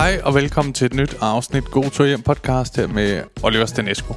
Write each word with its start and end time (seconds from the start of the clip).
Hej 0.00 0.20
og 0.24 0.34
velkommen 0.34 0.74
til 0.74 0.84
et 0.84 0.94
nyt 0.94 1.16
afsnit 1.20 1.64
God 1.64 1.90
Tur 1.90 2.04
Hjem 2.04 2.22
podcast 2.22 2.76
her 2.76 2.86
med 2.86 3.22
Oliver 3.42 3.66
Stanesco. 3.66 4.14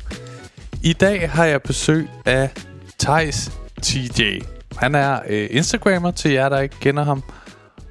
I 0.83 0.93
dag 0.93 1.29
har 1.29 1.45
jeg 1.45 1.61
besøg 1.61 2.09
af 2.25 2.49
Thijs 2.99 3.51
TJ. 3.81 4.21
Han 4.77 4.95
er 4.95 5.19
øh, 5.27 5.47
Instagrammer 5.51 6.11
til 6.11 6.31
jer, 6.31 6.49
der 6.49 6.59
ikke 6.59 6.75
kender 6.79 7.03
ham. 7.03 7.23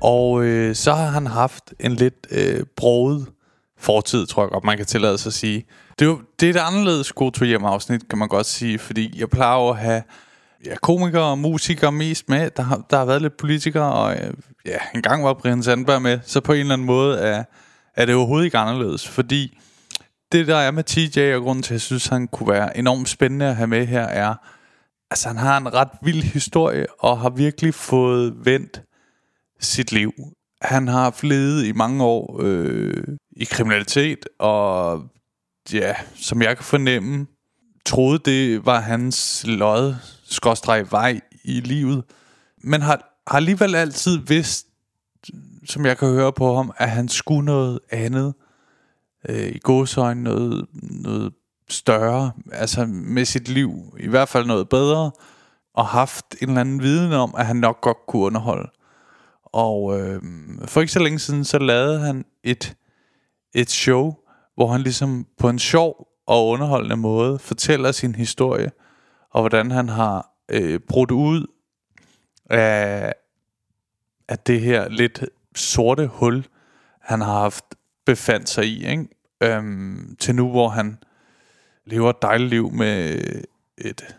Og 0.00 0.44
øh, 0.44 0.74
så 0.74 0.92
har 0.92 1.06
han 1.06 1.26
haft 1.26 1.74
en 1.80 1.92
lidt 1.92 2.26
øh, 2.30 2.64
broget 2.76 3.26
fortid, 3.78 4.26
tror 4.26 4.42
jeg 4.42 4.50
godt, 4.50 4.64
man 4.64 4.76
kan 4.76 4.86
tillade 4.86 5.18
sig 5.18 5.30
at 5.30 5.34
sige. 5.34 5.64
Det 5.98 6.04
er, 6.04 6.10
jo, 6.10 6.20
det 6.40 6.46
er 6.46 6.50
et 6.50 6.66
anderledes 6.66 7.12
God 7.12 7.32
Tur 7.32 7.46
Hjem 7.46 7.64
afsnit, 7.64 8.08
kan 8.08 8.18
man 8.18 8.28
godt 8.28 8.46
sige, 8.46 8.78
fordi 8.78 9.20
jeg 9.20 9.28
plejer 9.28 9.70
at 9.70 9.78
have 9.78 10.02
ja, 10.66 10.74
komikere 10.82 11.24
og 11.24 11.38
musikere 11.38 11.92
mest 11.92 12.28
med. 12.28 12.50
Der 12.50 12.62
har, 12.62 12.82
der 12.90 12.98
har 12.98 13.04
været 13.04 13.22
lidt 13.22 13.36
politikere, 13.36 13.92
og 13.92 14.16
øh, 14.16 14.34
ja, 14.66 14.78
en 14.94 15.02
gang 15.02 15.24
var 15.24 15.34
Brian 15.34 15.62
Sandberg 15.62 16.02
med, 16.02 16.18
så 16.24 16.40
på 16.40 16.52
en 16.52 16.60
eller 16.60 16.72
anden 16.72 16.86
måde 16.86 17.18
er, 17.18 17.44
er 17.94 18.06
det 18.06 18.14
overhovedet 18.14 18.44
ikke 18.44 18.58
anderledes, 18.58 19.08
fordi 19.08 19.58
det 20.32 20.46
der 20.46 20.56
er 20.56 20.70
med 20.70 20.84
TJ, 20.84 21.34
og 21.34 21.42
grunden 21.42 21.62
til, 21.62 21.70
at 21.70 21.72
jeg 21.72 21.80
synes, 21.80 22.06
han 22.06 22.28
kunne 22.28 22.52
være 22.52 22.76
enormt 22.76 23.08
spændende 23.08 23.46
at 23.46 23.56
have 23.56 23.66
med 23.66 23.86
her, 23.86 24.02
er, 24.02 24.34
altså 25.10 25.28
han 25.28 25.36
har 25.36 25.56
en 25.56 25.74
ret 25.74 25.88
vild 26.02 26.22
historie, 26.22 26.86
og 26.98 27.20
har 27.20 27.30
virkelig 27.30 27.74
fået 27.74 28.46
vendt 28.46 28.82
sit 29.60 29.92
liv. 29.92 30.12
Han 30.62 30.88
har 30.88 31.18
levet 31.22 31.64
i 31.64 31.72
mange 31.72 32.04
år 32.04 32.40
øh, 32.42 33.04
i 33.36 33.44
kriminalitet, 33.44 34.18
og 34.38 35.02
ja, 35.72 35.94
som 36.14 36.42
jeg 36.42 36.56
kan 36.56 36.64
fornemme, 36.64 37.26
troede 37.86 38.18
det 38.18 38.66
var 38.66 38.80
hans 38.80 39.44
lod, 39.48 39.94
skråstreg 40.24 40.86
vej 40.90 41.20
i 41.44 41.60
livet, 41.60 42.04
men 42.64 42.82
har, 42.82 43.22
har 43.26 43.36
alligevel 43.36 43.74
altid 43.74 44.18
vidst, 44.18 44.66
som 45.64 45.86
jeg 45.86 45.98
kan 45.98 46.08
høre 46.08 46.32
på 46.32 46.56
ham, 46.56 46.72
at 46.76 46.90
han 46.90 47.08
skulle 47.08 47.44
noget 47.44 47.80
andet. 47.90 48.34
Øh, 49.28 49.48
I 49.48 49.58
godsøjne 49.58 50.22
noget, 50.22 50.66
noget 50.72 51.32
større, 51.68 52.32
altså 52.52 52.86
med 52.86 53.24
sit 53.24 53.48
liv, 53.48 53.96
i 54.00 54.08
hvert 54.08 54.28
fald 54.28 54.46
noget 54.46 54.68
bedre, 54.68 55.10
og 55.74 55.86
haft 55.86 56.24
en 56.42 56.48
eller 56.48 56.60
anden 56.60 56.82
viden 56.82 57.12
om, 57.12 57.34
at 57.38 57.46
han 57.46 57.56
nok 57.56 57.80
godt 57.80 57.98
kunne 58.08 58.22
underholde. 58.22 58.70
Og 59.44 60.00
øh, 60.00 60.22
for 60.64 60.80
ikke 60.80 60.92
så 60.92 60.98
længe 60.98 61.18
siden, 61.18 61.44
så 61.44 61.58
lavede 61.58 62.00
han 62.00 62.24
et, 62.42 62.76
et 63.54 63.70
show, 63.70 64.14
hvor 64.54 64.66
han 64.72 64.80
ligesom 64.80 65.26
på 65.38 65.48
en 65.48 65.58
sjov 65.58 66.08
og 66.26 66.48
underholdende 66.48 66.96
måde 66.96 67.38
fortæller 67.38 67.92
sin 67.92 68.14
historie, 68.14 68.70
og 69.30 69.42
hvordan 69.42 69.70
han 69.70 69.88
har 69.88 70.30
øh, 70.48 70.80
brudt 70.80 71.10
ud 71.10 71.46
af, 72.50 73.12
af 74.28 74.38
det 74.38 74.60
her 74.60 74.88
lidt 74.88 75.24
sorte 75.54 76.06
hul, 76.06 76.46
han 77.00 77.20
har 77.20 77.40
haft 77.40 77.64
befandt 78.06 78.48
sig 78.48 78.64
i, 78.64 78.86
ikke? 78.86 79.08
Øhm, 79.42 80.16
til 80.20 80.34
nu, 80.34 80.50
hvor 80.50 80.68
han 80.68 80.98
lever 81.86 82.10
et 82.10 82.22
dejligt 82.22 82.50
liv 82.50 82.72
med 82.72 83.20
et, 83.78 84.16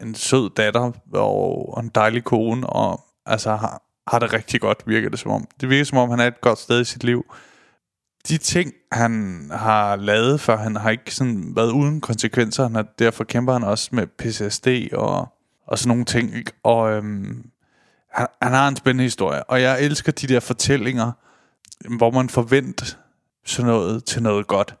en 0.00 0.14
sød 0.14 0.50
datter 0.50 0.92
og, 1.12 1.74
og 1.74 1.82
en 1.82 1.90
dejlig 1.94 2.24
kone, 2.24 2.66
og 2.66 3.00
altså 3.26 3.56
har, 3.56 3.82
har 4.06 4.18
det 4.18 4.32
rigtig 4.32 4.60
godt, 4.60 4.82
virker 4.86 5.08
det 5.08 5.18
som 5.18 5.30
om. 5.30 5.48
Det 5.60 5.70
virker 5.70 5.84
som 5.84 5.98
om, 5.98 6.10
han 6.10 6.20
er 6.20 6.26
et 6.26 6.40
godt 6.40 6.58
sted 6.58 6.80
i 6.80 6.84
sit 6.84 7.04
liv. 7.04 7.34
De 8.28 8.38
ting, 8.38 8.72
han 8.92 9.44
har 9.52 9.96
lavet, 9.96 10.40
for 10.40 10.56
han 10.56 10.76
har 10.76 10.90
ikke 10.90 11.14
sådan 11.14 11.56
været 11.56 11.70
uden 11.70 12.00
konsekvenser, 12.00 12.76
og 12.76 12.98
derfor 12.98 13.24
kæmper 13.24 13.52
han 13.52 13.64
også 13.64 13.88
med 13.92 14.06
PTSD 14.06 14.94
og, 14.94 15.28
og 15.66 15.78
sådan 15.78 15.88
nogle 15.88 16.04
ting. 16.04 16.36
Ikke? 16.36 16.52
Og 16.62 16.92
øhm, 16.92 17.50
han, 18.12 18.26
han 18.42 18.52
har 18.52 18.68
en 18.68 18.76
spændende 18.76 19.04
historie, 19.04 19.44
og 19.44 19.62
jeg 19.62 19.82
elsker 19.82 20.12
de 20.12 20.26
der 20.26 20.40
fortællinger, 20.40 21.12
hvor 21.96 22.10
man 22.10 22.28
forventer 22.28 22.86
sådan 23.44 23.70
noget 23.70 24.04
til 24.04 24.22
noget 24.22 24.46
godt. 24.46 24.74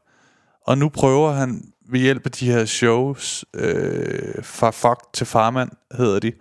Og 0.66 0.78
nu 0.78 0.88
prøver 0.88 1.32
han 1.32 1.72
ved 1.88 2.00
hjælp 2.00 2.26
af 2.26 2.32
de 2.32 2.52
her 2.52 2.64
shows, 2.64 3.44
øh, 3.54 4.44
fra 4.44 4.70
fuck 4.70 5.00
til 5.12 5.26
farmand 5.26 5.70
hedder 5.92 6.18
de, 6.18 6.32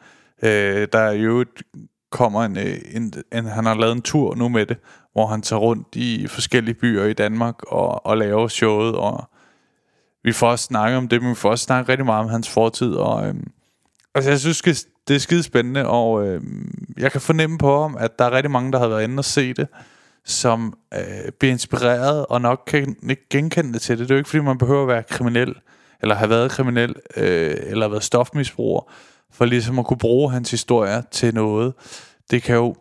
øh, 0.43 0.87
der 0.93 1.11
jo 1.11 1.45
kommer 2.11 2.43
en, 2.43 2.57
øh, 2.57 2.77
en, 2.91 3.13
en, 3.31 3.45
han 3.45 3.65
har 3.65 3.73
lavet 3.73 3.95
en 3.95 4.01
tur 4.01 4.35
nu 4.35 4.49
med 4.49 4.65
det, 4.65 4.77
hvor 5.13 5.27
han 5.27 5.41
tager 5.41 5.59
rundt 5.59 5.87
i 5.95 6.27
forskellige 6.27 6.75
byer 6.75 7.05
i 7.05 7.13
Danmark 7.13 7.55
og, 7.67 8.05
og 8.05 8.17
laver 8.17 8.47
showet, 8.47 8.95
og 8.95 9.29
vi 10.23 10.31
får 10.31 10.49
også 10.49 10.65
snakket 10.65 10.97
om 10.97 11.07
det, 11.07 11.21
men 11.21 11.29
vi 11.29 11.35
får 11.35 11.49
også 11.49 11.63
snakket 11.63 11.89
rigtig 11.89 12.05
meget 12.05 12.23
om 12.23 12.29
hans 12.29 12.49
fortid, 12.49 12.93
og 12.93 13.27
øh, 13.27 13.35
altså 14.15 14.29
jeg 14.29 14.39
synes, 14.39 14.61
det 15.09 15.15
er 15.15 15.19
skide 15.19 15.43
spændende, 15.43 15.87
og 15.87 16.27
øh, 16.27 16.41
jeg 16.97 17.11
kan 17.11 17.21
fornemme 17.21 17.57
på 17.57 17.81
ham, 17.81 17.97
at 17.99 18.19
der 18.19 18.25
er 18.25 18.31
rigtig 18.31 18.51
mange, 18.51 18.71
der 18.71 18.79
har 18.79 18.87
været 18.87 19.03
inde 19.03 19.19
og 19.19 19.25
se 19.25 19.53
det, 19.53 19.67
som 20.25 20.77
øh, 20.93 21.31
bliver 21.39 21.51
inspireret 21.51 22.25
og 22.25 22.41
nok 22.41 22.63
kan 22.67 22.95
ikke 23.09 23.29
genkende 23.29 23.73
det 23.73 23.81
til 23.81 23.99
det. 23.99 24.09
Det 24.09 24.11
er 24.11 24.15
jo 24.15 24.19
ikke, 24.19 24.29
fordi 24.29 24.43
man 24.43 24.57
behøver 24.57 24.81
at 24.81 24.87
være 24.87 25.03
kriminel, 25.03 25.55
eller 26.01 26.15
have 26.15 26.29
været 26.29 26.51
kriminel, 26.51 26.95
øh, 27.17 27.55
eller 27.59 27.87
været 27.87 28.03
stofmisbruger, 28.03 28.91
for 29.31 29.45
ligesom 29.45 29.79
at 29.79 29.85
kunne 29.85 29.97
bruge 29.97 30.31
hans 30.31 30.51
historie 30.51 31.03
til 31.11 31.33
noget. 31.33 31.73
Det 32.31 32.43
kan 32.43 32.55
jo 32.55 32.75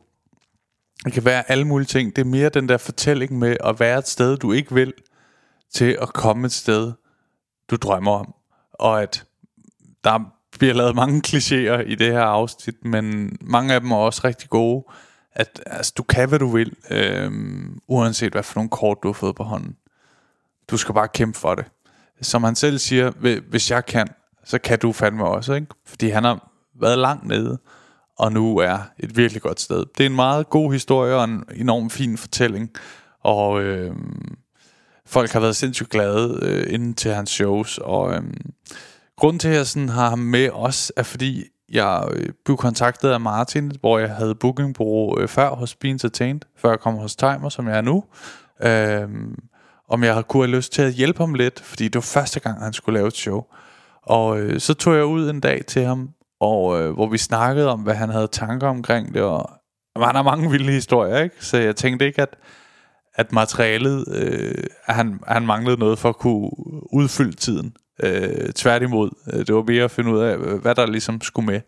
det 1.05 1.13
kan 1.13 1.25
være 1.25 1.51
alle 1.51 1.65
mulige 1.65 1.87
ting. 1.87 2.17
Det 2.17 2.23
er 2.23 2.27
mere 2.27 2.49
den 2.49 2.69
der 2.69 2.77
fortælling 2.77 3.39
med 3.39 3.57
at 3.65 3.81
være 3.81 3.99
et 3.99 4.09
sted, 4.09 4.37
du 4.37 4.53
ikke 4.53 4.75
vil, 4.75 4.93
til 5.75 5.99
at 6.01 6.13
komme 6.13 6.47
et 6.47 6.53
sted, 6.53 6.93
du 7.71 7.77
drømmer 7.77 8.13
om. 8.13 8.35
Og 8.73 9.03
at 9.03 9.25
der 10.05 10.38
bliver 10.59 10.75
lavet 10.75 10.95
mange 10.95 11.23
klichéer 11.27 11.81
i 11.87 11.95
det 11.95 12.13
her 12.13 12.23
afsnit, 12.23 12.85
men 12.85 13.37
mange 13.41 13.75
af 13.75 13.81
dem 13.81 13.91
er 13.91 13.97
også 13.97 14.21
rigtig 14.25 14.51
gode. 14.51 14.85
At 15.33 15.63
altså, 15.67 15.93
du 15.97 16.03
kan, 16.03 16.29
hvad 16.29 16.39
du 16.39 16.49
vil, 16.49 16.73
øhm, 16.91 17.79
uanset 17.89 18.33
hvad 18.33 18.43
for 18.43 18.55
nogle 18.55 18.71
kort, 18.71 18.99
du 19.03 19.09
har 19.09 19.13
fået 19.13 19.37
på 19.37 19.43
hånden. 19.43 19.77
Du 20.71 20.77
skal 20.77 20.95
bare 20.95 21.09
kæmpe 21.09 21.39
for 21.39 21.55
det. 21.55 21.65
Som 22.23 22.45
han 22.45 22.55
selv 22.55 22.79
siger, 22.79 23.11
hvis 23.51 23.71
jeg 23.71 23.87
kan, 23.87 24.09
så 24.45 24.59
kan 24.59 24.79
du 24.79 24.93
fandme 24.93 25.25
også, 25.25 25.55
ikke? 25.55 25.67
Fordi 25.87 26.09
han 26.09 26.25
har 26.25 26.51
været 26.81 26.99
langt 26.99 27.27
nede, 27.27 27.59
og 28.19 28.33
nu 28.33 28.59
er 28.59 28.79
et 28.99 29.17
virkelig 29.17 29.43
godt 29.43 29.61
sted. 29.61 29.85
Det 29.99 30.07
er 30.07 30.11
en 30.11 30.17
meget 30.17 30.51
god 30.51 30.73
historie 30.73 31.15
og 31.15 31.25
en 31.25 31.45
enorm 31.55 31.91
fin 31.91 32.19
fortælling, 32.19 32.71
og 33.25 33.63
øhm, 33.63 34.37
folk 35.07 35.31
har 35.31 35.41
været 35.41 35.57
sindssygt 35.57 35.91
glade 35.91 36.39
øh, 36.43 36.75
inden 36.75 36.95
til 36.95 37.13
hans 37.15 37.31
shows, 37.31 37.79
og 37.79 38.15
øhm, 38.15 38.53
Grunden 39.19 39.39
til, 39.39 39.49
at 39.49 39.55
jeg 39.55 39.67
sådan 39.67 39.89
har 39.89 40.09
ham 40.09 40.19
med 40.19 40.51
også, 40.51 40.93
er 40.97 41.03
fordi, 41.03 41.45
jeg 41.73 42.09
øh, 42.13 42.29
blev 42.45 42.57
kontaktet 42.57 43.11
af 43.11 43.21
Martin, 43.21 43.73
hvor 43.81 43.99
jeg 43.99 44.11
havde 44.11 44.35
bookingbureau 44.35 45.21
øh, 45.21 45.29
før 45.29 45.51
hos 45.51 45.75
Beans 45.75 46.05
Entertained, 46.05 46.41
før 46.57 46.71
jeg 46.71 46.81
kom 46.81 46.95
hos 46.95 47.17
Timer, 47.17 47.49
som 47.49 47.69
jeg 47.69 47.77
er 47.77 47.81
nu. 47.81 48.05
Øhm, 48.63 49.39
om 49.89 50.05
jeg 50.05 50.25
kunne 50.29 50.47
have 50.47 50.57
lyst 50.57 50.73
til 50.73 50.83
at 50.83 50.93
hjælpe 50.93 51.19
ham 51.19 51.35
lidt, 51.35 51.61
fordi 51.61 51.85
det 51.85 51.95
var 51.95 52.01
første 52.01 52.41
gang, 52.41 52.63
han 52.63 52.73
skulle 52.73 52.99
lave 52.99 53.09
et 53.09 53.17
show. 53.17 53.45
Og 54.03 54.41
øh, 54.41 54.61
så 54.61 54.75
tog 54.75 54.95
jeg 54.95 55.05
ud 55.05 55.31
en 55.31 55.41
dag 55.41 55.65
til 55.67 55.85
ham, 55.85 56.11
og 56.41 56.81
øh, 56.81 56.93
hvor 56.93 57.09
vi 57.09 57.19
snakkede 57.19 57.69
om, 57.71 57.81
hvad 57.81 57.95
han 57.95 58.09
havde 58.09 58.27
tanker 58.27 58.69
omkring 58.69 59.15
det, 59.15 59.23
og 59.23 59.51
han 59.97 60.15
har 60.15 60.23
mange 60.23 60.51
vilde 60.51 60.73
historier, 60.73 61.19
ikke? 61.19 61.45
Så 61.45 61.57
jeg 61.57 61.77
tænkte 61.77 62.07
ikke, 62.07 62.23
at, 62.23 62.37
at 63.15 63.33
materialet, 63.33 64.05
øh, 64.09 64.65
at 64.87 64.95
han, 64.95 65.21
han 65.27 65.47
manglede 65.47 65.81
noget 65.81 65.99
for 65.99 66.09
at 66.09 66.17
kunne 66.17 66.51
udfylde 66.93 67.37
tiden. 67.37 67.73
Øh, 68.03 68.53
tværtimod, 68.53 69.11
øh, 69.33 69.39
det 69.39 69.55
var 69.55 69.63
mere 69.63 69.85
at 69.85 69.91
finde 69.91 70.13
ud 70.13 70.21
af, 70.21 70.37
øh, 70.37 70.61
hvad 70.63 70.75
der 70.75 70.87
ligesom 70.87 71.21
skulle 71.21 71.47
med. 71.47 71.61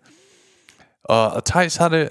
Og, 1.04 1.30
og 1.30 1.44
Thijs 1.44 1.76
har 1.76 1.88
det, 1.88 2.08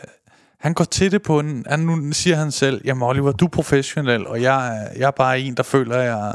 han 0.60 0.74
går 0.74 0.84
til 0.84 1.12
det 1.12 1.22
på 1.22 1.40
en, 1.40 1.66
han, 1.70 1.80
nu 1.80 2.12
siger 2.12 2.36
han 2.36 2.52
selv, 2.52 2.82
jamen 2.86 3.04
Oliver, 3.04 3.32
du 3.32 3.46
er 3.46 3.50
professionel, 3.50 4.28
og 4.28 4.42
jeg, 4.42 4.88
jeg 4.98 5.08
er 5.08 5.12
bare 5.12 5.40
en, 5.40 5.56
der 5.56 5.64
føler, 5.64 5.98
jeg, 5.98 6.34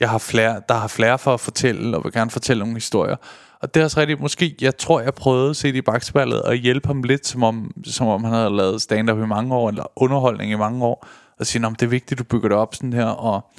jeg 0.00 0.10
har 0.10 0.18
flere, 0.18 0.62
der 0.68 0.74
har 0.74 0.88
flere 0.88 1.18
for 1.18 1.34
at 1.34 1.40
fortælle, 1.40 1.96
og 1.96 2.04
vil 2.04 2.12
gerne 2.12 2.30
fortælle 2.30 2.60
nogle 2.60 2.74
historier. 2.74 3.16
Og 3.60 3.74
det 3.74 3.80
er 3.80 3.84
også 3.84 4.00
rigtigt, 4.00 4.20
måske, 4.20 4.56
jeg 4.60 4.76
tror, 4.76 5.00
jeg 5.00 5.14
prøvede 5.14 5.50
at 5.50 5.56
se 5.56 5.68
det 5.68 5.78
i 5.78 5.82
bagspejlet, 5.82 6.42
og 6.42 6.54
hjælpe 6.54 6.86
ham 6.86 7.02
lidt, 7.02 7.26
som 7.26 7.42
om, 7.42 7.70
som 7.84 8.06
om 8.06 8.24
han 8.24 8.32
havde 8.32 8.56
lavet 8.56 8.82
stand-up 8.82 9.18
i 9.18 9.26
mange 9.26 9.54
år, 9.54 9.68
eller 9.68 9.84
underholdning 9.96 10.52
i 10.52 10.56
mange 10.56 10.84
år, 10.84 11.06
og 11.38 11.46
sige, 11.46 11.62
det 11.62 11.82
er 11.82 11.86
vigtigt, 11.86 12.18
du 12.18 12.24
bygger 12.24 12.48
det 12.48 12.58
op 12.58 12.74
sådan 12.74 12.92
her, 12.92 13.06
og 13.06 13.50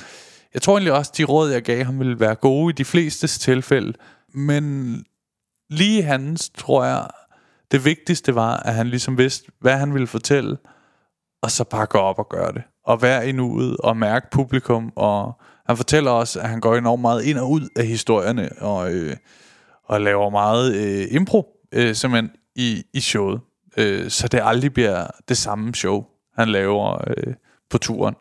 jeg 0.54 0.62
tror 0.62 0.74
egentlig 0.74 0.94
også, 0.94 1.12
de 1.18 1.24
råd, 1.24 1.50
jeg 1.50 1.62
gav 1.62 1.84
ham, 1.84 2.00
ville 2.00 2.20
være 2.20 2.36
gode 2.36 2.72
i 2.72 2.76
de 2.76 2.86
fleste 2.86 3.28
tilfælde. 3.28 3.94
Men 4.34 4.96
lige 5.70 6.04
hans, 6.04 6.50
tror 6.50 6.84
jeg, 6.84 7.08
det 7.72 7.86
vigtigste 7.86 8.36
var, 8.36 8.58
at 8.58 8.74
han 8.74 8.88
ligesom 8.88 9.18
vidste, 9.18 9.52
hvad 9.60 9.78
han 9.78 9.94
ville 9.94 10.08
fortælle, 10.08 10.58
og 11.42 11.52
så 11.52 11.64
bare 11.64 11.86
gå 11.86 11.98
op 11.98 12.20
og 12.20 12.30
gøre 12.30 12.52
det. 12.52 12.64
Og 12.86 13.02
være 13.02 13.30
i 13.30 13.32
nuet 13.32 13.78
og 13.78 13.98
mærke 13.98 14.28
publikum. 14.32 14.94
Og 14.96 15.42
han 15.68 15.78
fortæller 15.78 16.12
også, 16.12 16.40
at 16.40 16.50
han 16.50 16.60
går 16.60 16.76
enormt 16.76 17.02
meget 17.02 17.24
ind 17.24 17.38
og 17.38 17.52
ud 17.52 17.70
af 17.76 17.86
historierne, 17.86 18.50
og, 18.62 18.94
øh, 18.94 19.16
og 19.84 20.02
laver 20.02 20.30
meget 20.30 20.76
øh, 20.76 21.08
impro, 21.12 21.48
øh, 21.72 21.96
simpelthen, 21.96 22.32
i, 22.56 22.84
i 22.94 23.00
showet. 23.00 23.42
Øh, 23.78 24.10
så 24.10 24.28
det 24.28 24.40
aldrig 24.44 24.74
bliver 24.74 25.08
det 25.30 25.38
samme 25.38 25.76
show, 25.76 26.06
han 26.38 26.50
laver 26.50 27.04
øh, 27.08 27.34
på 27.70 27.78
turen 27.78 28.16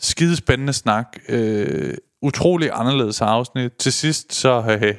skide 0.00 0.36
spændende 0.36 0.72
snak. 0.72 1.06
Øh, 1.28 1.94
utrolig 2.22 2.70
anderledes 2.72 3.20
afsnit. 3.20 3.72
Til 3.72 3.92
sidst 3.92 4.34
så 4.34 4.78
øh, 4.82 4.94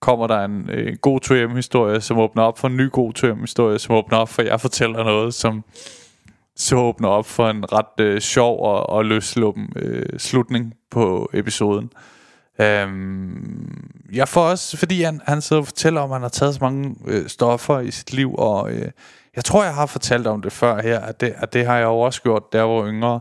kommer 0.00 0.26
der 0.26 0.44
en 0.44 0.70
øh, 0.70 0.96
god 0.96 1.20
2M-historie, 1.24 2.00
som 2.00 2.18
åbner 2.18 2.42
op 2.42 2.58
for 2.58 2.68
en 2.68 2.76
ny 2.76 2.90
god 2.90 3.12
2M-historie, 3.18 3.78
som 3.78 3.94
åbner 3.94 4.18
op 4.18 4.28
for, 4.28 4.42
at 4.42 4.48
jeg 4.48 4.60
fortæller 4.60 5.04
noget, 5.04 5.34
som, 5.34 5.64
så 6.56 6.76
åbner 6.76 7.08
op 7.08 7.26
for 7.26 7.50
en 7.50 7.72
ret 7.72 8.00
øh, 8.00 8.20
sjov 8.20 8.64
og, 8.64 8.90
og 8.90 9.04
løsluppen 9.04 9.72
øh, 9.76 10.18
slutning 10.18 10.74
på 10.90 11.30
episoden. 11.34 11.90
Øhm, 12.60 13.90
jeg 14.12 14.28
får 14.28 14.42
også, 14.42 14.76
fordi 14.76 15.02
han, 15.02 15.20
han 15.26 15.42
sidder 15.42 15.62
og 15.62 15.66
fortæller 15.66 16.00
om, 16.00 16.10
at 16.10 16.14
han 16.14 16.22
har 16.22 16.28
taget 16.28 16.54
så 16.54 16.60
mange 16.60 16.96
øh, 17.06 17.28
stoffer 17.28 17.80
i 17.80 17.90
sit 17.90 18.12
liv, 18.12 18.34
og 18.34 18.70
øh, 18.70 18.90
jeg 19.36 19.44
tror, 19.44 19.64
jeg 19.64 19.74
har 19.74 19.86
fortalt 19.86 20.26
om 20.26 20.42
det 20.42 20.52
før 20.52 20.82
her, 20.82 21.00
at 21.00 21.20
det, 21.20 21.34
at 21.36 21.52
det 21.52 21.66
har 21.66 21.76
jeg 21.76 21.84
jo 21.84 21.98
også 21.98 22.22
gjort, 22.22 22.52
der 22.52 22.64
hvor 22.64 22.82
var 22.82 22.90
yngre. 22.90 23.20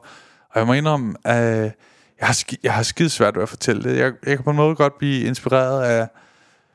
Og 0.56 0.60
jeg 0.60 0.68
må 0.68 0.74
indrømme, 0.74 1.16
at 1.24 1.76
jeg 2.20 2.28
har, 2.28 2.44
jeg 2.64 2.74
har 2.74 2.84
skide 2.84 3.10
svært 3.10 3.36
ved 3.36 3.44
at 3.44 3.50
fortælle 3.50 3.84
det. 3.84 3.98
Jeg, 3.98 4.14
jeg 4.26 4.36
kan 4.36 4.44
på 4.44 4.50
en 4.50 4.56
måde 4.56 4.76
godt 4.76 4.98
blive 4.98 5.28
inspireret 5.28 5.84
af, 5.84 6.08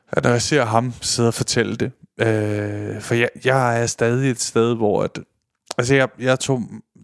at 0.07 0.23
når 0.23 0.31
jeg 0.31 0.41
ser 0.41 0.65
ham 0.65 0.93
sidde 1.01 1.27
og 1.27 1.33
fortælle 1.33 1.75
det. 1.75 1.91
Øh, 2.19 3.01
for 3.01 3.15
jeg, 3.15 3.29
jeg 3.45 3.81
er 3.81 3.85
stadig 3.85 4.31
et 4.31 4.41
sted, 4.41 4.75
hvor... 4.75 5.03
At, 5.03 5.19
altså, 5.77 5.95
jeg, 5.95 6.09
jeg 6.19 6.39
tog... 6.39 6.61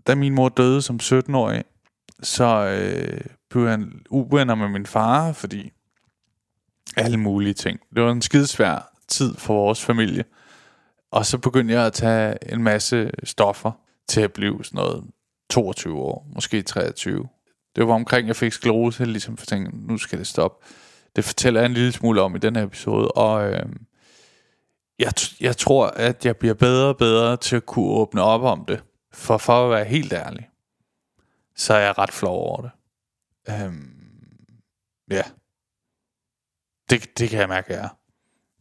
Da 0.07 0.15
min 0.15 0.33
mor 0.33 0.49
døde 0.49 0.81
som 0.81 0.99
17-årig, 1.03 1.63
så 2.23 2.45
øh, 2.45 3.21
blev 3.49 3.69
han 3.69 4.01
uvenner 4.09 4.55
med 4.55 4.67
min 4.67 4.85
far, 4.85 5.31
fordi 5.31 5.71
alle 6.97 7.17
mulige 7.17 7.53
ting. 7.53 7.79
Det 7.95 8.03
var 8.03 8.11
en 8.11 8.21
skidesvær 8.21 8.93
tid 9.07 9.35
for 9.35 9.53
vores 9.53 9.85
familie. 9.85 10.23
Og 11.11 11.25
så 11.25 11.37
begyndte 11.37 11.73
jeg 11.73 11.85
at 11.85 11.93
tage 11.93 12.53
en 12.53 12.63
masse 12.63 13.11
stoffer 13.23 13.71
til 14.07 14.21
at 14.21 14.33
blive 14.33 14.63
sådan 14.63 14.77
noget 14.77 15.03
22 15.49 15.99
år, 15.99 16.27
måske 16.35 16.61
23. 16.61 17.27
Det 17.75 17.87
var 17.87 17.93
omkring, 17.93 18.27
jeg 18.27 18.35
fik 18.35 18.53
sklerose, 18.53 19.05
ligesom 19.05 19.37
for 19.37 19.45
tænkte, 19.45 19.77
nu 19.87 19.97
skal 19.97 20.19
det 20.19 20.27
stoppe. 20.27 20.65
Det 21.15 21.25
fortæller 21.25 21.59
jeg 21.59 21.65
en 21.65 21.73
lille 21.73 21.91
smule 21.91 22.21
om 22.21 22.35
i 22.35 22.39
den 22.39 22.55
her 22.55 22.63
episode, 22.63 23.11
og 23.11 23.51
øh, 23.51 23.65
jeg, 24.99 25.13
jeg 25.39 25.57
tror, 25.57 25.87
at 25.87 26.25
jeg 26.25 26.37
bliver 26.37 26.53
bedre 26.53 26.87
og 26.87 26.97
bedre 26.97 27.37
til 27.37 27.55
at 27.55 27.65
kunne 27.65 27.91
åbne 27.91 28.21
op 28.21 28.41
om 28.41 28.65
det. 28.65 28.83
For 29.13 29.37
for 29.37 29.65
at 29.65 29.71
være 29.71 29.85
helt 29.85 30.13
ærlig, 30.13 30.49
så 31.55 31.73
er 31.73 31.79
jeg 31.79 31.97
ret 31.97 32.13
flov 32.13 32.39
over 32.39 32.61
det. 32.61 32.71
Øhm, 33.49 33.93
ja. 35.11 35.23
Det, 36.89 37.19
det 37.19 37.29
kan 37.29 37.39
jeg 37.39 37.49
mærke, 37.49 37.73
jeg 37.73 37.83
er. 37.83 37.89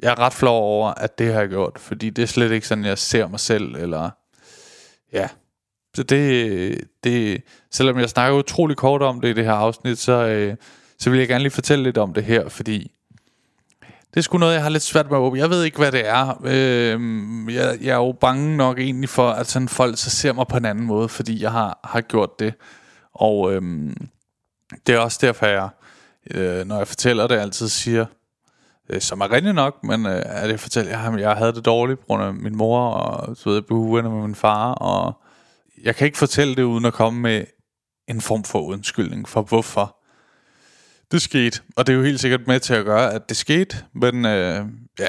Jeg 0.02 0.10
er 0.10 0.18
ret 0.18 0.32
flov 0.32 0.62
over, 0.62 0.90
at 0.90 1.18
det 1.18 1.32
har 1.32 1.40
jeg 1.40 1.48
gjort, 1.48 1.78
fordi 1.78 2.10
det 2.10 2.22
er 2.22 2.26
slet 2.26 2.52
ikke 2.52 2.66
sådan, 2.66 2.84
jeg 2.84 2.98
ser 2.98 3.28
mig 3.28 3.40
selv, 3.40 3.74
eller... 3.74 4.10
Ja. 5.12 5.28
Så 5.96 6.02
det, 6.02 6.80
det 7.04 7.42
selvom 7.72 7.98
jeg 7.98 8.10
snakker 8.10 8.38
utrolig 8.38 8.76
kort 8.76 9.02
om 9.02 9.20
det 9.20 9.28
i 9.28 9.32
det 9.32 9.44
her 9.44 9.52
afsnit, 9.52 9.98
så, 9.98 10.12
øh, 10.12 10.56
så 10.98 11.10
vil 11.10 11.18
jeg 11.18 11.28
gerne 11.28 11.42
lige 11.42 11.50
fortælle 11.50 11.84
lidt 11.84 11.98
om 11.98 12.14
det 12.14 12.24
her, 12.24 12.48
fordi 12.48 12.92
det 14.10 14.16
er 14.16 14.20
sgu 14.20 14.38
noget, 14.38 14.54
jeg 14.54 14.62
har 14.62 14.70
lidt 14.70 14.82
svært 14.82 15.10
med 15.10 15.18
at 15.18 15.20
åbne. 15.20 15.40
Jeg 15.40 15.50
ved 15.50 15.64
ikke, 15.64 15.78
hvad 15.78 15.92
det 15.92 16.08
er. 16.08 16.40
Øh, 16.44 17.00
jeg, 17.54 17.78
jeg 17.82 17.90
er 17.90 17.96
jo 17.96 18.12
bange 18.12 18.56
nok 18.56 18.78
egentlig 18.78 19.08
for, 19.08 19.28
at 19.28 19.46
sådan 19.46 19.68
folk 19.68 19.98
så 19.98 20.10
ser 20.10 20.32
mig 20.32 20.46
på 20.46 20.56
en 20.56 20.64
anden 20.64 20.84
måde, 20.84 21.08
fordi 21.08 21.42
jeg 21.42 21.52
har, 21.52 21.80
har 21.84 22.00
gjort 22.00 22.40
det. 22.40 22.54
Og 23.14 23.54
øh, 23.54 23.62
det 24.86 24.94
er 24.94 24.98
også 24.98 25.18
derfor, 25.20 25.46
jeg, 25.46 25.68
øh, 26.30 26.66
når 26.66 26.76
jeg 26.78 26.88
fortæller 26.88 27.26
det, 27.26 27.34
altid 27.36 27.68
siger, 27.68 28.06
øh, 28.88 29.00
som 29.00 29.20
er 29.20 29.32
rigtig 29.32 29.52
nok, 29.52 29.84
men 29.84 30.06
øh, 30.06 30.22
at 30.24 30.50
jeg 30.50 30.60
fortæller, 30.60 30.98
at 30.98 31.12
jeg, 31.12 31.20
jeg 31.20 31.36
havde 31.36 31.52
det 31.52 31.64
dårligt 31.64 32.00
på 32.00 32.06
grund 32.06 32.22
af 32.22 32.34
min 32.34 32.56
mor, 32.56 32.90
og 32.90 33.36
så 33.36 33.48
ved 33.48 33.56
jeg, 33.56 33.66
blev 33.66 33.78
uvenner 33.78 34.10
med 34.10 34.22
min 34.22 34.34
far, 34.34 34.72
og 34.72 35.22
jeg 35.86 35.96
kan 35.96 36.06
ikke 36.06 36.18
fortælle 36.18 36.54
det, 36.54 36.62
uden 36.62 36.84
at 36.84 36.92
komme 36.92 37.20
med 37.20 37.44
en 38.08 38.20
form 38.20 38.44
for 38.44 38.60
undskyldning 38.60 39.28
for, 39.28 39.42
hvorfor 39.42 39.96
det 41.12 41.22
skete. 41.22 41.60
Og 41.76 41.86
det 41.86 41.92
er 41.92 41.96
jo 41.96 42.02
helt 42.02 42.20
sikkert 42.20 42.46
med 42.46 42.60
til 42.60 42.74
at 42.74 42.84
gøre, 42.84 43.12
at 43.12 43.28
det 43.28 43.36
skete, 43.36 43.76
men 43.92 44.24
øh, 44.24 44.64
ja, 44.98 45.08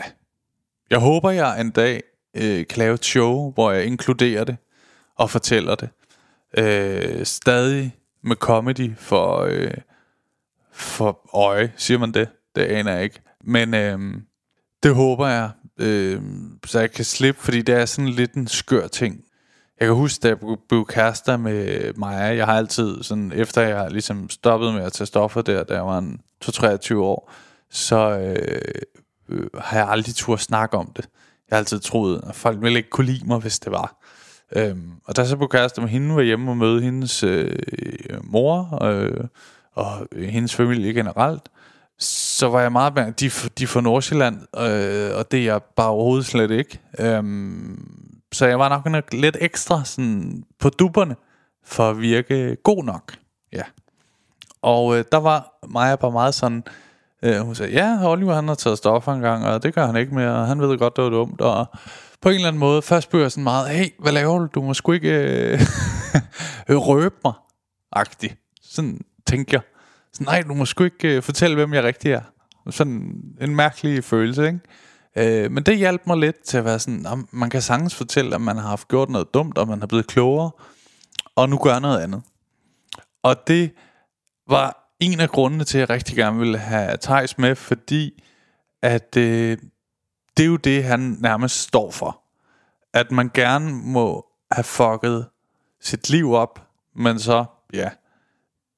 jeg 0.89 0.99
håber, 0.99 1.31
jeg 1.31 1.61
en 1.61 1.71
dag 1.71 2.03
øh, 2.35 2.67
kan 2.67 2.77
lave 2.77 2.93
et 2.93 3.05
show, 3.05 3.51
hvor 3.53 3.71
jeg 3.71 3.85
inkluderer 3.85 4.43
det 4.43 4.57
og 5.15 5.29
fortæller 5.29 5.75
det. 5.75 5.89
Øh, 6.57 7.25
stadig 7.25 7.95
med 8.23 8.35
comedy 8.35 8.97
for, 8.97 9.39
øh, 9.39 9.73
for 10.71 11.29
øje, 11.37 11.73
siger 11.77 11.97
man 11.97 12.11
det? 12.11 12.29
Det 12.55 12.61
aner 12.61 12.91
jeg 12.91 13.03
ikke. 13.03 13.21
Men 13.43 13.73
øh, 13.73 13.99
det 14.83 14.95
håber 14.95 15.27
jeg, 15.27 15.49
øh, 15.79 16.21
så 16.65 16.79
jeg 16.79 16.91
kan 16.91 17.05
slippe, 17.05 17.41
fordi 17.41 17.61
det 17.61 17.75
er 17.75 17.85
sådan 17.85 18.09
lidt 18.09 18.33
en 18.33 18.47
skør 18.47 18.87
ting. 18.87 19.23
Jeg 19.79 19.87
kan 19.87 19.95
huske, 19.95 20.21
da 20.23 20.27
jeg 20.27 20.37
blev 20.69 20.85
kærester 20.85 21.37
med 21.37 21.93
Maja, 21.93 22.35
jeg 22.35 22.45
har 22.45 22.53
altid, 22.53 23.03
sådan, 23.03 23.31
efter 23.35 23.61
jeg 23.61 23.91
ligesom 23.91 24.29
stoppede 24.29 24.73
med 24.73 24.83
at 24.83 24.93
tage 24.93 25.07
stoffer 25.07 25.41
der, 25.41 25.63
da 25.63 25.73
jeg 25.73 25.85
var 25.85 25.97
en 25.97 26.21
23 26.41 27.03
år, 27.03 27.31
så 27.69 28.19
øh, 28.19 28.81
øh, 29.29 29.47
har 29.57 29.77
jeg 29.77 29.89
aldrig 29.89 30.15
tur 30.15 30.35
snakke 30.35 30.77
om 30.77 30.91
det. 30.95 31.09
Jeg 31.49 31.55
har 31.55 31.57
altid 31.57 31.79
troet, 31.79 32.21
at 32.27 32.35
folk 32.35 32.61
ville 32.61 32.77
ikke 32.77 32.89
kunne 32.89 33.05
lide 33.05 33.27
mig, 33.27 33.39
hvis 33.39 33.59
det 33.59 33.71
var. 33.71 34.01
Øhm, 34.55 34.91
og 35.05 35.15
da 35.15 35.21
jeg 35.21 35.29
så 35.29 35.37
blev 35.37 35.49
kærester 35.49 35.81
med 35.81 35.89
hende, 35.89 36.15
var 36.15 36.21
hjemme 36.21 36.51
og 36.51 36.57
møde 36.57 36.81
hendes 36.81 37.23
øh, 37.23 37.55
mor 38.23 38.83
øh, 38.83 39.27
og 39.73 40.07
hendes 40.15 40.55
familie 40.55 40.93
generelt, 40.93 41.43
så 41.99 42.49
var 42.49 42.61
jeg 42.61 42.71
meget 42.71 42.95
med, 42.95 43.11
de, 43.11 43.29
de 43.59 43.67
fra 43.67 43.81
Nordsjælland, 43.81 44.35
øh, 44.41 45.17
og 45.17 45.31
det 45.31 45.39
er 45.39 45.43
jeg 45.43 45.61
bare 45.75 45.89
overhovedet 45.89 46.25
slet 46.25 46.51
ikke. 46.51 46.79
Øhm, 46.99 48.06
så 48.37 48.45
jeg 48.45 48.59
var 48.59 48.69
nok 48.89 49.13
lidt 49.13 49.37
ekstra 49.41 49.85
sådan, 49.85 50.43
på 50.59 50.69
duberne, 50.69 51.15
for 51.63 51.89
at 51.89 52.01
virke 52.01 52.57
god 52.63 52.83
nok. 52.83 53.13
Ja. 53.53 53.63
Og 54.61 54.97
øh, 54.97 55.05
der 55.11 55.17
var 55.17 55.59
Maja 55.67 55.95
bare 55.95 56.11
meget 56.11 56.33
sådan, 56.33 56.63
øh, 57.23 57.39
hun 57.39 57.55
sagde, 57.55 57.73
ja, 57.73 58.11
Oliver 58.11 58.35
han 58.35 58.47
har 58.47 58.55
taget 58.55 58.77
stoffer 58.77 59.13
en 59.13 59.21
gang, 59.21 59.45
og 59.45 59.63
det 59.63 59.73
gør 59.73 59.85
han 59.85 59.95
ikke 59.95 60.15
mere, 60.15 60.35
og 60.35 60.47
han 60.47 60.61
ved 60.61 60.77
godt, 60.77 60.95
det 60.95 61.03
var 61.03 61.09
dumt, 61.09 61.41
og 61.41 61.65
på 62.21 62.29
en 62.29 62.35
eller 62.35 62.47
anden 62.47 62.59
måde, 62.59 62.81
først 62.81 63.09
blev 63.09 63.21
jeg 63.21 63.31
sådan 63.31 63.43
meget, 63.43 63.69
hey, 63.69 63.85
hvad 63.99 64.11
laver 64.11 64.39
du? 64.39 64.45
Du 64.45 64.61
må 64.61 64.73
sgu 64.73 64.91
ikke 64.91 65.11
øh, 65.11 65.59
røbe 66.89 67.15
mig, 67.23 67.33
agtig. 67.91 68.35
Sådan 68.61 69.01
tænker 69.27 69.57
jeg. 69.57 69.61
Så, 70.13 70.23
nej, 70.23 70.41
du 70.41 70.53
må 70.53 70.65
sgu 70.65 70.83
ikke 70.83 71.15
øh, 71.15 71.23
fortælle, 71.23 71.55
hvem 71.55 71.73
jeg 71.73 71.83
rigtig 71.83 72.11
er. 72.11 72.21
Sådan 72.69 73.21
en 73.41 73.55
mærkelig 73.55 74.03
følelse, 74.03 74.47
ikke? 74.47 74.59
Øh, 75.17 75.51
men 75.51 75.63
det 75.63 75.77
hjalp 75.77 76.01
mig 76.07 76.17
lidt 76.17 76.43
til 76.43 76.57
at 76.57 76.65
være 76.65 76.79
sådan, 76.79 77.05
at 77.05 77.17
man 77.31 77.49
kan 77.49 77.61
sagtens 77.61 77.95
fortælle, 77.95 78.35
at 78.35 78.41
man 78.41 78.57
har 78.57 78.69
haft 78.69 78.87
gjort 78.87 79.09
noget 79.09 79.33
dumt, 79.33 79.57
og 79.57 79.67
man 79.67 79.79
har 79.79 79.87
blevet 79.87 80.07
klogere, 80.07 80.51
og 81.35 81.49
nu 81.49 81.57
gør 81.57 81.79
noget 81.79 81.99
andet. 81.99 82.21
Og 83.23 83.47
det 83.47 83.71
var 84.49 84.93
en 84.99 85.19
af 85.19 85.29
grundene 85.29 85.63
til, 85.63 85.77
at 85.77 85.79
jeg 85.79 85.89
rigtig 85.89 86.15
gerne 86.15 86.39
ville 86.39 86.57
have 86.57 86.97
Thijs 87.01 87.37
med, 87.37 87.55
fordi 87.55 88.23
at 88.81 89.17
øh, 89.17 89.57
det 90.37 90.43
er 90.43 90.47
jo 90.47 90.55
det, 90.55 90.83
han 90.83 90.99
nærmest 90.99 91.55
står 91.55 91.91
for. 91.91 92.21
At 92.93 93.11
man 93.11 93.31
gerne 93.33 93.71
må 93.71 94.25
have 94.51 94.63
fucket 94.63 95.25
sit 95.81 96.09
liv 96.09 96.33
op, 96.33 96.67
men 96.95 97.19
så, 97.19 97.45
ja, 97.73 97.89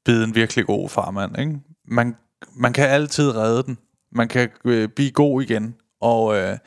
bide 0.05 0.23
en 0.23 0.35
virkelig 0.35 0.65
god 0.65 0.89
farmand, 0.89 1.39
ikke? 1.39 1.59
Man, 1.85 2.15
man 2.55 2.73
kan 2.73 2.89
altid 2.89 3.35
redde 3.35 3.63
den. 3.63 3.77
Man 4.11 4.27
kan 4.27 4.49
øh, 4.65 4.89
blive 4.89 5.11
god 5.11 5.41
igen. 5.41 5.75
Og 6.01 6.37
øh, 6.37 6.57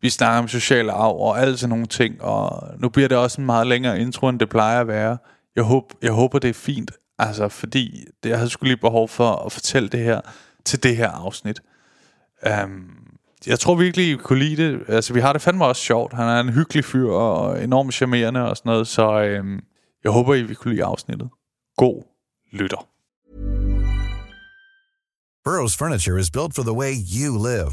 vi 0.00 0.10
snakker 0.10 0.38
om 0.38 0.48
sociale 0.48 0.92
arv 0.92 1.16
og 1.16 1.40
alt 1.40 1.58
sådan 1.58 1.68
nogle 1.68 1.86
ting. 1.86 2.22
Og 2.22 2.68
nu 2.78 2.88
bliver 2.88 3.08
det 3.08 3.18
også 3.18 3.40
en 3.40 3.46
meget 3.46 3.66
længere 3.66 4.00
intro, 4.00 4.28
end 4.28 4.40
det 4.40 4.48
plejer 4.48 4.80
at 4.80 4.88
være. 4.88 5.18
Jeg, 5.56 5.64
håber, 5.64 5.94
jeg 6.02 6.12
håber, 6.12 6.38
det 6.38 6.50
er 6.50 6.54
fint. 6.54 6.90
Altså, 7.18 7.48
fordi 7.48 8.04
det, 8.22 8.28
jeg 8.28 8.38
havde 8.38 8.50
skulle 8.50 8.70
lige 8.70 8.80
behov 8.80 9.08
for 9.08 9.46
at 9.46 9.52
fortælle 9.52 9.88
det 9.88 10.00
her 10.00 10.20
til 10.64 10.82
det 10.82 10.96
her 10.96 11.10
afsnit. 11.10 11.60
Um, 12.64 13.02
jeg 13.46 13.58
tror 13.58 13.74
virkelig, 13.74 14.10
I 14.10 14.16
kunne 14.16 14.38
lide 14.38 14.56
det. 14.56 14.80
Altså, 14.88 15.12
vi 15.14 15.20
har 15.20 15.32
det 15.32 15.42
fandme 15.42 15.64
også 15.64 15.82
sjovt. 15.82 16.12
Han 16.12 16.28
er 16.28 16.40
en 16.40 16.48
hyggelig 16.48 16.84
fyr 16.84 17.10
og 17.10 17.64
enormt 17.64 17.94
charmerende 17.94 18.48
og 18.48 18.56
sådan 18.56 18.70
noget. 18.70 18.86
Så 18.86 19.38
um, 19.40 19.60
jeg 20.04 20.12
håber, 20.12 20.34
I 20.34 20.42
vil 20.42 20.56
kunne 20.56 20.74
lide 20.74 20.84
afsnittet. 20.84 21.28
God 21.76 22.02
lytter. 22.52 22.88
Burroughs 25.44 25.76
Furniture 25.76 26.20
is 26.20 26.30
built 26.30 26.54
for 26.54 26.62
the 26.62 26.72
way 26.72 26.92
you 26.94 27.46
live. 27.46 27.72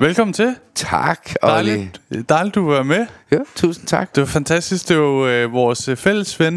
Velkommen 0.00 0.34
til. 0.34 0.56
Tak, 0.74 1.30
Olli. 1.42 1.70
Dejligt, 1.70 2.00
dejligt 2.28 2.54
du 2.54 2.70
var 2.70 2.82
med. 2.82 3.06
Ja, 3.32 3.36
tusind 3.56 3.86
tak. 3.86 4.14
Det 4.14 4.20
var 4.20 4.26
fantastisk. 4.26 4.88
Det 4.88 4.98
var 4.98 5.04
øh, 5.04 5.52
vores 5.52 5.88
øh, 5.88 5.96
fælles 5.96 6.40
ven. 6.40 6.56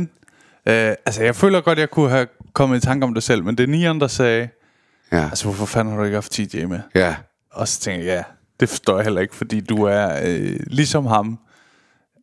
Øh, 0.65 0.73
altså, 1.05 1.23
jeg 1.23 1.35
føler 1.35 1.61
godt, 1.61 1.79
jeg 1.79 1.89
kunne 1.89 2.09
have 2.09 2.27
kommet 2.53 2.77
i 2.77 2.79
tanke 2.85 3.03
om 3.03 3.13
det 3.13 3.23
selv, 3.23 3.43
men 3.43 3.57
det 3.57 3.63
er 3.63 3.67
Nian, 3.67 3.99
der 3.99 4.07
sagde, 4.07 4.49
Ja, 5.11 5.23
altså, 5.23 5.43
hvorfor 5.45 5.65
fanden 5.65 5.91
har 5.93 5.99
du 5.99 6.05
ikke 6.05 6.15
haft 6.15 6.31
TJ 6.31 6.65
med? 6.65 6.79
ja. 6.95 7.15
Og 7.51 7.67
så 7.67 7.79
tænkte 7.79 8.07
jeg, 8.07 8.15
ja, 8.15 8.23
det 8.59 8.69
forstår 8.69 8.95
jeg 8.97 9.03
heller 9.03 9.21
ikke, 9.21 9.35
fordi 9.35 9.59
du 9.59 9.83
er 9.83 10.19
øh, 10.25 10.59
ligesom 10.67 11.05
ham, 11.05 11.39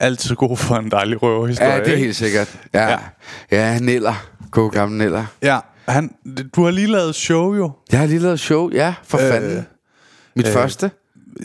altid 0.01 0.35
god 0.37 0.57
for 0.57 0.75
en 0.77 0.91
dejlig 0.91 1.23
røverhistorie. 1.23 1.71
ja 1.73 1.79
det 1.79 1.87
er 1.89 1.93
ikke? 1.93 2.05
helt 2.05 2.17
sikkert. 2.17 2.59
Ja, 2.75 2.89
Ja. 2.91 2.99
ja. 3.51 3.79
Niller. 3.79 4.29
God 4.51 4.71
gammel 4.71 4.99
Niller. 4.99 5.25
Ja, 5.43 5.59
han, 5.89 6.15
du 6.57 6.65
har 6.65 6.71
lige 6.71 6.87
lavet 6.87 7.15
show 7.15 7.55
jo. 7.55 7.71
Jeg 7.93 8.01
har 8.01 8.07
lige 8.07 8.19
lavet 8.19 8.41
show, 8.41 8.71
ja, 8.73 8.95
for 9.05 9.19
Øh, 9.19 9.33
fanden. 9.33 9.67
Mit 10.37 10.47
øh, 10.47 10.53
første. 10.53 10.91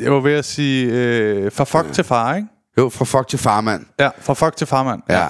Jeg 0.02 0.12
var 0.12 0.20
ved 0.20 0.34
at 0.34 0.46
sige, 0.46 0.92
øh, 0.92 1.52
fra 1.52 1.64
fuck 1.64 1.94
til 1.94 2.04
far, 2.04 2.36
ikke? 2.36 2.48
Jo, 2.78 2.90
fra 2.90 3.06
fuck 3.06 3.28
til 3.28 3.40
farmand. 3.40 3.86
Ja, 4.00 4.10
fra 4.20 4.34
fuck 4.34 4.56
til 4.56 4.68
farmand. 4.68 5.02
Ja. 5.10 5.28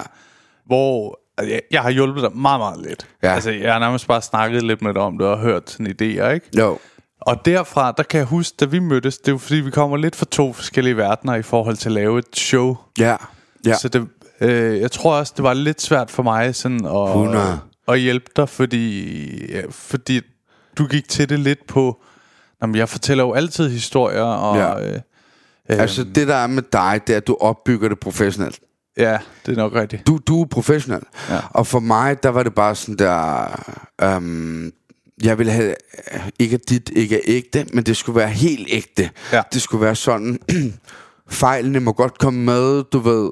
Hvor 0.66 1.20
altså, 1.38 1.52
jeg, 1.52 1.60
jeg 1.70 1.82
har 1.82 1.90
hjulpet 1.90 2.22
dig 2.22 2.36
meget, 2.36 2.60
meget 2.60 2.86
lidt. 2.86 3.06
Ja. 3.22 3.34
Altså, 3.34 3.50
jeg 3.50 3.72
har 3.72 3.80
nærmest 3.80 4.06
bare 4.06 4.22
snakket 4.22 4.62
lidt 4.62 4.82
med 4.82 4.94
dig 4.94 5.02
om 5.02 5.18
det 5.18 5.26
og 5.26 5.38
hørt 5.38 5.70
sådan 5.70 5.86
idéer, 5.86 6.28
ikke? 6.28 6.46
Jo. 6.58 6.78
Og 7.20 7.44
derfra, 7.44 7.92
der 7.96 8.02
kan 8.02 8.18
jeg 8.18 8.26
huske, 8.26 8.56
da 8.60 8.64
vi 8.64 8.78
mødtes, 8.78 9.18
det 9.18 9.28
er 9.28 9.32
jo 9.32 9.38
fordi, 9.38 9.60
vi 9.60 9.70
kommer 9.70 9.96
lidt 9.96 10.16
fra 10.16 10.26
to 10.30 10.52
forskellige 10.52 10.96
verdener 10.96 11.34
i 11.34 11.42
forhold 11.42 11.76
til 11.76 11.88
at 11.88 11.92
lave 11.92 12.18
et 12.18 12.36
show. 12.36 12.76
Ja. 12.98 13.16
Ja. 13.66 13.76
Så 13.76 13.88
det, 13.88 14.08
øh, 14.40 14.80
jeg 14.80 14.90
tror 14.90 15.14
også, 15.14 15.32
det 15.36 15.42
var 15.42 15.54
lidt 15.54 15.82
svært 15.82 16.10
for 16.10 16.22
mig 16.22 16.54
sådan 16.54 16.86
at, 16.86 17.08
100. 17.08 17.60
at 17.88 18.00
hjælpe 18.00 18.30
dig, 18.36 18.48
fordi, 18.48 19.52
ja, 19.52 19.62
fordi 19.70 20.20
du 20.78 20.86
gik 20.86 21.08
til 21.08 21.28
det 21.28 21.38
lidt 21.38 21.66
på, 21.66 22.02
jamen, 22.62 22.76
jeg 22.76 22.88
fortæller 22.88 23.24
jo 23.24 23.32
altid 23.32 23.70
historier, 23.70 24.22
og 24.22 24.56
Ja. 24.56 24.94
øh, 24.94 25.00
Altså, 25.68 26.04
det 26.04 26.28
der 26.28 26.34
er 26.34 26.46
med 26.46 26.62
dig, 26.72 27.00
det 27.06 27.12
er, 27.12 27.16
at 27.16 27.26
du 27.26 27.36
opbygger 27.40 27.88
det 27.88 28.00
professionelt. 28.00 28.60
ja, 28.96 29.18
det 29.46 29.52
er 29.52 29.56
nok 29.56 29.74
rigtigt. 29.74 30.06
Du, 30.06 30.18
du 30.26 30.42
er 30.42 30.46
professionel. 30.46 31.02
Ja. 31.30 31.38
Og 31.50 31.66
for 31.66 31.80
mig, 31.80 32.22
der 32.22 32.28
var 32.28 32.42
det 32.42 32.54
bare 32.54 32.74
sådan 32.74 32.96
der... 32.98 34.16
Um, 34.16 34.72
jeg 35.22 35.38
ville 35.38 35.52
have... 35.52 35.74
Ikke 36.38 36.54
at 36.54 36.68
dit 36.68 36.90
ikke 36.94 37.16
er 37.16 37.20
ægte, 37.24 37.66
men 37.72 37.84
det 37.84 37.96
skulle 37.96 38.16
være 38.16 38.28
helt 38.28 38.68
ægte. 38.70 39.10
Ja. 39.32 39.42
Det 39.52 39.62
skulle 39.62 39.84
være 39.84 39.94
sådan... 39.96 40.38
fejlene 41.28 41.80
må 41.80 41.92
godt 41.92 42.18
komme 42.18 42.44
med, 42.44 42.84
du 42.84 42.98
ved. 42.98 43.30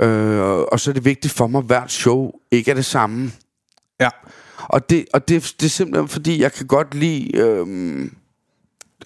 Øh, 0.00 0.40
og 0.72 0.80
så 0.80 0.90
er 0.90 0.92
det 0.94 1.04
vigtigt 1.04 1.34
for 1.34 1.46
mig, 1.46 1.58
at 1.58 1.64
hvert 1.64 1.92
show 1.92 2.30
ikke 2.50 2.70
er 2.70 2.74
det 2.74 2.84
samme. 2.84 3.32
Ja, 4.00 4.08
Og 4.58 4.90
det, 4.90 5.04
og 5.14 5.28
det, 5.28 5.54
det 5.60 5.66
er 5.66 5.70
simpelthen 5.70 6.08
fordi, 6.08 6.42
jeg 6.42 6.52
kan 6.52 6.66
godt 6.66 6.94
lide... 6.94 7.36
Øhm, 7.36 8.14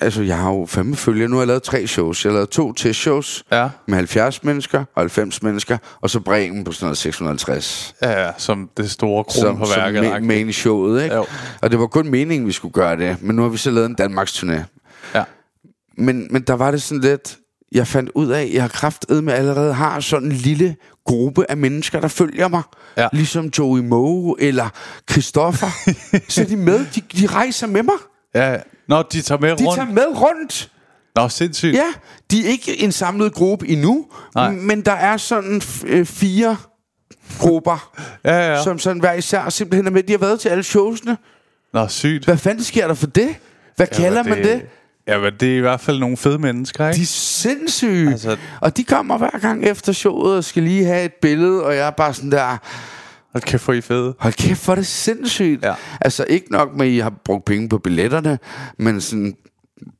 altså, 0.01 0.23
jeg 0.23 0.39
har 0.39 0.51
jo 0.51 0.67
fem 0.67 0.95
følgere. 0.95 1.29
Nu 1.29 1.37
har 1.37 1.41
jeg 1.43 1.47
lavet 1.47 1.63
tre 1.63 1.87
shows. 1.87 2.25
Jeg 2.25 2.31
har 2.31 2.35
lavet 2.35 2.51
to 2.51 2.73
testshows 2.73 3.45
ja, 3.53 3.69
med 3.89 3.97
70 3.97 4.45
mennesker 4.45 4.79
og 4.95 5.03
90 5.03 5.43
mennesker. 5.43 5.79
Og 6.01 6.11
så 6.11 6.21
Bremen 6.21 6.65
på 6.65 6.73
sådan 6.73 6.85
noget 6.87 6.99
650 6.99 7.95
ja, 8.03 8.25
ja 8.27 8.31
som 8.39 8.71
det 8.77 8.91
store 8.91 9.25
kron 9.25 9.43
som, 9.43 9.57
på 9.59 9.65
som 9.65 9.77
værket. 9.77 10.03
ma- 10.13 10.19
main 10.21 10.53
showet, 10.53 11.03
ikke? 11.03 11.15
Jo. 11.17 11.27
Og 11.63 11.71
det 11.71 11.79
var 11.79 11.87
kun 11.87 12.09
meningen, 12.11 12.47
vi 12.47 12.53
skulle 12.53 12.73
gøre 12.73 12.97
det. 12.97 13.23
Men 13.23 13.37
nu 13.37 13.43
har 13.43 13.49
vi 13.49 13.57
så 13.57 13.71
lavet 13.71 13.87
en 13.87 13.95
Danmarks 13.95 14.33
turné. 14.45 14.61
Ja, 15.15 15.25
Men, 15.99 16.27
men 16.31 16.43
der 16.43 16.55
var 16.55 16.71
det 16.71 16.83
sådan 16.83 17.01
lidt... 17.01 17.39
Jeg 17.73 17.87
fandt 17.87 18.11
ud 18.15 18.29
af, 18.29 18.43
at 18.43 18.53
jeg 18.55 18.63
har 18.63 18.69
kraftet 18.69 19.25
med 19.25 19.33
allerede 19.33 19.73
har 19.75 20.01
sådan 20.01 20.29
en 20.29 20.33
lille 20.35 20.77
gruppe 21.07 21.51
af 21.51 21.57
mennesker, 21.57 22.01
der 22.01 22.09
følger 22.09 22.49
mig. 22.49 22.63
Ja. 22.97 23.09
Ligesom 23.13 23.51
Joey 23.59 23.81
Moe 23.81 24.35
eller 24.39 24.69
Christoffer. 25.11 25.67
så 26.29 26.41
er 26.43 26.45
de 26.47 26.57
med. 26.57 26.87
De, 26.95 27.01
de 27.21 27.27
rejser 27.27 27.67
med 27.67 27.83
mig. 27.83 27.95
ja. 28.35 28.57
Nå, 28.89 29.03
de 29.13 29.23
tager 29.23 29.41
med 29.41 29.57
De 29.57 29.65
rundt. 29.65 29.75
tager 29.75 29.91
med 29.93 30.07
rundt. 30.07 30.71
Nå, 31.17 31.29
sindssygt. 31.29 31.75
Ja, 31.75 31.87
de 32.31 32.47
er 32.47 32.49
ikke 32.51 32.83
en 32.83 32.93
samlet 32.93 33.33
gruppe 33.33 33.69
endnu. 33.69 34.07
Nej. 34.35 34.51
Men 34.51 34.81
der 34.81 34.93
er 34.93 35.17
sådan 35.17 35.63
øh, 35.87 36.07
fire 36.07 36.57
grupper, 37.39 37.91
ja, 38.25 38.53
ja. 38.53 38.63
som 38.63 38.79
sådan 38.79 39.01
hver 39.01 39.13
især 39.13 39.49
simpelthen 39.49 39.87
er 39.87 39.91
med. 39.91 40.03
De 40.03 40.13
har 40.13 40.19
været 40.19 40.41
til 40.41 40.49
alle 40.49 40.63
showsene. 40.65 41.17
Nå, 41.73 41.89
sygt. 41.89 42.25
Hvad 42.25 42.37
fanden 42.37 42.65
sker 42.65 42.87
der 42.87 42.95
for 42.95 43.07
det? 43.07 43.29
Hvad 43.77 43.87
kalder 43.87 44.23
man 44.23 44.39
det? 44.39 44.63
Ja, 45.07 45.19
men 45.19 45.33
det 45.41 45.53
er 45.53 45.57
i 45.57 45.61
hvert 45.61 45.81
fald 45.81 45.99
nogle 45.99 46.17
fede 46.17 46.39
mennesker, 46.39 46.89
ikke? 46.89 46.97
De 46.97 47.03
er 47.03 47.07
sindssyge. 47.07 48.11
Altså, 48.11 48.37
og 48.61 48.77
de 48.77 48.85
kommer 48.85 49.19
hver 49.19 49.39
gang 49.41 49.65
efter 49.65 49.93
showet 49.93 50.37
og 50.37 50.45
skal 50.45 50.63
lige 50.63 50.85
have 50.85 51.05
et 51.05 51.13
billede, 51.23 51.65
og 51.65 51.77
jeg 51.77 51.87
er 51.87 51.91
bare 51.91 52.15
sådan 52.15 52.33
der, 52.33 52.57
Hold 53.35 53.43
kæft, 53.43 53.65
hvor 53.65 53.75
I 53.75 53.81
fede. 53.81 54.15
hold 54.19 54.33
kæft, 54.35 54.69
er 54.69 54.75
det 54.75 54.87
sindssygt. 54.87 55.65
Ja. 55.65 55.75
Altså 56.01 56.25
ikke 56.29 56.53
nok 56.53 56.75
med, 56.77 56.87
at 56.87 56.93
I 56.93 56.99
har 56.99 57.13
brugt 57.25 57.45
penge 57.45 57.69
på 57.69 57.79
billetterne, 57.79 58.39
men 58.79 59.01
sådan 59.01 59.35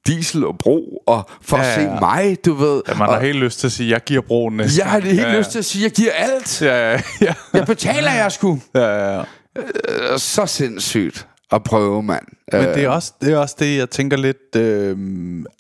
diesel 0.07 0.45
og 0.45 0.59
bro, 0.59 1.03
og 1.07 1.31
for 1.43 1.57
Ja, 1.57 1.63
at 1.69 1.75
se 1.75 1.81
ja, 1.81 1.93
ja. 1.95 2.01
mig, 2.01 2.37
du 2.45 2.55
ved. 2.55 2.83
Ja, 2.89 2.95
man 2.95 3.09
og 3.09 3.15
har 3.15 3.21
helt 3.21 3.39
lyst 3.39 3.59
til 3.61 3.67
at 3.67 3.73
sige, 3.73 3.91
jeg 3.91 4.01
giver 4.05 4.21
broen 4.21 4.57
næste 4.57 4.81
jeg 4.83 4.91
har 4.91 5.01
helt 5.01 5.21
ja, 5.21 5.39
lyst 5.39 5.51
til 5.51 5.59
at 5.59 5.65
sige, 5.65 5.85
at 5.87 5.91
jeg 5.91 5.97
giver 5.97 6.13
alt. 6.13 6.63
Ja, 6.63 6.93
ja, 6.93 7.01
ja. 7.21 7.35
Jeg 7.59 7.67
betaler 7.67 8.13
jer 8.13 8.29
sgu. 8.29 8.59
ja, 8.75 8.81
ja, 8.81 9.19
ja. 9.19 9.23
Øh, 9.59 10.19
Så 10.19 10.47
sindssygt 10.47 11.27
at 11.53 11.63
prøve, 11.63 12.03
mand. 12.03 12.25
Men 12.53 12.69
Øh, 12.69 12.75
det 12.75 12.85
er, 12.85 12.89
også, 12.89 13.13
det 13.21 13.33
er 13.33 13.37
også 13.39 13.57
det, 13.59 13.77
jeg 13.79 13.91
tænker 13.91 14.17
lidt... 14.17 14.57
Øh, 14.57 14.97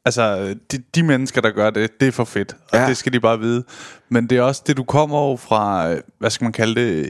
altså, 0.04 0.54
de, 0.72 0.78
de 0.94 1.02
mennesker, 1.02 1.40
der 1.40 1.50
gør 1.50 1.70
det, 1.70 2.00
det 2.00 2.08
er 2.08 2.12
for 2.12 2.24
fedt. 2.24 2.56
Og 2.72 2.78
Ja. 2.78 2.86
det 2.88 2.96
skal 2.96 3.12
de 3.12 3.20
bare 3.20 3.38
vide. 3.40 3.64
Men 4.08 4.26
det 4.26 4.38
er 4.38 4.42
også 4.42 4.62
det, 4.66 4.76
du 4.76 4.84
kommer 4.84 5.30
jo 5.30 5.36
fra, 5.36 5.94
hvad 6.18 6.30
skal 6.30 6.44
man 6.44 6.52
kalde 6.52 6.80
det, 6.80 7.08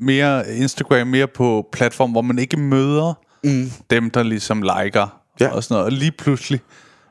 mere 0.00 0.54
Instagram, 0.56 1.06
mere 1.06 1.26
på 1.26 1.68
platform, 1.72 2.10
hvor 2.10 2.22
man 2.22 2.38
ikke 2.38 2.56
møder 2.56 3.14
mm. 3.44 3.70
dem, 3.90 4.10
der 4.10 4.22
ligesom 4.22 4.62
liker 4.62 5.18
Ja. 5.40 5.48
og 5.48 5.64
sådan 5.64 5.74
noget. 5.74 5.84
Og 5.86 5.92
lige 5.92 6.12
pludselig 6.18 6.60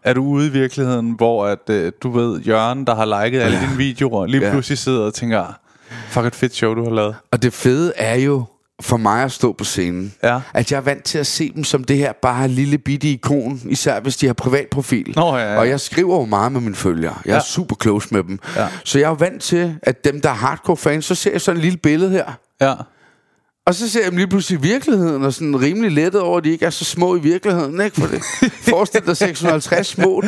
er 0.03 0.13
du 0.13 0.23
ude 0.23 0.47
i 0.47 0.49
virkeligheden, 0.49 1.11
hvor 1.11 1.45
at, 1.45 1.69
øh, 1.69 1.91
du 2.03 2.09
ved, 2.11 2.39
Jørgen, 2.41 2.87
der 2.87 2.95
har 2.95 3.23
liket 3.23 3.41
alle 3.41 3.57
Ja. 3.57 3.63
dine 3.65 3.77
videoer, 3.77 4.25
lige 4.25 4.45
Ja. 4.45 4.51
pludselig 4.51 4.77
sidder 4.77 5.01
og 5.05 5.13
tænker, 5.13 5.59
fuck 6.07 6.25
et 6.25 6.35
fedt 6.35 6.55
show, 6.55 6.73
du 6.73 6.83
har 6.83 6.91
lavet. 6.91 7.15
Og 7.31 7.43
det 7.43 7.53
fede 7.53 7.93
er 7.95 8.15
jo 8.15 8.43
for 8.81 8.97
mig 8.97 9.23
at 9.23 9.31
stå 9.31 9.53
på 9.53 9.63
scenen, 9.63 10.13
Ja. 10.23 10.39
at 10.53 10.71
jeg 10.71 10.77
er 10.77 10.81
vant 10.81 11.03
til 11.03 11.17
at 11.17 11.27
se 11.27 11.51
dem 11.55 11.63
som 11.63 11.83
det 11.83 11.97
her 11.97 12.13
bare 12.21 12.47
lille 12.47 12.77
bitte 12.77 13.07
ikon, 13.07 13.61
især 13.69 13.99
hvis 13.99 14.17
de 14.17 14.25
har 14.25 14.33
privat 14.33 14.67
profil. 14.71 15.13
Nå, 15.15 15.37
ja, 15.37 15.53
ja. 15.53 15.59
Og 15.59 15.69
jeg 15.69 15.79
skriver 15.79 16.15
jo 16.19 16.25
meget 16.25 16.51
med 16.51 16.61
mine 16.61 16.75
følgere. 16.75 17.15
Jeg 17.25 17.31
er 17.31 17.35
Ja. 17.35 17.41
super 17.41 17.75
close 17.81 18.07
med 18.11 18.23
dem. 18.23 18.39
Ja. 18.55 18.67
Så 18.83 18.99
jeg 18.99 19.09
er 19.11 19.15
vant 19.15 19.41
til, 19.41 19.75
at 19.83 20.05
dem, 20.05 20.21
der 20.21 20.29
er 20.29 20.33
hardcore 20.33 20.77
fans, 20.77 21.05
så 21.05 21.15
ser 21.15 21.31
jeg 21.31 21.41
sådan 21.41 21.57
et 21.57 21.63
lille 21.63 21.77
billede 21.77 22.11
her. 22.11 22.25
Ja. 22.61 22.73
Og 23.67 23.75
så 23.75 23.89
ser 23.89 24.01
jeg 24.01 24.09
dem 24.11 24.17
lige 24.17 24.27
pludselig 24.27 24.59
i 24.59 24.61
virkeligheden, 24.61 25.23
og 25.23 25.33
sådan 25.33 25.61
rimelig 25.61 25.91
lettet 25.91 26.21
over, 26.21 26.37
at 26.37 26.43
de 26.43 26.49
ikke 26.49 26.65
er 26.65 26.69
så 26.69 26.85
små 26.85 27.15
i 27.15 27.19
virkeligheden, 27.19 27.81
ikke? 27.81 28.01
For 28.01 28.07
det, 28.07 28.23
forestil 28.51 29.01
dig 29.05 29.17
650 29.17 29.87
små, 29.87 30.23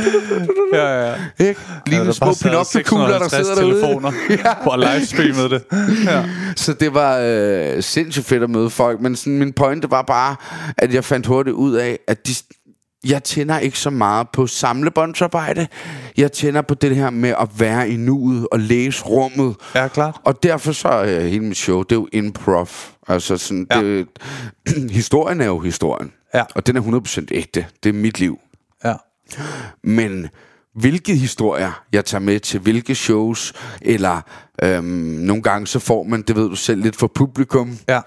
Ja, 0.73 1.07
ja. 1.09 1.15
ikke? 1.39 1.61
Lige 1.87 2.05
der 2.05 2.11
små 2.11 2.33
Pinocchio-kugler, 2.41 3.19
der 3.19 3.27
650 3.29 3.31
sidder 3.31 3.55
derude. 3.55 3.73
telefoner 3.81 4.11
ja. 4.45 4.67
og 4.69 4.79
livestreamet 4.79 5.51
det. 5.51 5.63
Ja. 6.05 6.25
Så 6.55 6.73
det 6.73 6.93
var 6.93 7.19
øh, 7.23 7.83
sindssygt 7.83 8.25
fedt 8.25 8.43
at 8.43 8.49
møde 8.49 8.69
folk, 8.69 9.01
men 9.01 9.15
sådan, 9.15 9.37
min 9.39 9.53
pointe 9.53 9.91
var 9.91 10.01
bare, 10.01 10.35
at 10.77 10.93
jeg 10.93 11.03
fandt 11.05 11.25
hurtigt 11.25 11.53
ud 11.55 11.73
af, 11.73 11.99
at 12.07 12.27
de, 12.27 12.33
jeg 13.07 13.23
tænder 13.23 13.59
ikke 13.59 13.79
så 13.79 13.89
meget 13.89 14.27
på 14.33 14.47
samlebåndsarbejde. 14.47 15.67
Jeg 16.17 16.31
tænder 16.31 16.61
på 16.61 16.73
det 16.73 16.95
her 16.95 17.09
med 17.09 17.33
at 17.41 17.49
være 17.57 17.89
i 17.89 17.95
nuet 17.95 18.47
og 18.51 18.59
læse 18.59 19.03
rummet. 19.03 19.55
Ja, 19.75 19.87
klart. 19.87 20.15
Og 20.25 20.43
derfor 20.43 20.71
så 20.71 20.87
er 20.87 21.03
øh, 21.19 21.21
hele 21.25 21.43
mit 21.45 21.57
show, 21.57 21.83
det 21.83 21.91
er 21.91 21.95
jo 21.95 22.07
improv. 22.13 22.67
Altså 23.07 23.37
sådan, 23.37 23.67
Ja. 23.71 23.81
det, 23.83 24.07
historien 24.91 25.41
er 25.41 25.45
jo 25.45 25.59
historien. 25.59 26.11
Ja. 26.33 26.43
Og 26.55 26.67
den 26.67 26.77
er 26.77 26.81
100% 26.81 27.25
ægte. 27.31 27.65
Det 27.83 27.89
er 27.89 27.93
mit 27.93 28.19
liv. 28.19 28.39
Ja. 28.85 28.93
Men 29.83 30.27
hvilke 30.75 31.15
historier 31.15 31.83
jeg 31.91 32.05
tager 32.05 32.21
med 32.21 32.39
til 32.39 32.59
hvilke 32.59 32.95
shows, 32.95 33.53
eller 33.81 34.21
øhm, 34.63 34.85
nogle 34.85 35.43
gange 35.43 35.67
så 35.67 35.79
får 35.79 36.03
man, 36.03 36.21
det 36.21 36.35
ved 36.35 36.49
du 36.49 36.55
selv, 36.55 36.81
lidt 36.81 36.95
for 36.95 37.07
publikum. 37.07 37.77
Ja. 37.87 38.01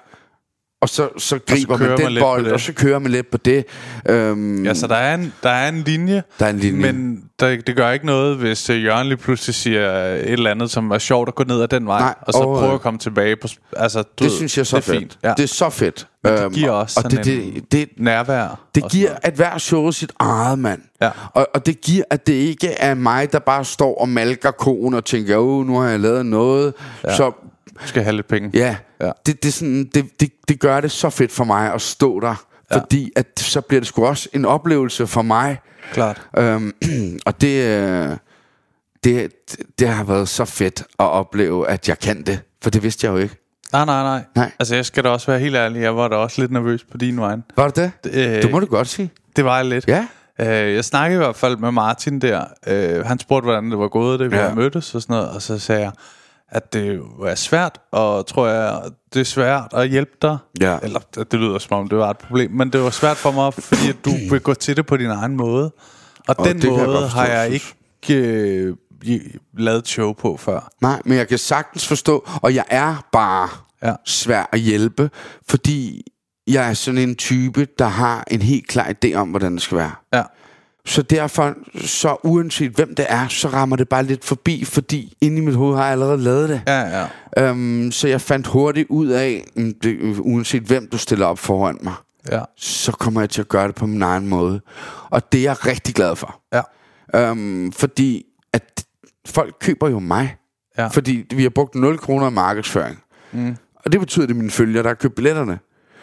Og 0.81 0.89
så, 0.89 1.09
så 1.19 1.39
griber 1.47 1.77
kører 1.79 1.89
man 1.91 1.99
man 2.05 2.13
den 2.13 2.21
på 2.21 2.25
bold, 2.25 2.47
og 2.47 2.61
så 2.61 2.73
kører 2.73 2.99
man 2.99 3.13
lidt 3.13 3.31
på 3.31 3.39
det. 3.39 3.65
Øhm, 4.09 4.65
Ja, 4.65 4.75
så 4.75 4.87
der 4.87 4.95
er 4.95 5.15
en, 5.15 5.33
der 5.43 5.51
er 5.51 5.69
en 5.69 5.79
linje. 5.79 6.23
Der 6.39 6.47
er 6.47 6.51
en 6.51 6.59
linje. 6.59 6.93
Men 6.93 7.23
der, 7.41 7.57
det 7.67 7.77
gør 7.77 7.91
ikke 7.91 8.07
noget, 8.07 8.37
hvis 8.37 8.71
uh, 8.71 8.85
Jørgen 8.85 9.07
lige 9.07 9.17
pludselig 9.17 9.55
siger 9.55 9.91
et 10.15 10.33
eller 10.33 10.51
andet, 10.51 10.71
som 10.71 10.91
er 10.91 10.99
sjovt 10.99 11.29
at 11.29 11.35
gå 11.35 11.45
ned 11.45 11.63
ad 11.63 11.69
den 11.69 11.87
vej. 11.87 12.01
Nej, 12.01 12.15
og 12.23 12.33
så 12.33 12.39
og, 12.39 12.59
prøve 12.59 12.69
øh, 12.69 12.75
at 12.75 12.81
komme 12.81 12.99
tilbage 12.99 13.37
på... 13.37 13.49
Altså, 13.77 14.03
du 14.03 14.09
det 14.19 14.25
ved, 14.31 14.31
synes 14.37 14.57
jeg 14.57 14.61
er 14.61 14.65
så 14.65 14.77
det 14.77 14.83
er 14.89 14.93
fedt. 14.93 14.99
fint. 15.01 15.19
Ja. 15.25 15.35
Det 15.37 15.43
er 15.43 15.47
så 15.49 15.71
fedt. 15.71 16.07
Men 16.25 16.33
det 16.33 16.43
Øhm, 16.45 16.53
giver 16.55 16.71
og- 16.71 16.79
også 16.79 17.01
og 17.01 17.11
sådan 17.11 17.25
det, 17.25 17.55
det, 17.55 17.73
det, 17.73 17.89
nærvær. 17.99 18.61
Det 18.75 18.83
og 18.85 18.91
giver 18.91 19.11
at 19.23 19.35
hver 19.35 19.59
show 19.59 19.91
sit 19.91 20.13
eget 20.19 20.59
mand. 20.59 20.81
Ja. 21.03 21.11
Og, 21.35 21.47
og 21.55 21.67
det 21.67 21.81
giver, 21.81 22.05
at 22.11 22.27
det 22.27 22.33
ikke 22.33 22.69
er 22.69 22.95
mig, 22.95 23.33
der 23.33 23.39
bare 23.39 23.65
står 23.65 24.01
og 24.01 24.09
malker 24.09 24.51
konen 24.51 24.95
og 24.95 25.05
tænker, 25.05 25.37
åh, 25.37 25.67
nu 25.67 25.79
har 25.79 25.89
jeg 25.89 26.01
lavet 26.01 26.27
noget. 26.27 26.75
Ja. 27.05 27.17
Så 27.17 27.23
noget. 27.23 27.35
Skal 27.85 28.03
have 28.03 28.17
lidt 28.17 28.29
penge. 28.29 28.51
ja, 28.55 28.77
Ja. 29.01 29.11
Det, 29.27 29.43
det, 29.43 29.53
sådan, 29.55 29.85
det, 29.95 30.21
det, 30.21 30.33
det 30.49 30.61
gør 30.61 30.81
det 30.81 30.91
så 30.91 31.11
fedt 31.11 31.33
for 31.33 31.45
mig 31.45 31.75
at 31.75 31.83
stå 31.83 32.21
der. 32.21 32.45
Ja. 32.71 32.77
Fordi 32.79 33.13
at 33.17 33.27
så 33.41 33.61
bliver 33.61 33.81
det 33.81 33.87
sgu 33.89 34.07
også 34.07 34.29
en 34.33 34.45
oplevelse 34.45 35.07
for 35.07 35.23
mig. 35.23 35.59
Klart. 35.93 36.23
Øhm, 36.39 36.73
og 37.27 37.41
det, 37.41 37.63
øh, 37.65 38.17
det, 39.05 39.33
det 39.79 39.89
har 39.89 40.05
været 40.05 40.29
så 40.29 40.45
fedt 40.45 40.81
at 40.81 40.87
opleve, 41.05 41.69
at 41.69 41.89
jeg 41.89 41.99
kan 41.99 42.23
det. 42.23 42.41
For 42.63 42.71
det 42.71 42.83
vidste 42.83 43.07
jeg 43.07 43.13
jo 43.13 43.19
ikke. 43.19 43.37
Nej, 43.73 43.85
nej, 43.85 44.03
nej, 44.03 44.23
Nej. 44.35 44.51
Altså, 44.59 44.75
jeg 44.75 44.87
skal 44.87 45.05
da 45.05 45.09
også 45.09 45.27
være 45.27 45.41
helt 45.41 45.57
ærlig. 45.57 45.83
Jeg 45.83 45.97
var 45.97 46.09
da 46.09 46.17
også 46.17 46.41
lidt 46.41 46.53
nervøs 46.53 46.85
på 46.93 46.97
din 46.99 47.21
vej. 47.21 47.37
Var 47.57 47.69
det 47.69 47.77
det? 48.05 48.15
Øh, 48.15 48.43
Det 48.43 48.51
må 48.51 48.61
du 48.61 48.67
godt 48.67 48.89
sige. 48.89 49.11
Det 49.37 49.45
var 49.45 49.57
jeg 49.57 49.67
lidt. 49.67 49.89
Ja. 49.89 50.07
Øh, 50.41 50.75
jeg 50.75 50.85
snakkede 50.85 51.21
i 51.21 51.25
hvert 51.25 51.37
fald 51.37 51.57
med 51.57 51.71
Martin 51.71 52.21
der. 52.21 52.45
Øh, 52.67 53.05
han 53.07 53.19
spurgte, 53.19 53.45
hvordan 53.45 53.71
det 53.71 53.79
var 53.79 53.89
gået, 53.89 54.21
det 54.21 54.31
vi 54.31 54.37
ja. 54.37 54.55
mødtes 54.55 54.95
og 54.95 55.03
sådan 55.03 55.15
noget. 55.17 55.31
Og 55.31 55.43
så 55.43 55.59
sagde 55.59 55.81
jeg, 55.83 55.93
at 56.49 56.73
det 56.73 57.01
var 57.19 57.35
svært, 57.35 57.81
og 57.93 58.27
tror 58.27 58.47
jeg, 58.47 58.83
det 59.15 59.21
er 59.21 59.25
svært 59.25 59.73
at 59.73 59.89
hjælpe 59.89 60.17
dig. 60.23 60.39
Ja. 60.61 60.79
Eller 60.83 61.01
det 61.15 61.35
lyder 61.35 61.59
som 61.59 61.79
om, 61.79 61.89
det 61.89 61.99
var 61.99 62.11
et 62.11 62.19
problem. 62.19 62.51
Men 62.51 62.71
det 62.73 62.83
var 62.83 62.91
svært 62.91 63.17
for 63.17 63.31
mig, 63.31 63.55
fordi 63.55 63.89
at 63.89 63.97
du 64.05 64.11
vil 64.31 64.41
gå 64.41 64.55
til 64.55 64.77
det 64.77 64.87
på 64.87 64.97
din 64.97 65.11
egen 65.11 65.37
måde. 65.37 65.73
Og, 66.29 66.35
Og 66.39 66.47
den 66.47 66.63
jeg 66.63 66.71
måde 66.71 66.85
godt 66.85 67.01
forstå, 67.01 67.19
har 67.19 67.27
jeg 67.27 67.51
ikke 67.51 68.15
øh, 68.15 68.77
lavet 69.59 69.79
et 69.79 69.89
show 69.89 70.13
på 70.13 70.37
før. 70.37 70.73
Nej, 70.81 71.03
men 71.05 71.19
jeg 71.19 71.29
kan 71.29 71.39
sagtens 71.39 71.87
forstå, 71.89 72.29
og 72.43 72.55
jeg 72.55 72.65
er 72.71 73.07
bare 73.13 73.49
ja. 73.83 73.95
svær 74.05 74.49
at 74.53 74.61
hjælpe, 74.61 75.11
fordi 75.49 76.03
jeg 76.47 76.71
er 76.71 76.75
sådan 76.75 76.99
en 76.99 77.15
type, 77.15 77.67
der 77.79 77.87
har 77.87 78.25
en 78.31 78.43
helt 78.43 78.69
klar 78.69 78.93
idé 78.95 79.15
om, 79.15 79.29
hvordan 79.29 79.53
det 79.53 79.63
skal 79.63 79.79
være. 79.79 79.93
Ja. 80.15 80.23
Så 80.87 81.03
derfor, 81.03 81.55
så 81.87 82.17
uanset 82.25 82.73
hvem 82.73 82.95
det 82.95 83.07
er, 83.09 83.29
så 83.29 83.49
rammer 83.49 83.77
det 83.77 83.89
bare 83.89 84.03
lidt 84.05 84.25
forbi, 84.25 84.65
fordi 84.65 85.15
inde 85.21 85.37
i 85.39 85.41
mit 85.41 85.55
hoved 85.55 85.77
har 85.77 85.83
jeg 85.85 85.93
allerede 85.93 86.19
lavet 86.19 86.49
det. 86.49 86.63
Ja, 86.67 86.81
ja. 87.37 87.49
Øhm, 87.49 87.93
så 87.93 88.09
jeg 88.09 88.21
fandt 88.21 88.47
hurtigt 88.47 88.87
ud 88.91 89.07
af, 89.09 89.45
mm, 89.57 89.75
det, 89.83 90.19
uanset 90.19 90.63
hvem 90.63 90.89
du 90.93 90.99
stiller 90.99 91.27
op 91.27 91.39
foran 91.39 91.79
mig, 91.83 91.95
Ja. 92.33 92.41
så 92.57 92.93
kommer 92.93 93.21
jeg 93.21 93.31
til 93.31 93.41
at 93.41 93.49
gøre 93.49 93.67
det 93.67 93.75
på 93.75 93.87
min 93.87 94.03
egen 94.03 94.29
måde. 94.29 94.61
Og 95.11 95.33
det 95.33 95.39
er 95.39 95.43
jeg 95.43 95.67
rigtig 95.67 95.95
glad 95.95 96.17
for. 96.17 96.41
Ja. 96.53 96.63
Øhm, 97.31 97.73
fordi 97.73 98.23
at 98.53 98.85
folk 99.27 99.55
køber 99.61 99.89
jo 99.89 99.99
mig. 99.99 100.37
Ja. 100.79 100.87
Fordi 100.87 101.25
vi 101.35 101.43
har 101.43 101.51
brugt 101.51 101.75
0 101.75 101.99
kroner 101.99 102.31
i 102.31 102.33
markedsføring. 102.33 102.99
Mm. 103.33 103.57
Og 103.85 103.93
det 103.93 104.01
betyder, 104.01 104.23
at 104.25 104.29
det 104.29 104.35
er 104.35 104.39
mine 104.39 104.51
følgere, 104.51 104.83
der 104.83 104.89
har 104.89 104.95
købt 104.95 105.15
billetterne. 105.15 105.59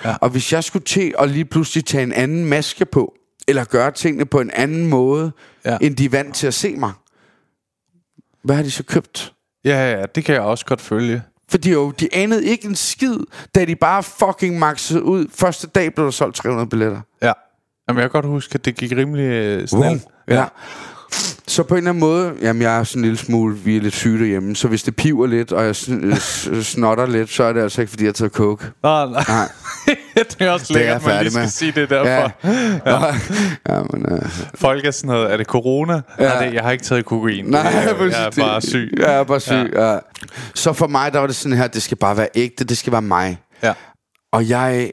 Ja. 0.06 0.16
Og 0.22 0.30
hvis 0.30 0.54
jeg 0.54 0.64
skulle 0.64 0.86
til 0.86 1.14
at 1.20 1.30
lige 1.30 1.46
pludselig 1.46 1.86
tage 1.86 2.04
en 2.04 2.14
anden 2.14 2.46
maske 2.46 2.86
på, 2.86 3.14
eller 3.48 3.64
gøre 3.64 3.92
tingene 3.92 4.26
på 4.26 4.40
en 4.40 4.52
anden 4.54 4.88
måde, 4.88 5.32
Ja. 5.66 5.72
ja. 5.72 5.78
end 5.82 5.96
de 5.96 6.06
er 6.06 6.10
vant 6.10 6.36
til 6.36 6.48
at 6.48 6.54
se 6.54 6.76
mig, 6.76 6.92
hvad 8.44 8.56
har 8.56 8.64
de 8.64 8.72
så 8.72 8.84
købt? 8.84 9.34
Ja, 9.66 9.92
ja, 10.00 10.04
det 10.16 10.26
kan 10.26 10.36
jeg 10.36 10.42
også 10.44 10.66
godt 10.66 10.82
følge. 10.82 11.22
Fordi 11.50 11.72
jo, 11.72 11.92
de 11.92 12.10
anede 12.16 12.46
ikke 12.46 12.68
en 12.68 12.76
skid, 12.76 13.18
da 13.56 13.66
de 13.66 13.76
bare 13.76 14.04
fucking 14.04 14.60
maxede 14.60 15.04
ud. 15.04 15.26
Første 15.36 15.68
dag 15.68 15.94
blev 15.94 16.06
der 16.06 16.12
solgt 16.12 16.36
300 16.36 16.70
billetter. 16.70 17.02
Ja. 17.22 17.32
Jamen, 17.88 18.02
jeg 18.02 18.12
kan 18.12 18.22
godt 18.22 18.26
huske, 18.26 18.56
at 18.56 18.66
det 18.66 18.76
gik 18.76 18.92
rimelig 18.92 19.24
øh, 19.24 19.68
snelt. 19.68 20.04
Ja. 20.28 20.46
Så 21.48 21.64
på 21.64 21.74
en 21.74 21.78
eller 21.78 21.90
anden 21.90 22.00
måde, 22.00 22.34
jamen 22.42 22.62
jeg 22.62 22.80
er 22.80 22.84
sådan 22.84 23.00
en 23.00 23.04
lille 23.04 23.18
smule, 23.18 23.56
vi 23.58 23.78
er 23.78 23.82
lidt 23.82 23.94
syge 23.94 24.20
derhjemme, 24.20 24.56
så 24.56 24.68
hvis 24.68 24.84
det 24.84 24.96
piver 24.96 25.28
lidt, 25.28 25.52
og 25.52 25.64
jeg 25.64 25.72
sn- 25.72 26.06
øh, 26.06 26.18
s- 26.18 26.50
snotter 26.68 27.06
lidt, 27.06 27.30
så 27.30 27.44
er 27.44 27.54
det 27.54 27.62
altså 27.62 27.82
ikke, 27.82 27.90
fordi 27.90 28.04
jeg 28.04 28.08
har 28.08 28.14
taget 28.14 28.32
coke. 28.32 28.66
Nå, 28.84 29.06
nej. 29.06 29.24
Nej. 29.28 29.50
det 30.30 30.36
er 30.40 30.52
også 30.52 30.74
er 30.74 30.78
lækkert, 30.78 30.88
jeg 30.88 30.96
at 30.96 31.06
man 31.06 31.22
lige 31.22 31.32
skal 31.32 31.42
med. 31.42 31.50
sige 31.50 31.72
det 31.72 31.90
derfor. 31.90 32.08
Ja. 32.08 32.92
ja. 32.92 33.06
ja 33.70 33.84
men, 33.94 34.06
øh, 34.12 34.30
Folk 34.56 34.86
er 34.86 34.92
sådan 34.92 35.08
noget, 35.08 35.34
er 35.34 35.38
det 35.38 35.48
corona? 35.48 36.02
Ja. 36.20 36.28
Nej, 36.28 36.46
det, 36.46 36.54
jeg 36.54 36.64
har 36.64 36.72
ikke 36.72 36.84
taget 36.84 37.06
kokain. 37.06 37.46
nej, 37.46 37.62
jeg, 37.62 37.86
jeg 37.88 37.96
præcis. 37.96 38.18
er 38.18 38.46
bare 38.46 38.62
syg. 38.62 38.94
Jeg 38.98 39.14
er 39.16 39.24
bare 39.24 39.40
syg, 39.40 39.72
ja. 39.74 39.94
ja. 39.94 40.00
Så 40.56 40.74
for 40.74 40.88
mig, 40.88 41.14
der 41.14 41.20
var 41.20 41.28
det 41.28 41.36
sådan 41.36 41.58
her, 41.58 41.68
det 41.68 41.82
skal 41.84 41.98
bare 41.98 42.18
være 42.18 42.28
ægte, 42.36 42.64
det 42.64 42.78
skal 42.78 42.92
være 42.92 43.02
mig. 43.02 43.38
Ja. 43.64 43.74
Og 44.32 44.50
jeg 44.50 44.92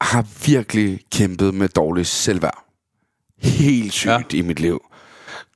har 0.00 0.24
virkelig 0.46 1.00
kæmpet 1.12 1.54
med 1.54 1.68
dårligt 1.68 2.08
selvværd. 2.08 2.64
Helt 3.38 3.92
sygt 3.92 4.32
ja. 4.32 4.38
i 4.38 4.40
mit 4.42 4.60
liv. 4.60 4.80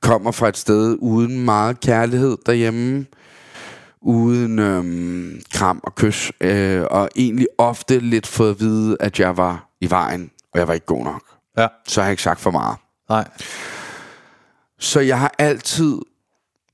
Kommer 0.01 0.31
fra 0.31 0.47
et 0.47 0.57
sted 0.57 0.97
uden 0.99 1.45
meget 1.45 1.79
kærlighed 1.79 2.37
derhjemme. 2.45 3.05
Uden 4.07 4.59
øhm, 4.59 5.41
kram 5.53 5.79
og 5.83 5.95
kys. 5.95 6.31
Øh, 6.41 6.83
og 6.91 7.09
egentlig 7.15 7.47
ofte 7.57 7.99
lidt 7.99 8.27
fået 8.27 8.49
at 8.49 8.59
vide, 8.59 8.97
at 8.99 9.19
jeg 9.19 9.37
var 9.37 9.69
i 9.81 9.89
vejen. 9.89 10.31
Og 10.53 10.59
jeg 10.59 10.67
var 10.67 10.73
ikke 10.73 10.85
god 10.85 11.03
nok. 11.03 11.23
Ja. 11.57 11.67
Så 11.87 12.01
har 12.01 12.07
jeg 12.07 12.11
ikke 12.13 12.23
sagt 12.23 12.39
for 12.39 12.51
meget. 12.51 12.77
Nej. 13.09 13.27
Så 14.79 14.99
jeg 14.99 15.19
har 15.19 15.35
altid 15.39 15.97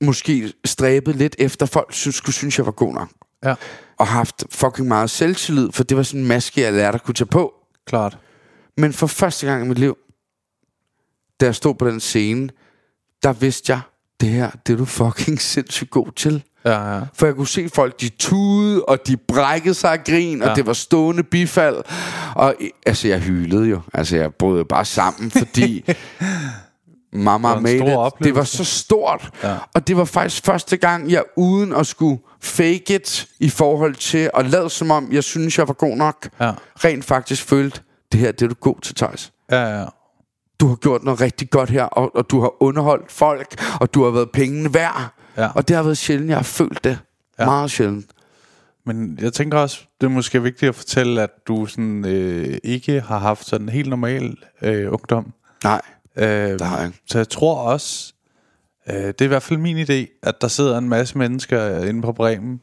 måske 0.00 0.52
stræbet 0.64 1.16
lidt 1.16 1.36
efter, 1.38 1.66
folk 1.66 1.92
synes, 1.92 2.16
skulle 2.16 2.34
synes, 2.34 2.58
jeg 2.58 2.66
var 2.66 2.72
god 2.72 2.94
nok. 2.94 3.08
Ja, 3.44 3.54
Og 3.98 4.06
haft 4.06 4.44
fucking 4.50 4.88
meget 4.88 5.10
selvtillid, 5.10 5.72
for 5.72 5.84
det 5.84 5.96
var 5.96 6.02
sådan 6.02 6.20
en 6.20 6.26
maske, 6.28 6.60
jeg 6.60 6.72
lærte 6.72 6.94
at 6.94 7.02
kunne 7.02 7.14
tage 7.14 7.26
på. 7.26 7.54
klart. 7.86 8.18
Men 8.76 8.92
for 8.92 9.06
første 9.06 9.46
gang 9.46 9.64
i 9.64 9.68
mit 9.68 9.78
liv, 9.78 9.96
da 11.40 11.44
jeg 11.46 11.54
stod 11.54 11.74
på 11.74 11.88
den 11.90 12.00
scene, 12.00 12.48
der 13.22 13.32
vidste 13.32 13.72
jeg, 13.72 13.80
det 14.20 14.28
her, 14.28 14.50
det 14.66 14.72
er 14.72 14.76
du 14.76 14.84
fucking 14.84 15.40
sindssygt 15.52 15.90
god 15.90 16.12
til. 16.16 16.44
Ja, 16.64 16.94
ja. 16.94 17.00
For 17.14 17.26
jeg 17.26 17.34
kunne 17.34 17.48
se 17.48 17.68
folk, 17.74 18.00
de 18.00 18.08
tudede, 18.08 18.84
og 18.84 19.06
de 19.06 19.16
brækkede 19.16 19.74
sig 19.74 19.92
af 19.92 20.04
grin, 20.04 20.42
ja. 20.42 20.50
Og 20.50 20.56
det 20.56 20.66
var 20.66 20.72
stående 20.72 21.22
bifald. 21.22 21.76
Og 22.34 22.54
altså, 22.86 23.08
jeg 23.08 23.18
hylede 23.20 23.64
jo. 23.68 23.80
Altså, 23.94 24.16
jeg 24.16 24.34
brød 24.34 24.64
bare 24.64 24.84
sammen, 24.84 25.30
fordi 25.30 25.84
mamma 27.12 27.54
Det 27.54 27.62
made 27.62 27.76
it. 28.16 28.24
Det 28.24 28.34
var 28.34 28.44
så 28.44 28.64
stort. 28.64 29.30
Ja. 29.42 29.56
Og 29.74 29.86
det 29.88 29.96
var 29.96 30.04
faktisk 30.04 30.44
første 30.44 30.76
gang, 30.76 31.10
jeg 31.10 31.22
uden 31.36 31.72
at 31.72 31.86
skulle 31.86 32.18
fake 32.40 32.94
it, 32.94 33.26
i 33.40 33.48
forhold 33.48 33.94
til 33.94 34.30
at 34.34 34.46
lade 34.50 34.70
som 34.70 34.90
om, 34.90 35.08
jeg 35.12 35.24
synes, 35.24 35.58
jeg 35.58 35.68
var 35.68 35.74
god 35.74 35.96
nok, 35.96 36.28
Ja. 36.40 36.52
rent 36.84 37.04
faktisk 37.04 37.44
følte, 37.44 37.80
det 38.12 38.20
her, 38.20 38.32
det 38.32 38.42
er 38.42 38.48
du 38.48 38.54
god 38.60 38.80
til, 38.82 38.94
Thijs 38.94 39.32
Ja, 39.50 39.78
ja. 39.80 39.84
du 40.60 40.68
har 40.68 40.74
gjort 40.76 41.02
noget 41.04 41.20
rigtig 41.20 41.50
godt 41.50 41.70
her, 41.70 41.84
og, 41.84 42.16
og 42.16 42.30
du 42.30 42.40
har 42.40 42.62
underholdt 42.62 43.12
folk, 43.12 43.62
og 43.80 43.94
du 43.94 44.04
har 44.04 44.10
været 44.10 44.30
pengene 44.30 44.74
værd. 44.74 45.14
Ja. 45.36 45.48
Og 45.54 45.68
det 45.68 45.76
har 45.76 45.82
været 45.82 45.98
sjældent, 45.98 46.28
jeg 46.28 46.38
har 46.38 46.42
følt 46.42 46.84
det. 46.84 46.98
Ja. 47.38 47.44
Meget 47.44 47.70
sjældent. 47.70 48.06
Men 48.86 49.18
jeg 49.20 49.32
tænker 49.32 49.58
også, 49.58 49.80
det 50.00 50.06
er 50.06 50.10
måske 50.10 50.42
vigtigt 50.42 50.68
at 50.68 50.74
fortælle, 50.74 51.22
at 51.22 51.30
du 51.48 51.66
sådan, 51.66 52.04
øh, 52.06 52.58
ikke 52.64 53.00
har 53.00 53.18
haft 53.18 53.46
sådan 53.46 53.66
en 53.66 53.72
helt 53.72 53.88
normal 53.88 54.36
øh, 54.62 54.92
ungdom. 54.92 55.32
Nej, 55.64 55.80
Øh, 56.16 56.26
det 56.26 56.60
har 56.60 56.80
jeg. 56.80 56.92
Så 57.06 57.18
jeg 57.18 57.28
tror 57.28 57.56
også, 57.56 58.12
øh, 58.90 58.94
det 58.94 59.20
er 59.20 59.24
i 59.24 59.28
hvert 59.28 59.42
fald 59.42 59.58
min 59.58 59.78
idé, 59.78 60.20
at 60.22 60.40
der 60.40 60.48
sidder 60.48 60.78
en 60.78 60.88
masse 60.88 61.18
mennesker 61.18 61.84
inde 61.84 62.02
på 62.02 62.12
Bremen, 62.12 62.60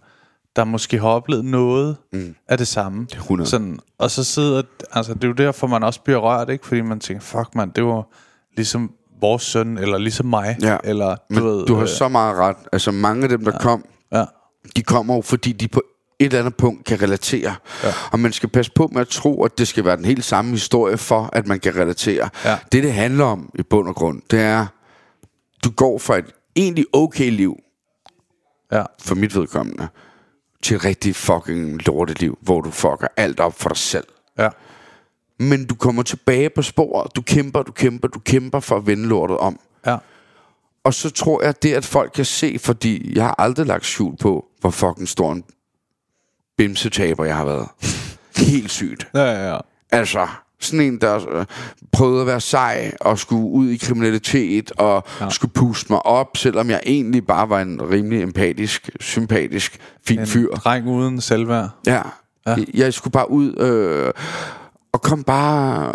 der 0.55 0.63
måske 0.63 0.99
har 0.99 1.08
oplevet 1.08 1.45
noget 1.45 1.97
mm. 2.13 2.36
af 2.47 2.58
det 2.58 2.67
samme. 2.67 3.01
Det 3.01 3.13
100. 3.13 3.49
Sådan, 3.49 3.79
og 3.97 4.12
så 4.12 4.23
sidder, 4.23 4.62
altså 4.91 5.13
det 5.13 5.23
er 5.23 5.27
jo 5.27 5.34
derfor, 5.34 5.67
man 5.67 5.84
også 5.84 6.01
bliver 6.01 6.19
rørt, 6.19 6.49
ikke? 6.49 6.67
Fordi 6.67 6.82
man 6.82 6.99
tænker, 6.99 7.21
fuck 7.21 7.55
man, 7.55 7.69
det 7.69 7.86
var 7.86 8.08
ligesom 8.55 8.91
vores 9.21 9.43
søn, 9.43 9.77
eller 9.77 9.97
ligesom 9.97 10.25
mig. 10.25 10.58
Ja. 10.62 10.77
Eller, 10.84 11.10
du 11.10 11.15
Men 11.29 11.43
ved, 11.43 11.65
du 11.65 11.75
har 11.75 11.82
øh, 11.82 11.88
så 11.88 12.08
meget 12.08 12.38
ret. 12.38 12.58
Altså 12.71 12.91
mange 12.91 13.23
af 13.23 13.29
dem, 13.29 13.43
der 13.43 13.51
ja. 13.51 13.60
kom, 13.60 13.86
Ja, 14.12 14.25
de 14.75 14.84
kommer 14.84 15.15
jo, 15.15 15.21
fordi 15.21 15.51
de 15.51 15.67
på 15.67 15.82
et 16.19 16.25
eller 16.25 16.39
andet 16.39 16.55
punkt 16.55 16.86
kan 16.86 17.01
relatere. 17.01 17.55
Ja. 17.84 17.93
Og 18.12 18.19
man 18.19 18.34
skal 18.34 18.49
passe 18.49 18.71
på 18.71 18.89
med 18.91 19.01
at 19.01 19.08
tro, 19.08 19.43
at 19.43 19.58
det 19.58 19.67
skal 19.67 19.86
være 19.86 19.97
den 19.97 20.05
helt 20.05 20.25
samme 20.25 20.51
historie 20.51 20.97
for, 20.97 21.29
at 21.34 21.47
man 21.47 21.60
kan 21.60 21.75
relatere. 21.75 22.29
Ja. 22.45 22.58
Det, 22.71 22.84
det 22.84 22.93
handler 22.93 23.25
om 23.25 23.51
i 23.55 23.63
bund 23.63 23.88
og 23.88 23.95
grund, 23.95 24.21
det 24.32 24.39
er, 24.39 24.65
du 25.63 25.71
går 25.71 25.97
fra 25.97 26.17
et 26.17 26.25
egentlig 26.55 26.86
okay 26.93 27.32
liv, 27.32 27.55
ja, 28.71 28.84
for 29.01 29.15
mit 29.15 29.36
vedkommende, 29.36 29.88
til 30.63 30.75
et 30.75 30.86
rigtig 30.86 31.15
fucking 31.15 31.88
lorteliv, 31.88 32.38
hvor 32.41 32.62
du 32.62 32.71
fucker 32.71 33.08
alt 33.17 33.39
op 33.39 33.60
for 33.60 33.69
dig 33.69 33.77
selv. 33.77 34.08
ja, 34.38 34.49
Men 35.39 35.65
du 35.65 35.75
kommer 35.75 36.04
tilbage 36.04 36.49
på 36.49 36.62
sporet. 36.62 37.15
Du 37.15 37.21
kæmper, 37.21 37.63
du 37.63 37.71
kæmper, 37.71 38.08
du 38.08 38.19
kæmper 38.19 38.60
for 38.60 38.75
at 38.78 38.88
vende 38.88 39.08
lortet 39.08 39.38
om. 39.38 39.60
ja, 39.86 39.97
Og 40.84 40.93
så 40.93 41.10
tror 41.10 41.43
jeg, 41.43 41.63
det 41.63 41.73
at 41.73 41.86
folk 41.86 42.12
kan 42.15 42.25
se, 42.25 42.60
fordi 42.60 43.12
jeg 43.15 43.23
har 43.23 43.36
aldrig 43.38 43.65
lagt 43.65 43.86
skjul 43.86 44.17
på, 44.17 44.45
hvor 44.62 44.69
fucking 44.69 45.08
stor 45.08 45.32
en 45.32 45.43
bimsetaber 46.58 47.25
jeg 47.25 47.36
har 47.36 47.45
været. 47.45 47.67
Helt 48.38 48.71
sygt. 48.71 49.08
ja, 49.13 49.23
ja, 49.23 49.49
ja. 49.54 49.58
Altså, 49.91 50.28
sådan 50.60 50.86
en, 50.86 51.02
der 51.02 51.30
øh, 51.39 51.45
prøvede 51.91 52.21
at 52.21 52.28
være 52.28 52.41
sej 52.41 52.91
og 53.02 53.19
skulle 53.19 53.47
ud 53.47 53.69
i 53.69 53.78
kriminalitet 53.78 54.71
og 54.71 55.04
ja. 55.21 55.30
skulle 55.30 55.54
puste 55.54 55.93
mig 55.93 56.06
op, 56.06 56.38
selvom 56.38 56.69
jeg 56.69 56.82
egentlig 56.86 57.28
bare 57.28 57.49
var 57.49 57.62
en 57.62 57.89
rimelig 57.91 58.21
empatisk, 58.21 58.89
sympatisk, 58.99 59.80
fin 60.06 60.19
En 60.19 60.28
fyr. 60.28 60.56
dreng 60.56 60.88
uden 60.88 61.21
selvværd. 61.21 61.69
Ja, 61.86 62.02
Ja. 62.47 62.54
Jeg, 62.54 62.65
jeg 62.73 62.93
skulle 62.93 63.12
bare 63.12 63.32
ud 63.32 63.58
øh, 63.58 64.13
og 64.91 65.02
kom 65.02 65.23
bare... 65.23 65.91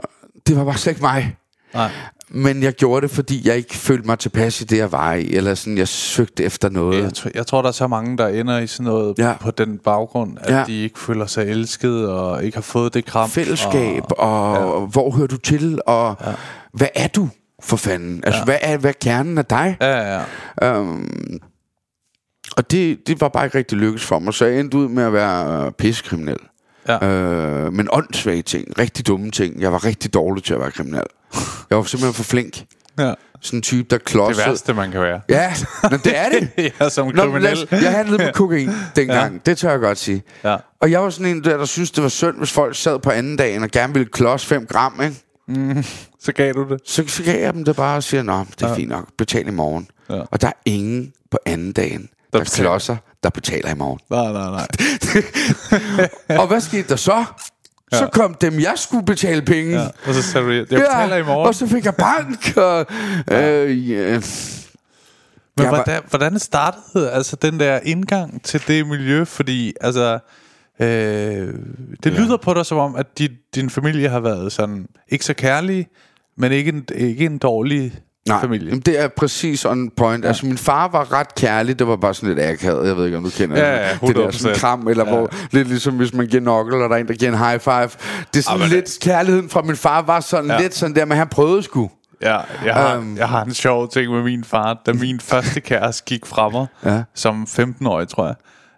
Det 0.47 0.57
var 0.57 0.65
bare 0.65 0.77
slet 0.77 0.93
ikke 0.93 1.03
mig. 1.03 1.37
Nej. 1.75 1.91
Men 2.29 2.63
jeg 2.63 2.73
gjorde 2.73 3.07
det, 3.07 3.11
fordi 3.11 3.49
jeg 3.49 3.57
ikke 3.57 3.75
følte 3.77 4.07
mig 4.07 4.19
tilpas 4.19 4.61
i 4.61 4.65
det, 4.65 4.79
jeg 4.79 4.93
var 4.93 5.13
i. 5.15 5.35
Eller 5.35 5.55
sådan, 5.55 5.79
jeg 5.79 5.89
søgte 5.89 6.45
efter 6.45 6.69
noget. 6.69 7.03
Jeg, 7.03 7.15
tror, 7.15 7.31
jeg 7.35 7.47
tror, 7.47 7.63
der 7.63 7.69
er 7.69 7.73
så 7.73 7.87
mange, 7.87 8.19
der 8.19 8.29
ender 8.29 8.59
i 8.59 8.67
sådan 8.67 8.85
noget 8.85 9.19
Ja. 9.19 9.35
på 9.41 9.51
den 9.51 9.79
baggrund, 9.79 10.39
at 10.41 10.55
ja. 10.55 10.65
de 10.67 10.83
ikke 10.83 10.99
føler 10.99 11.27
sig 11.27 11.45
elsket 11.45 12.09
og 12.09 12.45
ikke 12.45 12.57
har 12.57 12.63
fået 12.63 12.95
det 12.95 13.05
kram. 13.05 13.31
Fællesskab, 13.31 14.03
og, 14.11 14.19
og 14.53 14.81
ja. 14.81 14.87
hvor 14.87 15.11
hører 15.11 15.27
du 15.27 15.37
til, 15.37 15.81
og 15.87 16.17
ja. 16.27 16.33
hvad 16.73 16.89
er 16.95 17.09
du 17.09 17.29
for 17.63 17.77
fanden? 17.77 18.23
Altså, 18.25 18.39
ja. 18.39 18.45
hvad, 18.45 18.57
er, 18.63 18.77
hvad 18.77 18.91
er 18.91 18.95
kernen 19.01 19.39
af 19.39 19.45
dig? 19.45 19.77
Ja, 19.81 19.97
ja, 19.97 20.23
ja. 20.63 20.79
Øhm, 20.79 21.39
og 22.57 22.71
det, 22.71 22.99
det 23.07 23.21
var 23.21 23.29
bare 23.29 23.45
ikke 23.45 23.59
rigtig 23.59 23.79
lykkes 23.79 24.05
for 24.05 24.19
mig, 24.19 24.35
så 24.35 24.45
jeg 24.45 24.61
endte 24.61 24.77
ud 24.77 24.89
med 24.89 25.03
at 25.05 25.13
være 25.13 25.67
øh, 25.67 25.73
pissekriminel. 25.73 26.37
Ja. 26.89 27.07
Øh, 27.07 27.73
men 27.73 27.89
åndssvage 27.93 28.43
ting, 28.43 28.79
rigtig 28.79 29.07
dumme 29.07 29.31
ting. 29.31 29.61
Jeg 29.61 29.73
var 29.73 29.85
rigtig 29.85 30.15
dårlig 30.15 30.45
til 30.45 30.55
at 30.55 30.61
være 30.61 30.71
kriminel. 30.71 31.03
Jeg 31.71 31.79
var 31.79 31.85
simpelthen 31.85 32.15
for 32.15 32.23
flink. 32.25 32.65
ja. 32.99 33.15
Sådan 33.41 33.59
en 33.59 33.63
type, 33.63 33.87
der 33.91 33.97
Det 33.97 34.05
klodsede. 34.07 34.47
værste, 34.49 34.75
man 34.75 34.91
kan 34.91 35.01
være. 35.01 35.21
Ja, 35.29 35.53
men 35.91 36.01
det 36.05 36.19
er 36.19 36.29
det. 36.29 36.49
ja, 36.81 36.89
som 36.89 37.07
Nå, 37.07 37.23
kriminel. 37.23 37.53
os- 37.53 37.67
jeg 37.83 37.93
handlede 37.93 38.19
med 38.25 38.33
kokain 38.33 38.71
dengang. 38.97 39.33
Ja. 39.33 39.39
Det 39.47 39.59
tør 39.59 39.71
jeg 39.71 39.81
godt 39.81 39.99
sige. 39.99 40.23
Ja. 40.45 40.57
Og 40.81 40.91
jeg 40.91 41.03
var 41.03 41.11
sådan 41.11 41.27
en 41.37 41.45
der, 41.45 41.57
der 41.57 41.65
synes 41.65 41.91
det 41.91 42.03
var 42.03 42.09
synd, 42.09 42.39
hvis 42.39 42.53
folk 42.53 42.77
sad 42.77 42.99
på 42.99 43.11
anden 43.11 43.37
dagen 43.37 43.63
og 43.63 43.69
gerne 43.71 43.93
ville 43.93 44.09
klods 44.13 44.47
5 44.47 44.67
gram, 44.67 45.01
ikke? 45.05 45.85
Så 46.21 46.33
gav 46.33 46.53
du 46.53 46.67
det. 46.69 46.81
Så, 46.87 47.05
så 47.07 47.23
gav 47.23 47.41
jeg 47.41 47.55
dem 47.55 47.65
det 47.65 47.77
bare 47.77 47.97
og 47.97 48.03
siger, 48.03 48.23
nå, 48.23 48.45
det 48.59 48.63
er 48.63 48.69
ja. 48.69 48.75
fint 48.75 48.89
nok, 48.89 49.09
betal 49.19 49.49
i 49.49 49.51
morgen. 49.51 49.89
Ja. 50.11 50.21
Og 50.31 50.41
der 50.41 50.49
er 50.49 50.53
ingen 50.65 51.13
på 51.31 51.39
anden 51.47 51.73
dagen, 51.73 52.09
der, 52.33 52.39
der 52.39 52.45
klodser, 52.45 52.97
der 53.25 53.31
betaler 53.31 53.71
i 53.71 53.75
morgen. 53.75 53.99
Nej, 54.11 54.33
nej, 54.33 54.51
nej. 56.29 56.39
og 56.41 56.47
hvad 56.47 56.61
skete 56.61 56.89
der 56.89 56.97
så? 56.97 57.25
Ja. 57.93 57.99
Så 57.99 58.09
kom 58.13 58.35
dem, 58.35 58.61
jeg 58.61 58.73
skulle 58.77 59.05
betale 59.07 59.43
penge. 59.43 59.81
Ja. 59.81 59.87
Og 60.07 60.15
så 60.15 60.23
sagde 60.23 60.47
du, 60.47 60.53
jeg 60.53 60.67
betaler 60.69 61.17
i 61.17 61.23
morgen. 61.23 61.47
og 61.47 61.55
så 61.55 61.67
fik 61.67 61.85
jeg 61.85 61.95
bank. 61.95 62.57
Og, 62.57 62.87
øh, 63.31 63.91
ja. 63.91 64.21
Men 65.57 65.65
Jeg 65.65 65.73
var- 65.73 65.77
hvordan, 65.85 66.03
hvordan 66.11 66.39
startede 66.39 67.11
altså 67.11 67.37
den 67.37 67.61
der 67.61 67.81
indgang 67.83 68.43
til 68.43 68.63
det 68.69 68.87
miljø? 68.87 69.25
Fordi 69.25 69.75
altså, 69.81 70.19
øh, 70.81 70.87
det 70.87 71.55
ja. 72.05 72.11
lyder 72.11 72.37
på 72.37 72.55
dig 72.55 72.67
som 72.67 72.79
om, 72.79 72.97
at 72.97 73.19
din, 73.19 73.31
din 73.55 73.71
familie 73.71 74.09
har 74.09 74.21
været 74.21 74.53
sådan, 74.53 74.87
ikke 75.09 75.25
så 75.25 75.35
kærlig, 75.35 75.87
men 76.37 76.53
ikke 76.53 76.69
en, 76.69 76.85
ikke 76.95 77.25
en 77.27 77.39
dårlig 77.39 77.95
Nej, 78.29 78.41
familie. 78.41 78.69
jamen, 78.69 78.81
det 78.81 79.01
er 79.01 79.09
præcis 79.09 79.65
on 79.65 79.91
point. 79.91 80.25
Ja. 80.25 80.29
Altså, 80.29 80.47
min 80.47 80.59
far 80.59 80.89
var 80.89 81.13
ret 81.13 81.35
kærlig. 81.35 81.79
Det 81.79 81.87
var 81.87 81.97
bare 81.97 82.15
sådan 82.15 82.29
lidt 82.29 82.41
akavet. 82.49 82.89
Jeg 82.89 82.97
ved 82.97 83.05
ikke, 83.05 83.17
om 83.17 83.25
du 83.25 83.31
kender 83.31 83.57
Ja, 83.59 83.73
det. 83.73 83.99
ja, 84.03 84.07
det 84.07 84.17
der 84.17 84.29
100%. 84.29 84.39
sådan 84.39 84.57
kram, 84.57 84.89
eller 84.89 85.05
ja. 85.05 85.11
hvor, 85.17 85.31
lidt 85.51 85.69
ligesom 85.69 85.95
hvis 85.95 86.15
man 86.15 86.27
giver 86.27 86.43
nokkel, 86.43 86.75
og 86.75 86.89
der 86.91 86.97
er 86.97 87.01
en, 87.01 87.09
der 87.09 87.15
giver 87.15 87.33
en 87.33 87.39
high 87.39 87.61
five. 87.61 87.89
Det 88.35 88.39
er 88.39 88.43
sådan 88.43 88.59
men 88.61 88.69
lidt, 88.69 88.99
kærligheden 89.01 89.49
fra 89.51 89.63
min 89.63 89.77
far 89.77 90.03
var 90.03 90.21
sådan 90.21 90.51
ja. 90.51 90.61
Lidt 90.61 90.75
sådan 90.75 90.97
der, 90.97 91.05
men 91.05 91.17
han 91.19 91.29
prøvede 91.29 91.63
sgu. 91.63 91.91
Ja, 92.23 92.39
jeg 92.65 92.75
har, 92.75 92.97
um, 92.99 93.17
jeg 93.17 93.29
har 93.29 93.45
en 93.45 93.55
sjov 93.55 93.89
ting 93.89 94.13
med 94.13 94.23
min 94.23 94.45
far. 94.45 94.83
Da 94.87 94.93
min 94.93 95.21
første 95.21 95.61
kæreste 95.61 96.03
gik 96.07 96.27
fra 96.27 96.49
mig, 96.49 96.67
Ja. 96.85 97.03
som 97.15 97.47
15-årig, 97.49 98.09
tror 98.09 98.27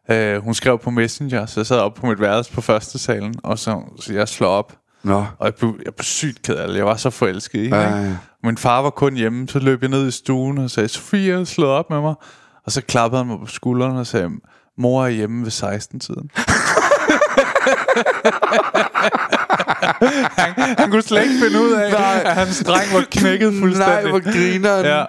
jeg. 0.09 0.37
Uh, 0.39 0.45
hun 0.45 0.55
skrev 0.55 0.79
på 0.79 0.91
Messenger, 0.91 1.47
så 1.47 1.61
jeg 1.61 1.67
sad 1.67 1.79
op 1.79 1.95
på 1.95 2.07
mit 2.07 2.21
værelse 2.21 2.53
på 2.53 2.61
første 2.61 2.99
salen, 2.99 3.35
og 3.45 3.59
så, 3.59 3.81
så 4.01 4.13
jeg 4.13 4.29
slår 4.29 4.49
op. 4.49 4.73
Nå. 5.03 5.25
Og 5.39 5.47
jeg 5.47 5.55
blev, 5.55 5.75
jeg 5.85 5.95
blev 5.95 6.05
sygt 6.05 6.43
ked 6.43 6.55
af 6.55 6.69
det. 6.69 6.77
Jeg 6.77 6.87
var 6.87 6.97
så 6.97 7.11
forelsket 7.11 7.59
i 7.59 7.63
hende. 7.63 7.79
Ja, 7.79 7.99
ikke? 7.99 8.19
Min 8.47 8.57
far 8.57 8.83
var 8.83 8.91
kun 8.91 9.15
hjemme, 9.15 9.49
så 9.49 9.59
løb 9.59 9.83
jeg 9.83 9.91
ned 9.91 10.09
i 10.09 10.11
stuen 10.11 10.59
og 10.59 10.71
sagde, 10.71 10.89
Sofie, 10.89 11.47
slået 11.47 11.73
op 11.73 11.91
med 11.91 12.01
mig. 12.01 12.15
Og 12.65 12.73
så 12.73 12.83
klappede 12.83 13.19
han 13.19 13.27
mig 13.27 13.39
på 13.39 13.47
skulderen 13.47 13.97
og 13.97 14.07
sagde, 14.07 14.31
mor 14.79 15.05
er 15.05 15.09
hjemme 15.09 15.45
ved 15.45 15.53
16-tiden. 15.53 16.31
han, 20.39 20.75
han 20.79 20.91
kunne 20.91 21.03
slet 21.03 21.23
ikke 21.23 21.35
finde 21.45 21.61
ud 21.61 21.73
af, 21.73 21.93
Nej. 21.93 22.23
at 22.25 22.35
hans 22.35 22.65
dreng 22.67 22.95
var 22.95 23.05
knækket 23.11 23.55
fuldstændig. 23.61 24.03
Nej, 24.03 24.11
hvor 24.11 24.33
grineren. 24.33 24.85
Ja. 24.87 25.05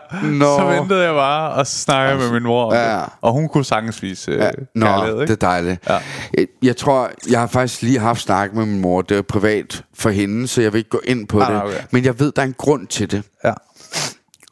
Så 0.57 0.65
ventede 0.79 1.03
jeg 1.03 1.13
bare, 1.13 1.51
og 1.51 1.67
så 1.67 1.77
snakkede 1.79 2.09
jeg 2.23 2.31
med 2.31 2.39
min 2.39 2.47
mor 2.47 2.65
om 2.65 2.73
Ja. 2.73 2.93
det. 2.95 3.03
Og 3.21 3.33
hun 3.33 3.49
kunne 3.49 3.65
sagtens 3.65 4.03
vise 4.03 4.31
øh, 4.31 4.37
Ja. 4.39 4.49
Nå, 4.75 4.85
kærlighed, 4.85 5.21
ikke? 5.21 5.33
det 5.35 5.43
er 5.43 5.47
dejligt. 5.47 5.83
Ja. 5.89 5.97
Jeg, 6.37 6.47
jeg 6.63 6.77
tror, 6.77 7.11
jeg 7.29 7.39
har 7.39 7.47
faktisk 7.47 7.81
lige 7.81 7.99
haft 7.99 8.21
snak 8.21 8.53
med 8.53 8.65
min 8.65 8.79
mor. 8.81 9.01
Det 9.01 9.17
er 9.17 9.21
privat 9.21 9.83
for 9.93 10.09
hende, 10.09 10.47
så 10.47 10.61
jeg 10.61 10.73
vil 10.73 10.77
ikke 10.77 10.89
gå 10.89 11.01
ind 11.03 11.27
på 11.27 11.39
Ah, 11.41 11.53
det. 11.53 11.63
okay. 11.63 11.77
Men 11.91 12.05
jeg 12.05 12.19
ved, 12.19 12.31
der 12.35 12.41
er 12.41 12.45
en 12.45 12.55
grund 12.57 12.87
til 12.87 13.11
det. 13.11 13.23
Ja. 13.45 13.53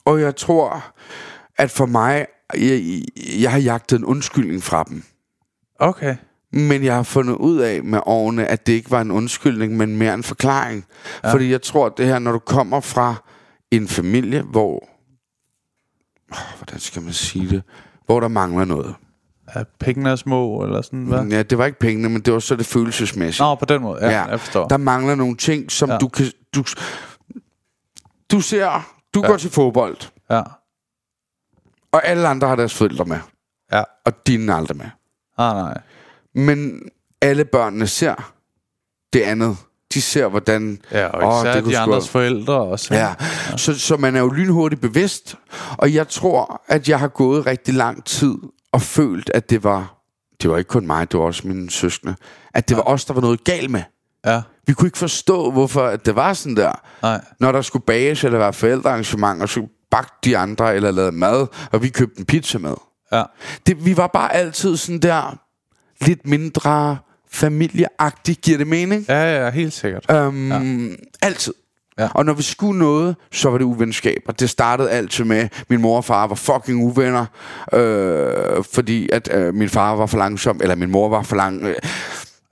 Og 0.06 0.22
jeg 0.22 0.36
tror, 0.36 0.84
at 1.58 1.72
for 1.72 1.86
mig, 1.86 2.26
jeg, 2.58 3.02
jeg 3.42 3.52
har 3.52 3.60
jagtet 3.60 3.98
en 4.00 4.06
undskyldning 4.06 4.64
fra 4.64 4.84
dem. 4.90 5.04
Okay. 5.80 6.16
Men 6.56 6.84
jeg 6.84 6.96
har 6.96 7.04
fundet 7.04 7.36
ud 7.36 7.58
af 7.58 7.84
med 7.84 8.00
årene, 8.06 8.48
at 8.48 8.68
det 8.68 8.74
ikke 8.74 8.92
var 8.92 9.02
en 9.02 9.12
undskyldning, 9.12 9.78
men 9.78 9.98
mere 9.98 10.14
en 10.14 10.24
forklaring. 10.24 10.86
Ja. 11.24 11.34
Fordi 11.34 11.52
jeg 11.52 11.62
tror, 11.62 11.86
at 11.86 11.94
det 11.98 12.06
her, 12.06 12.20
når 12.20 12.32
du 12.32 12.40
kommer 12.40 12.80
fra 12.80 13.16
en 13.72 13.88
familie, 13.88 14.42
hvor... 14.42 14.88
Oh, 16.32 16.38
hvordan 16.58 16.80
skal 16.80 17.02
man 17.02 17.14
sige 17.14 17.50
det? 17.50 17.64
Hvor 18.06 18.20
der 18.20 18.28
mangler 18.28 18.66
noget. 18.66 18.96
Er 19.48 19.64
pengene 19.80 20.10
er 20.10 20.16
små, 20.16 20.64
eller 20.64 20.82
sådan, 20.82 21.04
hvad? 21.04 21.26
Ja, 21.26 21.44
det 21.44 21.58
var 21.58 21.66
ikke 21.66 21.80
pengene, 21.80 22.10
men 22.10 22.22
det 22.22 22.34
var 22.34 22.40
så 22.40 22.56
det 22.56 22.66
følelsesmæssige. 22.66 23.46
Nå, 23.46 23.56
på 23.56 23.66
den 23.66 23.82
måde. 23.82 24.06
Ja, 24.06 24.12
ja. 24.12 24.24
jeg 24.24 24.40
forstår. 24.40 24.68
Der 24.68 24.78
mangler 24.78 25.16
nogle 25.16 25.36
ting, 25.38 25.72
som 25.72 25.90
ja. 25.90 25.94
Ja. 25.94 26.00
du 26.00 26.08
kan... 26.08 26.26
Du, 26.56 26.64
du 28.32 28.42
ser... 28.42 28.92
Du 29.14 29.20
ja. 29.20 29.26
Ja. 29.26 29.32
går 29.32 29.38
til 29.38 29.50
fodbold, 29.50 29.98
Ja. 30.30 30.42
og 31.92 32.06
alle 32.08 32.28
andre 32.28 32.48
har 32.48 32.56
deres 32.56 32.74
forældre 32.74 33.06
med. 33.06 33.20
Ja. 33.72 33.84
Og 34.06 34.28
dine 34.28 34.54
aldrig 34.54 34.78
med. 34.78 34.86
Ah, 35.38 35.56
nej. 35.56 35.82
Men 36.36 36.82
alle 37.22 37.46
børnene 37.46 37.88
ser 37.88 38.34
det 39.14 39.22
andet. 39.22 39.58
De 39.94 40.02
ser, 40.02 40.28
hvordan... 40.28 40.82
Ja, 40.92 41.08
og 41.08 41.42
især 41.44 41.54
det 41.62 41.66
de 41.66 41.78
andres 41.78 42.10
forældre 42.10 42.54
også. 42.54 42.94
Ja, 42.96 43.14
så, 43.58 43.80
så 43.80 43.98
man 43.98 44.16
er 44.16 44.20
jo 44.20 44.30
lynhurtigt 44.30 44.82
bevidst. 44.82 45.36
Og 45.78 45.94
jeg 45.94 46.08
tror, 46.08 46.62
at 46.68 46.90
jeg 46.90 47.00
har 47.00 47.08
gået 47.08 47.46
rigtig 47.46 47.74
lang 47.74 48.06
tid 48.06 48.36
og 48.72 48.82
følt, 48.82 49.32
at 49.34 49.50
det 49.50 49.64
var... 49.64 49.92
Det 50.42 50.50
var 50.50 50.58
ikke 50.58 50.68
kun 50.68 50.88
mig, 50.88 51.12
det 51.12 51.20
var 51.20 51.26
også 51.26 51.48
mine 51.48 51.70
søskende. 51.70 52.16
At 52.54 52.70
det 52.70 52.78
var 52.78 52.84
os, 52.84 53.06
der 53.06 53.14
var 53.14 53.22
noget 53.22 53.44
galt 53.44 53.72
med. 53.72 53.82
Ja, 54.26 54.42
Vi 54.68 54.74
kunne 54.74 54.88
ikke 54.88 54.98
forstå, 54.98 55.52
hvorfor 55.52 55.84
at 55.86 56.06
det 56.06 56.16
var 56.16 56.34
sådan 56.34 56.56
der. 56.58 56.82
nej. 57.02 57.22
Når 57.40 57.52
der 57.52 57.62
skulle 57.62 57.86
bages 57.86 58.24
eller 58.24 58.38
være 58.40 58.54
forældrearrangementer, 58.54 59.46
så 59.46 59.68
bagte 59.92 60.14
de 60.24 60.38
andre 60.38 60.76
eller 60.76 60.92
lavede 60.92 61.12
mad, 61.12 61.48
og 61.72 61.84
vi 61.84 61.90
købte 61.90 62.20
en 62.20 62.26
pizza 62.26 62.58
med. 62.58 62.76
Ja. 63.12 63.24
Det, 63.68 63.86
vi 63.86 63.98
var 63.98 64.08
bare 64.08 64.34
altid 64.36 64.78
sådan 64.78 65.00
der 65.00 65.38
lidt 66.02 66.28
mindre 66.28 66.98
familieagtigt, 67.32 68.42
giver 68.42 68.58
det 68.58 68.68
mening? 68.68 69.06
Ja, 69.10 69.44
ja, 69.44 69.50
helt 69.50 69.74
sikkert. 69.74 70.12
Øhm, 70.12 70.52
ja. 70.52 70.96
Altid. 71.22 71.54
Ja. 72.00 72.08
Og 72.14 72.26
når 72.26 72.34
vi 72.34 72.44
skulle 72.44 72.80
noget, 72.80 73.16
så 73.32 73.50
var 73.50 73.58
det 73.58 73.66
uvenskab. 73.66 74.22
Og 74.28 74.40
det 74.40 74.50
startede 74.50 74.90
altid 74.92 75.24
med, 75.24 75.48
min 75.70 75.82
mor 75.82 75.98
og 75.98 76.06
far 76.06 76.28
var 76.28 76.36
fucking 76.36 76.84
uvenner, 76.84 77.26
øh, 77.74 78.64
fordi 78.74 79.10
at 79.10 79.30
øh, 79.34 79.54
min 79.54 79.70
far 79.70 79.96
var 79.96 80.06
for 80.06 80.18
langsom, 80.18 80.60
eller 80.62 80.76
min 80.76 80.92
mor 80.92 81.10
var 81.10 81.22
for 81.22 81.36
lang. 81.36 81.64
Øh. 81.64 81.76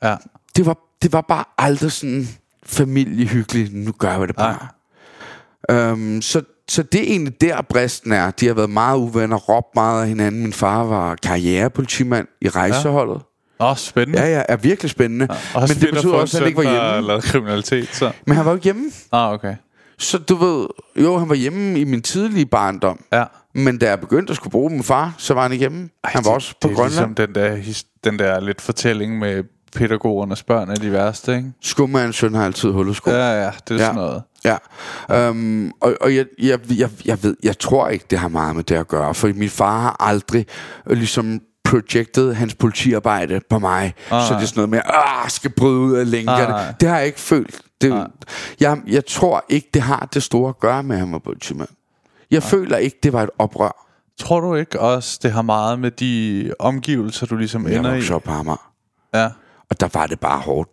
Ja. 0.03 0.15
Det, 0.55 0.65
var, 0.65 0.77
det 1.01 1.13
var 1.13 1.21
bare 1.21 1.43
aldrig 1.57 1.91
sådan 1.91 2.27
familiehyggeligt. 2.65 3.73
Nu 3.73 3.91
gør 3.91 4.19
vi 4.19 4.27
det 4.27 4.35
bare. 4.35 4.67
Øhm, 5.71 6.21
så, 6.21 6.41
så 6.67 6.83
det 6.83 6.99
er 6.99 7.05
egentlig 7.05 7.41
der, 7.41 7.61
bristen 7.61 8.11
er. 8.11 8.31
De 8.31 8.47
har 8.47 8.53
været 8.53 8.69
meget 8.69 8.97
uvenner, 8.97 9.37
råbt 9.37 9.75
meget 9.75 10.01
af 10.01 10.07
hinanden. 10.07 10.41
Min 10.41 10.53
far 10.53 10.83
var 10.83 11.15
karrierepolitimand 11.15 12.27
i 12.41 12.49
rejseholdet. 12.49 13.21
Åh, 13.69 13.77
spændende. 13.77 14.19
Ja, 14.21 14.37
ja, 14.37 14.43
er 14.49 14.55
virkelig 14.57 14.89
spændende. 14.91 15.27
Og 15.53 15.61
Men 15.61 15.69
det 15.69 15.89
betyder 15.93 16.13
også, 16.13 16.37
at 16.37 16.41
han 16.41 16.47
ikke 16.47 16.57
var 16.63 16.91
hjemme. 16.93 17.07
lavede 17.07 17.21
kriminalitet, 17.21 17.89
så... 17.95 18.11
Men 18.27 18.35
han 18.35 18.45
var 18.45 18.51
jo 18.51 18.59
hjemme. 18.63 18.91
Ah, 19.11 19.31
okay. 19.33 19.55
Så 19.97 20.17
du 20.17 20.35
ved, 20.35 20.67
jo, 20.95 21.17
han 21.17 21.29
var 21.29 21.35
hjemme 21.35 21.79
i 21.79 21.83
min 21.83 22.01
tidlige 22.01 22.45
barndom. 22.45 22.99
Ja. 23.13 23.23
Men 23.55 23.77
da 23.77 23.89
jeg 23.89 23.99
begyndte 23.99 24.31
at 24.31 24.35
skulle 24.37 24.51
bruge 24.51 24.69
min 24.69 24.83
far, 24.83 25.15
så 25.17 25.33
var 25.33 25.41
han 25.41 25.51
ikke 25.51 25.61
hjemme. 25.63 25.89
Ej, 26.03 26.11
han 26.13 26.25
var 26.25 26.29
det, 26.31 26.35
også 26.35 26.53
på 26.61 26.67
det 26.67 26.73
er 26.73 26.77
Grønland. 26.77 27.15
ligesom 27.15 27.15
den 27.15 27.35
der, 27.35 27.73
den 28.11 28.19
der 28.19 28.39
lidt 28.39 28.61
fortælling 28.61 29.19
med 29.19 29.43
pædagogernes 29.75 30.43
børn 30.43 30.69
er 30.69 30.75
de 30.75 30.91
værste, 30.91 31.35
ikke? 31.35 31.51
Skummerens 31.61 32.15
søn 32.15 32.33
har 32.33 32.45
altid 32.45 32.69
hullet 32.71 32.95
sko. 32.95 33.09
Ja, 33.11 33.43
ja, 33.43 33.51
det 33.67 33.75
er 33.75 33.79
Ja. 33.79 33.85
sådan 33.85 33.95
noget. 33.95 34.21
Ja, 34.45 34.57
øhm, 35.29 35.71
og, 35.81 35.95
og 36.01 36.15
jeg, 36.15 36.25
jeg, 36.41 36.59
jeg, 36.77 36.89
jeg 37.05 37.23
ved, 37.23 37.35
jeg 37.43 37.59
tror 37.59 37.87
ikke, 37.87 38.05
det 38.09 38.19
har 38.19 38.27
meget 38.27 38.55
med 38.55 38.63
det 38.63 38.75
at 38.75 38.87
gøre, 38.87 39.13
for 39.13 39.27
min 39.35 39.49
far 39.49 39.79
har 39.81 39.95
aldrig 39.99 40.45
øh, 40.89 40.97
ligesom 40.97 41.39
projectet 41.73 42.35
hans 42.35 42.53
politiarbejde 42.55 43.41
på 43.49 43.59
mig, 43.59 43.93
Ah, 44.11 44.27
så 44.27 44.33
det 44.33 44.41
er 44.41 44.45
sådan 44.45 44.59
noget 44.59 44.69
med, 44.69 44.81
ah, 44.85 45.29
skal 45.29 45.51
bryde 45.51 45.79
ud 45.79 45.93
af 45.93 46.11
lænkerne. 46.11 46.55
Ah, 46.55 46.73
det 46.79 46.89
har 46.89 46.97
jeg 46.97 47.05
ikke 47.05 47.19
følt. 47.19 47.61
Det, 47.81 47.91
Ah. 47.93 48.05
jeg, 48.59 48.77
jeg 48.87 49.05
tror 49.05 49.45
ikke, 49.49 49.69
det 49.73 49.81
har 49.81 50.09
det 50.13 50.23
store 50.23 50.49
at 50.49 50.59
gøre 50.59 50.83
med, 50.83 50.95
at 50.95 50.99
han 50.99 51.11
var 51.11 51.19
politimand. 51.19 51.69
Jeg 52.31 52.37
Ah. 52.37 52.43
føler 52.43 52.77
ikke, 52.77 52.97
det 53.03 53.13
var 53.13 53.23
et 53.23 53.29
oprør. 53.39 53.85
Tror 54.19 54.39
du 54.39 54.55
ikke 54.55 54.79
også, 54.79 55.19
det 55.23 55.31
har 55.31 55.41
meget 55.41 55.79
med 55.79 55.91
de 55.91 56.53
omgivelser, 56.59 57.25
du 57.25 57.35
ligesom 57.35 57.67
Jeg 57.67 57.75
ender 57.77 57.93
i? 57.93 58.11
op 58.13 58.23
på 58.23 58.31
Amager, 58.31 58.71
Ja, 59.13 59.29
og 59.69 59.79
der 59.79 59.87
var 59.93 60.07
det 60.07 60.19
bare 60.19 60.39
hårdt. 60.39 60.69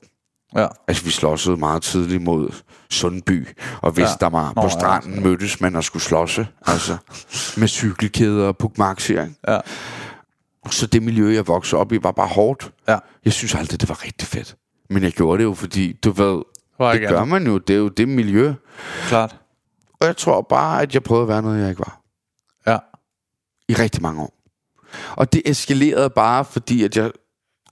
ja. 0.56 0.66
Altså, 0.88 1.04
vi 1.04 1.10
slåsede 1.10 1.56
meget 1.56 1.82
tidligt 1.82 2.22
mod 2.22 2.48
Sundby 2.90 3.48
og 3.82 3.96
Vestermar. 3.96 4.42
Ja. 4.46 4.48
Nå, 4.48 4.52
På 4.54 4.62
ja, 4.62 4.68
stranden 4.68 5.14
ja, 5.14 5.20
mødtes 5.20 5.60
man 5.60 5.76
og 5.76 5.84
skulle 5.84 6.02
slåsse. 6.02 6.46
Altså, 6.66 6.96
med 7.56 7.68
cykelkæder 7.68 8.46
og 8.46 8.56
pukmaxier. 8.56 9.26
Ja. 9.48 9.58
Så 10.70 10.86
det 10.86 11.02
miljø, 11.02 11.34
jeg 11.34 11.46
voksede 11.46 11.80
op 11.80 11.92
i, 11.92 11.98
var 12.02 12.12
bare 12.12 12.26
hårdt. 12.28 12.72
Ja. 12.88 12.98
Jeg 13.24 13.32
synes 13.32 13.54
aldrig, 13.54 13.80
det 13.80 13.88
var 13.88 14.04
rigtig 14.04 14.28
fedt. 14.28 14.56
Men 14.90 15.02
jeg 15.02 15.12
gjorde 15.12 15.38
det 15.38 15.44
jo, 15.44 15.54
fordi 15.54 15.92
du 15.92 16.10
ved, 16.10 16.42
Var 16.78 16.92
det 16.92 17.08
gør 17.08 17.24
man 17.24 17.46
jo. 17.46 17.58
Det 17.58 17.74
er 17.74 17.78
jo 17.78 17.88
det 17.88 18.08
miljø. 18.08 18.54
Klart. 19.08 19.36
Og 20.00 20.06
jeg 20.06 20.16
tror 20.16 20.40
bare, 20.42 20.82
at 20.82 20.94
jeg 20.94 21.02
prøvede 21.02 21.22
at 21.22 21.28
være 21.28 21.42
noget, 21.42 21.60
jeg 21.60 21.68
ikke 21.70 21.80
var. 21.80 22.00
Ja. 22.66 22.78
I 23.68 23.74
rigtig 23.74 24.02
mange 24.02 24.22
år. 24.22 24.34
Og 25.16 25.32
det 25.32 25.42
eskalerede 25.44 26.10
bare, 26.10 26.44
fordi 26.44 26.84
at 26.84 26.96
jeg 26.96 27.10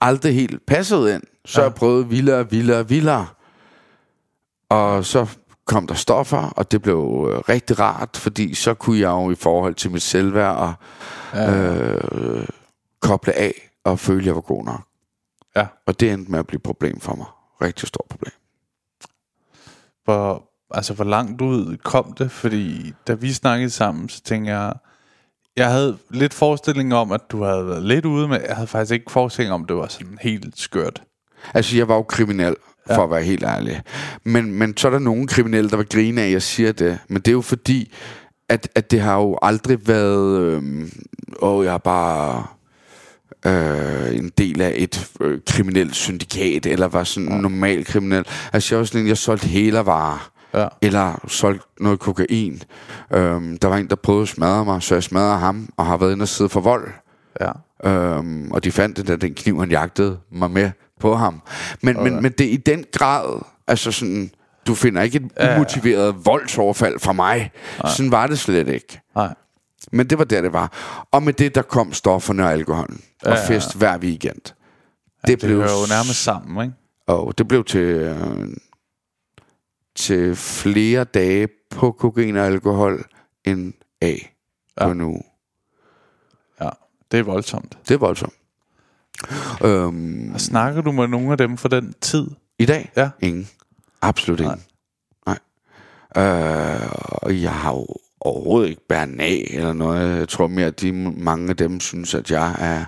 aldrig 0.01 0.33
helt 0.35 0.65
passede 0.65 1.13
ind. 1.15 1.23
Så 1.45 1.59
Ja. 1.59 1.63
ja. 1.63 1.69
jeg 1.69 1.75
prøvede 1.75 2.07
vildere, 2.07 2.49
vildere, 2.49 2.87
vildere. 2.89 3.27
Og 4.69 5.05
så 5.05 5.27
kom 5.65 5.87
der 5.87 5.93
stoffer, 5.93 6.37
og 6.49 6.71
det 6.71 6.81
blev 6.81 7.29
øh, 7.31 7.39
rigtig 7.39 7.79
rart, 7.79 8.17
fordi 8.17 8.53
så 8.53 8.73
kunne 8.73 8.99
jeg 8.99 9.09
jo 9.09 9.31
i 9.31 9.35
forhold 9.35 9.75
til 9.75 9.91
mit 9.91 10.01
selvværd 10.01 10.55
og 10.55 10.73
Ja. 11.33 11.55
øh, 11.55 12.47
koble 13.01 13.33
af 13.33 13.53
og 13.83 13.99
føle, 13.99 14.19
at 14.19 14.25
jeg 14.25 14.35
var 14.35 14.41
god 14.41 14.65
nok. 14.65 14.81
Ja. 15.55 15.67
Og 15.85 15.99
det 15.99 16.11
endte 16.11 16.31
med 16.31 16.39
at 16.39 16.47
blive 16.47 16.57
et 16.57 16.63
problem 16.63 16.99
for 16.99 17.15
mig. 17.15 17.27
Rigtig 17.61 17.87
stort 17.87 18.05
problem. 18.09 18.33
Hvor, 20.03 20.49
altså, 20.71 20.93
hvor 20.93 21.05
langt 21.05 21.41
ud 21.41 21.77
kom 21.77 22.13
det? 22.13 22.31
Fordi 22.31 22.93
da 23.07 23.13
vi 23.13 23.33
snakkede 23.33 23.69
sammen, 23.69 24.09
så 24.09 24.21
tænkte 24.21 24.51
jeg... 24.51 24.73
Jeg 25.55 25.71
havde 25.71 25.97
lidt 26.09 26.33
forestilling 26.33 26.93
om, 26.93 27.11
at 27.11 27.21
du 27.31 27.43
havde 27.43 27.67
været 27.67 27.83
lidt 27.83 28.05
ude, 28.05 28.27
men 28.27 28.41
jeg 28.41 28.55
havde 28.55 28.67
faktisk 28.67 28.93
ikke 28.93 29.11
forestilling 29.11 29.53
om, 29.53 29.63
at 29.63 29.69
det 29.69 29.75
var 29.75 29.87
sådan 29.87 30.17
helt 30.21 30.59
skørt. 30.59 31.03
Altså, 31.53 31.77
jeg 31.77 31.87
var 31.87 31.95
jo 31.95 32.03
kriminel, 32.03 32.55
for 32.87 32.93
ja. 32.93 33.03
at 33.03 33.09
være 33.09 33.23
helt 33.23 33.43
ærlig. 33.43 33.81
Men, 34.23 34.51
men 34.51 34.77
så 34.77 34.87
er 34.87 34.91
der 34.91 34.99
nogle 34.99 35.27
kriminelle, 35.27 35.69
der 35.69 35.77
vil 35.77 35.89
grine 35.89 36.21
af, 36.21 36.25
at 36.25 36.31
jeg 36.31 36.41
siger 36.41 36.71
det. 36.71 36.99
Men 37.07 37.17
det 37.17 37.27
er 37.27 37.31
jo 37.31 37.41
fordi, 37.41 37.93
at, 38.49 38.69
at 38.75 38.91
det 38.91 39.01
har 39.01 39.15
jo 39.15 39.37
aldrig 39.41 39.87
været... 39.87 40.39
Øh, 40.39 40.89
åh, 41.41 41.65
jeg 41.65 41.73
er 41.73 41.77
bare 41.77 42.45
øh, 43.45 44.15
en 44.17 44.31
del 44.37 44.61
af 44.61 44.73
et 44.75 45.11
øh, 45.21 45.39
kriminelt 45.47 45.95
syndikat, 45.95 46.65
eller 46.65 46.87
var 46.87 47.03
sådan 47.03 47.31
en 47.31 47.41
normal 47.41 47.85
kriminel. 47.85 48.25
Altså, 48.53 48.75
jeg 48.75 48.79
var 48.79 48.85
sådan 48.85 49.01
en, 49.01 49.07
jeg 49.07 49.17
solgte 49.17 49.47
hælervarer. 49.47 50.31
Ja. 50.53 50.67
Eller 50.81 51.25
solgt 51.27 51.63
noget 51.79 51.99
kokain. 51.99 52.61
Øhm, 53.13 53.57
der 53.57 53.67
var 53.67 53.77
en, 53.77 53.89
der 53.89 53.95
prøvede 53.95 54.21
at 54.21 54.27
smadre 54.27 54.65
mig, 54.65 54.83
så 54.83 54.95
jeg 54.95 55.03
smadrede 55.03 55.37
ham, 55.37 55.69
og 55.77 55.85
har 55.85 55.97
været 55.97 56.11
inde 56.11 56.23
og 56.23 56.27
sidde 56.27 56.49
for 56.49 56.59
vold. 56.59 56.87
Ja. 57.41 57.51
Øhm, 57.89 58.51
og 58.51 58.63
de 58.63 58.71
fandt 58.71 58.97
den 58.97 59.07
der, 59.07 59.15
den 59.15 59.33
kniv, 59.33 59.59
han 59.59 59.71
jagtede 59.71 60.17
mig 60.31 60.51
med 60.51 60.71
på 60.99 61.15
ham. 61.15 61.41
Men, 61.83 61.97
okay. 61.97 62.09
men, 62.09 62.21
men 62.21 62.31
det 62.31 62.45
er 62.45 62.51
i 62.51 62.57
den 62.57 62.85
grad, 62.93 63.41
altså 63.67 63.91
sådan, 63.91 64.31
du 64.67 64.75
finder 64.75 65.01
ikke 65.01 65.17
et 65.17 65.31
Ja, 65.39 65.47
ja. 65.47 65.55
umotiveret 65.55 66.15
voldsoverfald 66.25 66.99
fra 66.99 67.13
mig. 67.13 67.51
Nej. 67.83 67.91
Sådan 67.91 68.11
var 68.11 68.27
det 68.27 68.39
slet 68.39 68.67
ikke. 68.67 69.01
Nej. 69.15 69.33
Men 69.91 70.07
det 70.07 70.17
var 70.17 70.23
der, 70.23 70.41
det 70.41 70.53
var. 70.53 70.71
Og 71.11 71.23
med 71.23 71.33
det, 71.33 71.55
der 71.55 71.61
kom 71.61 71.93
stofferne 71.93 72.43
og 72.45 72.51
alkoholen. 72.51 73.01
Og 73.21 73.31
Ja, 73.31 73.35
ja. 73.39 73.47
fest 73.47 73.75
hver 73.77 73.97
weekend. 73.97 74.41
Det, 74.41 74.53
Det 75.27 75.39
blev, 75.39 75.55
hører 75.57 75.81
jo 75.81 75.87
nærmest 75.89 76.23
sammen, 76.23 76.63
ikke? 76.63 76.75
og 77.07 77.37
det 77.37 77.47
blev 77.47 77.63
til, 77.63 77.79
øh, 77.79 78.47
til 79.95 80.35
flere 80.35 81.03
dage 81.03 81.47
på 81.69 81.91
kokain 81.91 82.37
og 82.37 82.45
alkohol 82.45 83.05
end 83.45 83.73
A 84.01 84.13
Ja. 84.81 84.87
på 84.87 84.93
nu. 84.93 85.21
Ja. 86.61 86.69
Det 87.11 87.19
er 87.19 87.23
voldsomt. 87.23 87.77
Det 87.87 87.93
er 87.93 87.97
voldsomt. 87.97 88.33
Øhm, 89.63 90.31
Og 90.33 90.41
snakker 90.41 90.81
du 90.81 90.91
med 90.91 91.07
nogle 91.07 91.31
af 91.31 91.37
dem 91.37 91.57
for 91.57 91.67
den 91.69 91.93
tid? 92.01 92.27
I 92.59 92.65
dag? 92.65 92.91
Ja. 92.95 93.09
Ingen. 93.21 93.49
Absolut 94.01 94.39
ingen. 94.39 94.61
Nej. 95.25 95.37
Øh, 96.17 96.89
og 97.05 97.41
jeg 97.41 97.53
har 97.53 97.71
jo 97.71 97.87
overhovedet 98.21 98.69
ikke 98.69 98.87
bæret 98.89 99.19
af 99.19 99.47
eller 99.53 99.73
noget. 99.73 100.17
Jeg 100.19 100.29
tror 100.29 100.47
mere, 100.47 100.65
at 100.67 100.81
de, 100.81 100.91
mange 101.17 101.49
af 101.49 101.57
dem 101.57 101.79
synes, 101.79 102.15
at 102.15 102.31
jeg 102.31 102.55
er 102.59 102.85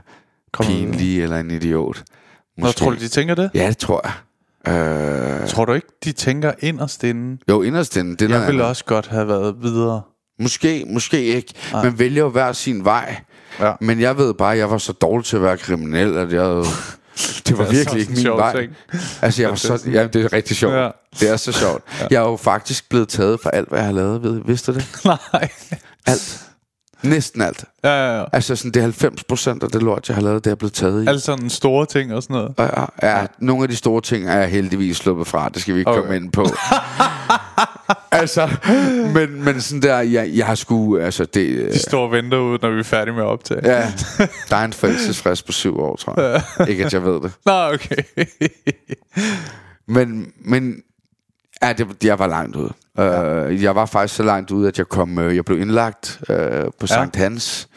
Kommer- 0.53 0.73
pinlig 0.73 1.23
eller 1.23 1.37
en 1.39 1.51
idiot. 1.51 2.03
Nå, 2.57 2.71
tror 2.71 2.89
du, 2.89 2.95
de 2.95 3.07
tænker 3.07 3.35
det? 3.35 3.49
Ja, 3.53 3.67
det 3.67 3.77
tror 3.77 4.01
jeg. 4.03 4.13
Øh, 4.67 5.47
Tror 5.47 5.65
du 5.65 5.73
ikke, 5.73 5.87
de 6.03 6.11
tænker 6.11 6.51
inderst 6.59 7.03
inde? 7.03 7.37
jo, 7.49 7.61
inderst 7.61 7.97
inde. 7.97 8.15
Det 8.17 8.29
Jeg 8.29 8.47
ville 8.47 8.65
også 8.65 8.85
godt 8.85 9.07
have 9.07 9.27
været 9.27 9.55
videre. 9.61 10.01
Måske, 10.39 10.85
måske 10.87 11.23
ikke. 11.23 11.53
Man 11.73 11.99
vælger 11.99 12.23
jo 12.23 12.29
hver 12.29 12.51
sin 12.51 12.85
vej. 12.85 13.15
Ja. 13.59 13.73
Men 13.81 13.99
jeg 14.01 14.17
ved 14.17 14.33
bare, 14.33 14.51
at 14.53 14.59
jeg 14.59 14.71
var 14.71 14.77
så 14.77 14.93
dårlig 14.93 15.25
til 15.25 15.35
at 15.35 15.41
være 15.43 15.57
kriminel, 15.57 16.17
at 16.17 16.33
jeg... 16.33 16.63
Det 17.47 17.57
var 17.57 17.65
Det 17.65 17.73
virkelig 17.75 17.99
ikke 17.99 18.10
en 18.10 18.15
min 18.15 18.23
sjov 18.23 18.38
vej. 18.38 18.60
ting. 18.62 18.75
Altså, 19.21 19.41
jeg 19.41 19.49
var 19.49 19.55
så... 19.55 19.79
Ja, 19.91 20.07
det 20.07 20.25
er 20.25 20.34
rigtig 20.34 20.57
sjovt. 20.57 20.73
Ja. 20.75 20.89
Det 21.19 21.29
er 21.29 21.38
så 21.38 21.51
sjovt. 21.51 21.84
Jeg 22.10 22.17
er 22.23 22.29
jo 22.29 22.36
faktisk 22.36 22.89
blevet 22.89 23.10
taget 23.10 23.39
for 23.43 23.49
alt, 23.49 23.69
hvad 23.69 23.79
jeg 23.79 23.86
har 23.86 23.93
lavet. 23.93 24.23
Ved, 24.23 24.41
vidste 24.45 24.71
du 24.73 24.77
det? 24.77 24.86
Nej. 25.34 25.49
Alt. 26.05 26.39
Næsten 27.03 27.41
alt. 27.41 27.65
Ja, 27.83 27.89
ja, 27.89 28.19
ja. 28.19 28.25
Altså, 28.33 28.55
sådan, 28.55 28.71
det 28.71 28.79
er 28.79 28.83
90 28.83 29.23
procent 29.23 29.63
af 29.63 29.69
det 29.69 29.83
lort, 29.83 30.07
jeg 30.09 30.15
har 30.15 30.21
lavet, 30.23 30.45
det 30.45 30.51
er 30.51 30.55
blevet 30.55 30.73
taget 30.73 31.03
i. 31.03 31.07
Alle 31.07 31.19
sådan 31.19 31.49
store 31.49 31.85
ting 31.85 32.13
og 32.13 32.23
sådan 32.23 32.33
noget. 32.33 32.53
Og 32.57 32.89
ja, 33.03 33.19
ja, 33.19 33.25
nogle 33.39 33.63
af 33.63 33.69
de 33.69 33.75
store 33.75 34.01
ting 34.01 34.27
er 34.29 34.37
jeg 34.37 34.47
heldigvis 34.49 34.97
sluppet 34.97 35.27
fra. 35.27 35.49
Det 35.49 35.61
skal 35.61 35.73
vi 35.73 35.79
ikke 35.79 35.91
okay. 35.91 36.01
Komme 36.01 36.15
ind 36.15 36.31
på. 36.31 36.45
altså, 38.11 38.49
men, 39.13 39.43
men 39.43 39.61
sådan 39.61 39.81
der, 39.81 39.99
jeg, 39.99 40.29
jeg 40.33 40.45
har 40.45 40.55
sgu, 40.55 40.97
altså 40.97 41.25
det... 41.25 41.41
øh, 41.47 41.73
De 41.73 41.79
står 41.79 42.03
og 42.05 42.11
venter 42.11 42.37
ud, 42.37 42.57
når 42.61 42.69
vi 42.69 42.79
er 42.79 42.83
færdige 42.83 43.13
med 43.13 43.23
at 43.23 43.27
optage. 43.27 43.61
Ja, 43.63 43.91
der 44.49 44.55
er 44.55 44.65
en 44.65 44.73
forældelsesfrist 44.73 45.45
på 45.45 45.51
syv 45.51 45.79
år, 45.79 45.95
tror 45.95 46.21
jeg. 46.21 46.69
Ikke 46.69 46.85
at 46.85 46.93
jeg 46.93 47.03
ved 47.03 47.21
det. 47.21 47.31
Nå, 47.45 47.73
okay. 47.73 47.95
Men, 49.87 50.31
men 50.45 50.83
ja, 51.63 51.73
det, 51.73 52.03
jeg 52.03 52.19
var 52.19 52.27
langt 52.27 52.55
ude. 52.55 52.73
Uh, 52.99 53.63
jeg 53.63 53.75
var 53.75 53.86
faktisk 53.86 54.15
så 54.15 54.23
langt 54.23 54.51
ude, 54.51 54.67
at 54.67 54.77
jeg 54.77 54.88
kom, 54.88 55.17
uh, 55.17 55.36
jeg 55.36 55.45
blev 55.45 55.60
indlagt 55.62 56.21
uh, 56.30 56.36
på 56.80 56.88
Sankt 56.88 57.15
Hans. 57.15 57.69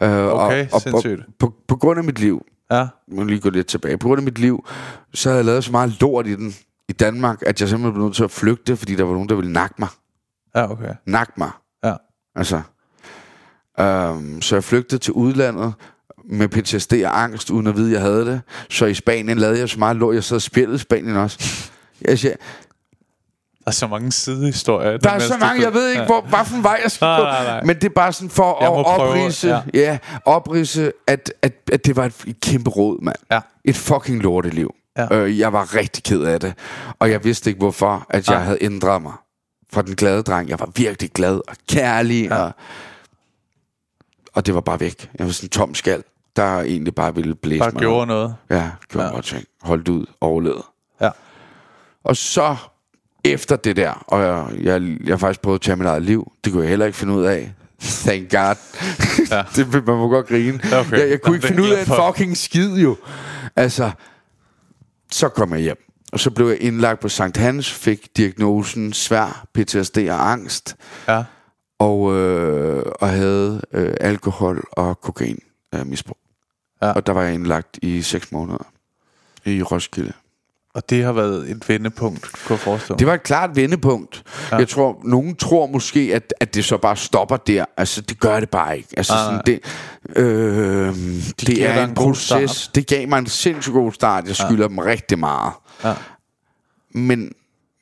Uh, 0.00 0.08
Okay, 0.08 0.66
og, 0.66 0.74
og, 0.74 0.80
sindssygt. 0.80 1.22
på, 1.38 1.54
på 1.68 1.76
grund 1.76 1.98
af 1.98 2.04
mit 2.04 2.18
liv, 2.18 2.46
ja. 2.70 2.86
må 3.08 3.24
lige 3.24 3.40
gå 3.40 3.50
lidt 3.50 3.66
tilbage, 3.66 3.98
på 3.98 4.08
grund 4.08 4.18
af 4.18 4.24
mit 4.24 4.38
liv, 4.38 4.66
så 5.14 5.28
havde 5.28 5.38
jeg 5.38 5.44
lavet 5.44 5.64
så 5.64 5.70
meget 5.70 6.00
lort 6.00 6.26
i 6.26 6.36
den 6.36 6.54
i 6.88 6.92
Danmark, 6.92 7.42
at 7.46 7.60
jeg 7.60 7.68
simpelthen 7.68 7.92
blev 7.92 8.04
nødt 8.04 8.16
til 8.16 8.24
at 8.24 8.30
flygte, 8.30 8.76
fordi 8.76 8.94
der 8.94 9.04
var 9.04 9.12
nogen, 9.12 9.28
der 9.28 9.34
ville 9.34 9.52
nakke 9.52 9.74
mig. 9.78 9.88
Ja, 10.54 10.70
okay. 10.70 10.94
Nakke 11.06 11.32
mig. 11.36 11.50
Ja. 11.84 11.94
Altså. 12.36 12.62
Um, 13.80 14.42
så 14.42 14.56
jeg 14.56 14.64
flygtede 14.64 15.00
til 15.00 15.12
udlandet 15.12 15.74
med 16.24 16.48
PTSD 16.48 16.92
og 16.92 17.22
angst, 17.22 17.50
uden 17.50 17.66
at 17.66 17.76
vide, 17.76 17.86
at 17.86 17.92
jeg 17.92 18.00
havde 18.00 18.26
det. 18.26 18.40
Så 18.70 18.86
i 18.86 18.94
Spanien 18.94 19.38
lavede 19.38 19.58
jeg 19.58 19.68
så 19.68 19.78
meget 19.78 19.96
lort. 19.96 20.14
Jeg 20.14 20.24
sad 20.24 20.36
og 20.36 20.42
spillede 20.42 20.74
i 20.74 20.78
Spanien 20.78 21.16
også. 21.16 21.70
Jeg 22.02 22.18
siger, 22.18 22.34
Der 23.64 23.70
er 23.70 23.70
så 23.70 23.86
mange 23.86 24.12
sidehistorier. 24.12 24.96
der 24.96 25.10
er 25.10 25.18
så 25.18 25.36
mange, 25.40 25.62
jeg 25.62 25.72
ved 25.74 25.90
ikke, 25.90 26.04
hvor, 26.04 26.20
hvad 26.20 26.44
for 26.44 26.56
en 26.56 26.62
vej 26.62 26.80
jeg 26.82 26.90
skal 26.90 27.06
Nej, 27.06 27.20
nej, 27.20 27.44
nej. 27.44 27.62
Men 27.64 27.76
det 27.76 27.84
er 27.84 27.88
bare 27.94 28.12
sådan 28.12 28.30
for 28.30 28.58
Jeg 28.60 28.78
at 28.78 28.84
prøve, 28.86 29.10
oprise, 29.10 29.48
ja. 29.48 29.60
ja. 29.74 29.80
Ja, 29.80 29.98
oprise 30.24 30.92
at, 31.06 31.32
at, 31.42 31.52
at 31.72 31.86
det 31.86 31.96
var 31.96 32.04
et, 32.04 32.14
et 32.26 32.40
kæmpe 32.40 32.70
råd, 32.70 33.02
mand. 33.02 33.16
Ja. 33.30 33.40
Et 33.64 33.76
fucking 33.76 34.22
lorteliv. 34.22 34.74
Ja. 34.98 35.14
Øh, 35.14 35.38
jeg 35.38 35.52
var 35.52 35.74
rigtig 35.76 36.02
ked 36.04 36.22
af 36.22 36.40
det. 36.40 36.54
Og 36.98 37.10
jeg 37.10 37.24
vidste 37.24 37.50
ikke, 37.50 37.58
hvorfor, 37.58 38.06
at 38.10 38.28
jeg 38.28 38.36
Nej. 38.36 38.44
havde 38.44 38.58
ændret 38.60 39.02
mig. 39.02 39.12
Fra 39.72 39.82
den 39.82 39.94
glade 39.96 40.22
dreng. 40.22 40.48
Jeg 40.48 40.60
var 40.60 40.68
virkelig 40.76 41.10
glad 41.10 41.40
og 41.48 41.56
kærlig. 41.68 42.24
Ja. 42.28 42.36
Og, 42.42 42.52
og 44.34 44.46
det 44.46 44.54
var 44.54 44.60
bare 44.60 44.80
væk. 44.80 45.10
Jeg 45.18 45.26
var 45.26 45.32
sådan 45.32 45.46
en 45.46 45.50
tom 45.50 45.74
skal, 45.74 46.02
der 46.36 46.60
egentlig 46.60 46.94
bare 46.94 47.14
ville 47.14 47.34
blæse 47.34 47.58
Bare 47.58 47.70
mig. 47.70 47.80
gjorde 47.80 48.00
ud. 48.02 48.06
noget. 48.06 48.34
Ja, 48.50 48.70
gjorde 48.88 49.06
Ja. 49.08 49.14
ja. 49.14 49.20
ting. 49.20 49.44
Holdt 49.62 49.88
ud, 49.88 50.06
overlevede. 50.20 50.64
Ja. 51.00 51.10
Og 52.04 52.16
så 52.16 52.56
efter 53.24 53.56
det 53.56 53.76
der, 53.76 53.90
og 54.06 54.22
jeg, 54.22 54.46
jeg, 54.64 54.96
jeg 55.04 55.12
har 55.12 55.16
faktisk 55.16 55.40
prøvet 55.40 55.58
at 55.58 55.62
tage 55.62 55.76
mit 55.76 55.86
eget 55.86 56.02
liv. 56.02 56.32
Det 56.44 56.52
kunne 56.52 56.62
jeg 56.62 56.68
heller 56.70 56.86
ikke 56.86 56.98
finde 56.98 57.12
ud 57.14 57.24
af. 57.24 57.52
Thank 57.80 58.30
God. 58.30 58.54
Ja. 59.30 59.42
det 59.56 59.72
man 59.86 59.96
må 59.96 60.08
godt 60.08 60.26
grine. 60.26 60.60
Okay. 60.64 60.98
Jeg, 60.98 61.10
jeg 61.10 61.20
kunne 61.20 61.30
Nå, 61.30 61.34
ikke 61.34 61.46
finde 61.46 61.62
ud 61.62 61.68
af 61.70 61.80
en 61.80 61.86
fucking 61.86 62.36
skid 62.36 62.74
jo. 62.76 62.96
Altså, 63.56 63.90
så 65.10 65.28
kom 65.28 65.52
jeg 65.52 65.60
hjem. 65.60 65.76
Og 66.12 66.20
så 66.20 66.30
blev 66.30 66.48
jeg 66.48 66.62
indlagt 66.62 67.00
på 67.00 67.08
Sankt 67.08 67.36
Hans, 67.36 67.70
fik 67.72 68.16
diagnosen 68.16 68.92
svær 68.92 69.46
PTSD 69.54 69.98
og 69.98 70.30
angst, 70.32 70.76
Ja. 71.08 71.24
og, 71.78 72.14
øh, 72.16 72.82
og 73.00 73.08
havde 73.08 73.60
øh, 73.72 73.94
alkohol 74.00 74.64
og 74.72 75.00
kokain 75.00 75.38
øh, 75.74 75.86
misbrug. 75.86 76.16
Ja. 76.82 76.92
Og 76.92 77.06
der 77.06 77.12
var 77.12 77.22
jeg 77.22 77.34
indlagt 77.34 77.78
i 77.82 78.02
seks 78.02 78.32
måneder 78.32 78.66
i 79.44 79.62
Roskilde. 79.62 80.12
Og 80.74 80.90
det 80.90 81.04
har 81.04 81.12
været 81.12 81.50
et 81.50 81.68
vendepunkt, 81.68 82.22
kunne 82.22 82.54
jeg 82.54 82.58
forestille 82.58 82.92
mig. 82.92 82.98
Det 82.98 83.06
var 83.06 83.14
et 83.14 83.22
klart 83.22 83.56
vendepunkt. 83.56 84.22
Ja. 84.52 84.56
Jeg 84.56 84.68
tror, 84.68 85.00
nogen 85.04 85.36
tror 85.36 85.66
måske, 85.66 86.10
at, 86.14 86.34
at 86.40 86.54
det 86.54 86.64
så 86.64 86.76
bare 86.76 86.96
stopper 86.96 87.36
der. 87.36 87.64
Altså, 87.76 88.00
det 88.00 88.20
gør 88.20 88.40
det 88.40 88.50
bare 88.50 88.76
ikke. 88.76 88.88
Altså, 88.96 89.12
Nej, 89.12 89.24
sådan, 89.24 89.40
det, 89.46 89.60
øh, 90.16 90.94
det 91.40 91.46
giver 91.46 91.68
er 91.68 91.84
en, 91.84 91.94
proces. 91.94 92.50
start. 92.50 92.74
Det 92.74 92.86
gav 92.86 93.08
mig 93.08 93.18
en 93.18 93.26
sindssygt 93.26 93.72
god 93.72 93.92
start. 93.92 94.26
Jeg 94.26 94.36
skylder 94.36 94.62
ja. 94.64 94.68
dem 94.68 94.78
rigtig 94.78 95.18
meget. 95.18 95.52
Ja. 95.84 95.94
Men... 96.94 97.32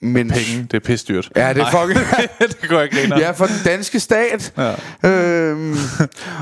men 0.03 0.29
Penge, 0.29 0.63
det 0.71 0.75
er 0.75 0.81
pisdyrt. 0.81 1.31
Ja, 1.37 1.53
det 1.53 1.63
er 1.63 1.71
fucking... 1.71 2.01
det 2.61 2.69
går 2.69 2.81
ikke 2.81 2.97
grine 2.97 3.19
Ja, 3.19 3.31
for 3.31 3.47
den 3.47 3.57
danske 3.65 4.01
stat. 4.01 4.53
Ja. 5.03 5.11
Øhm, 5.11 5.77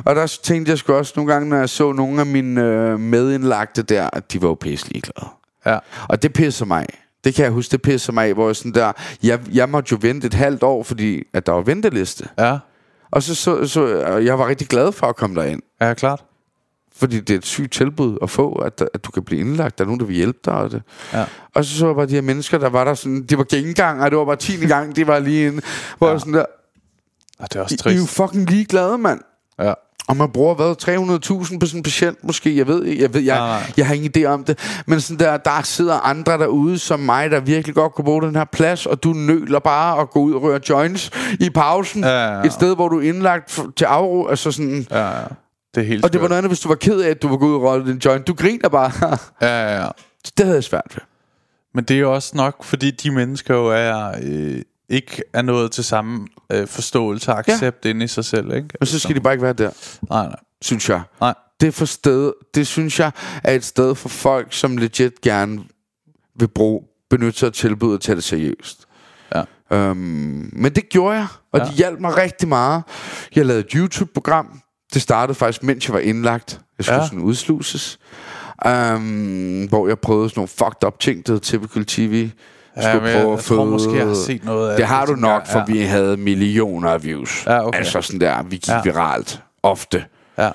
og 0.04 0.16
der 0.16 0.38
tænkte 0.42 0.70
jeg 0.70 0.78
sgu 0.78 0.92
også 0.92 1.12
nogle 1.16 1.32
gange, 1.32 1.48
når 1.48 1.56
jeg 1.56 1.68
så 1.68 1.92
nogle 1.92 2.20
af 2.20 2.26
mine 2.26 2.62
øh, 2.62 3.00
medindlagte 3.00 3.82
der, 3.82 4.11
at 4.12 4.32
de 4.32 4.42
var 4.42 4.48
jo 4.48 4.54
pisse 4.54 4.88
ligeglade. 4.92 5.28
Ja. 5.66 5.79
Og 6.09 6.22
det 6.22 6.33
pisser 6.33 6.64
mig 6.66 6.81
af. 6.81 7.02
Det 7.24 7.35
kan 7.35 7.44
jeg 7.44 7.52
huske, 7.52 7.72
det 7.72 7.83
pisser 7.83 8.12
mig 8.12 8.26
af, 8.26 8.35
hvor 8.35 8.46
jeg 8.48 8.57
sådan 8.57 8.72
der... 8.72 8.92
Jeg, 9.22 9.40
jeg 9.52 9.68
måtte 9.68 9.88
jo 9.92 9.98
vente 10.00 10.26
et 10.26 10.35
halvt 10.35 10.62
år, 10.62 10.83
fordi 10.83 11.22
at 11.33 11.46
der 11.46 11.52
var 11.52 11.61
venteliste. 11.61 12.29
Ja. 12.38 12.59
Og 13.11 13.22
så, 13.22 13.35
så, 13.35 13.66
så 13.66 13.87
jeg 14.18 14.38
var 14.38 14.48
rigtig 14.48 14.68
glad 14.68 14.92
for 14.92 15.07
at 15.07 15.16
komme 15.16 15.37
derind. 15.40 15.62
Ja, 15.81 15.94
klart. 15.94 16.24
Fordi 16.96 17.20
det 17.20 17.31
er 17.35 17.38
et 17.38 17.46
sygt 17.46 17.72
tilbud 17.72 18.18
at 18.22 18.31
få, 18.31 18.52
at, 18.52 18.85
at 18.94 19.05
du 19.05 19.11
kan 19.11 19.22
blive 19.22 19.40
indlagt. 19.40 19.79
Der 19.79 19.85
er 19.85 19.87
nogen, 19.87 20.00
der 20.00 20.07
vil 20.07 20.16
hjælpe 20.16 20.38
dig. 20.44 20.55
Og, 20.55 20.70
det. 20.70 20.83
Ja. 21.12 21.24
og 21.55 21.64
så 21.64 21.79
så 21.79 21.87
jeg 21.87 21.94
bare 21.96 22.07
de 22.07 22.14
her 22.14 22.20
mennesker, 22.20 22.59
der 22.59 22.68
var 22.68 22.85
der 22.85 22.94
sådan... 22.94 23.22
De 23.22 23.38
var 23.38 23.44
gengang, 23.44 24.02
og 24.02 24.11
det 24.11 24.18
var 24.18 24.24
bare 24.24 24.37
10. 24.37 24.66
gang, 24.66 24.96
de 24.96 25.07
var 25.07 25.18
lige 25.18 25.46
inde. 25.46 25.62
Hvor 25.98 26.11
Ja. 26.11 26.18
sådan 26.18 26.35
der... 26.35 26.44
Og 27.38 27.52
det 27.52 27.59
er 27.59 27.62
også 27.62 27.74
I, 27.87 27.90
I 27.90 27.92
er 27.92 27.96
jo 27.98 28.00
trist. 28.05 28.16
fucking 28.16 28.50
ligeglade, 28.50 28.98
mand. 28.98 29.20
Ja. 29.59 29.72
Og 30.09 30.16
man 30.16 30.31
bruger 30.31 30.55
hvad, 30.55 30.75
300.000 31.51 31.59
på 31.59 31.66
sådan 31.66 31.79
en 31.79 31.83
patient 31.83 32.25
måske, 32.25 32.57
jeg 32.57 32.66
ved 32.66 32.85
ikke, 32.85 33.03
jeg, 33.03 33.14
ved, 33.14 33.21
jeg, 33.21 33.38
Nej, 33.38 33.49
nej. 33.49 33.73
jeg 33.77 33.87
har 33.87 33.95
ingen 33.95 34.12
idé 34.16 34.25
om 34.25 34.45
det. 34.45 34.83
Men 34.87 35.01
sådan 35.01 35.19
der, 35.27 35.37
der 35.37 35.62
sidder 35.62 35.95
andre 35.95 36.33
derude 36.33 36.79
som 36.79 37.01
mig, 37.01 37.31
der 37.31 37.40
virkelig 37.40 37.75
godt 37.75 37.95
kunne 37.95 38.05
bruge 38.05 38.23
den 38.23 38.37
her 38.37 38.45
plads, 38.45 38.87
og 38.87 39.03
du 39.03 39.12
nøler 39.12 39.59
bare 39.59 40.01
at 40.01 40.11
gå 40.11 40.21
ud 40.21 40.35
og 40.35 40.42
røre 40.42 40.61
joints 40.69 41.11
i 41.40 41.51
pausen. 41.51 42.05
Ja, 42.05 42.09
ja, 42.11 42.38
ja. 42.38 42.42
Et 42.42 42.53
sted, 42.53 42.75
hvor 42.75 42.88
du 42.88 42.99
er 42.99 43.03
indlagt 43.03 43.61
til 43.77 43.85
afro, 43.85 44.27
altså 44.27 44.51
sådan... 44.51 44.87
Ja, 44.90 45.07
ja. 45.07 45.25
Det 45.75 45.83
er 45.83 45.87
helt 45.87 46.05
Og 46.05 46.12
det 46.12 46.23
var 46.23 46.29
noget 46.29 46.38
andet, 46.38 46.51
hvis 46.51 46.61
du 46.61 46.69
var 46.69 46.75
ked 46.75 47.01
af, 47.01 47.11
at 47.11 47.23
du 47.23 47.29
var 47.29 47.37
gået 47.37 47.51
ud 47.51 47.55
og 47.55 47.62
røre 47.62 47.87
din 47.87 47.99
joint. 48.05 48.27
Du 48.27 48.35
griner 48.35 48.69
bare. 48.69 48.92
Ja, 49.42 49.47
ja, 49.47 49.83
ja. 49.83 49.88
det 50.38 50.45
havde 50.45 50.57
jeg 50.57 50.64
svært 50.64 50.92
ved. 50.95 51.03
Men 51.75 51.85
det 51.85 51.97
er 51.97 52.01
jo 52.01 52.14
også 52.14 52.31
nok, 52.35 52.64
fordi 52.64 52.90
de 52.90 53.11
mennesker 53.11 53.55
jo 53.55 53.66
er... 53.66 54.12
Øh, 54.23 54.62
ikke 54.88 55.22
er 55.33 55.42
nået 55.42 55.72
til 55.72 55.85
samme 55.85 56.27
øh, 56.53 56.66
forståelse 56.68 57.33
og 57.33 57.38
accept 57.38 57.85
ja. 57.85 57.90
inde 57.90 58.05
i 58.05 58.09
sig 58.09 58.25
selv, 58.25 58.55
ikke? 58.55 58.68
Men 58.81 58.87
så 58.87 58.99
skal 58.99 59.16
de 59.16 59.20
bare 59.20 59.33
ikke 59.35 59.42
være 59.42 59.53
der, 59.53 59.70
Nej, 60.11 60.27
nej. 60.27 60.37
synes 60.62 60.88
jeg. 60.88 61.03
Nej. 61.20 61.35
Det, 61.61 61.75
for 61.75 61.85
sted, 61.85 62.33
det 62.55 62.66
synes 62.66 63.01
jeg 63.01 63.12
er 63.44 63.55
et 63.55 63.64
sted 63.64 63.94
for 63.94 64.09
folk, 64.09 64.53
som 64.53 64.77
legit 64.77 65.20
gerne 65.20 65.64
vil 66.38 66.49
bruge, 66.49 66.83
benytte 67.11 67.38
sig 67.38 67.46
af 67.46 67.53
tilbud 67.53 67.94
og 67.94 68.01
tage 68.01 68.16
det 68.16 68.25
seriøst. 68.25 68.85
Ja. 69.35 69.42
Øhm, 69.72 70.51
men 70.53 70.75
det 70.75 70.88
gjorde 70.88 71.16
jeg, 71.16 71.27
og 71.53 71.61
Ja. 71.61 71.64
det 71.64 71.75
hjalp 71.75 72.01
mig 72.01 72.16
rigtig 72.16 72.49
meget. 72.49 72.83
Jeg 73.37 73.46
lavede 73.46 73.61
et 73.64 73.72
YouTube-program. 73.72 74.61
Det 74.94 75.03
startede 75.03 75.35
faktisk, 75.35 75.62
mens 75.62 75.87
jeg 75.88 75.94
var 75.94 76.01
indlagt. 76.01 76.61
Jeg 76.79 76.85
skulle 76.85 77.01
Ja. 77.01 77.07
sådan 77.07 77.20
udsluses. 77.20 77.99
Um, 78.66 79.66
hvor 79.68 79.88
jeg 79.88 79.99
prøvede 79.99 80.29
sådan 80.31 80.38
nogle 80.38 80.49
fucked 80.49 80.85
up 80.87 80.99
ting, 81.01 81.27
der 81.27 81.33
hed 81.33 81.40
Typical 81.40 81.85
TV. 81.85 82.31
Ja, 82.76 82.82
Skulle 82.82 83.00
men 83.06 83.10
jeg, 83.10 83.16
prøve 83.20 83.30
jeg 83.30 83.38
at 83.38 83.44
tror 83.44 83.56
føde- 83.56 83.70
måske, 83.70 83.96
jeg 83.96 84.06
har 84.06 84.14
set 84.14 84.44
noget 84.44 84.70
af 84.70 84.76
det 84.76 84.86
har 84.86 85.06
du 85.06 85.14
nok, 85.14 85.42
jeg. 85.42 85.52
for 85.52 85.64
vi 85.72 85.78
havde 85.80 86.16
millioner 86.16 86.90
af 86.90 87.04
views. 87.04 87.42
Ja, 87.46 87.66
okay. 87.66 87.78
Altså 87.78 88.00
sådan 88.02 88.20
der, 88.20 88.42
vi 88.42 88.56
gik 88.56 88.68
Ja. 88.68 88.74
ja. 88.76 88.82
viralt 88.82 89.42
ofte. 89.62 90.04
Ja. 90.38 90.50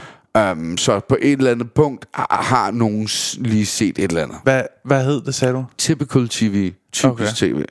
Um, 0.52 0.78
så 0.78 1.00
på 1.00 1.18
et 1.22 1.32
eller 1.38 1.52
andet 1.52 1.72
punkt 1.72 2.06
har, 2.14 2.72
nogen 2.72 3.08
lige 3.38 3.66
set 3.66 4.00
et 4.00 4.10
eller 4.10 4.24
andet. 4.24 4.38
Hvad, 4.44 4.64
hvad 4.86 5.04
hed 5.06 5.22
det, 5.22 5.36
sagde 5.36 5.54
du? 5.54 5.66
Typical 5.78 6.30
TV. 6.30 6.72
Typisk 6.94 7.44
Okay. 7.44 7.54
TV. 7.54 7.64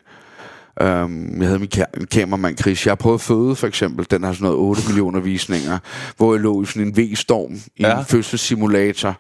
Um, 1.05 1.37
jeg 1.41 1.47
havde 1.47 1.59
min, 1.59 1.69
ka- 1.77 2.05
kameramand 2.05 2.59
Chris. 2.59 2.87
Jeg 2.87 2.91
har 2.91 2.97
prøvet 2.97 3.21
Føde, 3.21 3.57
for 3.57 3.67
eksempel. 3.67 4.07
Den 4.11 4.25
har 4.25 4.33
sådan 4.33 4.45
noget 4.45 4.59
8 4.59 4.83
millioner 4.87 5.21
visninger. 5.21 5.79
Hvor 6.17 6.35
jeg 6.35 6.41
lå 6.43 6.63
i 6.63 6.67
sådan 6.67 6.83
en 6.83 6.97
V-storm 6.97 7.53
i 7.55 7.61
Ja. 7.81 7.89
ja. 7.89 7.99
en 7.99 8.05
fødselssimulator. 8.05 9.17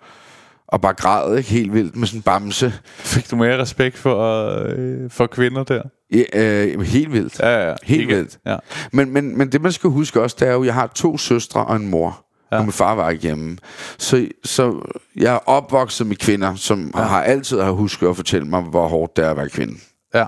Og 0.72 0.80
bare 0.80 0.94
græd, 0.94 1.36
ikke? 1.36 1.50
Helt 1.50 1.74
vildt 1.74 1.96
med 1.96 2.06
sådan 2.06 2.18
en 2.18 2.22
bamse. 2.22 2.72
Fik 2.98 3.30
du 3.30 3.36
mere 3.36 3.58
respekt 3.58 3.98
for, 3.98 4.48
øh, 4.68 5.10
for 5.10 5.26
kvinder 5.26 5.64
der? 5.64 5.82
Ja, 6.12 6.22
øh, 6.34 6.80
helt 6.80 7.12
vildt. 7.12 7.38
Ja, 7.40 7.68
ja. 7.68 7.74
Helt 7.82 8.00
Ikke- 8.00 8.14
vildt. 8.16 8.38
Ja. 8.46 8.56
Men, 8.92 9.12
men, 9.12 9.38
men 9.38 9.52
det, 9.52 9.62
man 9.62 9.72
skal 9.72 9.90
huske 9.90 10.20
også, 10.20 10.36
det 10.40 10.48
er 10.48 10.52
jo, 10.52 10.60
at 10.60 10.66
jeg 10.66 10.74
har 10.74 10.86
to 10.86 11.18
søstre 11.18 11.64
og 11.64 11.76
en 11.76 11.88
mor. 11.88 12.26
Ja. 12.52 12.58
Og 12.58 12.64
min 12.64 12.72
far 12.72 12.94
var 12.94 13.10
ikke 13.10 13.22
hjemme. 13.22 13.56
Så, 13.98 14.26
så 14.44 14.80
jeg 15.16 15.34
er 15.34 15.48
opvokset 15.48 16.06
med 16.06 16.16
kvinder, 16.16 16.54
som 16.54 16.92
ja. 16.96 17.02
har 17.02 17.22
altid 17.22 17.60
har 17.60 17.70
husket 17.70 18.08
at 18.08 18.16
fortælle 18.16 18.46
mig, 18.46 18.62
hvor 18.62 18.88
hårdt 18.88 19.16
det 19.16 19.24
er 19.24 19.30
at 19.30 19.36
være 19.36 19.48
kvinde. 19.48 19.74
Ja. 20.14 20.26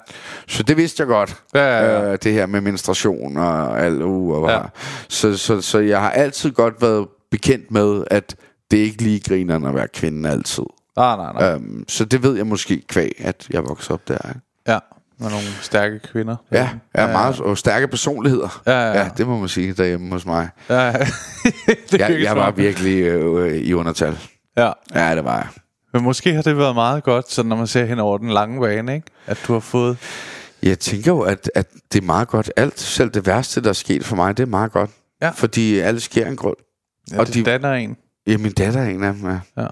Så 0.49 0.63
det 0.63 0.77
vidste 0.77 1.01
jeg 1.01 1.07
godt. 1.09 1.43
Ja, 1.55 1.79
ja, 1.79 2.01
ja. 2.03 2.13
Øh, 2.13 2.19
det 2.23 2.33
her 2.33 2.47
med 2.47 2.61
menstruation 2.61 3.37
og 3.37 3.81
alt 3.81 4.03
uh, 4.03 4.43
og 4.43 4.51
ja. 4.51 4.61
så, 5.09 5.37
så, 5.37 5.61
så 5.61 5.79
jeg 5.79 6.01
har 6.01 6.11
altid 6.11 6.51
godt 6.51 6.75
været 6.83 7.07
bekendt 7.31 7.71
med, 7.71 8.05
at 8.11 8.37
det 8.73 8.81
er 8.81 8.85
ikke 8.85 9.03
lige 9.03 9.21
grinerne 9.21 9.69
at 9.69 9.75
være 9.75 9.89
kvinde 9.89 10.31
altid. 10.31 10.65
Nej, 10.97 11.17
nej, 11.17 11.33
nej. 11.33 11.55
Um, 11.55 11.85
så 11.89 12.05
det 12.05 12.23
ved 12.23 12.37
jeg 12.37 12.47
måske 12.47 12.83
kvæg, 12.89 13.13
at 13.19 13.47
jeg 13.51 13.63
voksede 13.65 13.95
op 13.95 14.09
der. 14.09 14.29
Ikke? 14.29 14.41
Ja. 14.69 14.79
Med 15.19 15.31
nogle 15.31 15.45
stærke 15.61 15.99
kvinder. 15.99 16.37
Ja, 16.53 16.69
ja, 16.97 17.07
meget 17.07 17.41
og 17.41 17.59
stærke 17.59 17.89
personligheder. 17.89 18.63
Ja, 18.67 18.73
ja, 18.73 18.87
ja. 18.93 19.03
ja, 19.03 19.09
det 19.17 19.27
må 19.27 19.39
man 19.39 19.49
sige 19.49 19.73
derhjemme 19.73 20.11
hos 20.13 20.27
mig. 20.27 20.49
Ja, 20.69 20.81
ja. 20.81 20.93
det 21.91 21.99
Jeg, 22.01 22.21
jeg 22.23 22.37
var 22.37 22.51
virkelig 22.51 22.99
øh, 23.03 23.57
i 23.57 23.73
undertal. 23.75 24.19
Ja. 24.57 24.73
Ja, 24.95 25.15
det 25.17 25.25
var 25.25 25.37
jeg. 25.37 25.47
Men 25.93 26.03
måske 26.03 26.35
har 26.35 26.43
det 26.43 26.57
været 26.59 26.75
meget 26.75 27.05
godt, 27.05 27.31
så 27.33 27.43
når 27.43 27.57
man 27.57 27.67
ser 27.67 27.85
hen 27.85 27.99
over 27.99 28.19
den 28.19 28.29
lange 28.31 28.61
bane, 28.61 28.95
ikke? 28.95 29.07
At 29.27 29.39
du 29.47 29.53
har 29.53 29.61
fået... 29.61 29.99
Jeg 30.63 30.79
tænker 30.79 31.13
jo, 31.13 31.21
at, 31.21 31.51
at 31.55 31.67
det 31.93 32.01
er 32.03 32.07
meget 32.07 32.29
godt. 32.29 32.53
Alt, 32.57 32.81
selv 32.81 33.11
det 33.11 33.27
værste, 33.27 33.63
der 33.63 33.69
er 33.69 33.73
sket 33.73 34.05
for 34.05 34.17
mig, 34.17 34.37
det 34.37 34.43
er 34.43 34.47
meget 34.47 34.73
godt. 34.73 34.91
Ja. 35.23 35.31
Fordi 35.31 35.79
alt 35.79 36.03
sker 36.03 36.27
en 36.27 36.37
grund. 36.37 36.57
Ja, 37.13 37.19
Og 37.21 37.27
det 37.27 37.35
de- 37.35 37.43
danner 37.43 37.73
en. 37.73 37.97
Ja, 38.27 38.37
min 38.37 38.53
datter 38.53 38.81
er 38.81 38.89
en 38.89 39.05
af 39.05 39.15
dem, 39.15 39.27
ja. 39.27 39.41
Ja. 39.57 39.67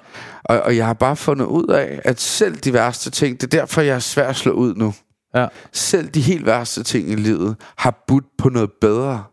Og, 0.44 0.60
og 0.60 0.76
jeg 0.76 0.86
har 0.86 0.94
bare 0.94 1.16
fundet 1.16 1.46
ud 1.46 1.66
af, 1.66 2.00
at 2.04 2.20
selv 2.20 2.56
de 2.56 2.72
værste 2.72 3.10
ting, 3.10 3.40
det 3.40 3.54
er 3.54 3.60
derfor, 3.60 3.80
jeg 3.80 3.94
er 3.94 3.98
svær 3.98 4.28
at 4.28 4.36
slå 4.36 4.52
ud 4.52 4.74
nu. 4.74 4.94
Ja. 5.34 5.46
Selv 5.72 6.08
de 6.08 6.20
helt 6.20 6.46
værste 6.46 6.82
ting 6.82 7.10
i 7.10 7.14
livet 7.14 7.56
har 7.76 8.04
budt 8.06 8.24
på 8.38 8.48
noget 8.48 8.70
bedre 8.80 9.24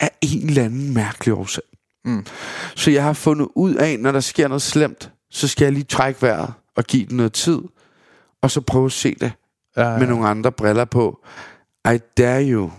af 0.00 0.10
en 0.22 0.48
eller 0.48 0.64
anden 0.64 0.94
mærkelig 0.94 1.34
årsag. 1.34 1.64
Mm. 2.04 2.26
Så 2.74 2.90
jeg 2.90 3.02
har 3.04 3.12
fundet 3.12 3.48
ud 3.54 3.74
af, 3.74 3.98
når 3.98 4.12
der 4.12 4.20
sker 4.20 4.48
noget 4.48 4.62
slemt, 4.62 5.10
så 5.30 5.48
skal 5.48 5.64
jeg 5.64 5.72
lige 5.72 5.84
trække 5.84 6.22
vejret 6.22 6.52
og 6.76 6.84
give 6.84 7.06
det 7.06 7.12
noget 7.12 7.32
tid, 7.32 7.58
og 8.42 8.50
så 8.50 8.60
prøve 8.60 8.86
at 8.86 8.92
se 8.92 9.14
det 9.20 9.32
Ja, 9.76 9.92
ja. 9.92 9.98
med 9.98 10.06
nogle 10.06 10.28
andre 10.28 10.52
briller 10.52 10.84
på. 10.84 11.24
I 11.94 11.98
dare 12.16 12.50
you 12.50 12.70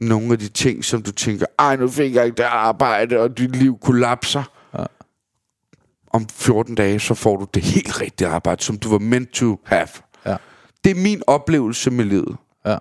nogle 0.00 0.32
af 0.32 0.38
de 0.38 0.48
ting, 0.48 0.84
som 0.84 1.02
du 1.02 1.12
tænker, 1.12 1.46
ej, 1.58 1.76
nu 1.76 1.88
fik 1.88 2.14
jeg 2.14 2.24
ikke 2.24 2.36
det 2.36 2.42
arbejde, 2.42 3.18
og 3.18 3.38
dit 3.38 3.56
liv 3.56 3.78
kollapser. 3.78 4.42
Ja. 4.78 4.84
Om 6.10 6.28
14 6.28 6.74
dage, 6.74 7.00
så 7.00 7.14
får 7.14 7.36
du 7.36 7.46
det 7.54 7.62
helt 7.62 8.00
rigtige 8.00 8.28
arbejde, 8.28 8.62
som 8.62 8.78
du 8.78 8.90
var 8.90 8.98
meant 8.98 9.30
to 9.30 9.60
have. 9.64 9.88
Ja. 10.26 10.36
Det 10.84 10.90
er 10.90 11.02
min 11.02 11.22
oplevelse 11.26 11.90
med 11.90 12.04
livet. 12.04 12.36
Ja. 12.66 12.76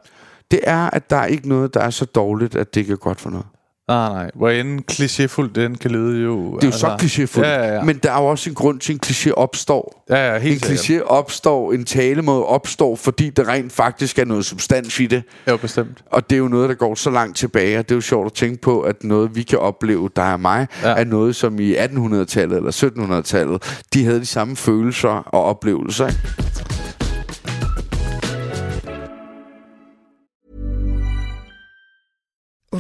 Det 0.52 0.60
er, 0.64 0.90
at 0.90 1.10
der 1.10 1.16
er 1.16 1.26
ikke 1.26 1.50
noget, 1.50 1.74
der 1.74 1.80
er 1.80 1.90
så 1.90 2.06
dårligt, 2.06 2.56
at 2.56 2.74
det 2.74 2.82
ikke 2.82 2.94
er 2.94 2.98
godt 2.98 3.22
for 3.22 3.30
noget. 3.30 3.46
Nej, 3.90 4.10
nej. 4.14 4.32
Hvor 4.36 4.50
end 4.50 4.82
klichéfuldt 4.92 5.54
den 5.62 5.76
kan 5.76 5.92
lyde 5.92 6.24
jo... 6.24 6.56
Det 6.56 6.64
er 6.64 6.68
jo 6.68 6.72
så 6.78 6.88
klichéfuldt. 7.02 7.48
Ja, 7.48 7.66
ja, 7.68 7.76
ja. 7.76 7.84
Men 7.84 7.98
der 8.04 8.12
er 8.12 8.22
jo 8.22 8.26
også 8.28 8.50
en 8.50 8.56
grund 8.56 8.80
til, 8.80 8.94
at 8.94 8.96
en 8.96 9.02
kliché 9.06 9.32
opstår. 9.34 10.04
ja, 10.10 10.30
ja, 10.30 10.36
En 10.36 10.42
helt 10.42 10.66
sikkert. 10.66 11.06
kliché 11.08 11.10
opstår, 11.10 11.74
en 11.74 11.86
talemåde 11.86 12.46
opstår, 12.46 12.96
fordi 12.96 13.30
der 13.30 13.48
rent 13.48 13.72
faktisk 13.72 14.20
er 14.20 14.26
noget 14.26 14.46
substans 14.46 15.00
i 15.00 15.06
det. 15.06 15.24
Jo, 15.50 15.58
bestemt. 15.58 16.04
Og 16.12 16.30
det 16.30 16.36
er 16.36 16.40
jo 16.40 16.48
noget, 16.48 16.70
der 16.70 16.76
går 16.76 16.96
så 16.96 17.10
langt 17.10 17.38
tilbage, 17.38 17.80
og 17.80 17.84
det 17.90 17.92
er 17.92 17.98
jo 17.98 18.02
sjovt 18.02 18.26
at 18.26 18.34
tænke 18.34 18.62
på, 18.62 18.82
at 18.82 19.04
noget, 19.04 19.36
vi 19.36 19.42
kan 19.44 19.60
opleve, 19.60 20.10
der 20.16 20.22
er 20.24 20.38
mig, 20.38 20.68
Ja. 20.84 20.90
ja. 20.90 20.96
er 20.96 21.04
noget, 21.04 21.36
som 21.36 21.60
i 21.60 21.76
1800-tallet 21.76 22.58
eller 22.58 22.72
1700-tallet, 23.20 23.82
de 23.94 24.06
havde 24.06 24.20
de 24.20 24.26
samme 24.26 24.56
følelser 24.56 25.10
og 25.10 25.44
oplevelser. 25.44 26.08
Ikke? 26.08 26.20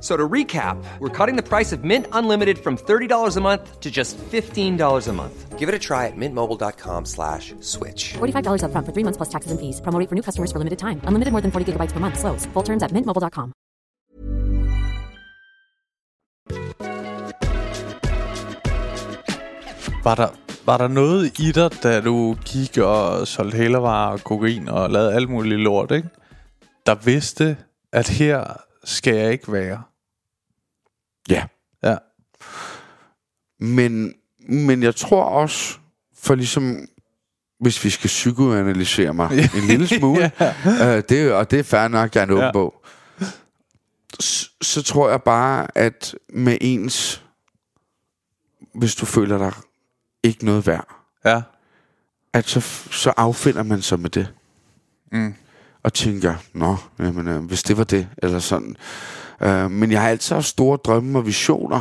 F- 0.00 0.06
So 0.06 0.16
to 0.16 0.28
recap, 0.28 0.82
we're 0.98 1.10
cutting 1.26 1.36
the 1.36 1.42
price 1.42 1.72
of 1.76 1.84
Mint 1.84 2.06
Unlimited 2.12 2.58
from 2.58 2.76
$30 2.78 3.36
a 3.36 3.40
month 3.40 3.80
to 3.80 3.90
just 3.90 4.16
$15 4.32 5.08
a 5.08 5.12
month. 5.12 5.58
Give 5.58 5.68
it 5.68 5.74
a 5.74 5.78
try 5.78 6.06
at 6.06 6.16
mintmobile.com 6.16 7.04
slash 7.04 7.54
switch. 7.60 8.14
$45 8.16 8.62
upfront 8.64 8.86
for 8.86 8.92
three 8.94 9.04
months 9.04 9.18
plus 9.18 9.28
taxes 9.28 9.50
and 9.52 9.60
fees. 9.60 9.80
Promo 9.82 9.98
rate 10.00 10.08
for 10.08 10.14
new 10.14 10.22
customers 10.22 10.50
for 10.52 10.58
limited 10.58 10.78
time. 10.78 11.02
Unlimited 11.04 11.32
more 11.32 11.42
than 11.42 11.50
40 11.50 11.72
gigabytes 11.72 11.92
per 11.92 12.00
month. 12.00 12.18
Slows. 12.18 12.46
Full 12.54 12.62
terms 12.62 12.82
at 12.82 12.92
mintmobile.com. 12.92 13.52
Var 20.04 20.14
der, 20.14 20.28
var 20.66 20.76
der 20.78 20.88
noget 20.88 21.38
i 21.38 21.52
dig, 21.52 21.70
da 21.82 22.00
du 22.00 22.36
gik 22.44 22.78
og 22.78 23.28
solgte 23.28 23.56
hælervarer 23.56 24.12
og 24.12 24.20
kokain 24.24 24.68
og 24.68 24.90
lavede 24.90 25.14
alt 25.14 25.30
muligt 25.30 25.60
lort, 25.60 25.90
ikke? 25.90 26.08
Der 26.86 26.94
vidste, 26.94 27.56
at 27.92 28.08
her 28.08 28.44
skal 28.84 29.14
jeg 29.14 29.32
ikke 29.32 29.52
være. 29.52 29.82
Ja. 31.30 31.44
Ja. 31.82 31.96
Men, 33.60 34.14
men 34.48 34.82
jeg 34.82 34.96
tror 34.96 35.22
også, 35.24 35.78
for 36.18 36.34
ligesom, 36.34 36.88
hvis 37.60 37.84
vi 37.84 37.90
skal 37.90 38.08
psykoanalysere 38.08 39.14
mig 39.14 39.30
en 39.32 39.66
lille 39.66 39.86
smule, 39.88 40.32
øh, 40.84 41.02
det, 41.08 41.32
og 41.32 41.50
det 41.50 41.58
er 41.58 41.62
fair 41.62 41.88
nok, 41.88 42.14
jeg 42.14 42.20
er 42.20 42.24
en 42.26 42.30
åben 42.30 42.44
Ja. 42.44 42.52
bog, 42.52 42.74
så, 44.20 44.48
så 44.62 44.82
tror 44.82 45.10
jeg 45.10 45.22
bare, 45.22 45.66
at 45.78 46.14
med 46.32 46.58
ens, 46.60 47.24
hvis 48.74 48.94
du 48.94 49.06
føler 49.06 49.38
dig 49.38 49.52
ikke 50.22 50.44
noget 50.44 50.66
værd, 50.66 50.88
Ja. 51.24 51.42
at 52.32 52.48
så, 52.48 52.60
så 52.90 53.12
affinder 53.16 53.62
man 53.62 53.82
sig 53.82 54.00
med 54.00 54.10
det. 54.10 54.34
Mm. 55.12 55.34
Og 55.82 55.92
tænker, 55.94 56.34
nå, 56.52 56.76
jamen, 56.98 57.28
øh, 57.28 57.44
hvis 57.44 57.62
det 57.62 57.76
var 57.76 57.84
det, 57.84 58.08
eller 58.18 58.38
sådan. 58.38 58.76
Øh, 59.42 59.70
men 59.70 59.92
jeg 59.92 60.00
har 60.00 60.08
altid 60.08 60.34
haft 60.34 60.46
store 60.46 60.76
drømme 60.84 61.18
og 61.18 61.26
visioner, 61.26 61.80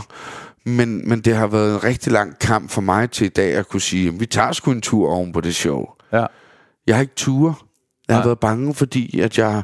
men, 0.65 1.09
men 1.09 1.21
det 1.21 1.35
har 1.35 1.47
været 1.47 1.73
en 1.73 1.83
rigtig 1.83 2.11
lang 2.11 2.39
kamp 2.39 2.69
for 2.69 2.81
mig 2.81 3.11
til 3.11 3.25
i 3.25 3.29
dag 3.29 3.53
at 3.55 3.67
kunne 3.67 3.81
sige, 3.81 4.05
jamen, 4.05 4.19
vi 4.19 4.25
tager 4.25 4.51
sgu 4.51 4.71
en 4.71 4.81
tur 4.81 5.09
oven 5.09 5.31
på 5.31 5.41
det 5.41 5.55
show. 5.55 5.85
Ja. 6.13 6.25
Jeg 6.87 6.95
har 6.95 7.01
ikke 7.01 7.15
ture. 7.15 7.53
Jeg 8.07 8.15
har 8.15 8.21
Nej. 8.21 8.27
været 8.27 8.39
bange, 8.39 8.73
fordi 8.73 9.19
at 9.19 9.37
jeg 9.37 9.63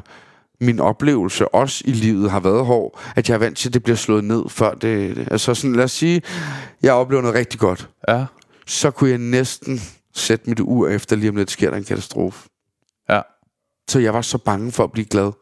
min 0.60 0.80
oplevelse 0.80 1.48
også 1.48 1.82
i 1.86 1.92
livet 1.92 2.30
har 2.30 2.40
været 2.40 2.66
hård, 2.66 3.00
at 3.16 3.28
jeg 3.28 3.34
er 3.34 3.38
vant 3.38 3.58
til, 3.58 3.68
at 3.68 3.74
det 3.74 3.82
bliver 3.82 3.96
slået 3.96 4.24
ned 4.24 4.42
før 4.48 4.74
det... 4.74 5.16
det 5.16 5.28
altså 5.30 5.54
sådan, 5.54 5.76
lad 5.76 5.84
os 5.84 5.92
sige, 5.92 6.22
jeg 6.82 6.92
oplever 6.92 7.22
noget 7.22 7.36
rigtig 7.36 7.60
godt. 7.60 7.88
Ja. 8.08 8.24
Så 8.66 8.90
kunne 8.90 9.10
jeg 9.10 9.18
næsten 9.18 9.80
sætte 10.14 10.48
mit 10.48 10.60
ur 10.60 10.88
efter, 10.88 11.16
lige 11.16 11.30
om 11.30 11.36
lidt 11.36 11.50
sker 11.50 11.70
der 11.70 11.76
en 11.76 11.84
katastrofe. 11.84 12.48
Ja. 13.10 13.20
Så 13.88 13.98
jeg 13.98 14.14
var 14.14 14.22
så 14.22 14.38
bange 14.38 14.72
for 14.72 14.84
at 14.84 14.92
blive 14.92 15.06
glad. 15.06 15.32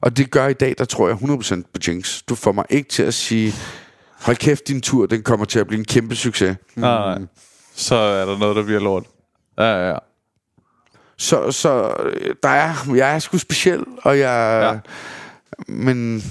Og 0.00 0.16
det 0.16 0.30
gør 0.30 0.46
i 0.46 0.52
dag, 0.52 0.74
der 0.78 0.84
tror 0.84 1.08
jeg 1.08 1.16
100% 1.16 1.62
på 1.74 1.80
Jinx. 1.88 2.22
Du 2.28 2.34
får 2.34 2.52
mig 2.52 2.64
ikke 2.70 2.88
til 2.88 3.02
at 3.02 3.14
sige, 3.14 3.52
hold 4.20 4.36
kæft, 4.36 4.68
din 4.68 4.80
tur, 4.80 5.06
den 5.06 5.22
kommer 5.22 5.46
til 5.46 5.58
at 5.58 5.66
blive 5.66 5.78
en 5.78 5.84
kæmpe 5.84 6.16
succes. 6.16 6.56
Nej, 6.76 7.18
nej. 7.18 7.26
Så 7.74 7.94
er 7.94 8.26
der 8.26 8.38
noget, 8.38 8.56
der 8.56 8.62
bliver 8.62 8.80
lort. 8.80 9.04
Ja, 9.58 9.64
ja, 9.64 9.88
ja. 9.88 9.96
Så, 11.18 11.52
så 11.52 11.94
der 12.42 12.48
er, 12.48 12.94
jeg 12.94 13.14
er 13.14 13.18
sgu 13.18 13.38
speciel, 13.38 13.84
og 14.02 14.18
jeg... 14.18 14.60
Ja. 14.74 14.78
Men 15.72 16.22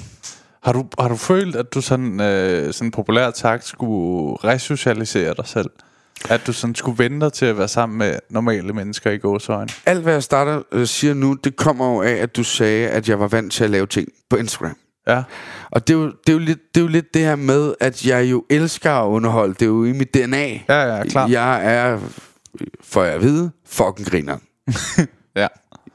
Har 0.64 0.74
du, 0.74 0.86
har 1.00 1.08
du 1.08 1.16
følt, 1.16 1.56
at 1.56 1.74
du 1.74 1.82
sådan, 1.82 2.20
øh, 2.22 2.74
sådan 2.74 2.92
populært 2.92 3.38
sagt 3.38 3.66
skulle 3.66 4.38
resocialisere 4.44 5.34
dig 5.34 5.48
selv? 5.48 5.70
At 6.30 6.48
du 6.48 6.54
sådan 6.54 6.76
skulle 6.76 7.04
vente 7.04 7.26
dig 7.26 7.34
til 7.34 7.46
at 7.46 7.58
være 7.58 7.68
sammen 7.68 7.98
med 7.98 8.20
normale 8.30 8.74
mennesker 8.74 9.12
i 9.12 9.18
gåsøjne? 9.18 9.70
alt, 9.86 10.02
hvad 10.04 10.14
jeg 10.14 10.24
starter 10.24 10.62
øh, 10.72 10.88
siger 10.88 11.14
nu, 11.14 11.34
det 11.34 11.56
kommer 11.56 11.94
jo 11.94 12.02
af, 12.02 12.12
at 12.12 12.36
du 12.36 12.44
sagde, 12.44 12.88
at 12.90 13.10
jeg 13.10 13.20
var 13.20 13.28
vant 13.28 13.54
til 13.54 13.64
at 13.64 13.70
lave 13.70 13.88
ting 13.88 14.10
på 14.30 14.36
Instagram. 14.36 14.76
Ja. 15.08 15.24
Og 15.72 15.88
det 15.88 15.94
er, 15.94 15.98
jo, 15.98 16.06
det, 16.06 16.30
er 16.30 16.34
jo 16.34 16.40
lidt, 16.40 16.60
det 16.76 16.82
er 16.82 16.84
jo 16.84 16.88
lidt 16.88 17.14
det 17.14 17.22
her 17.22 17.36
med, 17.36 17.74
at 17.80 18.06
jeg 18.06 18.32
jo 18.32 18.46
elsker 18.50 18.92
at 18.92 19.08
underholde. 19.08 19.54
Det 19.54 19.62
er 19.62 19.66
jo 19.66 19.84
i 19.86 19.92
mit 19.92 20.14
DNA. 20.14 20.48
Ja, 20.48 20.96
ja, 20.96 21.04
klart. 21.04 21.32
Jeg 21.32 21.76
er, 21.76 22.00
for 22.84 23.04
jeg 23.04 23.14
at 23.14 23.22
vide, 23.22 23.52
fucking 23.66 24.08
griner. 24.08 24.38
Ja. 25.36 25.48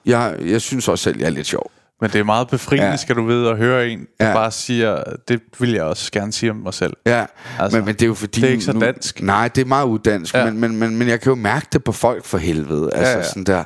Jeg, 0.07 0.37
jeg 0.41 0.61
synes 0.61 0.89
også 0.89 1.03
selv, 1.03 1.19
jeg 1.19 1.27
er 1.27 1.31
lidt 1.31 1.47
sjov. 1.47 1.71
Men 2.05 2.11
det 2.13 2.19
er 2.19 2.25
meget 2.25 2.49
befriende, 2.49 2.85
ja. 2.85 2.91
Ja. 2.91 2.97
skal 2.97 3.17
du 3.17 3.27
vide, 3.27 3.51
at 3.51 3.57
høre 3.57 3.89
en, 3.89 4.07
der 4.21 4.29
Ja. 4.29 4.35
bare 4.35 4.51
siger, 4.51 5.03
det 5.29 5.41
vil 5.59 5.73
jeg 5.73 5.83
også 5.83 6.13
gerne 6.13 6.33
sige 6.33 6.51
om 6.51 6.57
mig 6.57 6.75
selv. 6.75 6.93
Ja, 7.07 7.25
Altså, 7.59 7.79
men, 7.79 7.85
men 7.87 7.95
det 7.95 8.03
er 8.03 8.07
jo 8.07 8.15
fordi... 8.15 8.41
det 8.41 8.47
er 8.49 8.53
ikke 8.53 8.65
så 8.65 8.73
nu, 8.73 8.81
dansk. 8.81 9.23
Nej, 9.23 9.49
det 9.49 9.61
er 9.61 9.65
meget 9.67 9.87
udansk, 9.87 10.35
Ja. 10.35 10.39
ja. 10.39 10.45
men, 10.51 10.61
men, 10.61 10.77
men, 10.77 10.97
men 10.97 11.09
jeg 11.09 11.21
kan 11.21 11.31
jo 11.31 11.35
mærke 11.37 11.67
det 11.73 11.85
på 11.85 11.93
folk 11.93 12.25
for 12.25 12.39
helvede. 12.39 12.91
Altså 12.95 13.17
ja. 13.19 13.23
sådan 13.23 13.45
der... 13.45 13.65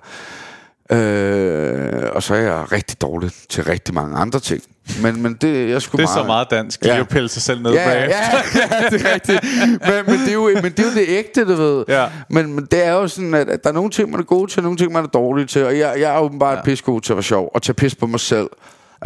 Øh, 0.92 2.10
og 2.12 2.22
så 2.22 2.34
er 2.34 2.38
jeg 2.38 2.72
rigtig 2.72 3.00
dårlig 3.00 3.30
til 3.48 3.64
rigtig 3.64 3.94
mange 3.94 4.16
andre 4.16 4.40
ting. 4.40 4.62
Men, 5.02 5.22
men 5.22 5.34
det 5.34 5.70
jeg 5.70 5.82
sgu 5.82 5.96
Det 5.96 6.02
er 6.04 6.08
så 6.08 6.24
meget 6.24 6.50
dansk, 6.50 6.82
ja. 6.84 6.88
Ja. 6.88 6.94
lige 6.94 7.00
at 7.00 7.08
pille 7.08 7.28
sig 7.28 7.42
selv 7.42 7.62
ned 7.62 7.72
Ja, 7.72 7.90
ja, 7.90 8.00
bagefter. 8.00 8.60
ja, 8.82 8.90
det 8.90 9.06
er 9.06 9.14
rigtigt. 9.14 9.44
Men, 9.80 10.04
men, 10.06 10.20
det 10.20 10.28
er 10.28 10.32
jo, 10.32 10.50
men 10.62 10.72
det 10.72 10.80
er 10.80 10.84
jo 10.84 10.90
det 10.94 11.04
ægte, 11.08 11.44
du 11.44 11.54
ved. 11.54 11.84
Ja. 11.88 12.06
Men, 12.30 12.54
men 12.54 12.64
det 12.70 12.84
er 12.86 12.92
jo 12.92 13.08
sådan, 13.08 13.34
at, 13.34 13.48
at 13.48 13.64
der 13.64 13.70
er 13.70 13.74
nogle 13.74 13.90
ting, 13.90 14.10
man 14.10 14.20
er 14.20 14.24
god 14.24 14.48
til, 14.48 14.58
og 14.60 14.62
nogle 14.62 14.76
ting, 14.78 14.92
man 14.92 15.04
er 15.04 15.08
dårlig 15.08 15.48
til. 15.48 15.64
Og 15.66 15.78
jeg, 15.78 15.94
jeg 16.00 16.14
er 16.14 16.18
åbenbart 16.18 16.56
ja. 16.56 16.62
pis 16.62 16.82
god 16.82 17.00
til 17.00 17.12
at 17.12 17.16
være 17.16 17.22
sjov, 17.22 17.50
og 17.54 17.62
tage 17.62 17.74
pis 17.74 17.94
på 17.94 18.06
mig 18.06 18.20
selv. 18.20 18.48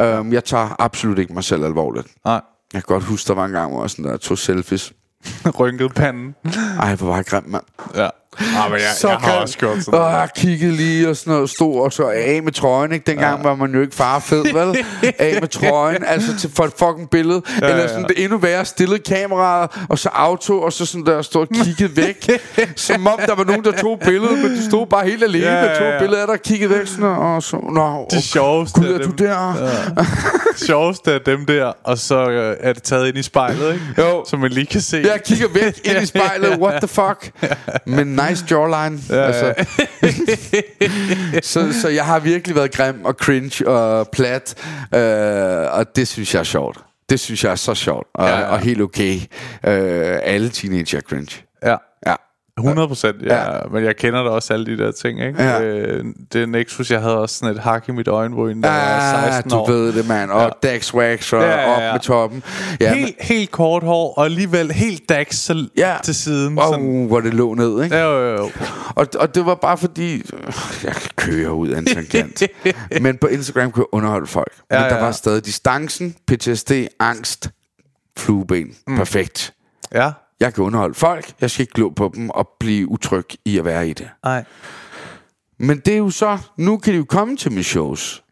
Um, 0.03 0.33
jeg 0.33 0.45
tager 0.45 0.77
absolut 0.79 1.19
ikke 1.19 1.35
mig 1.35 1.45
selv 1.45 1.65
alvorligt. 1.65 2.07
Nej, 2.25 2.33
Jeg 2.33 2.41
kan 2.73 2.83
godt 2.95 3.05
huske, 3.05 3.29
der 3.29 3.35
var 3.35 3.45
en 3.45 3.53
gang, 3.53 3.73
hvor 3.73 3.83
jeg 3.83 3.91
sådan 3.91 4.05
der, 4.05 4.17
tog 4.17 4.39
selfies. 4.39 4.93
rynket 5.61 5.95
panden. 5.95 6.35
Ej, 6.81 6.95
hvor 6.95 7.07
var 7.07 7.17
jeg 7.17 7.25
grim, 7.27 7.43
mand. 7.47 7.63
Ja. 7.95 8.09
Ah, 8.41 8.71
men 8.71 8.81
jeg, 8.81 8.89
Så 8.99 9.09
jeg 9.09 9.17
har 9.17 9.33
også 9.33 9.59
gjort 9.59 9.79
sådan 9.85 9.95
Og 10.01 10.01
noget. 10.11 10.21
jeg 10.21 10.29
kiggede 10.37 10.73
lige 10.73 11.09
og 11.09 11.17
sådan 11.17 11.33
noget, 11.33 11.51
stod 11.51 11.81
og 11.81 11.93
så 11.93 12.03
af 12.09 12.41
med 12.43 12.53
trøjen, 12.53 12.93
ikke? 12.93 13.05
Dengang 13.11 13.37
ja. 13.43 13.49
var 13.49 13.55
man 13.57 13.75
jo 13.75 13.81
ikke 13.81 13.95
farfed, 13.97 14.43
vel? 14.53 14.85
Af 15.19 15.39
med 15.41 15.49
trøjen, 15.49 16.05
altså 16.07 16.37
til, 16.39 16.51
for 16.57 16.65
et 16.65 16.73
fucking 16.79 17.11
billede. 17.11 17.43
Ja, 17.63 17.67
Eller 17.69 17.89
sådan 17.89 18.05
det 18.05 18.25
endnu 18.25 18.39
værre, 18.39 18.65
stillede 18.65 18.99
kameraet, 18.99 19.71
og 19.89 19.99
så 19.99 20.09
auto, 20.13 20.63
og 20.63 20.73
så 20.73 20.87
sådan 20.87 21.07
der, 21.07 21.23
stod 21.23 21.41
og 21.41 21.65
kiggede 21.65 21.97
væk. 21.97 22.31
som 22.77 23.07
om 23.07 23.19
der 23.27 23.35
var 23.35 23.45
nogen, 23.45 23.65
der 23.65 23.73
tog 23.73 23.99
billedet, 24.05 24.39
men 24.39 24.51
de 24.51 24.65
stod 24.69 24.87
bare 24.87 25.07
helt 25.07 25.23
alene 25.25 25.47
Ja, 25.47 25.53
ja, 25.55 25.63
ja, 25.63 25.69
med 25.69 25.79
to 25.79 25.85
ja. 25.85 25.99
billeder 25.99 26.27
og 26.27 26.43
kiggede 26.45 26.71
væk 26.79 26.87
sådan, 26.87 27.05
og 27.05 27.43
så, 27.43 27.57
nå, 27.73 28.07
De 28.11 28.23
sjoveste 28.23 28.81
Gud, 28.81 28.89
er 28.89 28.99
du 28.99 29.05
dem. 29.05 29.17
der? 29.17 29.55
Ja. 29.97 30.05
sjoveste 30.57 31.13
af 31.13 31.21
dem 31.27 31.47
der, 31.47 31.73
og 31.85 31.99
så 31.99 32.31
øh, 32.31 32.57
er 32.61 32.73
det 32.73 32.83
taget 32.83 33.09
ind 33.09 33.17
i 33.19 33.23
spejlet, 33.23 33.73
ikke? 33.73 33.85
Jo. 33.99 34.25
Så 34.31 34.37
man 34.37 34.51
lige 34.51 34.67
kan 34.67 34.81
se. 34.81 34.97
Jeg 35.13 35.23
kigger 35.25 35.49
væk 35.55 35.81
ind 35.85 36.03
i 36.03 36.07
spejlet, 36.07 36.59
what 36.63 36.75
the 36.83 36.89
fuck? 36.89 37.31
Men 37.87 38.07
nice 38.29 38.45
jawline. 38.51 38.99
Ja, 39.11 39.23
altså. 39.23 39.55
så, 41.53 41.81
så 41.83 41.89
jeg 41.89 42.05
har 42.05 42.19
virkelig 42.21 42.57
været 42.57 42.73
grim 42.73 43.05
og 43.05 43.15
cringe 43.15 43.69
og 43.69 44.09
plat, 44.09 44.55
øh, 44.95 45.79
og 45.79 45.97
det 45.97 46.09
synes 46.09 46.35
jeg 46.35 46.41
er 46.41 46.45
sjovt. 46.45 46.79
Det 47.11 47.21
synes 47.21 47.45
jeg 47.45 47.51
er 47.53 47.57
så 47.57 47.75
sjovt, 47.75 48.07
og, 48.15 48.29
Ja, 48.29 48.39
ja, 48.39 48.47
og 48.47 48.59
helt 48.59 48.81
okay. 48.81 49.15
Øh, 49.67 50.19
alle 50.23 50.49
teenager 50.49 50.99
er 50.99 51.03
cringe. 51.03 51.43
Ja. 51.65 51.77
Ja. 52.59 52.63
100 52.63 52.89
procent, 52.89 53.23
ja. 53.23 53.53
ja. 53.53 53.59
Men 53.73 53.85
jeg 53.85 53.97
kender 53.97 54.23
da 54.23 54.29
også 54.31 54.53
alle 54.55 54.67
de 54.67 54.79
der 54.85 54.93
ting, 54.93 55.21
ikke? 55.23 55.43
Ja. 55.43 55.63
Øh, 55.63 56.05
det 56.33 56.49
Nexus, 56.49 56.91
jeg 56.91 57.01
havde 57.01 57.19
også 57.19 57.39
sådan 57.39 57.55
et 57.57 57.63
hak 57.63 57.89
i 57.89 57.93
mit 57.93 58.09
øjenbryn, 58.09 58.61
da 58.61 58.71
jeg 58.71 59.13
var 59.13 59.27
Ah, 59.27 59.33
16 59.33 59.51
du 59.51 59.57
år. 59.57 59.71
ved 59.71 59.93
det, 59.93 60.09
mand. 60.09 60.31
Og 60.31 60.41
ja. 60.63 60.69
Dax 60.69 60.95
Wax 60.95 61.33
og 61.33 61.43
Ja, 61.43 61.49
ja, 61.51 61.61
ja, 61.83 61.89
op 61.89 61.95
med 61.95 62.01
toppen. 62.01 62.43
Ja, 62.81 62.95
helt, 62.95 63.17
helt 63.21 63.51
kort 63.51 63.83
hår, 63.83 64.15
og 64.19 64.25
alligevel 64.25 64.73
helt 64.73 65.09
dags 65.09 65.37
så 65.37 65.67
Ja. 65.77 65.97
til 66.05 66.15
siden. 66.15 66.59
Wow, 66.59 66.73
Sådan. 66.73 67.05
hvor 67.07 67.21
det 67.21 67.35
lå 67.35 67.55
ned, 67.55 67.83
ikke? 67.85 67.97
Ja, 67.97 68.03
jo, 68.05 68.29
jo, 68.31 68.37
jo. 68.43 68.51
Og, 68.95 69.07
og 69.19 69.35
det 69.35 69.47
var 69.47 69.55
bare 69.55 69.79
fordi 69.79 70.15
øh, 70.15 70.53
Jeg 70.85 70.95
kører 71.17 71.51
ud 71.51 71.69
af 71.69 71.79
en 71.79 71.87
tangent 71.87 72.43
Men 73.03 73.17
på 73.19 73.27
Instagram 73.27 73.71
kunne 73.73 73.81
jeg 73.83 73.95
underholde 73.99 74.27
folk 74.27 74.53
Ja, 74.71 74.81
Men 74.81 74.91
der 74.91 74.97
ja. 74.97 75.05
var 75.05 75.13
stadig 75.13 75.45
distancen 75.47 76.15
PTSD, 76.29 76.73
angst 77.01 77.51
Flueben, 78.19 78.69
mm. 78.87 78.97
perfekt 78.97 79.55
Ja, 79.95 80.11
Jeg 80.43 80.55
kan 80.55 80.65
underholde 80.65 80.95
folk 80.95 81.33
Jeg 81.41 81.51
skal 81.51 81.63
ikke 81.63 81.73
glo 81.75 81.89
på 81.89 82.13
dem 82.15 82.31
og 82.31 82.49
blive 82.61 82.89
utryg 82.89 83.25
i 83.45 83.59
at 83.59 83.65
være 83.65 83.89
i 83.89 83.93
det 83.93 84.09
nej. 84.25 84.45
Men 85.59 85.79
det 85.79 85.95
er 85.95 85.99
jo 85.99 86.11
så 86.11 86.39
Nu 86.57 86.77
kan 86.77 86.93
de 86.93 86.99
jo 86.99 87.05
komme 87.05 87.37
til 87.37 87.51
mine 87.53 87.65
shows 87.65 88.25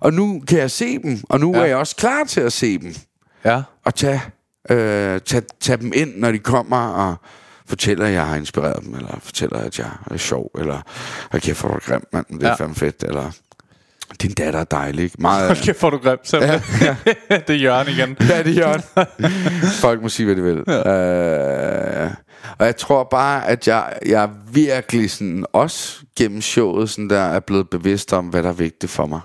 Og 0.00 0.12
nu 0.12 0.42
kan 0.48 0.58
jeg 0.58 0.70
se 0.70 0.98
dem 0.98 1.18
Og 1.28 1.40
nu 1.40 1.52
Ja. 1.54 1.60
er 1.62 1.64
jeg 1.66 1.76
også 1.76 1.96
klar 1.96 2.24
til 2.24 2.40
at 2.40 2.52
se 2.52 2.78
dem 2.78 2.94
Ja, 3.44 3.62
Og 3.84 3.94
tage, 3.94 4.20
øh, 4.70 5.20
tage, 5.20 5.42
tage 5.60 5.76
dem 5.76 5.92
ind 5.94 6.16
Når 6.16 6.32
de 6.32 6.38
kommer 6.38 6.88
og 6.88 7.16
fortæller, 7.66 8.06
at 8.06 8.12
jeg 8.12 8.26
har 8.26 8.36
inspireret 8.36 8.84
dem, 8.84 8.94
eller 8.94 9.18
fortæller, 9.22 9.58
at 9.58 9.78
jeg 9.78 9.90
er 10.10 10.16
sjov, 10.16 10.50
eller 10.58 10.80
hold 11.30 11.42
kæft, 11.42 11.60
hvor 11.60 11.86
grim, 11.86 12.04
mand, 12.12 12.26
det 12.30 12.42
er 12.42 12.48
ja. 12.48 12.54
fandme 12.54 12.74
fedt, 12.74 13.02
eller 13.02 13.30
din 14.22 14.30
datter 14.30 14.60
er 14.60 14.64
dejlig, 14.64 15.04
ikke? 15.04 15.16
Meget, 15.18 15.46
hold 15.46 15.64
kæft, 15.64 15.82
er 15.82 15.90
du 15.90 15.98
grim 15.98 16.18
selv. 16.24 16.42
Ja, 16.44 16.60
ja. 16.82 16.96
det 17.46 17.50
er 17.50 17.54
Jørgen 17.54 17.88
igen. 17.88 18.16
ja, 18.28 18.42
det 18.42 18.56
gør 18.56 18.72
det. 18.72 19.32
Folk 19.80 20.02
må 20.02 20.08
sige, 20.08 20.26
hvad 20.26 20.36
de 20.36 20.42
vil. 20.42 20.64
Ja. 20.66 22.04
Øh, 22.04 22.10
og 22.58 22.66
jeg 22.66 22.76
tror 22.76 23.04
bare, 23.10 23.46
at 23.46 23.68
jeg, 23.68 23.98
jeg 24.06 24.30
virkelig 24.52 25.10
sådan, 25.10 25.44
også 25.52 25.98
gennem 26.16 26.40
showet 26.40 26.90
sådan 26.90 27.10
der, 27.10 27.20
er 27.20 27.40
blevet 27.40 27.70
bevidst 27.70 28.12
om, 28.12 28.26
hvad 28.26 28.42
der 28.42 28.48
er 28.48 28.52
vigtigt 28.52 28.92
for 28.92 29.06
mig. 29.06 29.20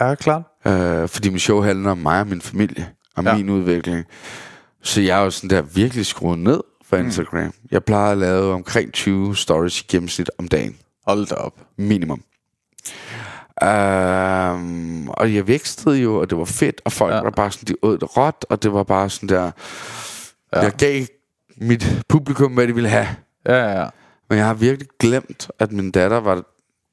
Ja, 0.00 0.14
klart. 0.14 0.42
Øh, 0.66 1.08
fordi 1.08 1.28
min 1.28 1.38
show 1.38 1.60
handler 1.62 1.90
om 1.90 1.98
mig 1.98 2.20
og 2.20 2.26
min 2.26 2.40
familie, 2.40 2.88
og 3.16 3.24
Ja. 3.24 3.30
ja. 3.30 3.36
min 3.36 3.50
udvikling. 3.50 4.04
Så 4.82 5.00
jeg 5.00 5.18
er 5.20 5.24
jo 5.24 5.30
sådan 5.30 5.50
der 5.50 5.62
virkelig 5.62 6.06
skruet 6.06 6.38
ned 6.38 6.60
for 6.88 6.96
Instagram. 6.96 7.44
Mm. 7.44 7.52
Jeg 7.70 7.84
plejer 7.84 8.12
at 8.12 8.18
lave 8.18 8.52
omkring 8.52 8.92
20 8.92 9.36
stories 9.36 9.80
i 9.80 9.84
gennemsnit 9.88 10.30
om 10.38 10.48
dagen. 10.48 10.76
Hold 11.06 11.26
da 11.26 11.34
op. 11.34 11.52
Minimum. 11.78 12.22
Um, 13.62 15.08
og 15.08 15.34
jeg 15.34 15.46
vækstede 15.48 15.96
jo, 15.96 16.20
og 16.20 16.30
det 16.30 16.38
var 16.38 16.44
fedt, 16.44 16.80
og 16.84 16.92
folk 16.92 17.14
Ja. 17.14 17.20
var 17.20 17.30
bare 17.30 17.50
sådan, 17.52 17.66
de 17.66 17.74
åd 17.82 17.98
det 17.98 18.16
råt, 18.16 18.46
og 18.48 18.62
det 18.62 18.72
var 18.72 18.82
bare 18.82 19.10
sådan 19.10 19.28
der, 19.28 19.50
ja. 20.54 20.60
jeg 20.60 20.72
gav 20.72 21.04
mit 21.56 22.02
publikum, 22.08 22.52
hvad 22.54 22.66
de 22.68 22.74
ville 22.74 22.88
have. 22.88 23.08
Ja, 23.46 23.54
ja, 23.54 23.80
ja. 23.82 23.88
Men 24.28 24.38
jeg 24.38 24.46
har 24.46 24.54
virkelig 24.54 24.88
glemt, 25.00 25.50
at 25.58 25.72
min 25.72 25.90
datter 25.90 26.16
var 26.20 26.42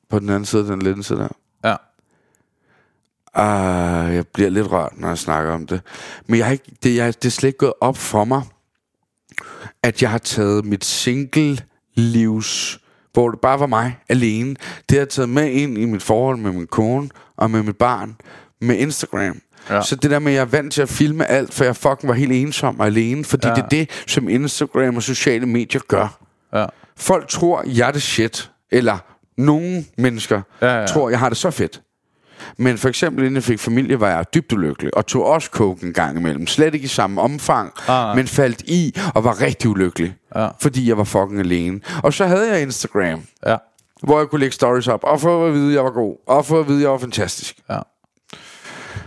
på 0.09 0.19
den 0.19 0.29
anden 0.29 0.45
side 0.45 0.61
af 0.61 0.67
den 0.67 0.81
linse 0.81 1.15
der. 1.15 1.27
Ja. 1.63 1.75
Uh, 3.37 4.15
jeg 4.15 4.27
bliver 4.27 4.49
lidt 4.49 4.71
rørt, 4.71 4.93
når 4.97 5.07
jeg 5.07 5.17
snakker 5.17 5.53
om 5.53 5.67
det. 5.67 5.81
Men 6.27 6.37
jeg 6.37 6.45
har 6.45 6.51
ikke, 6.51 6.71
det, 6.83 6.95
jeg, 6.95 7.13
det 7.13 7.25
er 7.25 7.29
slet 7.31 7.47
ikke 7.47 7.57
gået 7.57 7.73
op 7.81 7.97
for 7.97 8.23
mig, 8.25 8.41
at 9.83 10.01
jeg 10.01 10.11
har 10.11 10.17
taget 10.17 10.65
mit 10.65 10.85
single-livs, 10.85 12.79
hvor 13.13 13.29
det 13.29 13.39
bare 13.41 13.59
var 13.59 13.67
mig 13.67 13.97
alene, 14.09 14.49
det 14.89 14.97
har 14.97 14.97
jeg 14.97 15.09
taget 15.09 15.29
med 15.29 15.51
ind 15.51 15.77
i 15.77 15.85
mit 15.85 16.03
forhold 16.03 16.37
med 16.37 16.51
min 16.51 16.67
kone 16.67 17.09
og 17.37 17.51
med 17.51 17.63
mit 17.63 17.77
barn, 17.77 18.15
med 18.61 18.75
Instagram. 18.77 19.41
Ja. 19.69 19.81
Så 19.81 19.95
det 19.95 20.11
der 20.11 20.19
med, 20.19 20.31
at 20.31 20.35
jeg 20.35 20.41
er 20.41 20.45
vant 20.45 20.73
til 20.73 20.81
at 20.81 20.89
filme 20.89 21.25
alt, 21.25 21.53
for 21.53 21.63
jeg 21.63 21.75
fucking 21.75 22.07
var 22.07 22.13
helt 22.13 22.31
ensom 22.31 22.79
og 22.79 22.85
alene, 22.85 23.23
fordi 23.25 23.47
Ja. 23.47 23.53
det 23.53 23.63
er 23.63 23.67
det, 23.67 23.89
som 24.07 24.29
Instagram 24.29 24.95
og 24.95 25.03
sociale 25.03 25.45
medier 25.45 25.81
gør. 25.87 26.19
Ja. 26.53 26.65
Folk 26.97 27.27
tror, 27.27 27.63
jeg 27.67 27.87
er 27.87 27.91
det 27.91 28.01
shit. 28.01 28.51
Eller 28.71 28.97
nogle 29.37 29.85
mennesker 29.97 30.41
Ja, 30.61 30.79
ja. 30.79 30.87
tror, 30.87 31.09
jeg 31.09 31.19
har 31.19 31.29
det 31.29 31.37
så 31.37 31.51
fedt. 31.51 31.81
Men 32.57 32.77
for 32.77 32.89
eksempel, 32.89 33.23
inden 33.23 33.35
jeg 33.35 33.43
fik 33.43 33.59
familie, 33.59 33.99
var 33.99 34.07
jeg 34.09 34.25
dybt 34.33 34.53
ulykkelig, 34.53 34.97
og 34.97 35.05
tog 35.05 35.25
også 35.25 35.49
coke 35.51 35.85
en 35.87 35.93
gang 35.93 36.17
imellem. 36.17 36.47
Slet 36.47 36.73
ikke 36.73 36.85
i 36.85 36.87
samme 36.87 37.21
omfang, 37.21 37.73
Ah. 37.87 38.15
men 38.15 38.27
faldt 38.27 38.61
i 38.61 38.97
og 39.15 39.23
var 39.23 39.41
rigtig 39.41 39.69
ulykkelig. 39.69 40.15
Ja. 40.35 40.47
Fordi 40.61 40.89
jeg 40.89 40.97
var 40.97 41.03
fucking 41.03 41.39
alene. 41.39 41.79
Og 42.03 42.13
så 42.13 42.25
havde 42.25 42.51
jeg 42.53 42.61
Instagram, 42.61 43.21
Ja. 43.47 43.55
hvor 44.03 44.19
jeg 44.19 44.27
kunne 44.27 44.39
lægge 44.39 44.53
stories 44.53 44.87
op, 44.87 45.03
og 45.03 45.21
få 45.21 45.47
at 45.47 45.53
vide, 45.53 45.67
at 45.67 45.73
jeg 45.75 45.83
var 45.83 45.91
god, 45.91 46.15
og 46.27 46.45
få 46.45 46.59
at 46.59 46.67
vide, 46.67 46.77
at 46.77 46.81
jeg 46.83 46.91
var 46.91 46.97
fantastisk. 46.97 47.55
Ja. 47.69 47.79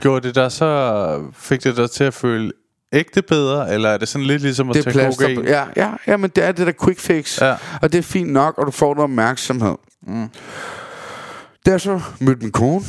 Gjorde 0.01 0.27
det 0.29 0.35
der 0.35 0.49
så... 0.49 1.21
Fik 1.35 1.65
det 1.65 1.77
dig 1.77 1.91
til 1.91 2.05
at 2.05 2.15
føle 2.15 2.53
ægte 2.93 3.23
bedre, 3.23 3.75
eller 3.75 3.89
er 3.89 3.97
det 3.99 4.09
sådan 4.09 4.27
lidt 4.27 4.43
ligesom 4.43 4.71
at 4.71 4.75
Det 4.75 4.85
tage 4.85 4.93
plaster. 4.93 5.27
kokain? 5.29 5.45
Ja, 5.49 5.65
ja, 5.77 5.91
ja, 6.07 6.17
men 6.17 6.31
det 6.37 6.45
er 6.45 6.53
det 6.53 6.67
der 6.67 6.73
quick 6.85 7.01
fix. 7.01 7.41
Ja. 7.41 7.55
Og 7.83 7.93
det 7.93 7.99
er 7.99 8.03
fint 8.03 8.33
nok, 8.33 8.59
og 8.59 8.67
du 8.67 8.71
får 8.71 8.95
noget 8.95 9.05
opmærksomhed. 9.11 9.75
Mm. 10.07 10.29
Da 11.67 11.71
jeg 11.71 11.81
så 11.81 12.01
mødte 12.21 12.43
min 12.43 12.53
kone, 12.53 12.85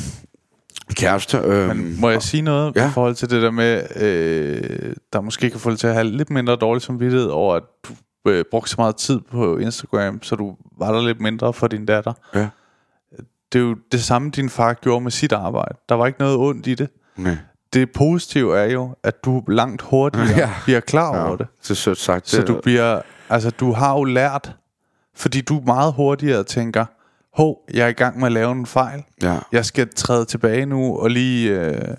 kæreste, 0.94 1.38
øhm, 1.38 1.76
Men 1.76 2.00
må 2.00 2.10
jeg 2.10 2.22
sige 2.22 2.42
noget 2.42 2.76
Ja. 2.76 2.88
i 2.88 2.90
forhold 2.90 3.14
til 3.14 3.30
det 3.30 3.42
der 3.42 3.50
med, 3.50 3.82
øh, 3.96 4.94
der 5.12 5.20
måske 5.20 5.50
kan 5.50 5.60
få 5.60 5.70
dig 5.70 5.78
til 5.78 5.86
at 5.86 5.94
have 5.94 6.06
lidt 6.06 6.30
mindre 6.30 6.56
dårlig 6.56 6.82
samvittighed 6.82 7.28
over, 7.28 7.54
at 7.54 7.62
du 7.88 7.92
øh, 8.30 8.44
brugte 8.50 8.70
så 8.70 8.74
meget 8.78 8.96
tid 8.96 9.20
på 9.30 9.56
Instagram, 9.58 10.22
så 10.22 10.36
du 10.36 10.56
var 10.78 10.92
der 10.92 11.02
lidt 11.06 11.20
mindre 11.20 11.52
for 11.52 11.66
din 11.66 11.86
datter. 11.86 12.12
Ja. 12.34 12.48
Det 13.52 13.58
er 13.58 13.62
jo 13.62 13.76
det 13.92 14.02
samme, 14.04 14.30
din 14.30 14.48
far 14.50 14.72
gjorde 14.74 15.00
med 15.00 15.10
sit 15.10 15.32
arbejde. 15.32 15.74
Der 15.88 15.94
var 15.94 16.06
ikke 16.06 16.18
noget 16.20 16.36
ondt 16.36 16.66
i 16.66 16.74
det. 16.74 16.88
Nej. 17.16 17.36
Det 17.72 17.92
positive 17.92 18.58
er 18.58 18.64
jo, 18.72 18.94
at 19.02 19.24
du 19.24 19.42
langt 19.48 19.82
hurtigere 19.82 20.28
Ja. 20.38 20.50
bliver 20.64 20.80
klar 20.80 21.16
Ja, 21.16 21.26
over 21.28 21.36
det. 21.36 21.46
det 21.62 21.70
er 21.70 21.74
sødt 21.74 21.98
sagt. 21.98 22.28
Så 22.28 22.36
det, 22.40 22.48
du 22.48 22.60
bliver, 22.62 23.00
altså 23.28 23.50
du 23.50 23.72
har 23.72 23.92
jo 23.92 24.04
lært, 24.04 24.52
fordi 25.16 25.40
du 25.40 25.62
meget 25.66 25.92
hurtigere 25.92 26.44
tænker, 26.44 26.84
hov, 27.36 27.58
jeg 27.74 27.84
er 27.84 27.88
i 27.88 27.92
gang 27.92 28.18
med 28.18 28.26
at 28.26 28.32
lave 28.32 28.52
en 28.52 28.66
fejl. 28.66 29.02
Ja. 29.22 29.38
Jeg 29.52 29.64
skal 29.64 29.88
træde 29.94 30.24
tilbage 30.24 30.66
nu 30.66 30.96
og 30.98 31.10
lige 31.10 31.50
øh, 31.50 31.94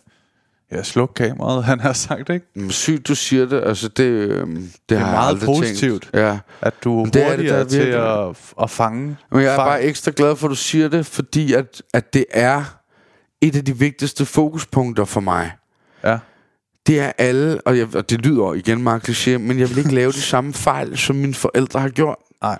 ja, 0.71 0.83
slukke 0.83 1.13
kameraet, 1.13 1.63
han 1.71 1.79
har 1.79 1.93
sagt, 1.93 2.29
ikke? 2.29 2.45
Men 2.55 2.71
Sygt, 2.71 3.07
du 3.07 3.15
siger 3.15 3.45
det. 3.45 3.63
Altså, 3.65 3.87
det, 3.87 4.03
øhm, 4.03 4.71
det, 4.89 4.97
har 4.97 5.05
jeg 5.05 5.15
meget 5.15 5.29
aldrig 5.29 5.45
positivt. 5.45 6.03
Tænkt. 6.03 6.17
Ja. 6.17 6.39
At 6.61 6.73
du 6.83 7.01
er 7.01 7.05
det 7.05 7.23
er 7.25 7.35
det, 7.35 7.49
der 7.49 7.55
er 7.55 7.63
til 7.63 7.79
virkelig. 7.79 8.27
at, 8.29 8.35
at 8.61 8.69
fange 8.69 9.17
Men 9.31 9.41
jeg 9.41 9.51
er 9.51 9.55
fejl. 9.55 9.69
bare 9.69 9.81
ekstra 9.83 10.11
glad 10.15 10.35
for, 10.35 10.47
at 10.47 10.49
du 10.49 10.55
siger 10.55 10.87
det, 10.87 11.05
fordi 11.05 11.53
at, 11.53 11.81
at 11.93 12.13
det 12.13 12.25
er 12.31 12.63
et 13.41 13.55
af 13.55 13.65
de 13.65 13.77
vigtigste 13.77 14.25
fokuspunkter 14.25 15.05
for 15.05 15.19
mig. 15.19 15.51
Ja. 16.03 16.17
Det 16.87 16.99
er 16.99 17.11
alle, 17.17 17.61
og, 17.61 17.77
jeg, 17.77 17.95
og 17.95 18.09
det 18.09 18.25
lyder 18.25 18.53
igen 18.53 18.83
meget 18.83 19.09
kliché, 19.09 19.37
men 19.37 19.59
jeg 19.59 19.69
vil 19.69 19.77
ikke 19.77 19.95
lave 19.95 20.11
de 20.11 20.21
samme 20.21 20.53
fejl, 20.53 20.97
som 20.97 21.15
mine 21.15 21.33
forældre 21.33 21.79
har 21.79 21.89
gjort. 21.89 22.15
Nej. 22.41 22.57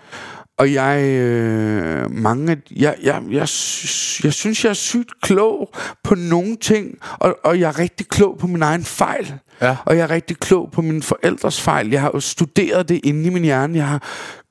Og 0.58 0.74
jeg, 0.74 1.03
øh, 1.03 2.12
mange, 2.12 2.62
jeg, 2.76 2.95
jeg, 3.03 3.22
jeg, 3.30 3.47
jeg 4.24 4.34
synes, 4.34 4.64
jeg 4.64 4.70
er 4.70 4.74
sygt 4.74 5.22
klog 5.22 5.74
på 6.03 6.16
nogle 6.16 6.55
ting, 6.55 6.97
og, 7.20 7.38
og 7.43 7.60
jeg 7.60 7.68
er 7.68 7.80
rigtig 7.80 8.08
klog 8.08 8.38
på 8.38 8.47
min 8.47 8.62
egen 8.62 8.84
fejl. 8.84 9.34
Ja. 9.62 9.76
Og 9.86 9.97
jeg 9.97 10.03
er 10.03 10.10
rigtig 10.10 10.38
klog 10.38 10.72
på 10.72 10.82
mine 10.82 11.03
forældres 11.03 11.62
fejl. 11.62 11.89
Jeg 11.89 12.01
har 12.01 12.12
jo 12.14 12.20
studeret 12.20 12.89
det 12.89 13.01
inde 13.03 13.26
i 13.26 13.30
min 13.30 13.43
hjerne. 13.43 13.78
Jeg 13.78 13.88
har 13.88 14.03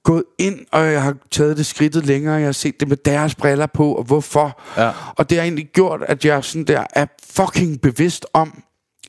gået 0.04 0.24
ind, 0.38 0.58
og 0.72 0.92
jeg 0.92 1.02
har 1.02 1.14
taget 1.30 1.56
det 1.56 1.66
skridtet 1.66 2.06
længere. 2.06 2.34
Jeg 2.34 2.44
har 2.44 2.52
set 2.52 2.80
det 2.80 2.88
med 2.88 2.96
deres 2.96 3.34
briller 3.34 3.66
på, 3.66 3.94
og 3.94 4.04
hvorfor. 4.04 4.60
Ja. 4.76 4.90
Og 5.16 5.30
det 5.30 5.38
har 5.38 5.42
egentlig 5.42 5.68
gjort, 5.72 6.00
at 6.08 6.24
jeg 6.24 6.44
sådan 6.44 6.64
der 6.64 6.84
er 6.92 7.06
fucking 7.30 7.80
bevidst 7.80 8.26
om, 8.32 8.62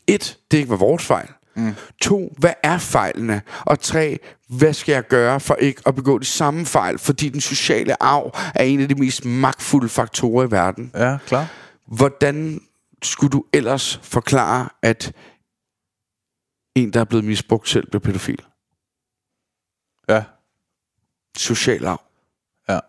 et, 0.07 0.37
det 0.51 0.57
ikke 0.57 0.69
var 0.69 0.75
vores 0.75 1.05
fejl. 1.05 1.27
Mm. 1.57 1.75
To, 2.01 2.35
hvad 2.37 2.53
er 2.63 2.77
fejlene? 2.77 3.41
Og 3.65 3.79
tre, 3.79 4.19
hvad 4.47 4.73
skal 4.73 4.93
jeg 4.93 5.07
gøre 5.07 5.39
for 5.39 5.55
ikke 5.55 5.81
at 5.85 5.95
begå 5.95 6.17
de 6.17 6.25
samme 6.25 6.65
fejl? 6.65 6.99
Fordi 6.99 7.29
den 7.29 7.41
sociale 7.41 8.03
arv 8.03 8.31
er 8.55 8.63
en 8.63 8.79
af 8.79 8.89
de 8.89 8.95
mest 8.95 9.25
magtfulde 9.25 9.89
faktorer 9.89 10.47
i 10.47 10.51
verden. 10.51 10.91
Ja, 10.93 11.17
klar. 11.27 11.47
Hvordan 11.85 12.61
skulle 13.03 13.31
du 13.31 13.43
ellers 13.53 13.99
forklare, 14.03 14.69
at 14.81 15.13
en, 16.75 16.93
der 16.93 16.99
er 16.99 17.03
blevet 17.05 17.25
misbrugt, 17.25 17.69
selv 17.69 17.87
bliver 17.89 18.01
pædofil? 18.01 18.41
Ja. 20.09 20.23
Social 21.37 21.85
arv. 21.85 22.01
Ja. 22.69 22.79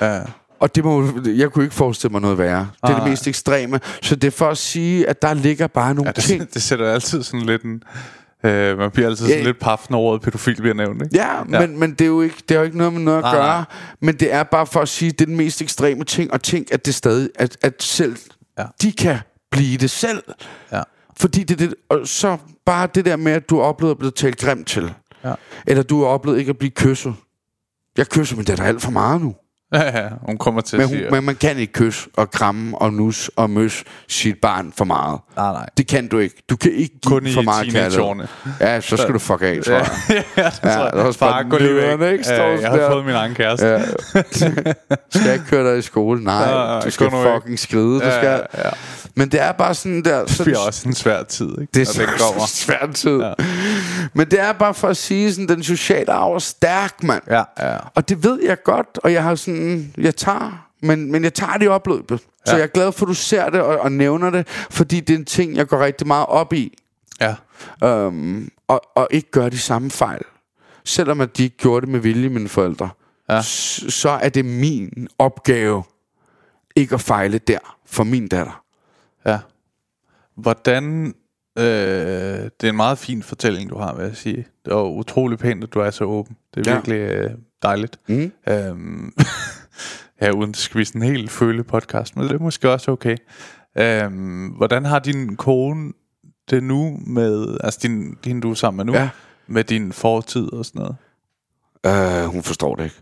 Ja. 0.00 0.24
Og 0.60 0.74
det 0.74 0.84
må, 0.84 1.08
jeg 1.26 1.50
kunne 1.50 1.64
ikke 1.64 1.74
forestille 1.74 2.12
mig 2.12 2.20
noget 2.20 2.38
værre. 2.38 2.60
Det 2.60 2.82
er 2.82 2.86
det 2.86 2.96
Nej. 2.96 3.08
mest 3.08 3.26
ekstreme. 3.26 3.80
Så 4.02 4.16
det 4.16 4.26
er 4.26 4.30
for 4.30 4.48
at 4.48 4.58
sige, 4.58 5.08
at 5.08 5.22
der 5.22 5.34
ligger 5.34 5.66
bare 5.66 5.94
nogle 5.94 6.08
ja 6.08 6.12
det, 6.12 6.24
ting. 6.24 6.54
det 6.54 6.62
sætter 6.62 6.92
altid 6.92 7.22
sådan 7.22 7.46
lidt 7.46 7.62
en... 7.62 7.82
Øh, 8.44 8.78
man 8.78 8.90
bliver 8.90 9.08
altid 9.08 9.26
sådan 9.26 9.38
Ja. 9.40 9.44
lidt 9.44 9.58
paf, 9.60 9.86
når 9.90 9.98
ordet 10.00 10.22
pædofil 10.22 10.56
bliver 10.56 10.74
nævnt, 10.74 11.02
ikke? 11.02 11.16
Ja, 11.16 11.44
men, 11.44 11.78
men 11.80 11.90
det, 11.90 12.00
er 12.00 12.06
jo 12.06 12.20
ikke, 12.20 12.36
det 12.48 12.50
har 12.50 12.58
jo 12.58 12.64
ikke 12.64 12.78
noget 12.78 12.92
med 12.92 13.00
noget 13.00 13.18
at 13.18 13.22
Nej, 13.24 13.34
gøre. 13.34 13.46
nej. 13.46 13.64
Men 14.00 14.14
det 14.16 14.32
er 14.32 14.42
bare 14.42 14.66
for 14.66 14.80
at 14.80 14.88
sige, 14.88 15.10
det 15.10 15.20
er 15.20 15.26
den 15.26 15.36
mest 15.36 15.62
ekstreme 15.62 16.04
ting. 16.04 16.32
Og 16.32 16.42
tænk, 16.42 16.68
at 16.72 16.86
det 16.86 16.94
stadig, 16.94 17.28
at, 17.34 17.56
at 17.62 17.82
selv 17.82 18.16
Ja. 18.58 18.64
de 18.82 18.92
kan 18.92 19.18
blive 19.50 19.76
det 19.76 19.90
selv. 19.90 20.22
Ja. 20.72 20.82
Fordi 21.16 21.42
det, 21.42 21.58
det, 21.58 21.74
og 21.88 22.00
så 22.04 22.36
bare 22.66 22.88
det 22.94 23.04
der 23.04 23.16
med, 23.16 23.32
at 23.32 23.50
du 23.50 23.56
har 23.56 23.62
oplevet 23.62 23.90
at 23.90 23.98
blive 23.98 24.10
talt 24.10 24.38
grimt 24.38 24.66
til. 24.66 24.92
Ja. 25.24 25.34
Eller 25.66 25.82
du 25.82 26.00
har 26.00 26.06
oplevet 26.08 26.38
ikke 26.38 26.50
at 26.50 26.58
blive 26.58 26.70
kysset. 26.70 27.14
Jeg 27.96 28.06
kysser 28.08 28.36
min 28.36 28.44
datter 28.44 28.64
alt 28.64 28.82
for 28.82 28.90
meget 28.90 29.20
nu. 29.20 29.34
Ja, 29.74 29.98
ja, 30.00 30.08
hun 30.26 30.38
kommer 30.38 30.60
til 30.60 30.76
Men, 30.78 30.82
at 30.82 30.88
hun, 30.88 30.98
sige... 30.98 31.10
men 31.10 31.24
man 31.24 31.34
kan 31.36 31.56
ikke 31.58 31.72
kysse 31.72 32.08
og 32.16 32.30
kramme 32.30 32.78
og 32.78 32.92
nus 32.92 33.30
og 33.36 33.50
møs 33.50 33.84
sit 34.08 34.36
barn 34.42 34.72
for 34.76 34.84
meget. 34.84 35.20
Nej, 35.36 35.52
nej. 35.52 35.66
Det 35.78 35.86
kan 35.86 36.08
du 36.08 36.18
ikke. 36.18 36.42
Du 36.50 36.56
kan 36.56 36.72
ikke 36.72 36.94
give 37.00 37.10
Kun 37.10 37.26
i 37.26 37.32
for 37.34 37.42
meget 37.42 37.72
kærlighed. 37.72 38.26
Ja, 38.60 38.80
så 38.80 38.96
skal 38.96 39.14
du 39.14 39.18
fuck 39.18 39.42
af, 39.42 39.58
tror 39.64 39.74
jeg. 39.74 39.88
ja, 40.10 40.14
ja, 40.42 40.50
det 40.50 40.58
Ja, 40.64 40.70
tror 40.90 41.04
jeg. 41.04 41.14
Far, 41.14 41.30
bare 41.32 41.44
gå 41.50 41.58
lige 41.58 41.98
væk. 41.98 42.12
ikke? 42.12 42.32
Øh, 42.32 42.60
jeg 42.62 42.70
har 42.70 42.76
der. 42.76 42.90
fået 42.90 43.04
min 43.06 43.14
egen 43.14 43.34
kæreste. 43.34 43.66
Ja. 43.66 43.82
skal 45.10 45.24
jeg 45.24 45.32
ikke 45.34 45.46
køre 45.46 45.70
dig 45.70 45.78
i 45.78 45.82
skole? 45.82 46.24
Nej, 46.24 46.34
Ja, 46.34 46.74
ja, 46.74 46.80
du 46.80 46.90
skal 46.90 47.10
fucking 47.10 47.58
skride. 47.58 48.00
Du 48.00 48.04
Ja, 48.04 48.10
skal. 48.20 48.42
ja, 48.54 48.60
ja. 48.64 48.70
Men 49.16 49.28
det 49.28 49.40
er 49.42 49.52
bare 49.52 49.74
sådan 49.74 50.04
der... 50.04 50.20
Det 50.20 50.30
Sådan, 50.30 50.44
bliver 50.44 50.58
også 50.58 50.88
en 50.88 50.94
svær 50.94 51.22
tid, 51.22 51.48
ikke? 51.60 51.70
det 51.74 51.88
er 51.88 52.00
når 52.00 52.06
den 52.06 52.18
kommer. 52.18 52.46
så 52.46 52.56
svært 52.56 52.94
tid. 52.94 53.18
Ja. 53.20 53.32
Men 54.14 54.30
det 54.30 54.40
er 54.40 54.52
bare 54.52 54.74
for 54.74 54.88
at 54.88 54.96
sige, 54.96 55.32
sådan, 55.34 55.48
den 55.48 55.62
sociale 55.62 56.12
arv 56.12 56.34
er 56.34 56.38
stærk, 56.38 57.02
mand. 57.02 57.22
Ja, 57.30 57.42
ja. 57.58 57.76
Og 57.94 58.08
det 58.08 58.24
ved 58.24 58.42
jeg 58.44 58.62
godt, 58.62 58.98
og 59.02 59.12
jeg 59.12 59.22
har 59.22 59.34
sådan, 59.34 59.92
jeg 59.98 60.16
tager, 60.16 60.68
men, 60.82 61.12
men 61.12 61.24
jeg 61.24 61.34
tager 61.34 61.52
det 61.52 61.64
i 61.64 61.68
opløbet. 61.68 62.20
Så 62.20 62.26
Ja. 62.52 62.54
jeg 62.56 62.62
er 62.62 62.66
glad 62.66 62.92
for, 62.92 63.06
at 63.06 63.08
du 63.08 63.14
ser 63.14 63.50
det 63.50 63.60
og, 63.60 63.78
og 63.78 63.92
nævner 63.92 64.30
det, 64.30 64.48
fordi 64.70 65.00
det 65.00 65.14
er 65.14 65.18
en 65.18 65.24
ting, 65.24 65.56
jeg 65.56 65.66
går 65.66 65.78
rigtig 65.84 66.06
meget 66.06 66.26
op 66.26 66.52
i. 66.52 66.78
Ja, 67.20 67.34
Øhm, 67.84 68.50
og, 68.68 68.80
og 68.96 69.08
ikke 69.10 69.30
gøre 69.30 69.50
de 69.50 69.58
samme 69.58 69.90
fejl. 69.90 70.22
Selvom 70.84 71.20
at 71.20 71.36
de 71.36 71.42
ikke 71.44 71.56
gjorde 71.56 71.80
det 71.86 71.92
med 71.92 72.00
vilje, 72.00 72.28
mine 72.28 72.48
forældre. 72.48 72.88
Ja. 73.30 73.42
Så 73.42 74.18
er 74.22 74.28
det 74.28 74.44
min 74.44 75.08
opgave 75.18 75.82
ikke 76.76 76.94
at 76.94 77.00
fejle 77.00 77.38
der 77.38 77.58
for 77.86 78.04
min 78.04 78.28
datter. 78.28 78.62
Ja. 79.26 79.38
Hvordan... 80.36 81.14
Øh, 81.58 81.64
det 81.64 82.64
er 82.64 82.68
en 82.68 82.76
meget 82.76 82.98
fin 82.98 83.22
fortælling, 83.22 83.70
du 83.70 83.78
har, 83.78 83.94
vil 83.94 84.04
jeg 84.04 84.16
sige. 84.16 84.46
Det 84.64 84.72
er 84.72 84.82
utrolig 84.82 85.38
pænt, 85.38 85.64
at 85.64 85.74
du 85.74 85.78
er 85.80 85.90
så 85.90 86.04
åben. 86.04 86.36
Det 86.54 86.66
er 86.66 86.70
Ja. 86.70 86.76
virkelig 86.76 86.96
øh, 86.98 87.30
dejligt. 87.62 88.00
Mm. 88.08 88.32
Øhm, 88.48 89.12
ja, 90.20 90.30
uden 90.30 90.50
det 90.52 90.56
skal 90.56 90.86
sådan 90.86 91.02
en 91.02 91.08
helt 91.08 91.30
føle 91.30 91.64
podcast, 91.64 92.16
men 92.16 92.24
det 92.28 92.32
er 92.34 92.38
måske 92.38 92.70
også 92.70 92.90
okay. 92.90 93.16
Øhm, 93.78 94.46
hvordan 94.48 94.84
har 94.84 94.98
din 94.98 95.36
kone 95.36 95.92
det 96.50 96.62
nu 96.62 96.98
med, 97.06 97.58
altså 97.64 97.80
din, 97.82 98.14
din 98.24 98.40
du 98.40 98.50
er 98.50 98.54
sammen 98.54 98.76
med 98.86 98.92
nu, 98.92 98.98
Ja. 98.98 99.08
med 99.46 99.64
din 99.64 99.92
fortid 99.92 100.52
og 100.52 100.64
sådan 100.64 100.78
noget? 100.80 100.96
Øh, 102.24 102.24
hun 102.30 102.42
forstår 102.42 102.74
det 102.74 102.84
ikke. 102.84 102.96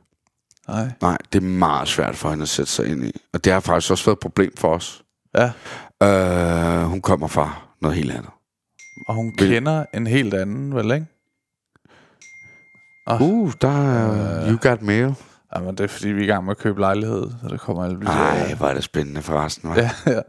Nej. 0.68 0.90
Nej, 1.02 1.18
det 1.32 1.38
er 1.42 1.46
meget 1.46 1.88
svært 1.88 2.16
for 2.16 2.30
hende 2.30 2.42
at 2.42 2.48
sætte 2.48 2.72
sig 2.72 2.86
ind 2.86 3.04
i. 3.04 3.20
Og 3.32 3.44
det 3.44 3.52
har 3.52 3.60
faktisk 3.60 3.90
også 3.90 4.04
været 4.04 4.16
et 4.16 4.20
problem 4.20 4.56
for 4.56 4.74
os. 4.74 5.03
Ja, 5.34 5.50
Øh, 6.02 6.82
hun 6.84 7.00
kommer 7.00 7.26
fra 7.26 7.62
noget 7.82 7.96
helt 7.96 8.10
andet. 8.10 8.30
og 9.08 9.14
hun 9.14 9.32
Vil- 9.38 9.48
kender 9.48 9.84
en 9.94 10.06
helt 10.06 10.34
anden, 10.34 10.74
vel 10.74 10.90
ikke? 10.92 11.06
Oh, 13.06 13.20
Uh, 13.22 13.52
der 13.60 13.88
er 13.92 14.50
You 14.50 14.58
Got 14.62 14.82
Mail. 14.82 15.14
Jamen, 15.56 15.74
det 15.76 15.84
er 15.84 15.88
fordi, 15.88 16.08
vi 16.08 16.20
er 16.20 16.24
i 16.24 16.26
gang 16.26 16.44
med 16.44 16.50
at 16.50 16.58
købe 16.58 16.80
lejlighed, 16.80 17.30
så 17.42 17.48
der 17.48 17.56
kommer 17.56 17.84
alle 17.84 18.06
Ej, 18.06 18.54
hvor 18.54 18.66
er 18.68 18.74
det 18.74 18.84
spændende 18.84 19.22
forresten. 19.22 19.72
Hva? 19.72 19.80
Ja, 19.80 19.90
ja. 20.06 20.20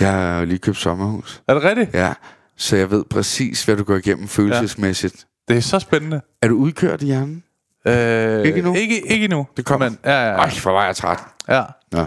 Jeg 0.00 0.12
har 0.12 0.38
jo 0.38 0.44
lige 0.44 0.58
købt 0.58 0.76
sommerhus. 0.76 1.42
Er 1.48 1.54
det 1.54 1.62
rigtigt? 1.62 1.94
Ja, 1.94 2.12
så 2.56 2.76
jeg 2.76 2.90
ved 2.90 3.04
præcis, 3.04 3.64
hvad 3.64 3.76
du 3.76 3.84
går 3.84 3.96
igennem 3.96 4.28
følelsesmæssigt. 4.28 5.26
Det 5.48 5.56
er 5.56 5.60
så 5.60 5.78
spændende. 5.78 6.20
Er 6.42 6.48
du 6.48 6.54
udkørt 6.56 7.02
i 7.02 7.06
hjernen? 7.06 7.42
Øh, 7.86 8.44
Ikke 8.46 8.58
endnu? 8.58 8.74
Ikke, 8.74 9.06
ikke 9.12 9.24
endnu. 9.24 9.46
Det 9.56 9.64
kommer. 9.64 9.88
Men, 9.88 9.98
ja, 10.04 10.10
ja, 10.30 10.36
Ej, 10.36 10.50
hvor 10.62 10.72
var 10.72 10.84
jeg 10.86 10.96
træt. 10.96 11.18
ja. 11.48 11.62
Nå. 11.92 12.06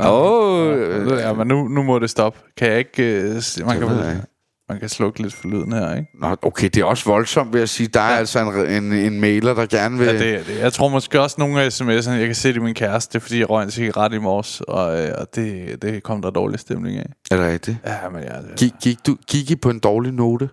Åh, 0.00 1.08
Ja, 1.08 1.28
ja, 1.28 1.32
men 1.32 1.46
nu, 1.46 1.68
nu 1.68 1.82
må 1.82 1.98
det 1.98 2.10
stoppe. 2.10 2.38
Kan 2.56 2.68
jeg 2.68 2.78
ikke... 2.78 3.18
Uh, 3.18 3.66
man 3.66 3.80
det 3.80 3.88
kan 3.88 3.98
jeg 3.98 4.22
man 4.68 4.80
kan 4.80 4.88
slukke 4.88 5.22
lidt 5.22 5.34
for 5.34 5.48
lyden 5.48 5.72
her, 5.72 5.94
ikke? 5.94 6.08
Nå, 6.20 6.36
okay, 6.42 6.68
det 6.68 6.76
er 6.76 6.84
også 6.84 7.04
voldsomt, 7.04 7.52
vil 7.52 7.58
jeg 7.58 7.68
sige. 7.68 7.86
Der 7.86 8.00
er 8.00 8.12
ja. 8.12 8.16
altså 8.18 8.38
en, 8.40 8.84
en, 8.84 8.92
en 8.92 9.20
mailer, 9.20 9.54
der 9.54 9.66
gerne 9.66 9.98
vil... 9.98 10.06
Ja, 10.06 10.12
det 10.12 10.34
er 10.34 10.42
det. 10.44 10.58
Jeg 10.60 10.72
tror 10.72 10.88
måske 10.88 11.20
også 11.20 11.36
nogle 11.38 11.62
af 11.62 11.80
sms'erne, 11.80 12.10
jeg 12.10 12.26
kan 12.26 12.34
se 12.34 12.48
det 12.48 12.56
i 12.56 12.58
min 12.58 12.74
kæreste, 12.74 13.12
det 13.12 13.18
er 13.18 13.20
fordi, 13.20 13.38
jeg 13.38 13.50
røg 13.50 13.64
en 13.64 13.70
cigaret 13.70 14.12
i 14.12 14.18
morges, 14.18 14.60
og, 14.60 15.00
øh, 15.00 15.14
og 15.18 15.34
det, 15.34 15.82
det 15.82 16.02
kom 16.02 16.22
der 16.22 16.30
dårlig 16.30 16.60
stemning 16.60 16.98
af. 16.98 17.06
Er 17.30 17.36
det 17.36 17.46
rigtigt? 17.46 17.76
Ja, 17.86 18.08
men 18.12 18.22
jeg... 18.22 18.42
Gik, 18.56 18.72
gik, 18.82 18.98
du, 19.06 19.16
gik 19.26 19.50
I 19.50 19.56
på 19.56 19.70
en 19.70 19.78
dårlig 19.78 20.12
note? 20.12 20.48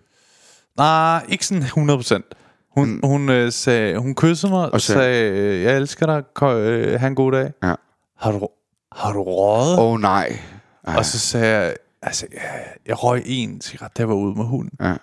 Nej, 0.77 1.25
ikke 1.29 1.45
sådan 1.45 1.63
100 1.63 1.97
procent. 1.97 2.25
Hun, 2.77 2.89
mm. 2.89 2.99
hun, 3.03 3.29
øh, 3.29 3.51
sagde, 3.51 3.97
hun 3.97 4.15
kyssede 4.15 4.51
mig 4.51 4.73
og, 4.73 4.81
sagde- 4.81 5.01
sagde, 5.01 5.31
øh, 5.31 5.63
jeg 5.63 5.77
elsker 5.77 6.05
dig, 6.05 6.43
øh, 6.43 6.99
ha' 6.99 7.07
en 7.07 7.15
god 7.15 7.31
dag. 7.31 7.51
Ja. 7.63 7.73
Har 8.17 8.31
du, 8.31 8.47
har 8.91 9.13
du 9.13 9.23
røget? 9.23 9.79
Åh, 9.79 9.85
oh, 9.85 9.99
nej. 9.99 10.39
Ej. 10.87 10.95
Og 10.95 11.05
så 11.05 11.19
sagde 11.19 11.57
jeg, 11.59 11.75
altså, 12.01 12.25
jeg, 12.33 12.63
jeg 12.85 13.03
røg 13.03 13.23
en 13.25 13.61
cigaret, 13.61 13.97
der 13.97 14.05
var 14.05 14.13
ude 14.13 14.35
med 14.35 14.45
hunden. 14.45 14.71
Ja. 14.81 14.93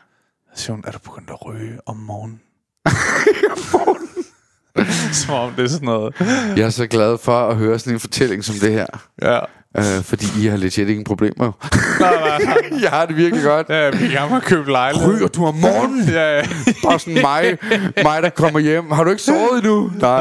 Så 0.55 0.63
siger 0.63 0.73
hun, 0.73 0.85
er 0.87 0.91
du 0.93 0.99
begyndt 0.99 1.31
at 1.31 1.47
ryge 1.47 1.79
om 1.87 1.97
morgenen? 1.97 2.41
Som 5.13 5.35
om 5.35 5.53
det 5.53 5.65
er 5.65 5.69
sådan 5.69 5.87
noget. 5.87 6.15
Jeg 6.57 6.67
er 6.67 6.71
så 6.71 6.87
glad 6.87 7.19
for 7.19 7.49
at 7.49 7.57
høre 7.57 7.79
sådan 7.79 7.93
en 7.93 8.01
fortælling 8.01 8.45
som 8.45 8.55
det 8.61 8.73
her. 8.73 8.87
Ja. 9.23 9.41
Øh, 9.79 10.05
fordi 10.05 10.27
I 10.43 10.47
har 10.47 10.57
legit 10.57 10.89
ingen 10.89 11.05
problemer. 11.05 11.53
Nej, 12.01 12.15
nej, 12.15 12.39
nej. 12.45 12.81
jeg 12.83 12.91
har 12.91 13.07
det 13.07 13.17
virkelig 13.17 13.45
godt. 13.45 13.69
Ja, 13.69 13.91
med 14.29 14.37
at 14.37 14.43
købe 14.43 14.71
lejlighed. 14.71 15.15
Ryger 15.15 15.29
du 15.29 15.47
om 15.47 15.55
morgenen? 15.55 16.09
Ja, 16.09 16.37
ja. 16.37 16.43
Bare 16.85 16.99
sådan 16.99 17.23
mig, 17.23 17.59
mig, 18.03 18.23
der 18.23 18.31
kommer 18.31 18.61
hjem. 18.61 18.91
Har 18.91 19.05
du 19.05 19.11
ikke 19.11 19.23
sovet 19.23 19.59
endnu? 19.59 19.91
Nej. 20.01 20.21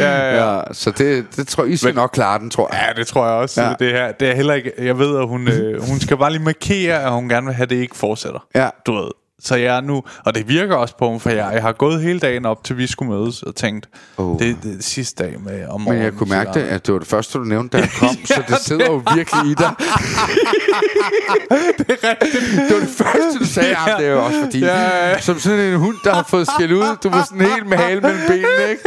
ja, 0.00 0.34
ja. 0.34 0.56
ja, 0.56 0.60
så 0.72 0.90
det, 0.90 1.24
det 1.36 1.48
tror 1.48 1.64
jeg, 1.64 1.72
I 1.72 1.76
skal 1.76 1.94
nok 1.94 2.10
klare 2.12 2.38
den, 2.38 2.50
tror 2.50 2.68
jeg. 2.72 2.84
Ja, 2.88 3.00
det 3.00 3.06
tror 3.06 3.26
jeg 3.26 3.34
også. 3.34 3.62
Ja. 3.62 3.72
Det, 3.78 3.92
her, 3.92 4.12
det 4.12 4.28
er 4.28 4.34
heller 4.34 4.54
ikke... 4.54 4.72
Jeg 4.78 4.98
ved, 4.98 5.18
at 5.18 5.28
hun, 5.28 5.48
øh, 5.48 5.88
hun 5.88 6.00
skal 6.00 6.16
bare 6.16 6.32
lige 6.32 6.42
markere, 6.42 7.02
at 7.02 7.12
hun 7.12 7.28
gerne 7.28 7.46
vil 7.46 7.54
have, 7.54 7.62
at 7.62 7.70
det 7.70 7.76
ikke 7.76 7.96
fortsætter. 7.96 8.46
Ja. 8.54 8.68
Du 8.86 8.92
ved. 8.94 9.10
Så 9.42 9.56
jeg 9.56 9.76
er 9.76 9.80
nu... 9.80 10.02
Og 10.24 10.34
det 10.34 10.48
virker 10.48 10.74
også 10.76 10.96
på 10.98 11.10
mig, 11.10 11.22
for 11.22 11.30
jeg, 11.30 11.50
jeg 11.54 11.62
har 11.62 11.72
gået 11.72 12.00
hele 12.02 12.20
dagen 12.20 12.46
op, 12.46 12.64
til 12.64 12.76
vi 12.78 12.86
skulle 12.86 13.12
mødes, 13.12 13.42
og 13.42 13.54
tænkt, 13.54 13.88
Oh. 14.16 14.38
det, 14.38 14.56
det 14.62 14.78
er 14.78 14.82
sidste 14.82 15.24
dag 15.24 15.40
med 15.40 15.66
om 15.68 15.80
Men 15.80 15.84
morgenen. 15.84 16.04
jeg 16.04 16.12
kunne 16.12 16.30
mærke 16.30 16.50
det, 16.54 16.60
at 16.60 16.86
det 16.86 16.92
var 16.92 16.98
det 16.98 17.08
første, 17.08 17.38
du 17.38 17.44
nævnte, 17.44 17.76
da 17.78 17.82
jeg 17.82 17.90
kom, 18.00 18.16
så 18.24 18.42
det 18.48 18.56
sidder 18.60 18.86
jo 18.86 19.02
virkelig 19.14 19.50
i 19.50 19.54
dig. 19.54 19.70
Det 21.78 21.90
er 21.90 22.08
rigtigt. 22.10 22.44
Det 22.68 22.74
var 22.74 22.80
det 22.80 22.88
første, 22.88 23.38
du 23.38 23.44
sagde. 23.46 23.68
Ja, 23.86 23.96
det 23.98 24.06
er 24.06 24.10
jo 24.10 24.24
også 24.24 24.40
fordi, 24.40 24.58
Ja, 24.58 24.80
ja, 24.80 25.08
ja. 25.10 25.20
som 25.20 25.38
sådan 25.38 25.58
en 25.60 25.76
hund, 25.78 25.96
der 26.04 26.14
har 26.14 26.26
fået 26.28 26.48
skæld 26.56 26.72
ud, 26.72 26.96
du 27.02 27.08
var 27.10 27.24
sådan 27.24 27.40
helt 27.50 27.66
med 27.68 27.78
halen 27.78 28.02
mellem 28.02 28.20
benene, 28.28 28.70
ikke? 28.70 28.82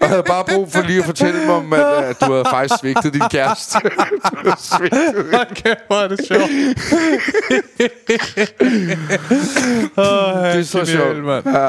Og 0.00 0.08
havde 0.08 0.22
bare 0.22 0.44
brug 0.54 0.72
for 0.72 0.82
lige 0.82 0.98
at 0.98 1.04
fortælle 1.04 1.46
mig 1.46 1.54
om, 1.54 1.72
at, 1.72 1.80
at 1.80 2.20
du 2.20 2.32
havde 2.32 2.44
faktisk 2.50 2.80
svigtet 2.80 3.12
din 3.12 3.22
kæreste. 3.30 3.78
du 4.44 4.52
svigtet. 4.58 5.26
Okay, 5.50 5.74
hvor 5.86 5.96
er 5.96 6.08
det 6.08 6.20
sjovt. 6.26 6.50
Oh, 9.96 10.44
Det 10.52 10.58
er 10.58 10.62
så 10.62 10.84
sjovt. 10.84 11.24
mand. 11.24 11.44
Ja. 11.46 11.68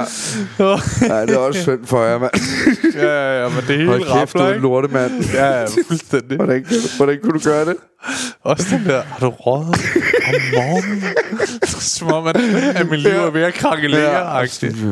ja, 1.15 1.21
det 1.21 1.29
er 1.29 1.37
også 1.37 1.61
synd 1.61 1.85
for 1.85 2.03
jer, 2.03 2.17
mand. 2.17 2.31
Ja, 2.95 3.07
ja, 3.07 3.43
ja, 3.43 3.49
men 3.49 3.57
det 3.67 3.75
hele 3.77 3.87
Hold 3.87 4.19
kæft, 4.19 4.33
du 4.33 4.39
er 4.39 4.53
en 4.53 4.61
lortemand. 4.61 5.23
Ja, 5.33 5.59
ja, 5.59 5.65
fuldstændig. 5.87 6.37
Hvordan, 6.37 6.65
hvordan 6.97 7.19
kunne 7.23 7.39
du 7.39 7.49
gøre 7.49 7.65
det? 7.65 7.75
Også 8.43 8.65
den 8.71 8.85
der, 8.85 9.01
har 9.01 9.19
du 9.19 9.29
røget 9.29 9.67
om 10.27 10.41
morgenen? 10.53 11.03
Som 11.93 12.07
om, 12.13 12.27
at, 12.27 12.35
at 12.75 12.89
min 12.89 12.99
liv 12.99 13.11
er 13.11 13.29
ved 13.29 13.41
at 13.43 13.53
krakelere. 13.53 14.01
Ja, 14.01 14.45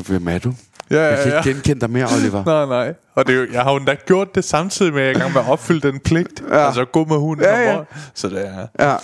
Hvem- 0.07 0.27
er 0.27 0.39
du? 0.39 0.53
ja, 0.91 1.01
Jeg 1.01 1.17
kan 1.17 1.27
ja, 1.27 1.33
ja. 1.33 1.37
ikke 1.37 1.49
genkende 1.49 1.81
dig 1.81 1.89
mere, 1.89 2.07
Oliver. 2.17 2.43
Nej, 2.45 2.65
nej. 2.85 2.93
Og 3.15 3.27
det 3.27 3.35
er 3.35 3.39
jo, 3.39 3.45
jeg 3.53 3.61
har 3.61 3.71
jo 3.71 3.77
endda 3.77 3.95
gjort 4.05 4.35
det 4.35 4.43
samtidig 4.43 4.93
med, 4.93 5.01
at 5.01 5.07
jeg 5.07 5.13
er 5.13 5.17
i 5.17 5.21
gang 5.21 5.33
med 5.33 5.41
at 5.41 5.49
opfylde 5.49 5.91
den 5.91 5.99
pligt. 5.99 6.43
Ja. 6.51 6.65
Altså 6.65 6.85
gå 6.85 7.05
med 7.05 7.17
hunden 7.17 7.45
Ja, 7.45 7.71
ja. 7.71 7.77
Så 8.13 8.27
det 8.29 8.47
er... 8.47 8.67
Ja. 8.89 8.95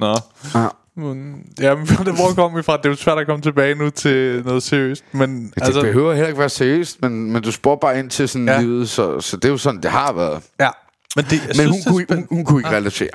Nå. 0.00 0.16
ja. 0.54 0.66
Men, 0.96 1.34
ja, 1.60 1.74
men 1.74 1.86
hvor 1.86 2.34
kom 2.34 2.56
vi 2.56 2.62
fra? 2.62 2.76
Det 2.76 2.84
er 2.86 2.88
jo 2.88 2.96
svært 2.96 3.18
at 3.18 3.26
komme 3.26 3.42
tilbage 3.42 3.74
nu 3.74 3.90
til 3.90 4.42
noget 4.44 4.62
seriøst. 4.62 5.04
Men 5.12 5.44
Det 5.44 5.62
altså, 5.62 5.80
behøver 5.80 6.12
heller 6.14 6.28
ikke 6.28 6.38
være 6.40 6.48
seriøst, 6.48 7.02
men, 7.02 7.32
men 7.32 7.42
du 7.42 7.52
spurgte 7.52 7.80
bare 7.80 7.98
ind 7.98 8.10
til 8.10 8.28
sådan 8.28 8.48
ja. 8.48 8.60
Livet, 8.60 8.88
så, 8.88 9.20
så 9.20 9.36
det 9.36 9.44
er 9.44 9.48
jo 9.48 9.56
sådan, 9.58 9.80
det 9.82 9.90
har 9.90 10.12
været. 10.12 10.42
Ja. 10.60 10.68
Men, 11.16 11.24
det, 11.24 11.40
Men 11.46 11.54
synes, 11.54 11.84
hun, 11.84 11.92
kunne, 11.92 12.06
hun, 12.16 12.26
hun 12.30 12.44
kunne 12.44 12.60
ikke 12.60 12.70
relatere. 12.70 13.08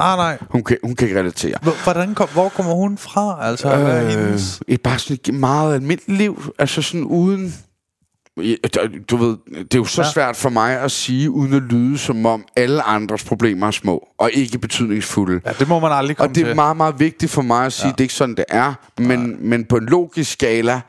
Ah, 0.00 0.16
nej. 0.18 0.38
Hun 0.50 0.64
kan, 0.64 0.76
hun 0.84 0.94
kan 0.94 1.08
ikke 1.08 1.20
relatere. 1.20 1.54
Hvor- 1.62 1.82
Hvordan 1.84 2.14
kom, 2.14 2.28
hvor 2.28 2.48
kommer 2.48 2.74
hun 2.74 2.98
fra? 2.98 3.38
Altså, 3.48 3.68
øh, 3.74 3.80
er 3.80 4.10
hendes... 4.10 4.60
et 4.68 4.80
bare 4.80 4.98
sådan 4.98 5.18
et 5.28 5.34
meget 5.34 5.74
almindeligt 5.74 6.18
liv, 6.18 6.42
altså 6.58 6.82
sådan 6.82 7.04
uden... 7.04 7.54
Du 9.10 9.16
ved, 9.16 9.36
det 9.54 9.74
er 9.74 9.78
jo 9.78 9.84
så 9.84 10.02
ja. 10.02 10.08
Svært 10.10 10.36
for 10.36 10.48
mig 10.48 10.80
at 10.80 10.90
sige, 10.90 11.30
uden 11.30 11.54
at 11.54 11.62
lyde 11.62 11.98
som 11.98 12.26
om 12.26 12.44
alle 12.56 12.82
andres 12.82 13.24
problemer 13.24 13.66
er 13.66 13.70
små, 13.70 14.08
og 14.18 14.30
ikke 14.34 14.58
betydningsfulde. 14.58 15.40
Ja, 15.46 15.52
det 15.58 15.68
må 15.68 15.78
man 15.78 15.92
aldrig 15.92 16.16
komme 16.16 16.30
Og 16.30 16.34
det 16.34 16.40
er 16.42 16.46
til. 16.46 16.54
meget, 16.54 16.76
meget 16.76 17.00
vigtigt 17.00 17.32
for 17.32 17.42
mig 17.42 17.66
at 17.66 17.72
sige, 17.72 17.86
ja. 17.86 17.92
det 17.92 18.00
er 18.00 18.04
ikke 18.04 18.14
sådan, 18.14 18.34
det 18.34 18.44
er. 18.48 18.74
Men, 18.98 19.36
men 19.48 19.64
på 19.64 19.76
en 19.76 19.86
logisk 19.86 20.32
skala 20.32 20.80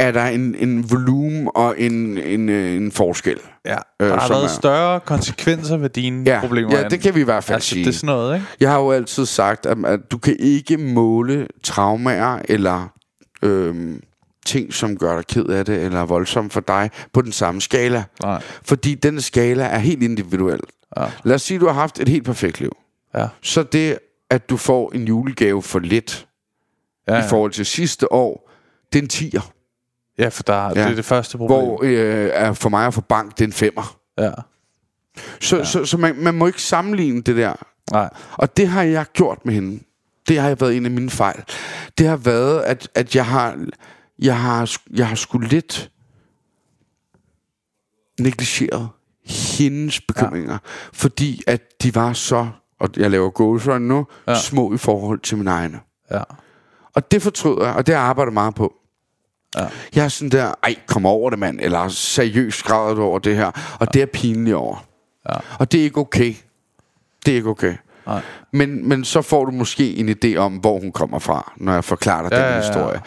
er 0.00 0.10
der 0.10 0.24
en, 0.26 0.54
en 0.58 0.90
volumen 0.90 1.48
og 1.54 1.74
en, 1.80 2.18
en, 2.18 2.48
øh, 2.48 2.76
en 2.76 2.92
forskel. 2.92 3.38
Ja, 3.66 3.76
øh, 4.00 4.08
der 4.08 4.14
har 4.18 4.26
som 4.26 4.34
været 4.34 4.44
er- 4.44 4.48
større 4.48 5.00
konsekvenser 5.00 5.76
ved 5.76 5.88
dine 5.88 6.22
Ja, 6.30 6.40
problemer. 6.40 6.78
ja, 6.78 6.88
det 6.88 7.00
kan 7.00 7.14
vi 7.14 7.20
i 7.20 7.24
hvert 7.24 7.44
fald 7.44 7.54
altså, 7.54 7.68
sige. 7.70 7.84
Det 7.84 7.90
er 7.90 7.94
sådan 7.94 8.06
noget, 8.06 8.34
ikke? 8.34 8.46
Jeg 8.60 8.70
har 8.70 8.78
jo 8.78 8.90
altid 8.90 9.26
sagt, 9.26 9.66
at, 9.66 9.78
at 9.86 10.00
du 10.10 10.18
kan 10.18 10.36
ikke 10.38 10.76
måle 10.76 11.46
traumer 11.62 12.38
eller 12.48 12.88
øhm, 13.42 14.00
ting, 14.44 14.74
som 14.74 14.96
gør 14.98 15.16
dig 15.16 15.26
ked 15.26 15.46
af 15.46 15.64
det, 15.64 15.82
eller 15.82 16.00
er 16.00 16.06
voldsomt 16.06 16.52
for 16.52 16.60
dig, 16.60 16.90
på 17.12 17.22
den 17.22 17.32
samme 17.32 17.60
skala. 17.60 18.04
Nej. 18.22 18.42
Fordi 18.62 18.94
den 18.94 19.20
skala 19.20 19.64
er 19.64 19.78
helt 19.78 20.02
individuel. 20.02 20.60
Ja. 20.96 21.06
Lad 21.24 21.34
os 21.34 21.42
sige, 21.42 21.56
at 21.56 21.60
du 21.60 21.66
har 21.66 21.72
haft 21.72 22.00
et 22.00 22.08
helt 22.08 22.24
perfekt 22.24 22.60
liv. 22.60 22.76
Ja. 23.14 23.28
Så 23.42 23.62
det, 23.62 23.98
at 24.30 24.50
du 24.50 24.56
får 24.56 24.92
en 24.94 25.04
julegave 25.04 25.62
for 25.62 25.78
lidt 25.78 26.26
Ja, 27.08 27.24
i 27.24 27.28
forhold 27.28 27.52
til 27.52 27.66
sidste 27.66 28.12
år, 28.12 28.50
det 28.92 28.98
er 28.98 29.02
en 29.02 29.08
tiger. 29.08 29.52
ja 30.18 30.28
for 30.28 30.42
der, 30.42 30.62
ja. 30.62 30.68
det 30.68 30.78
er 30.78 30.94
det 30.94 31.04
første 31.04 31.38
problem. 31.38 31.58
Hvor 31.58 31.80
øh, 31.82 32.30
er 32.32 32.52
for 32.52 32.68
mig 32.68 32.86
at 32.86 32.94
få 32.94 33.00
bank, 33.00 33.38
det 33.38 33.40
er 33.40 33.46
en 33.48 33.52
femmer. 33.52 33.96
Ja. 34.18 34.30
Så, 35.40 35.56
ja. 35.56 35.64
så, 35.64 35.84
så 35.84 35.96
man, 35.96 36.16
man 36.16 36.34
må 36.34 36.46
ikke 36.46 36.62
sammenligne 36.62 37.22
det 37.22 37.36
der. 37.36 37.54
Nej. 37.92 38.10
Og 38.32 38.56
det 38.56 38.68
har 38.68 38.82
jeg 38.82 39.06
gjort 39.12 39.38
med 39.44 39.54
hende. 39.54 39.80
Det 40.28 40.38
har 40.38 40.54
været 40.54 40.76
en 40.76 40.84
af 40.84 40.90
mine 40.90 41.10
fejl. 41.10 41.42
Det 41.98 42.06
har 42.06 42.16
været, 42.16 42.62
at, 42.62 42.88
at 42.94 43.16
jeg 43.16 43.26
har 43.26 43.58
jeg 44.18 44.40
har, 44.40 44.76
jeg 44.90 45.08
har 45.08 45.14
sgu 45.14 45.38
lidt 45.38 45.90
negligeret 48.20 48.88
hendes 49.24 50.00
bekymringer. 50.00 50.52
Ja. 50.52 50.58
Fordi 50.92 51.42
at 51.46 51.82
de 51.82 51.94
var 51.94 52.12
så, 52.12 52.48
og 52.80 52.90
jeg 52.96 53.10
laver 53.10 53.30
gåsøjne 53.30 53.88
nu, 53.88 54.06
ja. 54.28 54.38
Små 54.40 54.74
i 54.74 54.78
forhold 54.78 55.18
til 55.18 55.38
mine 55.38 55.50
egne. 55.50 55.80
Ja. 56.10 56.22
Og 56.94 57.10
det 57.10 57.22
fortryder 57.22 57.66
jeg, 57.66 57.74
og 57.74 57.86
det 57.86 57.94
har 57.94 58.24
jeg 58.24 58.32
meget 58.32 58.54
på. 58.54 58.74
Ja. 59.56 59.68
Jeg 59.94 60.04
er 60.04 60.08
sådan 60.08 60.30
der, 60.30 60.54
ej, 60.62 60.74
kom 60.86 61.06
over 61.06 61.30
det, 61.30 61.38
mand. 61.38 61.60
Eller 61.60 61.88
seriøst 61.88 62.64
græder 62.64 62.94
du 62.94 63.02
over 63.02 63.18
det 63.18 63.36
her. 63.36 63.46
Og 63.46 63.80
ja. 63.80 63.86
det 63.92 64.02
er 64.02 64.06
pinligt 64.06 64.56
over. 64.56 64.86
Ja. 65.28 65.36
Og 65.58 65.72
det 65.72 65.80
er 65.80 65.84
ikke 65.84 66.00
okay. 66.00 66.34
Det 67.26 67.32
er 67.32 67.36
ikke 67.36 67.48
okay. 67.48 67.76
Nej. 68.06 68.22
Men, 68.52 68.88
men 68.88 69.04
så 69.04 69.22
får 69.22 69.44
du 69.44 69.50
måske 69.50 69.96
en 69.96 70.08
idé 70.08 70.36
om, 70.36 70.56
hvor 70.56 70.80
hun 70.80 70.92
kommer 70.92 71.18
fra, 71.18 71.52
når 71.56 71.72
jeg 71.72 71.84
forklarer 71.84 72.28
dig 72.28 72.36
Ja, 72.38 72.42
den 72.42 72.48
ja, 72.48 72.56
ja. 72.56 72.66
historie. 72.66 73.00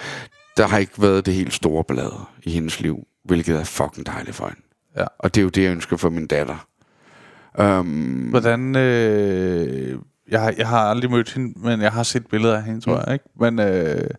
Der 0.57 0.67
har 0.67 0.77
ikke 0.77 1.01
været 1.01 1.25
det 1.25 1.33
helt 1.33 1.53
store 1.53 1.83
ballade 1.83 2.19
i 2.43 2.51
hendes 2.51 2.79
liv, 2.79 2.97
hvilket 3.25 3.55
er 3.59 3.63
fucking 3.63 4.05
dejligt 4.05 4.35
for 4.35 4.45
hende. 4.47 4.61
Ja. 4.97 5.05
Og 5.19 5.35
det 5.35 5.41
er 5.41 5.43
jo 5.43 5.49
det, 5.49 5.63
jeg 5.63 5.71
ønsker 5.71 5.97
for 5.97 6.09
min 6.09 6.27
datter. 6.27 6.67
Um, 7.79 8.27
Hvordan... 8.29 8.75
Øh, 8.75 9.97
jeg, 10.31 10.41
har, 10.41 10.53
jeg 10.57 10.67
har 10.67 10.79
aldrig 10.79 11.11
mødt 11.11 11.33
hende, 11.33 11.59
men 11.59 11.81
jeg 11.81 11.91
har 11.91 12.03
set 12.03 12.27
billeder 12.27 12.57
af 12.57 12.63
hende, 12.63 12.81
tror 12.81 12.93
Mm. 12.95 13.01
jeg, 13.07 13.13
ikke? 13.13 13.25
Men 13.39 13.59
øh, 13.59 14.09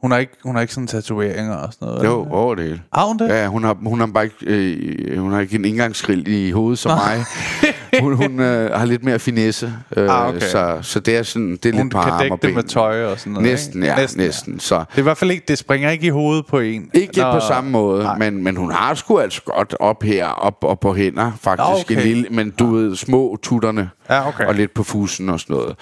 hun 0.00 0.10
har 0.10 0.18
ikke, 0.18 0.32
hun 0.44 0.54
har 0.54 0.62
ikke 0.62 0.74
sådan 0.74 0.86
tatoveringer 0.86 1.54
og 1.54 1.72
sådan 1.72 1.88
noget. 1.88 2.04
jo, 2.04 2.26
over 2.30 2.54
det 2.54 2.64
hele. 2.64 2.82
Har 2.94 3.06
hun 3.06 3.18
det? 3.18 3.28
Ja, 3.28 3.46
hun 3.46 3.64
har, 3.64 3.74
hun 3.74 3.98
har 4.00 4.06
bare 4.06 4.24
ikke, 4.24 4.36
øh, 4.46 5.18
hun 5.20 5.32
har 5.32 5.40
ikke 5.40 5.56
en 5.56 5.64
indgangsgrill 5.64 6.28
i 6.28 6.50
hovedet 6.50 6.78
som 6.78 6.90
mig. 6.98 7.18
Hun, 8.00 8.14
hun 8.16 8.40
øh, 8.40 8.70
har 8.70 8.84
lidt 8.84 9.04
mere 9.04 9.18
finesse. 9.18 9.72
Øh, 9.96 10.08
Ah, 10.10 10.28
okay. 10.28 10.40
så, 10.40 10.78
så 10.82 11.00
det 11.00 11.16
er 11.16 11.22
sådan, 11.22 11.50
det 11.62 11.66
er 11.66 11.72
hun 11.72 11.82
lidt 11.82 11.92
på 11.92 12.00
kan 12.02 12.12
arm 12.12 12.30
og 12.30 12.38
det 12.42 12.48
ben. 12.48 12.54
med 12.54 12.62
tøj 12.62 13.04
og 13.04 13.18
sådan 13.18 13.32
noget, 13.32 13.48
Næsten, 13.48 13.82
ikke? 13.82 13.94
ja, 13.94 14.00
næsten. 14.00 14.20
næsten. 14.22 14.60
Så 14.60 14.74
Det 14.78 14.84
er 14.94 14.98
i 14.98 15.02
hvert 15.02 15.16
fald 15.16 15.30
ikke, 15.30 15.44
det 15.48 15.58
springer 15.58 15.90
ikke 15.90 16.06
i 16.06 16.10
hovedet 16.10 16.46
på 16.46 16.58
en. 16.58 16.90
Ikke 16.94 17.20
Nå, 17.20 17.32
på 17.32 17.40
samme 17.40 17.70
måde, 17.70 18.02
nej. 18.02 18.18
men, 18.18 18.44
men 18.44 18.56
hun 18.56 18.72
har 18.72 18.94
sgu 18.94 19.18
altså 19.18 19.42
godt 19.42 19.74
op 19.80 20.02
her, 20.02 20.26
op, 20.26 20.54
op 20.62 20.80
på 20.80 20.94
hænder, 20.94 21.32
faktisk 21.40 21.68
Nå, 21.68 21.80
okay. 21.80 21.96
en 21.96 22.00
lille, 22.02 22.26
men 22.30 22.50
du 22.50 22.74
ved, 22.74 22.96
små 22.96 23.38
tutterne, 23.42 23.90
Ja, 24.10 24.28
okay. 24.28 24.46
og 24.46 24.54
lidt 24.54 24.74
på 24.74 24.82
fusen 24.82 25.28
og 25.28 25.40
sådan 25.40 25.56
noget. 25.56 25.76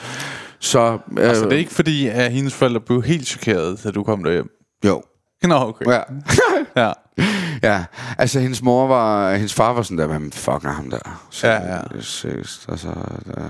Så, 0.60 0.98
øh, 1.18 1.28
Altså, 1.28 1.44
det 1.44 1.52
er 1.52 1.56
ikke 1.58 1.74
fordi, 1.74 2.06
at 2.08 2.32
hendes 2.32 2.54
forældre 2.54 2.80
blev 2.80 3.02
helt 3.02 3.26
chokeret, 3.26 3.80
da 3.84 3.90
du 3.90 4.02
kom 4.02 4.24
derhjem. 4.24 4.48
Jo. 4.86 5.02
Nå, 5.42 5.54
okay. 5.54 5.84
Ja. 5.92 6.00
ja. 6.76 6.92
ja, 7.62 7.84
altså 8.18 8.40
hendes 8.40 8.62
mor 8.62 8.86
var, 8.86 9.32
hendes 9.34 9.54
far 9.54 9.72
var 9.72 9.82
sådan 9.82 9.98
der, 9.98 10.06
hvem 10.06 10.32
fuck 10.32 10.64
er 10.64 10.70
ham 10.72 10.90
der? 10.90 11.26
Så, 11.30 11.46
Ja, 11.46 11.74
ja. 11.74 11.80
Seriøst, 12.00 12.66
altså, 12.68 12.88
der, 13.26 13.42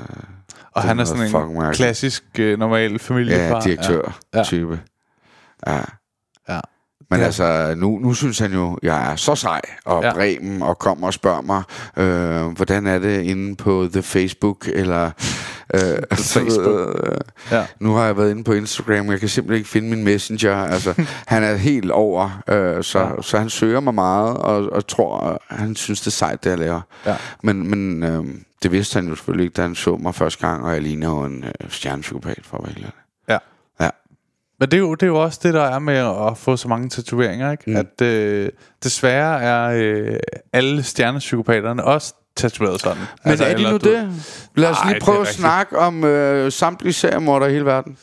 Og 0.75 0.83
Det 0.83 0.89
han 0.89 0.99
er 1.01 1.05
sådan 1.05 1.23
en 1.27 1.33
mærkeligt. 1.33 1.77
klassisk, 1.77 2.25
øh, 2.39 2.59
normal 2.59 2.99
familiefar. 2.99 3.55
ja, 3.55 3.61
direktør 3.61 4.19
Ja. 4.35 4.43
Ja. 5.67 5.81
Ja. 6.49 6.61
Men 7.11 7.21
Ja. 7.21 7.25
altså, 7.27 7.75
nu, 7.77 7.99
nu 7.99 8.15
synes 8.15 8.39
han 8.39 8.53
jo, 8.53 8.79
jeg 8.83 9.13
er 9.13 9.17
så 9.17 9.35
sej 9.35 9.61
og 9.85 10.03
ja. 10.03 10.13
bremen 10.13 10.63
og 10.63 10.79
kommer 10.79 11.07
og 11.07 11.15
spørger 11.15 11.41
mig, 11.43 11.63
øh, 11.97 12.47
hvordan 12.57 12.87
er 12.87 12.99
det 12.99 13.23
inde 13.23 13.57
på 13.57 13.89
The 13.93 14.03
Facebook, 14.03 14.69
eller 14.69 15.11
Øh, 15.75 16.03
Facebook. 16.13 16.97
øh, 17.07 17.17
Ja. 17.51 17.67
Nu 17.81 17.93
har 17.95 18.07
jeg 18.07 18.17
været 18.17 18.31
inde 18.31 18.45
på 18.45 18.53
Instagram, 18.53 19.11
jeg 19.11 19.21
kan 19.21 19.29
simpelthen 19.29 19.59
ikke 19.59 19.69
finde 19.71 19.89
min 19.91 20.05
messenger. 20.05 20.55
Altså, 20.57 20.95
han 21.27 21.43
er 21.43 21.55
helt 21.55 21.91
over, 21.91 22.43
øh, 22.49 22.85
så, 22.85 22.99
ja. 22.99 23.23
så 23.23 23.39
han 23.39 23.51
søger 23.51 23.81
mig 23.81 23.95
meget, 23.95 24.37
og, 24.37 24.73
og 24.73 24.87
tror, 24.87 25.33
øh, 25.33 25.37
han 25.59 25.77
synes, 25.77 26.01
det 26.01 26.07
er 26.07 26.11
sejt, 26.11 26.45
det 26.45 26.51
jeg 26.51 26.59
laver. 26.59 26.81
Ja. 27.07 27.17
Men, 27.43 27.71
men 27.71 28.03
øh, 28.03 28.25
det 28.63 28.73
vidste 28.73 28.95
han 28.97 29.09
jo 29.09 29.15
selvfølgelig 29.15 29.45
ikke, 29.45 29.55
da 29.55 29.63
han 29.63 29.75
så 29.75 29.97
mig 29.97 30.15
første 30.15 30.47
gang, 30.47 30.65
og 30.65 30.73
jeg 30.73 30.83
ligner 30.83 31.09
jo 31.09 31.25
en 31.25 31.45
øh, 31.45 31.71
stjernepsykopat, 31.71 32.41
for 32.45 32.57
at 32.57 32.65
være. 32.65 32.91
Ja. 33.29 33.39
Ja. 33.81 33.91
Men 34.61 34.71
det 34.71 34.75
er, 34.77 34.81
jo, 34.81 34.95
det 34.95 35.03
er 35.03 35.07
jo 35.07 35.23
også 35.23 35.41
det, 35.43 35.55
der 35.55 35.63
er 35.63 35.79
med 35.79 35.97
at 36.31 36.39
få 36.39 36.57
så 36.57 36.69
mange 36.69 36.89
tatoveringer, 36.89 37.51
ikke? 37.53 37.71
Mm. 37.71 37.77
At 37.77 38.03
øh, 38.03 38.49
desværre 38.85 39.43
er 39.43 39.71
øh, 39.77 40.17
alle 40.53 40.83
stjernepsykopaterne 40.83 41.85
også 41.85 42.15
tatoveret 42.41 42.81
sådan. 42.81 43.03
Men 43.25 43.31
altså, 43.31 43.45
er 43.45 43.57
de 43.57 43.63
nu 43.63 43.71
du- 43.71 43.91
det? 43.91 44.09
Lad 44.57 44.71
os 44.71 44.77
Ej, 44.77 44.91
lige 44.91 45.01
prøve 45.01 45.21
at 45.21 45.29
snakke 45.29 45.79
om 45.79 46.05
øh, 46.05 46.53
samtlige 46.53 46.93
seriemordere 46.93 47.49
i 47.51 47.53
hele 47.53 47.65
verden. 47.65 47.97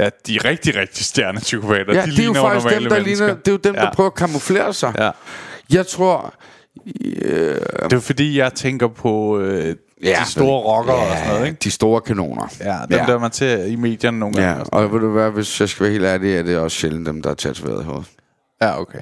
Ja, 0.00 0.08
de 0.26 0.36
er 0.36 0.44
rigtig, 0.44 0.76
rigtig 0.76 1.04
stjernepsykopater. 1.06 1.94
Ja, 1.94 2.04
de 2.06 2.10
det 2.10 2.18
er 2.18 2.24
jo 2.24 2.34
faktisk 2.34 2.74
dem, 2.74 2.82
der 2.82 2.90
mennesker. 2.96 3.26
ligner, 3.26 3.34
det 3.40 3.48
er 3.48 3.52
jo 3.52 3.56
dem, 3.58 3.74
ja. 3.74 3.80
der 3.80 3.92
prøver 3.92 4.10
at 4.10 4.14
kamuflere 4.16 4.72
sig. 4.74 4.92
Ja. 4.98 5.10
Jeg 5.72 5.86
tror... 5.86 6.34
Øh, 7.22 7.56
Det 7.84 7.92
er 7.92 8.00
fordi, 8.00 8.38
jeg 8.38 8.54
tænker 8.54 8.88
på 8.88 9.38
øh, 9.40 9.76
Ja, 10.04 10.16
de 10.24 10.30
store 10.30 10.60
rockere 10.62 10.96
og 10.96 11.16
sådan 11.16 11.28
noget, 11.34 11.46
ikke? 11.46 11.58
de 11.64 11.70
store 11.70 12.00
kanoner. 12.00 12.48
Ja, 12.60 12.78
dem 12.90 12.98
ja. 12.98 13.06
der 13.12 13.18
man 13.18 13.32
ser 13.32 13.64
i 13.64 13.76
medierne 13.76 14.18
nogle 14.18 14.34
gange. 14.34 14.50
Ja, 14.50 14.60
og 14.60 14.68
og 14.72 14.92
ved 14.92 15.00
du 15.00 15.10
hvad, 15.12 15.30
hvis 15.30 15.60
jeg 15.60 15.68
skal 15.68 15.84
være 15.84 15.92
helt 15.92 16.04
ærlig, 16.04 16.34
er 16.36 16.42
det 16.42 16.58
også 16.58 16.76
sjældent 16.78 17.06
dem, 17.06 17.22
der 17.22 17.30
er 17.30 17.34
tatoveret 17.34 17.82
i 17.82 17.84
hovedet. 17.84 18.06
Ja, 18.62 18.80
okay. 18.80 18.98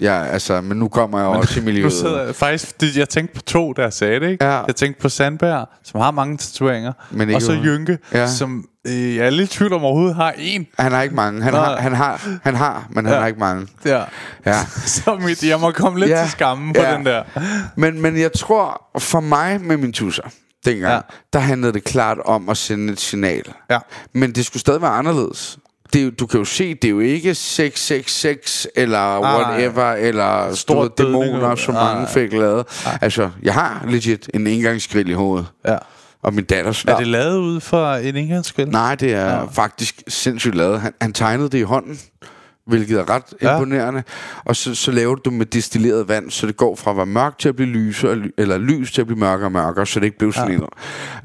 Ja, 0.00 0.24
altså, 0.24 0.60
men 0.60 0.78
nu 0.78 0.88
kommer 0.88 1.18
jeg 1.18 1.28
også 1.28 1.60
i 1.60 1.62
Nu 1.62 1.64
miljøet. 1.64 1.92
sidder 1.92 2.24
jeg 2.24 2.34
faktisk, 2.34 2.80
det, 2.80 2.96
jeg 2.96 3.08
tænkte 3.08 3.34
på 3.34 3.42
to, 3.42 3.72
der 3.72 3.90
sagde 3.90 4.20
det, 4.20 4.30
ikke? 4.30 4.44
Ja. 4.44 4.60
Jeg 4.66 4.76
tænkte 4.76 5.00
på 5.02 5.08
Sandberg, 5.08 5.68
som 5.84 6.00
har 6.00 6.10
mange 6.10 6.36
tatoveringer, 6.36 6.92
Men 7.10 7.28
ikke 7.28 7.36
og 7.36 7.42
så. 7.42 7.52
Jynke, 7.52 7.98
Ja. 8.12 8.26
som 8.26 8.64
øh, 8.86 9.16
jeg 9.16 9.26
er 9.26 9.30
lidt 9.30 9.54
i 9.54 9.56
tvivl 9.56 9.72
om 9.72 9.84
overhovedet 9.84 10.16
har 10.16 10.34
en. 10.38 10.66
Han 10.78 10.92
har 10.92 11.02
ikke 11.02 11.14
mange. 11.14 11.42
Han, 11.42 11.52
Nå. 11.52 11.58
har, 11.58 11.76
han, 11.76 11.92
har, 11.94 12.28
han 12.42 12.54
har, 12.54 12.86
men 12.90 13.04
han 13.04 13.14
Ja. 13.14 13.20
har 13.20 13.26
ikke 13.26 13.40
mange. 13.40 13.66
Ja. 13.84 14.02
Ja. 14.46 14.58
så 14.86 15.16
mit, 15.26 15.42
jeg 15.42 15.60
må 15.60 15.70
komme 15.70 15.98
lidt 16.00 16.10
Ja. 16.10 16.22
til 16.22 16.30
skammen 16.30 16.72
på 16.74 16.80
Ja. 16.82 16.96
den 16.96 17.06
der. 17.06 17.22
Men, 17.76 18.02
men 18.02 18.18
jeg 18.20 18.32
tror, 18.32 18.82
for 18.98 19.20
mig 19.20 19.60
med 19.60 19.76
min 19.76 19.92
tusser, 19.92 20.22
dengang, 20.64 20.92
ja. 20.92 21.00
der 21.32 21.38
handlede 21.38 21.72
det 21.72 21.84
klart 21.84 22.18
om 22.24 22.48
at 22.48 22.56
sende 22.56 22.92
et 22.92 23.00
signal. 23.00 23.42
Ja. 23.70 23.78
Men 24.12 24.32
det 24.32 24.46
skulle 24.46 24.60
stadig 24.60 24.82
være 24.82 24.90
anderledes. 24.90 25.58
Det 25.94 26.20
du 26.20 26.26
kan 26.26 26.38
jo 26.38 26.44
se, 26.44 26.74
det 26.74 26.84
er 26.84 26.90
jo 26.90 27.00
ikke 27.00 27.34
666 27.34 28.66
eller 28.76 29.20
Nej. 29.20 29.40
whatever, 29.40 29.92
eller 29.92 30.54
Stor 30.54 30.54
store 30.54 30.88
dæmoner, 30.98 31.54
som 31.54 31.74
Nej. 31.74 31.94
mange 31.94 32.08
fik 32.08 32.32
lavet. 32.32 32.66
Altså, 33.00 33.30
jeg 33.42 33.54
har 33.54 33.84
legit 33.88 34.30
en 34.34 34.46
engangsgrill 34.46 35.10
i 35.10 35.12
hovedet. 35.12 35.46
Ja. 35.68 35.76
Og 36.22 36.34
min 36.34 36.44
datter 36.44 36.84
Er 36.88 36.96
det 36.96 37.06
lavet 37.06 37.38
ud 37.38 37.60
fra 37.60 37.98
en 37.98 38.16
engangsgrill? 38.16 38.68
Nej, 38.70 38.94
det 38.94 39.14
er 39.14 39.26
ja. 39.26 39.44
faktisk 39.44 40.02
sindssygt 40.08 40.54
lavet. 40.54 40.80
Han, 40.80 40.92
han 41.00 41.12
tegnede 41.12 41.48
det 41.48 41.58
i 41.58 41.62
hånden, 41.62 41.98
hvilket 42.66 42.98
er 43.00 43.10
ret 43.10 43.34
Ja. 43.42 43.52
imponerende. 43.54 44.02
Og 44.44 44.56
så, 44.56 44.74
så 44.74 44.90
laver 44.90 45.14
du 45.14 45.30
med 45.30 45.46
destilleret 45.46 46.08
vand, 46.08 46.30
så 46.30 46.46
det 46.46 46.56
går 46.56 46.76
fra 46.76 46.90
at 46.90 46.96
være 46.96 47.06
mørkt 47.06 47.40
til 47.40 47.48
at 47.48 47.56
blive 47.56 47.68
lys, 47.68 48.04
eller 48.38 48.58
lys 48.58 48.92
til 48.92 49.00
at 49.00 49.06
blive 49.06 49.18
mørkere 49.18 49.46
og 49.46 49.52
mørkere, 49.52 49.86
så 49.86 50.00
det 50.00 50.06
ikke 50.06 50.18
blev 50.18 50.32
sådan 50.32 50.66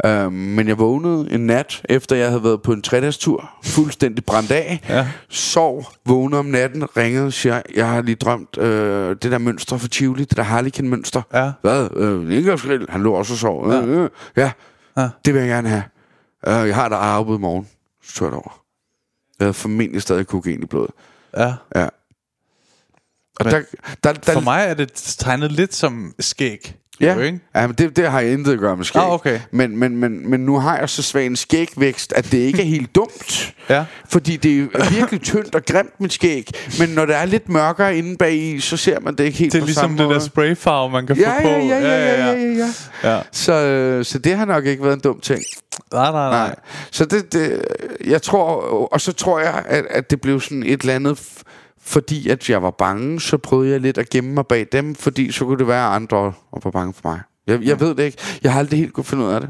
ja. 0.03 0.23
øhm, 0.23 0.33
Men 0.33 0.67
jeg 0.67 0.77
vågnede 0.79 1.27
en 1.31 1.45
nat, 1.47 1.81
efter 1.89 2.15
jeg 2.15 2.27
havde 2.27 2.43
været 2.43 2.61
på 2.61 2.73
en 2.73 2.81
tredagstur, 2.81 3.49
fuldstændig 3.63 4.25
brændt 4.25 4.51
af, 4.51 4.79
Ja. 4.89 5.07
sov, 5.29 5.85
vågnede 6.05 6.39
om 6.39 6.45
natten, 6.45 6.97
ringede, 6.97 7.31
siger, 7.31 7.61
jeg 7.75 7.89
har 7.89 8.01
lige 8.01 8.15
drømt 8.15 8.57
øh, 8.57 9.09
det 9.21 9.31
der 9.31 9.37
mønster 9.37 9.77
for 9.77 9.87
Tivoli, 9.87 10.23
det 10.23 10.37
der 10.37 10.43
Harlequin-mønster. 10.43 11.21
Ja. 11.33 11.51
Hvad? 11.61 11.87
Øh, 11.95 12.21
en 12.21 12.31
indgangsgrill? 12.31 12.85
Han 12.89 13.03
lå 13.03 13.13
også 13.13 13.33
og 13.33 13.39
sov. 13.39 13.71
Ja. 13.71 13.81
Øh, 13.81 14.03
øh. 14.03 14.09
ja. 14.37 14.51
Ja. 14.97 15.09
Det 15.25 15.33
vil 15.33 15.39
jeg 15.39 15.49
gerne 15.49 15.69
have. 15.69 15.83
Uh, 16.47 16.67
jeg 16.67 16.75
har 16.75 16.89
der 16.89 16.95
arbejde 16.95 17.35
i 17.35 17.39
morgen. 17.41 17.67
Så 18.03 18.13
tog 18.15 18.25
jeg 18.27 18.33
over. 18.33 18.61
Jeg 19.39 19.45
havde 19.45 19.53
formentlig 19.53 20.01
stadig 20.01 20.27
kokain 20.27 20.63
i 20.63 20.65
blodet. 20.65 20.91
Ja. 21.38 21.53
Ja. 21.75 21.88
Og 23.39 23.45
Men 23.45 23.53
der, 23.53 23.63
der, 24.03 24.13
der, 24.13 24.34
For 24.34 24.39
mig 24.39 24.65
er 24.65 24.73
det 24.73 24.91
tegnet 24.93 25.51
lidt 25.51 25.75
som 25.75 26.15
skæg. 26.19 26.75
Ja, 27.02 27.14
Jo, 27.14 27.20
ikke? 27.20 27.39
ja 27.56 27.68
men 27.68 27.76
det, 27.76 27.95
det 27.95 28.12
har 28.12 28.20
jeg 28.20 28.34
intet 28.34 28.54
at 28.54 28.60
gøre 28.60 28.78
med 28.78 28.86
skæg. 28.86 29.02
Ah, 29.02 29.12
okay. 29.12 29.39
men, 29.52 29.78
men, 29.78 29.97
men, 29.97 30.30
men 30.30 30.39
nu 30.39 30.60
har 30.60 30.78
jeg 30.78 30.89
så 30.89 31.02
svag 31.04 31.26
en 31.26 31.36
skægvækst, 31.36 32.14
at 32.14 32.32
det 32.32 32.38
ikke 32.38 32.62
er 32.62 32.66
helt 32.66 32.95
dumt. 32.95 33.54
Ja. 33.70 33.86
Fordi 34.10 34.36
det 34.38 34.60
er 34.76 34.89
virkelig 34.93 35.22
tyndt 35.22 35.56
og 35.56 35.66
grimt 35.66 36.02
med 36.02 36.10
skæg. 36.10 36.50
Men 36.80 36.89
når 36.89 37.06
det 37.06 37.16
er 37.16 37.26
lidt 37.26 37.50
mørkere 37.50 37.97
inde 37.97 38.18
bag 38.18 38.34
i, 38.36 38.60
så 38.60 38.78
ser 38.78 39.00
man 39.00 39.16
det 39.16 39.24
ikke 39.24 39.38
helt 39.38 39.52
Det 39.54 39.58
er 39.60 39.62
på 39.62 39.66
ligesom 39.66 39.82
samme 39.84 39.97
det 39.97 40.06
måde. 40.06 40.20
der 40.20 40.26
sprayfarve, 40.26 40.89
man 40.89 41.08
kan 41.08 41.18
Ja, 41.18 41.38
få 41.38 41.41
på. 41.41 41.47
ja, 41.47 41.58
ja, 41.58 41.80
ja, 41.80 42.26
ja, 42.26 42.32
ja, 42.34 42.72
ja. 43.04 43.16
ja. 43.16 43.22
Så, 43.32 43.54
øh, 43.54 44.06
så 44.06 44.20
det 44.20 44.38
har 44.38 44.45
nok 44.45 44.66
ikke 44.66 44.84
været 44.84 44.93
en 44.93 45.00
dum 45.00 45.20
ting. 45.20 45.41
Nej, 45.93 46.12
nej, 46.12 46.30
nej. 46.30 46.47
Nej. 46.47 46.56
Så 46.91 47.06
det, 47.06 47.34
det, 47.34 47.62
jeg 48.06 48.22
tror, 48.22 48.45
og 48.93 49.02
så 49.02 49.12
tror 49.14 49.39
jeg, 49.39 49.64
at, 49.66 49.86
at 49.89 50.10
det 50.12 50.22
blev 50.22 50.41
sådan 50.41 50.64
et 50.64 50.82
eller 50.82 50.95
andet, 50.95 51.20
fordi 51.82 52.30
at 52.30 52.49
jeg 52.49 52.63
var 52.63 52.71
bange, 52.71 53.21
så 53.21 53.38
prøvede 53.38 53.71
jeg 53.71 53.80
lidt 53.80 53.97
at 53.97 54.09
gemme 54.09 54.34
mig 54.34 54.45
bag 54.47 54.67
dem, 54.71 54.95
fordi 54.95 55.32
så 55.32 55.45
kunne 55.45 55.59
det 55.59 55.67
være, 55.67 55.88
at 55.89 55.95
andre 55.95 56.34
var 56.63 56.71
bange 56.71 56.93
for 56.93 57.09
mig. 57.09 57.21
Jeg, 57.47 57.61
jeg 57.63 57.80
ved 57.80 57.95
det 57.95 58.03
ikke. 58.03 58.17
Jeg 58.43 58.53
har 58.53 58.59
aldrig 58.59 58.80
helt 58.80 58.93
kunne 58.93 59.03
finde 59.03 59.23
ud 59.25 59.30
af 59.32 59.41
det. 59.41 59.49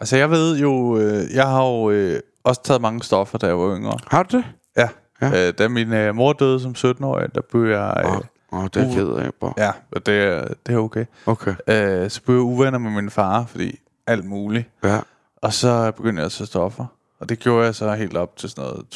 Altså, 0.00 0.16
jeg 0.16 0.30
ved 0.30 0.58
jo... 0.58 0.98
Øh, 0.98 1.24
jeg 1.34 1.46
har 1.46 1.62
jo 1.66 1.90
øh, 1.90 2.20
også 2.44 2.62
taget 2.62 2.80
mange 2.82 3.02
stoffer, 3.02 3.38
da 3.38 3.46
jeg 3.46 3.58
var 3.58 3.76
yngre. 3.76 3.98
Har 4.06 4.22
du 4.22 4.36
det? 4.36 4.44
Ja. 4.76 4.88
Ja. 5.22 5.48
Øh, 5.48 5.54
da 5.58 5.68
min 5.68 5.92
øh, 5.92 6.14
mor 6.14 6.32
døde 6.32 6.60
som 6.60 6.74
17-årig, 6.78 7.34
der 7.34 7.40
blev 7.50 7.64
jeg... 7.70 8.02
Øh, 8.04 8.10
Åh, 8.52 8.58
oh, 8.62 8.68
det 8.74 8.82
er 8.82 8.94
ked 8.94 9.08
af, 9.08 9.30
bro. 9.40 9.52
Ja, 9.56 9.70
og 9.92 10.06
det, 10.06 10.14
er- 10.22 10.48
det 10.66 10.74
er 10.74 10.78
okay. 10.78 11.04
Okay. 11.26 11.54
Øh, 11.68 12.10
så 12.10 12.22
blev 12.22 12.36
jeg 12.36 12.42
uvenner 12.42 12.78
med 12.78 12.90
min 12.90 13.10
far, 13.10 13.44
fordi 13.48 13.78
alt 14.06 14.24
muligt. 14.24 14.68
Ja. 14.84 14.98
Og 15.36 15.52
så 15.52 15.92
begyndte 15.96 16.20
jeg 16.20 16.26
at 16.26 16.32
tage 16.32 16.46
stoffer. 16.46 16.86
Og 17.20 17.28
det 17.28 17.38
gjorde 17.38 17.64
jeg 17.64 17.74
så 17.74 17.94
helt 17.94 18.16
op 18.16 18.36
til 18.36 18.50
sådan 18.50 18.64
noget 18.64 18.86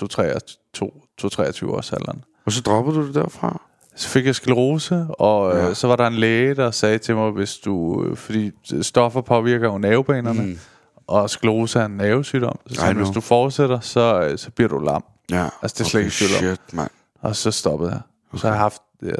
2-23 1.62 1.66
års 1.70 1.92
alderen. 1.92 2.24
Og 2.44 2.52
så 2.52 2.60
droppede 2.62 2.96
du 2.96 3.06
det 3.06 3.14
derfra? 3.14 3.60
Så 3.96 4.08
fik 4.08 4.26
jeg 4.26 4.34
sklerose, 4.34 5.06
og 5.18 5.52
Ja. 5.56 5.68
øh, 5.68 5.74
så 5.74 5.86
var 5.86 5.96
der 5.96 6.06
en 6.06 6.14
læge, 6.14 6.54
der 6.54 6.70
sagde 6.70 6.98
til 6.98 7.16
mig, 7.16 7.30
hvis 7.30 7.56
du... 7.56 8.04
øh, 8.04 8.16
Fordi 8.16 8.50
stoffer 8.82 9.20
påvirker 9.20 9.66
jo 9.72 9.78
nervebanerne, 9.78 10.42
mm. 10.42 10.58
og 11.06 11.30
sklerose 11.30 11.80
er 11.80 11.84
en 11.84 11.90
nervesygdom. 11.96 12.58
Så 12.66 12.74
sagde 12.74 12.94
hvis 12.94 13.08
du 13.08 13.20
fortsætter, 13.20 13.80
så, 13.80 14.20
øh, 14.30 14.38
så 14.38 14.50
bliver 14.50 14.68
du 14.68 14.78
lam. 14.78 15.04
Ja. 15.30 15.48
Altså, 15.62 15.74
det 15.78 15.80
er 15.80 15.84
slet 15.88 16.00
ikke 16.00 16.12
tvivl 16.12 16.30
om. 16.32 16.38
shit, 16.56 16.74
mand. 16.74 16.90
Og 17.20 17.36
så 17.36 17.50
stoppede 17.50 17.90
jeg. 17.90 18.00
Okay. 18.32 18.40
Så 18.40 18.46
har 18.46 18.54
jeg 18.54 18.60
haft 18.60 18.82
ja, 19.02 19.12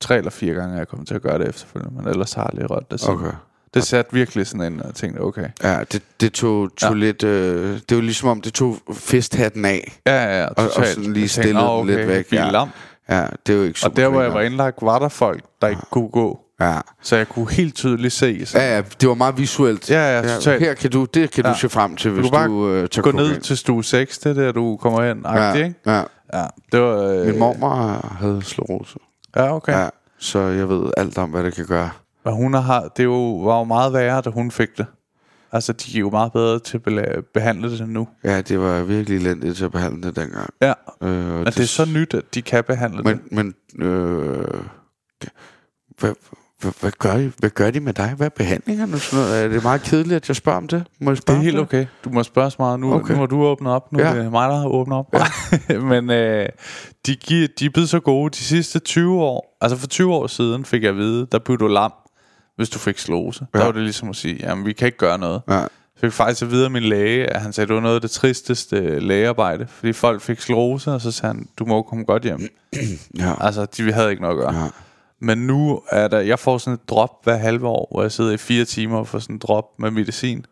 tre 0.00 0.16
eller 0.18 0.30
fire 0.30 0.54
gange, 0.54 0.76
jeg 0.76 0.88
kommer 0.88 1.06
til 1.06 1.14
at 1.14 1.22
gøre 1.22 1.38
det 1.38 1.48
efterfølgende, 1.48 1.96
men 2.02 2.08
ellers 2.08 2.32
har 2.32 2.42
jeg 2.42 2.50
aldrig 2.52 2.70
rørt 2.70 2.90
det. 2.90 3.08
Okay. 3.08 3.30
Det 3.74 3.84
satte 3.84 4.12
virkelig 4.12 4.46
sådan 4.46 4.72
ind, 4.72 4.80
og 4.80 4.94
tænkte, 4.94 5.20
okay. 5.20 5.46
Ja, 5.62 5.78
det, 5.92 6.02
det 6.20 6.32
tog, 6.32 6.76
tog 6.76 6.90
Ja. 6.90 6.98
ja. 6.98 7.04
lidt... 7.04 7.22
Øh, 7.24 7.78
det 7.88 7.96
var 7.96 8.02
ligesom 8.02 8.28
om, 8.28 8.40
det 8.40 8.54
tog 8.54 8.76
festhatten 8.92 9.64
af. 9.64 9.98
Ja, 10.06 10.24
ja, 10.24 10.40
ja, 10.40 10.46
og 10.46 10.56
totalt. 10.56 10.88
sådan 10.88 11.02
lige 11.04 11.12
tænkte, 11.14 11.28
stillede 11.28 11.54
"Nå, 11.66 11.78
den 11.78 11.86
lidt 11.86 12.08
væk, 12.08 12.32
ja. 12.32 12.50
lam. 12.50 12.68
Ja, 13.08 13.26
det 13.46 13.54
jo 13.54 13.62
ikke 13.62 13.80
super 13.80 13.90
Og 13.90 13.96
der, 13.96 14.08
hvor 14.08 14.22
jeg 14.22 14.32
var 14.34 14.40
indlagt, 14.40 14.78
var 14.82 14.98
der 14.98 15.08
folk, 15.08 15.44
der 15.62 15.68
ikke 15.68 15.82
kunne 15.90 16.08
gå. 16.08 16.40
Ja. 16.60 16.78
Så 17.02 17.16
jeg 17.16 17.28
kunne 17.28 17.50
helt 17.50 17.74
tydeligt 17.74 18.12
se. 18.12 18.46
Så 18.46 18.58
Ja, 18.58 18.74
ja, 18.76 18.82
det 19.00 19.08
var 19.08 19.14
meget 19.14 19.38
visuelt. 19.38 19.90
Ja, 19.90 20.16
ja, 20.20 20.34
totalt. 20.34 20.60
Her 20.62 20.74
kan 20.74 20.90
du, 20.90 21.04
det 21.04 21.30
kan 21.30 21.44
Ja. 21.46 21.52
du 21.52 21.58
se 21.58 21.68
frem 21.68 21.96
til, 21.96 22.10
Du 22.10 22.20
hvis 22.20 22.30
bare 22.30 22.46
du 22.48 22.68
øh, 22.70 22.88
tager 22.88 23.02
gå 23.02 23.10
ned 23.10 23.40
til 23.40 23.56
stue 23.56 23.84
6, 23.84 24.18
det 24.18 24.30
er 24.38 24.42
der, 24.44 24.52
du 24.52 24.76
kommer 24.76 25.02
hen. 25.04 25.22
ja, 25.24 25.42
Ja. 25.44 25.52
Ikke? 25.54 25.74
ja. 25.86 26.02
ja, 26.34 26.44
det 26.72 26.80
var... 26.80 26.96
Øh, 27.02 27.26
Min 27.26 27.38
mormor 27.38 28.06
havde 28.20 28.40
sklerose. 28.44 28.98
Ja, 29.36 29.54
okay. 29.56 29.72
Ja. 29.72 29.80
Ja, 29.82 29.88
så 30.18 30.38
jeg 30.40 30.68
ved 30.68 30.90
alt 30.96 31.18
om, 31.18 31.30
hvad 31.30 31.44
det 31.44 31.54
kan 31.54 31.66
gøre. 31.66 31.90
Og 32.24 32.32
hun 32.32 32.54
har, 32.54 32.88
det 32.96 33.04
jo, 33.04 33.36
var 33.36 33.58
jo 33.58 33.64
meget 33.64 33.92
værre, 33.92 34.20
da 34.20 34.30
hun 34.30 34.50
fik 34.50 34.68
det. 34.78 34.86
Altså, 35.52 35.72
de 35.72 35.96
er 35.96 36.00
jo 36.00 36.10
meget 36.10 36.32
bedre 36.32 36.58
til 36.58 36.80
at 36.98 37.24
behandle 37.34 37.78
det 37.78 37.88
nu. 37.88 38.08
Ja, 38.24 38.40
det 38.40 38.60
var 38.60 38.82
virkelig 38.82 39.16
elendigt 39.18 39.56
til 39.56 39.64
at 39.64 39.72
behandle 39.72 40.02
det 40.02 40.16
dengang. 40.16 40.50
Ja, 40.62 40.72
Øh, 41.02 41.08
men 41.34 41.46
det 41.46 41.58
er 41.58 41.64
så 41.66 41.84
nyt, 41.84 42.14
at 42.14 42.34
de 42.34 42.42
kan 42.42 42.64
behandle 42.64 43.02
Men, 43.02 43.16
det. 43.18 43.32
men 43.32 43.54
øh, 43.86 44.44
hvad, 46.00 46.12
hvad, 46.60 46.72
hvad, 46.80 46.90
gør 46.98 47.16
I, 47.16 47.30
hvad 47.38 47.50
gør 47.50 47.70
de 47.70 47.80
med 47.80 47.92
dig? 47.92 48.14
Hvad 48.16 48.26
er 48.26 48.30
behandlingerne? 48.30 48.98
Sådan 48.98 49.24
noget? 49.24 49.44
Er 49.44 49.48
det 49.48 49.62
meget 49.62 49.82
kedeligt, 49.82 50.14
at 50.16 50.28
jeg 50.28 50.36
spørger 50.36 50.56
om 50.58 50.68
det? 50.68 50.84
Må 51.00 51.10
jeg 51.10 51.16
Det 51.16 51.22
spørge 51.22 51.36
er 51.36 51.40
om 51.40 51.44
helt 51.44 51.58
okay. 51.58 51.86
Du 52.04 52.10
må 52.10 52.22
spørge 52.22 52.50
så 52.50 52.56
meget. 52.58 52.80
Nu, 52.80 52.94
okay. 52.94 53.12
Nu 53.14 53.18
har 53.18 53.26
du 53.26 53.42
åbnet 53.42 53.72
op. 53.72 53.92
Nu 53.92 53.98
ja. 54.00 54.06
Er 54.06 54.14
det 54.22 54.30
mig, 54.32 54.48
der 54.48 54.56
har 54.56 54.66
åbnet 54.68 54.98
op. 54.98 55.14
Ja. 55.68 55.78
Men 55.92 56.10
øh, 56.10 56.48
de, 57.06 57.16
giver, 57.16 57.48
de 57.58 57.64
er 57.66 57.70
blevet 57.70 57.88
så 57.88 58.00
gode 58.00 58.30
de 58.30 58.36
sidste 58.36 58.78
20 58.78 59.22
år. 59.22 59.58
Altså 59.60 59.76
for 59.78 59.86
20 59.86 60.12
år 60.14 60.26
siden 60.26 60.64
fik 60.64 60.82
jeg 60.82 60.90
at 60.90 60.96
vide, 60.96 61.26
der 61.32 61.38
blev 61.38 61.58
du 61.58 61.66
lam, 61.66 61.92
hvis 62.56 62.70
du 62.70 62.78
fik 62.78 62.98
slose. 62.98 63.46
Ja. 63.54 63.58
Der 63.58 63.64
var 63.64 63.72
det 63.72 63.82
ligesom 63.82 64.08
at 64.08 64.16
sige, 64.16 64.36
jamen 64.40 64.66
vi 64.66 64.72
kan 64.72 64.86
ikke 64.86 64.98
gøre 64.98 65.18
noget. 65.18 65.42
Ja. 65.48 65.54
Jeg 65.54 66.10
fik 66.10 66.12
faktisk 66.12 66.42
at 66.42 66.50
vide 66.50 66.64
af 66.64 66.70
min 66.70 66.82
læge, 66.82 67.26
at 67.26 67.42
han 67.42 67.52
sagde, 67.52 67.68
det 67.68 67.74
var 67.74 67.80
noget 67.82 67.94
af 67.94 68.00
det 68.00 68.10
tristeste 68.10 69.00
lægearbejde. 69.00 69.66
Fordi 69.66 69.92
folk 69.92 70.20
fik 70.20 70.40
slose, 70.40 70.92
og 70.92 71.00
så 71.00 71.10
sagde 71.10 71.34
han, 71.34 71.48
du 71.58 71.64
må 71.64 71.82
komme 71.82 72.04
godt 72.04 72.22
hjem. 72.22 72.40
Ja. 73.18 73.34
Altså, 73.40 73.66
de 73.66 73.92
havde 73.92 74.10
ikke 74.10 74.22
noget 74.22 74.36
at 74.38 74.40
gøre. 74.40 74.62
Ja. 74.62 74.68
Men 75.20 75.38
nu 75.38 75.82
er 75.90 76.08
der, 76.08 76.18
jeg 76.18 76.38
får 76.38 76.58
sådan 76.58 76.74
et 76.74 76.88
drop 76.88 77.24
hver 77.24 77.36
halve 77.36 77.66
år, 77.66 77.88
hvor 77.90 78.02
jeg 78.02 78.12
sidder 78.12 78.32
i 78.32 78.36
fire 78.36 78.64
timer 78.64 78.98
og 78.98 79.08
får 79.08 79.18
sådan 79.18 79.36
et 79.36 79.42
drop 79.42 79.64
med 79.78 79.90
medicin. 79.90 80.46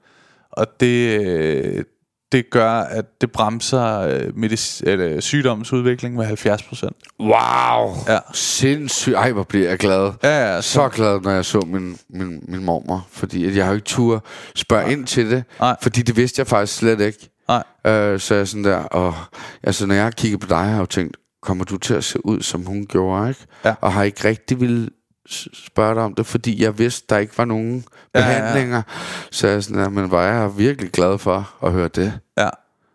Og 0.50 0.66
det, 0.80 1.20
øh, 1.20 1.84
det 2.32 2.50
gør, 2.50 2.70
at 2.70 3.04
det 3.20 3.32
bremser 3.32 4.00
øh, 4.00 4.20
medic- 4.36 4.80
eller, 4.86 5.20
sygdommens 5.20 5.72
udvikling 5.72 6.14
med 6.14 6.24
70 6.24 6.62
procent. 6.62 6.96
Wow. 7.20 7.96
Ja. 8.08 8.18
Sindssygt. 8.34 9.16
Ej, 9.16 9.32
hvor 9.32 9.42
bliver 9.42 9.68
jeg 9.68 9.78
glad. 9.78 10.12
Ja, 10.22 10.54
ja, 10.54 10.60
Så 10.60 10.88
glad, 10.88 11.20
når 11.20 11.30
jeg 11.30 11.44
så 11.44 11.60
min, 11.60 11.98
min, 12.10 12.44
min 12.48 12.64
mormor. 12.64 13.06
Fordi 13.10 13.46
at 13.46 13.56
jeg 13.56 13.64
har 13.64 13.72
jo 13.72 13.74
ikke 13.74 13.84
tur 13.84 14.24
spørge 14.54 14.92
ind 14.92 15.06
til 15.06 15.30
det. 15.30 15.44
Nej. 15.60 15.76
Fordi 15.82 16.02
det 16.02 16.16
vidste 16.16 16.40
jeg 16.40 16.46
faktisk 16.46 16.78
slet 16.78 17.00
ikke. 17.00 17.30
Nej. 17.48 17.62
Øh, 17.92 18.20
så 18.20 18.34
jeg 18.34 18.48
sådan 18.48 18.64
der, 18.64 18.76
og 18.76 19.14
altså 19.62 19.86
når 19.86 19.94
jeg 19.94 20.04
har 20.04 20.10
kigget 20.10 20.40
på 20.40 20.46
dig, 20.48 20.56
har 20.58 20.70
jeg 20.70 20.80
jo 20.80 20.86
tænkt, 20.86 21.16
kommer 21.42 21.64
du 21.64 21.76
til 21.76 21.94
at 21.94 22.04
se 22.04 22.26
ud, 22.26 22.42
som 22.42 22.66
hun 22.66 22.86
gjorde, 22.86 23.28
ikke? 23.28 23.40
Ja. 23.64 23.74
Og 23.80 23.92
har 23.92 24.02
ikke 24.02 24.28
rigtig 24.28 24.60
ville 24.60 24.88
spørge 25.28 25.94
dig 25.94 26.02
om 26.02 26.14
det, 26.14 26.26
fordi 26.26 26.62
jeg 26.62 26.78
vidste, 26.78 27.06
der 27.08 27.18
ikke 27.18 27.38
var 27.38 27.44
nogen 27.44 27.84
Ja, 28.14 28.20
ja, 28.20 28.26
ja. 28.30 28.40
behandlinger. 28.40 28.82
Så 29.30 29.48
jeg 29.48 29.64
sådan 29.64 29.92
men 29.92 30.10
var 30.10 30.22
jeg 30.26 30.58
virkelig 30.58 30.90
glad 30.92 31.18
for 31.18 31.50
at 31.66 31.72
høre 31.72 31.88
det. 31.88 32.18
Ja. 32.38 32.48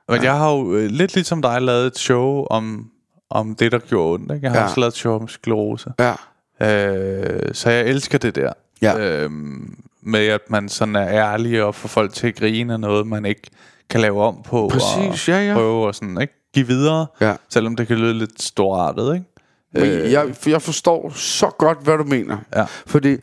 Men 0.10 0.24
jeg 0.24 0.38
har 0.38 0.52
jo 0.52 0.74
øh, 0.76 0.86
lidt 0.90 1.14
ligesom 1.14 1.42
dig 1.42 1.62
lavet 1.62 1.88
et 1.88 1.98
show 1.98 2.46
om, 2.50 2.90
om 3.30 3.56
det, 3.56 3.72
der 3.72 3.80
gjorde 3.80 4.14
ondt. 4.14 4.32
Ikke? 4.32 4.44
Jeg 4.46 4.52
har 4.52 4.58
Ja. 4.58 4.62
ja. 4.62 4.68
også 4.68 4.80
lavet 4.80 4.92
et 4.92 4.98
show 4.98 5.14
om 5.16 5.28
sklerose. 5.28 5.92
Ja. 6.00 6.14
Øh, 6.62 7.54
så 7.54 7.70
jeg 7.70 7.86
elsker 7.88 8.18
det 8.18 8.36
der. 8.36 8.54
Ja. 8.82 8.98
Øhm, 9.00 9.76
med 10.02 10.28
at 10.28 10.42
man 10.50 10.70
sådan 10.70 10.96
er 10.96 11.08
ærlig 11.08 11.64
og 11.64 11.76
får 11.76 11.88
folk 11.88 12.14
til 12.14 12.28
at 12.28 12.36
grine 12.36 12.74
af 12.74 12.80
noget, 12.80 13.08
man 13.08 13.26
ikke 13.26 13.42
kan 13.90 14.02
lave 14.02 14.24
om 14.24 14.42
på. 14.46 14.70
Præcis, 14.74 15.28
og 15.28 15.34
ja, 15.34 15.48
ja. 15.48 15.54
prøve 15.54 15.88
og 15.88 15.96
sådan, 15.96 16.22
ikke? 16.22 16.34
Give 16.54 16.68
videre, 16.68 17.08
Ja. 17.22 17.36
selvom 17.50 17.76
det 17.76 17.88
kan 17.88 17.98
lyde 17.98 18.14
lidt 18.14 18.42
storartet, 18.42 19.14
ikke? 19.16 19.26
Men 19.74 20.12
jeg, 20.12 20.36
for 20.42 20.50
jeg 20.50 20.62
forstår 20.62 21.10
så 21.16 21.50
godt, 21.50 21.84
hvad 21.84 21.98
du 21.98 22.04
mener. 22.04 22.38
Ja. 22.56 22.66
Fordi 22.86 23.18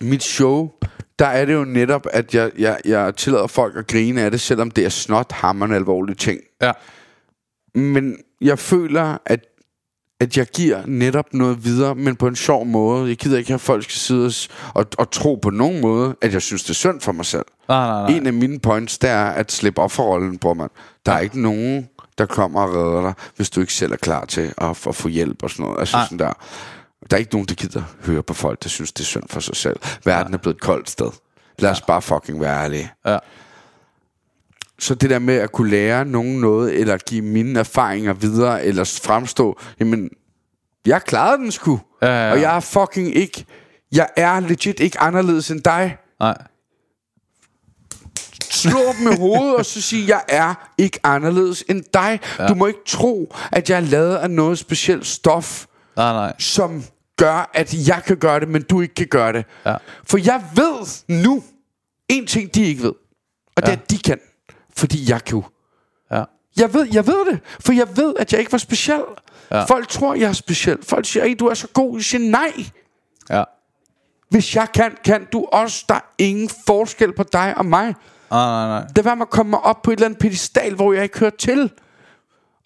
mit 0.00 0.22
show, 0.22 0.70
der 1.18 1.26
er 1.26 1.44
det 1.44 1.54
jo 1.54 1.64
netop, 1.64 2.06
at 2.12 2.34
jeg, 2.34 2.50
jeg, 2.58 2.78
jeg 2.84 3.16
tillader 3.16 3.46
folk 3.46 3.76
at 3.76 3.86
grine 3.86 4.22
af 4.22 4.30
det, 4.30 4.40
selvom 4.40 4.70
det 4.70 4.84
er 4.84 4.88
snot 4.88 5.32
hammerne 5.32 5.74
alvorlige 5.74 6.16
ting. 6.16 6.40
Ja. 6.62 6.72
Men 7.74 8.16
jeg 8.40 8.58
føler, 8.58 9.18
at, 9.26 9.40
at 10.20 10.36
jeg 10.36 10.46
giver 10.46 10.82
netop 10.86 11.34
noget 11.34 11.64
videre, 11.64 11.94
men 11.94 12.16
på 12.16 12.26
en 12.26 12.36
sjov 12.36 12.66
måde. 12.66 13.08
Jeg 13.08 13.16
gider 13.16 13.38
ikke 13.38 13.54
at 13.54 13.60
folk 13.60 13.84
skal 13.84 13.98
sidde 13.98 14.32
og, 14.74 14.86
og, 14.98 15.10
tro 15.10 15.34
på 15.34 15.50
nogen 15.50 15.80
måde, 15.80 16.16
at 16.22 16.32
jeg 16.32 16.42
synes, 16.42 16.62
det 16.62 16.70
er 16.70 16.74
synd 16.74 17.00
for 17.00 17.12
mig 17.12 17.26
selv. 17.26 17.44
Nej, 17.68 17.86
nej, 17.86 18.10
nej. 18.10 18.18
En 18.18 18.26
af 18.26 18.32
mine 18.32 18.58
points, 18.58 18.98
det 18.98 19.10
er 19.10 19.24
at 19.24 19.52
slippe 19.52 19.80
op 19.80 19.92
for 19.92 20.02
rollen, 20.02 20.38
bror 20.38 20.54
man. 20.54 20.68
Der 21.06 21.12
er 21.12 21.18
ikke 21.18 21.40
nogen, 21.40 21.88
der 22.18 22.26
kommer 22.26 22.62
og 22.62 22.74
redder 22.74 23.02
dig, 23.02 23.14
hvis 23.36 23.50
du 23.50 23.60
ikke 23.60 23.72
selv 23.72 23.92
er 23.92 23.96
klar 23.96 24.24
til 24.24 24.54
at, 24.58 24.86
at 24.86 24.94
få 24.94 25.08
hjælp 25.08 25.42
og 25.42 25.50
sådan 25.50 25.64
noget. 25.64 25.80
Altså 25.80 25.98
sådan 26.04 26.18
der. 26.18 26.32
Der 27.10 27.16
er 27.16 27.18
ikke 27.18 27.32
nogen, 27.32 27.48
der 27.48 27.54
gider 27.54 27.82
høre 28.04 28.22
på 28.22 28.34
folk, 28.34 28.62
der 28.62 28.68
synes, 28.68 28.92
det 28.92 29.00
er 29.00 29.06
synd 29.06 29.28
for 29.28 29.40
sig 29.40 29.56
selv. 29.56 29.80
Verden 30.04 30.34
er 30.34 30.38
blevet 30.38 30.54
et 30.54 30.60
koldt 30.60 30.90
sted. 30.90 31.10
Lad 31.58 31.70
os 31.70 31.80
bare 31.80 32.02
fucking 32.02 32.40
være 32.40 32.64
ærlige. 32.64 32.92
Ja. 33.06 33.18
Så 34.78 34.94
det 34.94 35.10
der 35.10 35.18
med 35.18 35.34
at 35.34 35.52
kunne 35.52 35.70
lære 35.70 36.04
nogen 36.04 36.40
noget, 36.40 36.74
eller 36.74 36.96
give 36.96 37.22
mine 37.22 37.58
erfaringer 37.58 38.12
videre, 38.12 38.64
eller 38.64 39.00
fremstå, 39.02 39.60
jamen, 39.80 40.10
jeg 40.86 41.02
klarede 41.02 41.38
den 41.38 41.52
sgu. 41.52 41.80
Ja, 42.02 42.06
ja, 42.08 42.26
ja. 42.26 42.32
Og 42.32 42.40
jeg 42.40 42.56
er 42.56 42.60
fucking 42.60 43.16
ikke, 43.16 43.44
jeg 43.92 44.08
er 44.16 44.40
legit 44.40 44.80
ikke 44.80 45.00
anderledes 45.00 45.50
end 45.50 45.60
dig. 45.60 45.96
Nej. 46.20 46.38
Slå 48.58 48.80
dem 48.98 49.12
i 49.12 49.16
hovedet 49.16 49.56
og 49.56 49.64
så 49.66 49.80
sige, 49.80 50.08
jeg 50.08 50.22
er 50.28 50.70
ikke 50.78 51.00
anderledes 51.02 51.64
end 51.68 51.84
dig. 51.94 52.20
Ja. 52.38 52.46
Du 52.46 52.54
må 52.54 52.66
ikke 52.66 52.84
tro, 52.86 53.34
at 53.52 53.70
jeg 53.70 53.76
er 53.76 53.80
lavet 53.80 54.16
af 54.16 54.30
noget 54.30 54.58
specielt 54.58 55.06
stof, 55.06 55.66
Nej, 55.96 56.12
nej. 56.12 56.32
som 56.38 56.84
gør, 57.16 57.50
at 57.54 57.88
jeg 57.88 58.02
kan 58.06 58.16
gøre 58.16 58.40
det, 58.40 58.48
men 58.48 58.62
du 58.62 58.80
ikke 58.80 58.94
kan 58.94 59.06
gøre 59.06 59.32
det. 59.32 59.44
Ja. 59.66 59.76
For 60.04 60.18
jeg 60.18 60.44
ved 60.54 61.04
nu 61.08 61.42
en 62.08 62.26
ting, 62.26 62.54
de 62.54 62.64
ikke 62.64 62.82
ved. 62.82 62.92
Og 63.56 63.62
det 63.62 63.68
er, 63.68 63.72
at 63.72 63.90
de 63.90 63.98
kan. 63.98 64.18
Fordi 64.76 65.10
jeg 65.10 65.24
kan. 65.24 65.42
Ja. 66.10 66.24
Jeg 66.56 66.74
ved, 66.74 66.88
jeg 66.92 67.06
ved 67.06 67.32
det, 67.32 67.40
for 67.60 67.72
jeg 67.72 67.96
ved, 67.96 68.14
at 68.18 68.32
jeg 68.32 68.40
ikke 68.40 68.52
var 68.52 68.58
speciel. 68.58 69.02
Ja. 69.50 69.64
Folk 69.64 69.88
tror, 69.88 70.14
jeg 70.14 70.28
er 70.28 70.32
speciel. 70.32 70.78
Folk 70.82 71.06
siger, 71.06 71.24
at 71.32 71.40
du 71.40 71.46
er 71.46 71.54
så 71.54 71.66
god. 71.68 71.96
Jeg 71.96 72.04
siger, 72.04 72.30
nej. 72.30 72.52
Ja. 73.30 73.44
Hvis 74.28 74.56
jeg 74.56 74.68
kan, 74.74 74.96
kan 75.04 75.26
du 75.32 75.44
også. 75.52 75.84
Der 75.88 75.94
er 75.94 76.14
ingen 76.18 76.50
forskel 76.66 77.12
på 77.12 77.22
dig 77.32 77.54
og 77.56 77.66
mig. 77.66 77.94
Nej, 78.30 78.46
nej, 78.46 78.66
nej. 78.68 78.86
Det 78.96 79.04
var, 79.04 79.14
man 79.14 79.26
kommer 79.30 79.58
op 79.58 79.82
på 79.82 79.90
et 79.90 79.96
eller 79.96 80.06
andet 80.06 80.18
pedestal, 80.18 80.74
hvor 80.74 80.92
jeg 80.92 81.02
ikke 81.02 81.18
hører 81.18 81.36
til. 81.38 81.70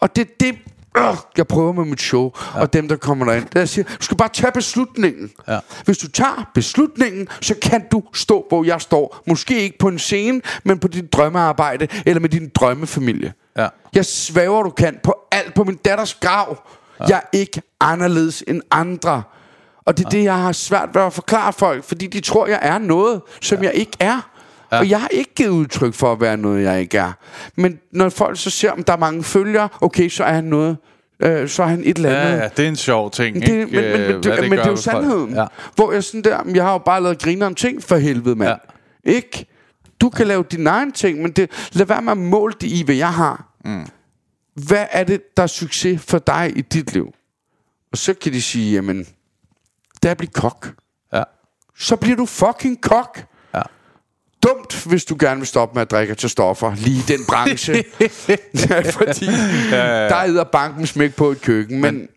Og 0.00 0.16
det 0.16 0.22
er 0.22 0.32
det, 0.40 0.58
øh, 0.96 1.16
jeg 1.36 1.46
prøver 1.46 1.72
med 1.72 1.84
mit 1.84 2.00
show. 2.00 2.30
Ja. 2.54 2.60
Og 2.60 2.72
dem, 2.72 2.88
der 2.88 2.96
kommer 2.96 3.24
derind. 3.24 3.46
Er, 3.54 3.60
jeg 3.60 3.68
siger, 3.68 3.84
du 3.84 4.04
skal 4.04 4.16
bare 4.16 4.28
tage 4.28 4.52
beslutningen. 4.52 5.30
Ja. 5.48 5.58
Hvis 5.84 5.98
du 5.98 6.08
tager 6.08 6.50
beslutningen, 6.54 7.28
så 7.40 7.54
kan 7.62 7.84
du 7.92 8.02
stå, 8.14 8.46
hvor 8.48 8.64
jeg 8.64 8.80
står. 8.80 9.22
Måske 9.26 9.60
ikke 9.60 9.78
på 9.78 9.88
en 9.88 9.98
scene, 9.98 10.40
men 10.64 10.78
på 10.78 10.88
dit 10.88 11.12
drømmearbejde, 11.12 11.88
eller 12.06 12.20
med 12.20 12.28
din 12.28 12.48
drømmefamilie. 12.54 13.32
Ja. 13.56 13.68
Jeg 13.94 14.06
svæver, 14.06 14.62
du 14.62 14.70
kan 14.70 14.98
på 15.02 15.14
alt 15.30 15.54
på 15.54 15.64
min 15.64 15.76
datters 15.76 16.14
grav. 16.14 16.66
Ja. 17.00 17.04
Jeg 17.08 17.16
er 17.16 17.38
ikke 17.38 17.62
anderledes 17.80 18.44
end 18.46 18.62
andre. 18.70 19.22
Og 19.84 19.98
det 19.98 20.04
er 20.04 20.08
ja. 20.12 20.18
det, 20.18 20.24
jeg 20.24 20.38
har 20.38 20.52
svært 20.52 20.88
ved 20.94 21.02
at 21.02 21.12
forklare 21.12 21.52
folk, 21.52 21.84
fordi 21.84 22.06
de 22.06 22.20
tror, 22.20 22.46
jeg 22.46 22.58
er 22.62 22.78
noget, 22.78 23.22
som 23.40 23.58
ja. 23.58 23.64
jeg 23.64 23.74
ikke 23.74 23.92
er. 24.00 24.30
Ja. 24.72 24.78
Og 24.78 24.88
jeg 24.90 25.00
har 25.00 25.08
ikke 25.08 25.34
givet 25.34 25.50
udtryk 25.50 25.94
for 25.94 26.12
at 26.12 26.20
være 26.20 26.36
noget, 26.36 26.62
jeg 26.64 26.80
ikke 26.80 26.98
er. 26.98 27.12
Men 27.56 27.78
når 27.92 28.08
folk 28.08 28.38
så 28.38 28.50
ser, 28.50 28.70
om 28.70 28.84
der 28.84 28.92
er 28.92 28.96
mange 28.96 29.22
følgere, 29.24 29.68
okay, 29.80 30.08
så 30.08 30.24
er 30.24 30.32
han 30.32 30.44
noget. 30.44 30.76
Øh, 31.22 31.48
så 31.48 31.62
er 31.62 31.66
han 31.66 31.80
et 31.84 31.96
eller 31.96 32.10
andet. 32.10 32.32
Ja, 32.38 32.42
ja, 32.42 32.48
det 32.56 32.64
er 32.64 32.68
en 32.68 32.76
sjov 32.76 33.10
ting, 33.10 33.34
Det, 33.36 33.42
ikke? 33.48 33.56
men, 33.66 33.66
men, 33.66 33.82
men, 33.92 34.00
Øh, 34.00 34.08
det, 34.22 34.24
hvad 34.24 34.42
men 34.42 34.50
det 34.52 34.58
er 34.66 34.70
jo 34.70 34.76
sandheden. 34.76 35.34
Ja. 35.34 35.46
Hvor 35.74 35.92
jeg 35.92 36.04
sådan 36.04 36.22
der, 36.24 36.42
"Men 36.42 36.56
jeg 36.56 36.64
har 36.64 36.72
jo 36.72 36.78
bare 36.78 37.02
lavet 37.02 37.18
griner 37.22 37.46
om 37.46 37.54
ting 37.54 37.82
for 37.82 37.96
helvede, 37.96 38.36
mand. 38.36 38.50
Ja. 39.04 39.10
Ikke? 39.12 39.46
Du 40.00 40.08
kan 40.10 40.26
lave 40.26 40.44
dine 40.50 40.70
egne 40.70 40.92
ting, 40.92 41.22
men 41.22 41.32
det, 41.32 41.50
lad 41.72 41.86
være 41.86 42.02
med 42.02 42.12
at 42.12 42.18
måle 42.18 42.54
det 42.60 42.66
i, 42.66 42.82
hvad 42.84 42.94
jeg 42.94 43.12
har. 43.12 43.54
Mm. 43.64 43.86
Hvad 44.66 44.86
er 44.90 45.04
det, 45.04 45.36
der 45.36 45.42
er 45.42 45.46
succes 45.46 46.00
for 46.02 46.18
dig 46.18 46.52
i 46.56 46.60
dit 46.60 46.92
liv? 46.92 47.12
Og 47.92 47.98
så 47.98 48.14
kan 48.14 48.32
de 48.32 48.42
sige, 48.42 48.72
jamen, 48.72 48.98
det 50.02 50.04
er 50.04 50.10
at 50.10 50.16
blive 50.16 50.30
kok. 50.34 50.68
Ja. 51.12 51.22
Så 51.78 51.96
bliver 51.96 52.16
du 52.16 52.26
fucking 52.26 52.80
kok. 52.80 53.24
Ja. 54.44 54.48
Dumt, 54.48 54.84
hvis 54.86 55.04
du 55.04 55.16
gerne 55.20 55.40
vil 55.40 55.46
stoppe 55.46 55.74
med 55.74 55.82
at 55.82 55.90
drikke 55.90 56.14
til 56.14 56.30
stoffer 56.30 56.74
lige 56.74 56.96
i 56.96 57.02
den 57.08 57.20
branche. 57.28 57.74
Fordi 58.98 59.26
ja, 59.26 59.76
ja, 59.76 60.02
ja. 60.02 60.08
der 60.08 60.40
er 60.40 60.44
banken 60.44 60.86
smæk 60.86 61.14
på 61.14 61.30
et 61.30 61.40
køkken. 61.40 61.80
Men, 61.80 61.94
men 61.94 62.08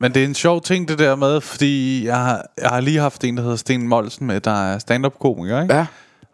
Men 0.00 0.14
det 0.14 0.22
er 0.22 0.26
en 0.26 0.34
sjov 0.34 0.62
ting, 0.62 0.88
det 0.88 0.98
der 0.98 1.16
med, 1.16 1.40
fordi 1.40 2.06
jeg 2.06 2.16
har, 2.16 2.42
jeg 2.60 2.68
har 2.68 2.80
lige 2.80 2.98
haft 2.98 3.24
en, 3.24 3.36
der 3.36 3.42
hedder 3.42 3.56
Sten 3.56 3.88
Molsen 3.88 4.26
med, 4.26 4.40
der 4.40 4.72
er 4.72 4.78
stand-up-komiker, 4.78 5.62
ikke? 5.62 5.74
ja, 5.74 5.86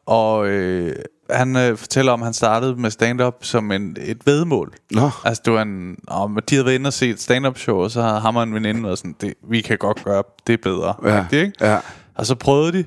Og 0.07 0.49
øh, 0.49 0.95
han 1.31 1.57
øh, 1.57 1.77
fortæller 1.77 2.12
om, 2.12 2.23
at 2.23 2.27
han 2.27 2.35
startede 2.35 2.77
med 2.77 2.91
stand-up 2.91 3.35
som 3.41 3.73
en, 3.73 3.97
et 4.01 4.27
vedmål. 4.27 4.73
Nå. 4.91 5.11
Altså, 5.25 5.43
det 5.45 5.53
var 5.53 5.62
en, 5.62 5.97
om, 6.07 6.39
de 6.49 6.55
havde 6.55 6.66
været 6.66 6.75
inde 6.75 6.89
og 6.89 6.93
set 6.93 7.11
et 7.11 7.21
stand-up 7.21 7.59
show, 7.59 7.77
og 7.77 7.91
så 7.91 8.03
havde 8.03 8.21
ham 8.21 8.37
og 8.37 8.43
en 8.43 8.55
veninde 8.55 8.85
været 8.85 8.99
sådan, 8.99 9.14
det, 9.21 9.35
vi 9.51 9.61
kan 9.61 9.79
godt 9.79 10.05
gøre 10.05 10.23
det 10.47 10.61
bedre. 10.61 10.95
Ja. 11.05 11.21
Rigtigt, 11.21 11.43
ikke? 11.43 11.66
Ja. 11.66 11.79
Og 12.14 12.27
så 12.27 12.35
prøvede 12.35 12.73
de, 12.73 12.85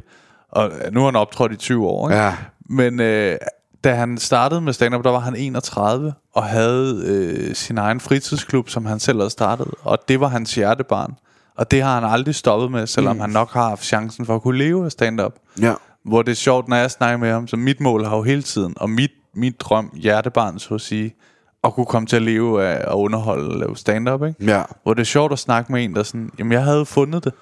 og 0.51 0.71
nu 0.91 0.99
har 0.99 1.07
han 1.07 1.15
optrådt 1.15 1.51
i 1.51 1.55
20 1.55 1.87
år. 1.87 2.09
Ikke? 2.09 2.21
Ja. 2.21 2.35
Men 2.69 2.99
øh, 2.99 3.37
da 3.83 3.93
han 3.93 4.17
startede 4.17 4.61
med 4.61 4.73
stand-up, 4.73 5.03
der 5.03 5.09
var 5.09 5.19
han 5.19 5.35
31 5.35 6.13
og 6.33 6.43
havde 6.43 7.03
øh, 7.05 7.55
sin 7.55 7.77
egen 7.77 7.99
fritidsklub, 7.99 8.69
som 8.69 8.85
han 8.85 8.99
selv 8.99 9.17
havde 9.17 9.29
startet. 9.29 9.67
Og 9.81 9.97
det 10.07 10.19
var 10.19 10.27
hans 10.27 10.55
hjertebarn. 10.55 11.13
Og 11.57 11.71
det 11.71 11.81
har 11.81 11.99
han 11.99 12.09
aldrig 12.09 12.35
stoppet 12.35 12.71
med, 12.71 12.87
selvom 12.87 13.15
mm. 13.15 13.21
han 13.21 13.29
nok 13.29 13.51
har 13.53 13.69
haft 13.69 13.83
chancen 13.83 14.25
for 14.25 14.35
at 14.35 14.41
kunne 14.41 14.57
leve 14.57 14.85
af 14.85 14.91
stand-up. 14.91 15.33
ja. 15.61 15.73
Hvor 16.05 16.21
det 16.21 16.31
er 16.31 16.35
sjovt, 16.35 16.67
når 16.67 16.75
jeg 16.75 16.91
snakker 16.91 17.17
med 17.17 17.31
ham, 17.31 17.47
så 17.47 17.57
mit 17.57 17.79
mål 17.79 18.05
har 18.05 18.15
jo 18.15 18.23
hele 18.23 18.41
tiden, 18.41 18.73
og 18.77 18.89
mit, 18.89 19.11
mit 19.35 19.61
drøm, 19.61 19.91
hjertebarn, 19.95 20.59
så 20.59 20.73
at 20.73 20.81
sige, 20.81 21.15
at 21.63 21.73
kunne 21.73 21.85
komme 21.85 22.05
til 22.05 22.15
at 22.15 22.21
leve 22.21 22.63
af 22.65 22.91
at 22.91 22.93
underholde 22.93 23.49
og 23.49 23.57
lave 23.59 23.77
stand-up, 23.77 24.23
ikke? 24.23 24.45
Ja. 24.45 24.63
Hvor 24.83 24.93
det 24.93 25.01
er 25.01 25.05
sjovt 25.05 25.31
at 25.31 25.39
snakke 25.39 25.71
med 25.71 25.83
en, 25.83 25.95
der 25.95 26.03
sådan, 26.03 26.31
jamen 26.39 26.51
jeg 26.51 26.63
havde 26.63 26.85
fundet 26.85 27.23
det. 27.23 27.33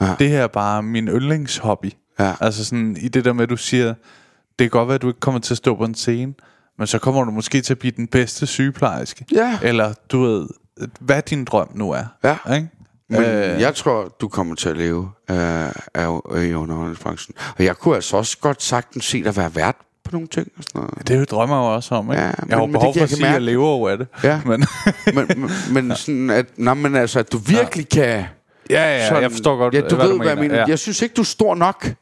Ja. 0.00 0.14
Det 0.18 0.28
her 0.28 0.42
er 0.42 0.46
bare 0.46 0.82
min 0.82 1.08
yndlingshobby. 1.08 1.92
Ja. 2.20 2.32
Altså 2.40 2.64
sådan, 2.64 2.96
i 3.00 3.08
det 3.08 3.24
der 3.24 3.32
med, 3.32 3.42
at 3.42 3.50
du 3.50 3.56
siger, 3.56 3.86
det 4.58 4.64
kan 4.64 4.70
godt 4.70 4.88
være, 4.88 4.94
at 4.94 5.02
du 5.02 5.08
ikke 5.08 5.20
kommer 5.20 5.40
til 5.40 5.54
at 5.54 5.58
stå 5.58 5.76
på 5.76 5.84
en 5.84 5.94
scene, 5.94 6.34
men 6.78 6.86
så 6.86 6.98
kommer 6.98 7.24
du 7.24 7.30
måske 7.30 7.60
til 7.60 7.74
at 7.74 7.78
blive 7.78 7.92
den 7.96 8.06
bedste 8.06 8.46
sygeplejerske. 8.46 9.24
Ja. 9.32 9.58
Eller 9.62 9.92
du 10.12 10.22
ved, 10.22 10.48
hvad 11.00 11.22
din 11.22 11.44
drøm 11.44 11.68
nu 11.74 11.90
er. 11.90 12.04
Ja. 12.24 12.36
Ikke? 12.54 12.68
Men 13.10 13.20
Øh. 13.22 13.60
jeg 13.60 13.74
tror, 13.74 14.16
du 14.20 14.28
kommer 14.28 14.54
til 14.54 14.68
at 14.68 14.76
leve 14.76 15.10
øh, 15.30 15.36
af, 15.94 16.20
i 16.44 16.54
underholdningsbranchen. 16.54 17.34
Og 17.58 17.64
jeg 17.64 17.76
kunne 17.76 17.94
altså 17.94 18.16
også 18.16 18.38
godt 18.40 18.62
sagtens 18.62 19.04
se 19.04 19.24
dig 19.24 19.36
være 19.36 19.54
vært 19.54 19.76
på 20.04 20.10
nogle 20.12 20.28
ting 20.28 20.48
og 20.58 20.64
sådan 20.64 20.80
noget. 20.80 21.08
Det 21.08 21.14
er 21.14 21.18
jo 21.18 21.24
drømmer 21.24 21.56
jeg 21.56 21.74
også 21.74 21.94
om, 21.94 22.10
ikke? 22.10 22.22
Ja, 22.22 22.26
jeg 22.26 22.34
men- 22.42 22.52
har 22.52 22.60
jo 22.60 22.66
behov 22.66 22.94
for 22.94 23.00
at 23.02 23.10
jeg 23.10 23.16
sige, 23.16 23.26
at 23.26 23.32
jeg 23.32 23.42
lever 23.42 23.66
over 23.66 23.90
af 23.90 23.98
det. 23.98 24.06
Ja. 24.24 24.40
Men, 24.46 24.64
men, 25.14 25.26
men, 25.36 25.50
men 25.72 25.96
sådan 25.96 26.30
at, 26.30 26.46
nej, 26.56 26.74
men 26.74 26.96
altså, 26.96 27.18
at 27.18 27.32
du 27.32 27.38
virkelig 27.38 27.88
kan... 27.88 28.04
ja, 28.08 28.24
ja, 28.70 29.08
sådan, 29.08 29.22
jeg 29.22 29.30
forstår 29.32 29.56
godt, 29.56 29.74
ja, 29.74 29.80
du 29.80 29.96
hvad 29.96 30.06
ved, 30.06 30.12
du 30.12 30.18
hvad 30.18 30.26
jeg 30.28 30.36
mener. 30.36 30.48
mener. 30.48 30.60
Ja. 30.60 30.64
Jeg 30.68 30.78
synes 30.78 31.02
ikke, 31.02 31.12
du 31.14 31.20
er 31.20 31.24
stor 31.26 31.54
nok. 31.54 31.92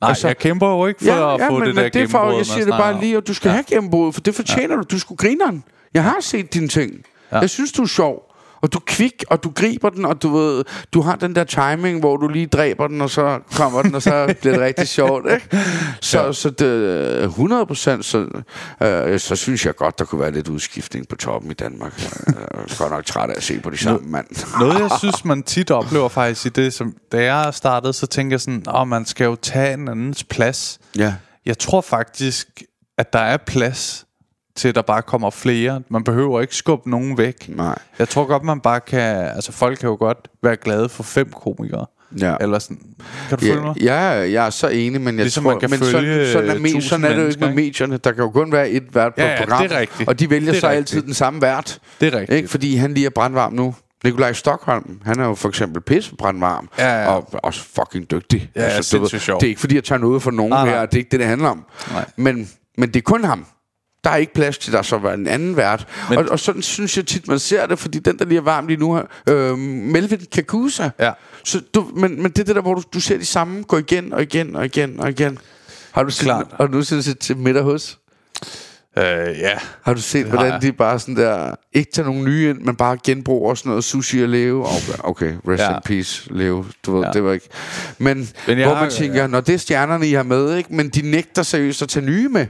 Nej, 0.00 0.08
altså- 0.08 0.26
jeg 0.26 0.38
kæmper 0.38 0.68
jo 0.68 0.86
ikke 0.86 1.00
for 1.00 1.06
Ja, 1.06 1.34
at 1.34 1.40
ja, 1.40 1.48
få 1.48 1.58
men, 1.58 1.66
det 1.66 1.74
men 1.74 1.84
der 1.84 1.90
det 1.90 2.02
er 2.02 2.08
for, 2.08 2.36
jeg 2.36 2.46
siger 2.46 2.64
det 2.64 2.74
bare 2.74 3.00
lige, 3.00 3.16
og 3.16 3.26
du 3.26 3.34
skal 3.34 3.48
ja. 3.48 3.52
have 3.52 3.64
gennembrud, 3.64 4.12
for 4.12 4.20
det 4.20 4.34
fortjener 4.34 4.74
ja. 4.74 4.80
du. 4.80 4.82
Du 4.90 4.98
skulle 4.98 5.16
grine 5.16 5.44
den. 5.46 5.64
Jeg 5.94 6.04
har 6.04 6.16
set 6.20 6.54
dine 6.54 6.68
ting. 6.68 6.92
Ja. 7.32 7.38
Jeg 7.38 7.50
synes, 7.50 7.72
du 7.72 7.82
er 7.82 7.86
sjov. 7.86 8.29
Og 8.62 8.72
du 8.72 8.78
er 8.78 8.82
kvik, 8.86 9.24
og 9.30 9.44
du 9.44 9.50
griber 9.50 9.90
den, 9.90 10.04
og 10.04 10.22
du 10.22 10.36
ved, 10.36 10.64
du 10.92 11.00
har 11.00 11.16
den 11.16 11.34
der 11.34 11.44
timing, 11.44 12.00
hvor 12.00 12.16
du 12.16 12.28
lige 12.28 12.46
dræber 12.46 12.86
den, 12.86 13.00
og 13.00 13.10
så 13.10 13.38
kommer 13.54 13.82
den, 13.82 13.94
og 13.94 14.02
så 14.02 14.34
bliver 14.40 14.54
det 14.54 14.64
rigtig 14.64 14.88
sjovt, 14.88 15.26
ikke? 15.32 15.48
Så, 16.00 16.24
ja. 16.24 16.32
så 16.32 16.50
det, 16.50 17.24
100 17.24 17.66
procent, 17.66 18.04
så, 18.04 18.26
øh, 18.82 19.20
så 19.20 19.36
synes 19.36 19.66
jeg 19.66 19.76
godt, 19.76 19.98
der 19.98 20.04
kunne 20.04 20.20
være 20.20 20.32
lidt 20.32 20.48
udskiftning 20.48 21.08
på 21.08 21.16
toppen 21.16 21.50
i 21.50 21.54
Danmark. 21.54 22.02
Jeg 22.26 22.34
er 22.36 22.78
godt 22.78 22.92
nok 22.92 23.04
træt 23.04 23.30
af 23.30 23.34
at 23.36 23.42
se 23.42 23.60
på 23.60 23.70
de 23.70 23.76
samme 23.76 24.10
mand. 24.10 24.26
Noget, 24.60 24.80
jeg 24.80 24.90
synes, 24.98 25.24
man 25.24 25.42
tit 25.42 25.70
oplever 25.70 26.08
faktisk 26.08 26.46
i 26.46 26.48
det, 26.48 26.72
som 26.72 26.94
da 27.12 27.34
jeg 27.34 27.54
startede, 27.54 27.92
så 27.92 28.06
tænker 28.06 28.34
jeg 28.34 28.40
sådan, 28.40 28.64
at 28.74 28.88
man 28.88 29.06
skal 29.06 29.24
jo 29.24 29.36
tage 29.36 29.74
en 29.74 29.88
andens 29.88 30.24
plads. 30.24 30.78
Ja. 30.96 31.14
Jeg 31.46 31.58
tror 31.58 31.80
faktisk, 31.80 32.62
at 32.98 33.12
der 33.12 33.18
er 33.18 33.36
plads 33.36 34.06
til, 34.56 34.68
at 34.68 34.74
der 34.74 34.82
bare 34.82 35.02
kommer 35.02 35.30
flere. 35.30 35.82
Man 35.88 36.04
behøver 36.04 36.40
ikke 36.40 36.56
skubbe 36.56 36.90
nogen 36.90 37.18
væk. 37.18 37.48
Nej. 37.48 37.78
Jeg 37.98 38.08
tror 38.08 38.24
godt, 38.24 38.44
man 38.44 38.60
bare 38.60 38.80
kan... 38.80 39.16
Altså, 39.16 39.52
folk 39.52 39.78
kan 39.78 39.88
jo 39.88 39.96
godt 39.98 40.28
være 40.42 40.56
glade 40.56 40.88
for 40.88 41.02
fem 41.02 41.32
komikere. 41.44 41.86
Ja. 42.20 42.34
Eller 42.40 42.58
sådan. 42.58 42.78
Kan 43.28 43.38
du 43.38 43.44
følge 43.44 43.60
mig? 43.60 43.82
Ja, 43.82 44.12
ja, 44.12 44.30
jeg 44.32 44.46
er 44.46 44.50
så 44.50 44.68
enig, 44.68 45.00
men 45.00 45.14
jeg 45.16 45.24
Ligesom 45.24 45.44
tror, 45.44 45.50
man 45.50 45.60
kan 45.60 45.70
men 45.70 45.78
sådan, 45.78 46.26
sådan, 46.32 46.50
er, 46.50 46.54
me, 46.58 46.68
tusind 46.68 46.82
sådan 46.82 47.04
er 47.04 47.08
det 47.14 47.22
jo 47.22 47.26
ikke 47.28 47.40
med 47.40 47.54
medierne. 47.54 47.96
Der 47.96 48.12
kan 48.12 48.24
jo 48.24 48.30
kun 48.30 48.52
være 48.52 48.70
et 48.70 48.94
vært 48.94 49.14
på 49.14 49.20
Ja, 49.20 49.26
et 49.26 49.30
ja, 49.40 49.44
program, 49.44 49.62
det 49.62 49.72
er 49.72 49.78
rigtigt. 49.80 50.08
og 50.08 50.20
de 50.20 50.30
vælger 50.30 50.52
er 50.52 50.58
så 50.60 50.68
rigtigt. 50.68 50.76
altid 50.78 51.02
den 51.02 51.14
samme 51.14 51.42
vært. 51.42 51.78
Det 52.00 52.14
er 52.14 52.18
rigtigt. 52.18 52.36
Ikke? 52.36 52.48
Fordi 52.48 52.76
han 52.76 52.94
lige 52.94 53.06
er 53.06 53.10
brandvarm 53.10 53.52
nu. 53.52 53.74
Nikolaj 54.04 54.32
Stockholm, 54.32 55.00
han 55.04 55.20
er 55.20 55.24
jo 55.26 55.34
for 55.34 55.48
eksempel 55.48 55.82
pisse 55.82 56.16
brandvarm, 56.16 56.68
Ja, 56.78 57.02
ja. 57.02 57.08
og 57.10 57.28
også 57.32 57.60
fucking 57.74 58.10
dygtig. 58.10 58.50
Ja, 58.56 58.62
ja, 58.62 58.68
du 58.92 58.98
ved. 58.98 59.08
Det 59.10 59.28
er 59.28 59.46
ikke 59.46 59.60
fordi, 59.60 59.74
jeg 59.74 59.84
tager 59.84 59.98
noget 59.98 60.22
for 60.22 60.30
nogen 60.30 60.50
Nej, 60.50 60.64
nej. 60.64 60.74
her, 60.74 60.86
det 60.86 60.94
er 60.94 60.98
ikke 60.98 61.10
det, 61.10 61.20
det 61.20 61.26
handler 61.28 61.48
om. 61.48 61.64
Nej. 61.92 62.04
Men, 62.16 62.50
men 62.78 62.88
det 62.88 62.96
er 62.96 63.02
kun 63.02 63.24
ham. 63.24 63.46
Der 64.04 64.10
er 64.10 64.16
ikke 64.16 64.34
plads 64.34 64.58
til, 64.58 64.72
der 64.72 64.82
så 64.82 64.98
var 64.98 65.12
en 65.12 65.26
anden 65.26 65.56
vært. 65.56 65.86
Men- 66.08 66.18
og, 66.18 66.24
og 66.30 66.40
sådan 66.40 66.62
synes 66.62 66.96
jeg 66.96 67.06
tit, 67.06 67.28
man 67.28 67.38
ser 67.38 67.66
det, 67.66 67.78
fordi 67.78 67.98
den, 67.98 68.18
der 68.18 68.24
lige 68.24 68.38
er 68.38 68.42
varm 68.42 68.66
lige 68.66 68.76
nu 68.80 68.94
her, 68.94 69.02
øh, 69.28 69.58
Melvin 69.58 70.20
Kakusa. 70.32 70.88
Ja. 70.98 71.12
Så 71.44 71.60
du, 71.74 71.90
men, 71.96 72.22
men 72.22 72.30
det 72.32 72.38
er 72.38 72.44
det 72.44 72.54
der, 72.54 72.62
hvor 72.62 72.74
du, 72.74 72.82
du 72.94 73.00
ser 73.00 73.18
de 73.18 73.24
samme 73.24 73.62
gå 73.62 73.78
igen 73.78 74.12
og 74.12 74.22
igen 74.22 74.56
og 74.56 74.64
igen 74.64 75.00
og 75.00 75.08
igen. 75.10 75.38
Har 75.92 76.02
du 76.02 76.10
set, 76.10 76.24
Klart. 76.24 76.46
har 76.56 76.66
du 76.66 76.70
nogensinde 76.72 77.02
set 77.02 77.18
til 77.18 77.36
middag 77.36 77.62
hos? 77.62 77.98
Øh, 78.98 79.04
ja. 79.38 79.58
Har 79.82 79.94
du 79.94 80.00
set, 80.00 80.26
hvordan 80.26 80.52
jeg. 80.52 80.62
de 80.62 80.72
bare 80.72 80.98
sådan 80.98 81.16
der, 81.16 81.54
ikke 81.72 81.92
tager 81.92 82.06
nogen 82.06 82.24
nye 82.24 82.50
ind, 82.50 82.58
men 82.60 82.76
bare 82.76 82.98
genbruger 83.04 83.54
sådan 83.54 83.70
noget 83.70 83.84
sushi 83.84 84.22
og 84.22 84.28
leve? 84.28 84.66
Okay, 84.66 84.98
okay 85.04 85.34
rest 85.48 85.62
Ja. 85.62 85.74
in 85.76 85.80
peace, 85.84 86.32
leve. 86.34 86.64
Du 86.86 86.96
ved, 86.96 87.04
Ja. 87.04 87.10
det 87.12 87.24
var 87.24 87.32
ikke... 87.32 87.48
Men, 87.98 88.28
Men 88.46 88.58
hvor 88.62 88.74
har- 88.74 88.82
man 88.82 88.90
tænker, 88.90 89.26
når 89.26 89.40
det 89.40 89.54
er 89.54 89.58
stjernerne, 89.58 90.08
I 90.08 90.12
har 90.12 90.22
med, 90.22 90.56
ikke? 90.56 90.74
Men 90.74 90.88
de 90.88 91.10
nægter 91.10 91.42
seriøst 91.42 91.82
at 91.82 91.88
tage 91.88 92.06
nye 92.06 92.28
med. 92.28 92.46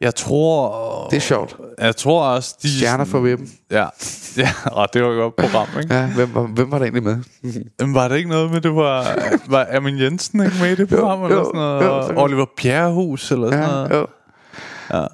Jeg 0.00 0.14
tror... 0.14 1.08
Det 1.10 1.16
er 1.16 1.20
sjovt. 1.20 1.56
Jeg 1.78 1.96
tror 1.96 2.22
også, 2.24 2.56
de... 2.62 2.76
Stjerner 2.76 3.04
for 3.04 3.18
hvem. 3.20 3.48
Ja. 3.70 3.86
Ja, 4.38 4.48
og 4.72 4.88
det 4.94 5.02
var 5.02 5.08
jo 5.08 5.26
et 5.28 5.34
program, 5.34 5.68
ikke? 5.82 5.94
Ja, 5.94 6.06
hvem 6.14 6.34
var, 6.34 6.42
hvem 6.42 6.70
var 6.70 6.78
der 6.78 6.84
egentlig 6.84 7.02
med? 7.02 7.16
Men 7.80 7.94
var 7.94 8.08
det 8.08 8.16
ikke 8.16 8.28
noget 8.30 8.50
med, 8.50 8.60
det 8.60 8.74
var... 8.74 9.06
Var 9.48 9.66
Amin 9.72 9.98
Jensen 9.98 10.40
ikke 10.44 10.56
med 10.60 10.72
i 10.72 10.74
det 10.74 10.88
program? 10.88 11.22
eller 11.24 11.36
jo, 11.36 11.44
sådan 11.44 11.60
noget? 11.60 11.84
jo, 11.84 11.96
Og 11.98 12.04
så- 12.04 12.12
Oliver 12.16 12.46
Bjerrehus 12.62 13.30
eller 13.32 13.50
sådan 13.50 13.64
Ja, 13.64 13.70
noget? 13.88 13.90
jo. 13.90 15.06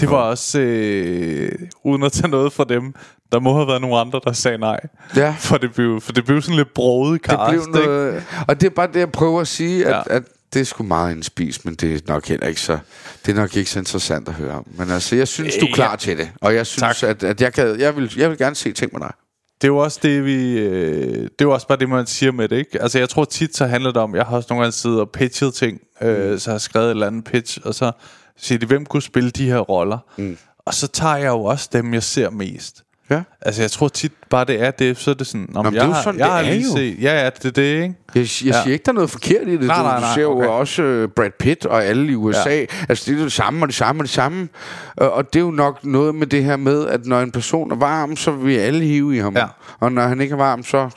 Det 0.00 0.10
var 0.10 0.16
også... 0.16 0.60
Øh, 0.60 1.52
uden 1.84 2.02
at 2.02 2.12
tage 2.12 2.28
noget 2.30 2.52
fra 2.52 2.64
dem, 2.64 2.94
der 3.32 3.40
må 3.40 3.54
have 3.54 3.66
været 3.68 3.80
nogle 3.80 3.96
andre, 3.98 4.20
der 4.24 4.32
sagde 4.32 4.58
nej. 4.58 4.80
Ja. 5.16 5.34
For 5.38 5.56
det 5.56 5.74
blev, 5.74 6.00
for 6.00 6.12
det 6.12 6.24
blev 6.24 6.42
sådan 6.42 6.56
lidt 6.56 6.74
broget 6.74 7.20
Det 7.22 7.30
cast, 7.30 7.40
blev 7.48 7.60
ikke? 7.60 7.72
noget, 7.72 8.24
og 8.48 8.60
det 8.60 8.66
er 8.66 8.70
bare 8.70 8.86
det, 8.86 8.96
jeg 9.00 9.12
prøver 9.12 9.40
at 9.40 9.48
sige, 9.48 9.86
at, 9.86 9.90
Ja. 10.10 10.16
at 10.16 10.22
det 10.52 10.60
er 10.60 10.64
sgu 10.64 10.82
meget 10.82 11.12
indspist, 11.14 11.64
men 11.64 11.74
det 11.74 11.94
er 11.94 12.00
nok 12.12 12.26
heller 12.28 12.46
ikke 12.46 12.60
så, 12.60 12.78
det 13.26 13.32
er 13.32 13.36
nok 13.36 13.56
ikke 13.56 13.70
så 13.70 13.78
interessant 13.78 14.28
at 14.28 14.34
høre 14.34 14.52
om. 14.54 14.66
Men 14.76 14.90
altså, 14.90 15.16
jeg 15.16 15.28
synes, 15.28 15.54
du 15.54 15.64
er 15.64 15.68
Ja. 15.68 15.74
klar 15.74 15.96
til 15.96 16.18
det, 16.18 16.30
og 16.40 16.54
jeg 16.54 16.66
synes, 16.66 16.98
Tak. 17.00 17.08
at, 17.10 17.22
at 17.22 17.40
jeg, 17.40 17.52
kan, 17.54 17.80
jeg, 17.80 17.96
vil, 17.96 18.12
jeg 18.16 18.30
vil 18.30 18.38
gerne 18.38 18.56
se 18.56 18.72
ting 18.72 18.92
med 18.92 19.00
dig. 19.00 19.12
Det 19.60 19.64
er 19.64 19.68
jo 19.68 19.76
også 19.76 19.98
det, 20.02 20.24
vi... 20.24 20.58
Øh, 20.58 21.12
det 21.14 21.24
er 21.24 21.28
jo 21.42 21.50
også 21.52 21.66
bare 21.66 21.78
det, 21.78 21.88
man 21.88 22.06
siger 22.06 22.32
med 22.32 22.48
det, 22.48 22.56
ikke? 22.56 22.82
Altså, 22.82 22.98
jeg 22.98 23.08
tror 23.08 23.24
tit, 23.24 23.56
så 23.56 23.66
handler 23.66 23.90
det 23.92 24.02
om... 24.02 24.14
Jeg 24.14 24.24
har 24.24 24.36
også 24.36 24.46
nogle 24.50 24.62
gange 24.64 24.72
siddet 24.72 25.00
og 25.00 25.10
pitchet 25.10 25.54
ting, 25.54 25.80
øh, 26.02 26.32
Mm. 26.32 26.38
så 26.38 26.50
har 26.50 26.54
jeg 26.54 26.60
skrevet 26.60 26.86
et 26.86 26.90
eller 26.90 27.06
andet 27.06 27.24
pitch, 27.24 27.58
og 27.64 27.74
så 27.74 27.92
siger 28.36 28.58
de, 28.58 28.66
hvem 28.66 28.86
kunne 28.86 29.02
spille 29.02 29.30
de 29.30 29.46
her 29.46 29.58
roller? 29.58 29.98
Mm. 30.18 30.38
Og 30.66 30.74
så 30.74 30.86
tager 30.86 31.16
jeg 31.16 31.26
jo 31.28 31.44
også 31.44 31.68
dem, 31.72 31.94
jeg 31.94 32.02
ser 32.02 32.30
mest. 32.30 32.82
Ja. 33.10 33.22
Altså, 33.42 33.62
jeg 33.62 33.70
tror 33.70 33.88
tit 33.88 34.12
bare, 34.30 34.44
det 34.44 34.62
er 34.62 34.70
det, 34.70 34.96
så 34.96 35.10
er 35.10 35.14
det 35.14 35.26
sådan... 35.26 35.48
Om 35.54 35.64
men 35.64 35.74
jeg 35.74 35.82
det 35.82 35.90
er 35.92 35.96
jo 35.96 36.02
sådan, 36.02 36.20
jeg 36.20 36.26
det 36.26 36.32
har 36.32 36.40
er 36.40 36.50
lige 36.54 36.64
jo. 36.70 36.76
set, 36.76 37.02
Ja, 37.02 37.24
ja, 37.24 37.30
det 37.30 37.44
er 37.44 37.50
det, 37.50 37.62
ikke? 37.62 37.82
Jeg, 37.84 37.94
jeg 38.14 38.24
ja. 38.44 38.62
siger 38.62 38.72
ikke, 38.72 38.82
der 38.84 38.90
er 38.92 38.94
noget 38.94 39.10
forkert 39.10 39.48
i 39.48 39.56
det. 39.56 39.60
Nej, 39.60 39.76
du, 39.76 39.82
nej, 39.82 39.94
du 39.96 40.00
nej, 40.00 40.14
ser 40.14 40.26
okay. 40.26 40.44
jo 40.44 40.58
også 40.58 40.82
uh, 40.82 41.10
Brad 41.16 41.30
Pitt 41.38 41.66
og 41.66 41.84
alle 41.84 42.12
i 42.12 42.14
USA. 42.14 42.50
Ja. 42.50 42.66
Altså, 42.88 43.10
det 43.12 43.18
er 43.18 43.22
det 43.22 43.32
samme 43.32 43.64
og 43.64 43.68
det 43.68 43.74
samme 43.74 44.00
og 44.00 44.04
det 44.04 44.10
samme. 44.12 44.48
Og, 44.96 45.10
og 45.12 45.32
det 45.32 45.40
er 45.40 45.44
jo 45.44 45.50
nok 45.50 45.84
noget 45.84 46.14
med 46.14 46.26
det 46.26 46.44
her 46.44 46.56
med, 46.56 46.86
at 46.86 47.06
når 47.06 47.20
en 47.20 47.30
person 47.30 47.70
er 47.72 47.76
varm, 47.76 48.16
så 48.16 48.30
vil 48.30 48.56
alle 48.56 48.84
hive 48.84 49.16
i 49.16 49.18
ham. 49.18 49.36
Ja. 49.36 49.46
Og 49.80 49.92
når 49.92 50.02
han 50.02 50.20
ikke 50.20 50.32
er 50.32 50.36
varm, 50.36 50.62
så 50.62 50.90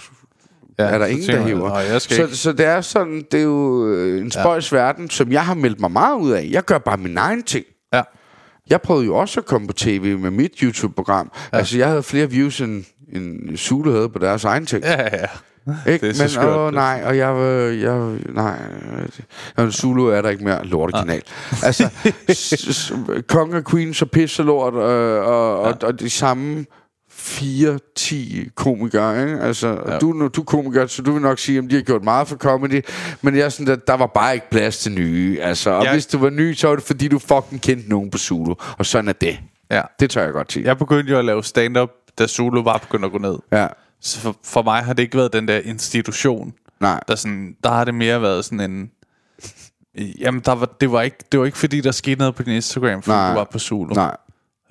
Ja, 0.80 0.84
er 0.86 0.97
der 0.97 1.05
ingen, 1.05 1.28
der 1.28 1.41
hiver. 1.41 1.70
"Nå, 1.70 1.78
jeg 1.80 2.01
skal 2.01 2.16
så, 2.16 2.24
ikke." 2.24 2.36
så 2.36 2.51
det 2.53 2.66
er 2.66 2.82
sådan, 2.82 3.24
det 3.32 3.39
er 3.39 3.43
jo 3.43 3.88
øh, 3.88 4.22
en 4.22 4.32
spøjs 4.32 4.72
ja. 4.72 4.78
verden, 4.78 5.09
som 5.09 5.32
jeg 5.32 5.45
har 5.45 5.53
meldt 5.53 5.80
mig 5.80 5.91
meget 5.91 6.16
ud 6.20 6.32
af. 6.32 6.47
Jeg 6.51 6.64
gør 6.66 6.78
bare 6.78 6.97
min 6.97 7.18
egen 7.18 7.43
ting. 7.43 7.66
Ja. 7.93 8.01
Jeg 8.72 8.82
prøvede 8.82 9.06
jo 9.06 9.16
også 9.16 9.40
at 9.40 9.46
komme 9.46 9.68
på 9.68 9.74
tv 9.74 10.18
med 10.20 10.32
mit 10.32 10.52
YouTube-program. 10.64 11.32
Ja. 11.54 11.58
Altså, 11.58 11.78
jeg 11.78 11.88
havde 11.88 12.04
flere 12.04 12.30
views, 12.30 12.62
end, 12.62 12.84
end 13.14 13.58
Zulu 13.58 13.92
havde 13.92 14.10
på 14.10 14.20
deres 14.20 14.44
egen 14.44 14.66
ting. 14.66 14.84
Ja, 14.84 15.02
ja, 15.02 15.10
ja. 15.18 15.92
Ikke? 15.92 16.06
Det 16.08 16.10
er 16.10 16.14
så 16.16 16.24
Men 16.24 16.30
skørt, 16.30 16.58
åh, 16.58 16.74
nej, 16.74 17.02
og 17.06 17.18
jeg, 17.18 17.36
øh, 17.36 17.82
jeg 17.82 17.98
nej, 18.30 18.56
øh, 19.60 19.70
Zulu 19.72 20.06
er 20.08 20.22
der 20.22 20.30
ikke 20.30 20.44
mere 20.44 20.66
lortekanal. 20.66 21.22
Altså, 21.64 21.90
s- 22.32 22.76
s- 22.76 22.94
Konge 23.28 23.58
og 23.58 23.64
Queen 23.66 23.94
så 23.94 24.06
pisse 24.06 24.44
lort, 24.44 24.74
øh, 24.74 25.26
og, 25.28 25.60
og, 25.60 25.76
og 25.84 26.00
de 26.00 26.10
samme 26.10 26.66
4-10 27.22 28.50
komikere, 28.56 29.24
ikke? 29.24 29.40
Altså, 29.40 29.68
ja. 29.88 29.98
du, 30.00 30.28
du 30.28 30.42
er 30.42 30.46
komiker, 30.46 30.88
så 30.88 31.02
du 31.02 31.12
vil 31.12 31.22
nok 31.22 31.40
sige, 31.40 31.58
at 31.58 31.64
de 31.70 31.76
har 31.76 31.82
gjort 31.82 32.04
meget 32.04 32.28
for 32.28 32.36
comedy, 32.36 32.82
men 33.22 33.36
jeg 33.36 33.46
er 33.46 33.50
sådan, 33.50 33.74
at 33.74 33.88
der 33.88 33.94
var 33.94 34.06
bare 34.08 34.34
ikke 34.34 34.50
plads 34.50 34.78
til 34.78 34.92
nye, 34.92 35.38
altså, 35.42 35.70
og 35.70 35.84
Jeg- 35.84 35.94
hvis 35.94 36.06
du 36.06 36.18
var 36.18 36.30
ny, 36.30 36.54
så 36.54 36.68
var 36.68 36.76
det 36.76 36.84
fordi, 36.84 37.08
du 37.08 37.20
fucking 37.20 37.62
kendte 37.62 37.90
nogen 37.90 38.10
på 38.10 38.18
Zulu, 38.18 38.54
og 38.78 38.86
sådan 38.86 39.08
er 39.10 39.14
det. 39.14 39.40
ja. 39.72 39.82
Det 40.00 40.10
tør 40.10 40.24
jeg 40.24 40.34
godt 40.34 40.52
sige. 40.54 40.66
Jeg 40.66 40.78
begyndte 40.78 41.12
jo 41.12 41.20
at 41.20 41.26
lave 41.26 41.44
stand-up, 41.44 41.90
da 42.20 42.28
Zulu 42.28 42.64
var 42.64 42.78
begyndt 42.78 43.06
at 43.06 43.12
gå 43.12 43.18
ned. 43.18 43.36
Ja. 43.52 43.68
Så 44.02 44.20
for, 44.20 44.36
for 44.46 44.62
mig 44.64 44.82
har 44.84 44.94
det 44.94 45.04
ikke 45.04 45.18
været 45.18 45.34
den 45.34 45.48
der 45.48 45.60
institution. 45.60 46.54
Nej. 46.80 47.00
Der, 47.08 47.16
sådan, 47.16 47.56
der 47.64 47.70
har 47.72 47.86
det 47.86 47.94
mere 47.96 48.22
været 48.22 48.46
sådan 48.46 48.72
en... 48.72 48.92
Jamen, 50.20 50.42
der 50.46 50.52
var, 50.52 50.66
det, 50.82 50.92
var 50.92 51.02
ikke, 51.02 51.18
det 51.32 51.40
var 51.40 51.46
ikke 51.46 51.58
fordi, 51.58 51.82
der 51.82 51.92
skete 51.92 52.20
noget 52.20 52.36
på 52.36 52.44
din 52.44 52.54
Instagram, 52.54 53.02
fordi 53.02 53.16
Nej. 53.18 53.30
du 53.30 53.36
var 53.38 53.48
på 53.52 53.60
Zulu. 53.60 53.94
Nej. 53.94 54.18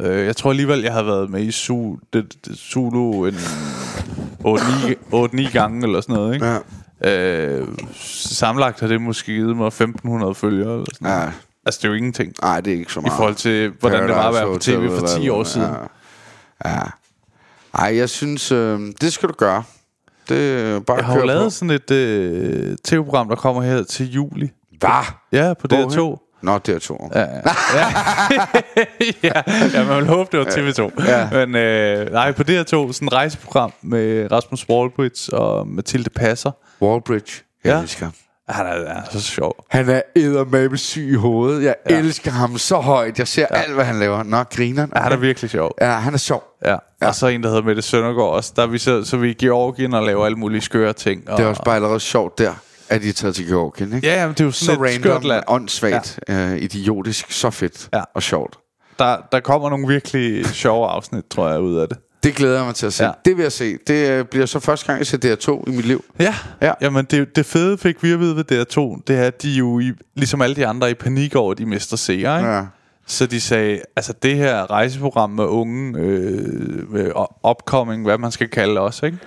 Øh, 0.03 0.27
jeg 0.27 0.37
tror 0.37 0.51
alligevel, 0.51 0.81
jeg 0.83 0.93
har 0.93 1.03
været 1.03 1.31
med 1.31 1.43
i 1.43 1.51
Zulu, 1.53 1.97
det, 2.13 2.37
det, 2.45 2.59
Zulu 2.59 3.25
en 3.27 3.35
8-9 4.45 5.53
gange 5.53 5.87
eller 5.87 6.01
sådan 6.01 6.15
noget. 6.17 6.35
Ikke? 6.35 6.47
Ja. 6.47 6.59
Øh, 7.05 7.69
sammenlagt 8.25 8.81
har 8.81 8.87
det 8.87 9.01
måske 9.01 9.33
givet 9.33 9.57
mig 9.57 9.67
1.500 9.67 10.33
følgere. 10.33 10.73
Eller 10.73 10.85
sådan 10.95 11.09
noget. 11.09 11.21
Ja. 11.21 11.31
Altså, 11.67 11.79
det 11.83 11.85
er 11.85 11.89
jo 11.89 11.95
ingenting. 11.95 12.35
Nej, 12.43 12.61
det 12.61 12.73
er 12.73 12.79
ikke 12.79 12.93
så 12.93 13.01
I 13.01 13.03
meget. 13.03 13.17
forhold 13.17 13.35
til, 13.35 13.73
hvordan 13.81 14.03
det 14.03 14.15
var 14.17 14.29
at 14.29 14.35
være 14.35 14.43
på 14.43 14.49
Paradise 14.49 14.73
tv 14.73 14.99
for 14.99 15.07
10 15.07 15.15
eller 15.21 15.33
år 15.35 15.45
siden. 15.45 15.69
Ja. 16.65 16.71
ja. 16.71 16.81
Ej, 17.75 17.97
jeg 17.97 18.09
synes, 18.09 18.53
øh, 18.53 18.81
det 19.01 19.13
skal 19.13 19.29
du 19.29 19.35
gøre. 19.35 19.63
Det 20.29 20.61
er 20.61 20.81
bare 20.81 20.97
Jeg 20.97 21.07
har 21.07 21.19
jo 21.19 21.25
lavet 21.27 21.45
på. 21.47 21.51
sådan 21.51 21.71
et 21.71 21.91
øh, 21.91 22.77
tv-program, 22.85 23.29
der 23.29 23.37
kommer 23.37 23.63
her 23.63 23.83
til 23.83 24.11
juli. 24.13 24.51
Hvad? 24.79 24.91
Ja, 25.33 25.55
på 25.55 25.67
Hvorhen? 25.69 25.91
DR2. 25.91 26.30
Nå, 26.43 26.59
det 26.59 26.75
er 26.75 26.79
to. 26.79 27.11
Ja, 27.15 27.21
ja. 27.21 27.27
ja, 29.23 29.33
ja, 29.75 29.85
man 29.85 29.97
vil 29.97 30.07
håbe, 30.07 30.29
det 30.33 30.39
var 30.41 30.47
TV2. 30.47 31.09
Ja. 31.09 31.29
Men 31.47 31.57
øh, 31.57 32.13
nej, 32.13 32.33
på 32.33 32.43
DR2, 32.43 32.93
sådan 32.93 33.09
et 33.09 33.13
rejseprogram 33.13 33.73
med 33.83 34.33
Rasmus 34.33 34.69
Wallbridge 34.69 35.35
og 35.35 35.69
Mathilde 35.69 36.11
Passer. 36.11 36.51
Wallbridge. 36.83 37.43
Jeg 37.65 37.71
Ja. 37.73 37.81
elsker 37.83 38.05
ham. 38.05 38.15
Han 38.49 38.67
er, 38.67 38.71
han 38.71 38.87
er 39.07 39.11
så 39.11 39.21
sjov. 39.21 39.65
Han 39.71 39.89
er 39.89 40.01
eddermame 40.17 40.77
syg 40.77 41.09
i 41.13 41.15
hovedet. 41.15 41.63
Jeg 41.65 41.75
ja. 41.91 41.99
elsker 41.99 42.31
ham 42.31 42.59
så 42.59 42.77
højt. 42.77 43.19
Jeg 43.19 43.29
ser 43.29 43.47
ja. 43.51 43.57
alt, 43.57 43.75
hvad 43.75 43.85
han 43.85 43.99
laver. 43.99 44.23
Nå, 44.23 44.43
griner. 44.43 44.87
Ja, 44.95 45.01
han 45.01 45.13
er 45.13 45.17
virkelig 45.17 45.51
sjov. 45.51 45.71
Ja, 45.81 45.91
han 45.91 46.15
er 46.15 46.19
sjov. 46.19 46.43
Ja. 46.65 46.77
ja. 47.03 47.07
Og 47.09 47.15
så 47.15 47.27
en, 47.27 47.43
der 47.43 47.49
hedder 47.49 47.63
Mette 47.63 47.83
Søndergaard 47.83 48.29
også. 48.31 48.53
Der 48.57 48.63
er 48.63 48.67
vi 48.67 48.79
så, 48.79 49.05
så 49.05 49.17
vi 49.17 49.31
i 49.31 49.35
Georgien 49.35 49.95
og 49.95 50.03
laver 50.07 50.25
alle 50.27 50.37
mulige 50.39 50.61
skøre 50.61 50.93
ting. 50.93 51.31
Og, 51.31 51.39
Det 51.39 51.45
er 51.45 51.49
også 51.49 51.63
bare 51.63 51.77
allerede 51.77 52.01
sjovt 52.01 52.39
der, 52.39 52.53
at 52.91 53.03
de 53.03 53.09
er 53.09 53.13
taget 53.13 53.35
til 53.35 53.47
Georgien, 53.47 53.93
ikke? 53.95 54.07
Ja, 54.09 54.21
jamen, 54.21 54.35
det 54.35 54.41
er 54.41 54.45
jo 54.45 54.51
så 54.51 54.73
random, 54.73 55.23
land. 55.23 55.45
åndssvagt, 55.49 56.19
ja. 56.29 56.53
øh, 56.53 56.59
idiotisk, 56.59 57.31
så 57.33 57.51
fedt 57.51 57.89
Ja. 57.93 58.03
og 58.15 58.23
sjovt. 58.23 58.59
Der, 58.99 59.17
der 59.33 59.41
kommer 59.41 59.71
nogle 59.71 59.89
virkelig 59.89 60.47
sjove 60.47 60.89
afsnit, 60.89 61.25
tror 61.31 61.49
jeg, 61.49 61.61
ud 61.61 61.77
af 61.77 61.89
det. 61.89 61.99
Det 62.23 62.35
glæder 62.35 62.57
jeg 62.57 62.65
mig 62.67 62.75
til 62.75 62.87
at 62.87 62.93
se. 62.93 63.03
Ja. 63.05 63.09
Ja. 63.09 63.15
Det 63.25 63.37
vil 63.37 63.43
jeg 63.43 63.53
se. 63.53 63.77
Det 63.87 64.11
øh, 64.11 64.25
bliver 64.25 64.47
så 64.47 64.61
første 64.61 64.87
gang, 64.87 64.99
jeg 64.99 65.07
ser 65.07 65.19
DR2 65.19 65.71
i 65.73 65.77
mit 65.77 65.85
liv. 65.87 66.05
Ja, 66.19 66.35
Ja. 66.63 66.73
jamen 66.81 67.05
det, 67.05 67.37
det 67.37 67.47
fede 67.47 67.79
fik 67.79 68.03
vi 68.03 68.13
at 68.13 68.21
vide 68.21 68.37
ved 68.37 68.53
DR2, 68.53 69.03
det 69.07 69.17
er, 69.19 69.25
at 69.25 69.43
de 69.43 69.51
jo, 69.51 69.79
i, 69.81 69.93
ligesom 70.17 70.43
alle 70.43 70.57
de 70.57 70.67
andre, 70.67 70.91
i 70.91 70.95
panik 70.95 71.35
over, 71.37 71.53
at 71.53 71.59
de 71.59 71.67
mister 71.67 71.97
seere, 71.97 72.39
ikke? 72.39 72.51
Ja. 72.51 72.63
Så 73.07 73.27
de 73.27 73.41
sagde, 73.41 73.81
altså 73.97 74.13
det 74.23 74.37
her 74.37 74.71
rejseprogram 74.71 75.31
med 75.31 75.45
unge, 75.45 75.99
øh, 75.99 76.93
med 76.93 77.13
o- 77.17 77.51
upcoming, 77.51 78.05
hvad 78.05 78.19
man 78.19 78.31
skal 78.33 78.49
kalde 78.49 78.81
også, 78.81 79.07
ikke? 79.07 79.19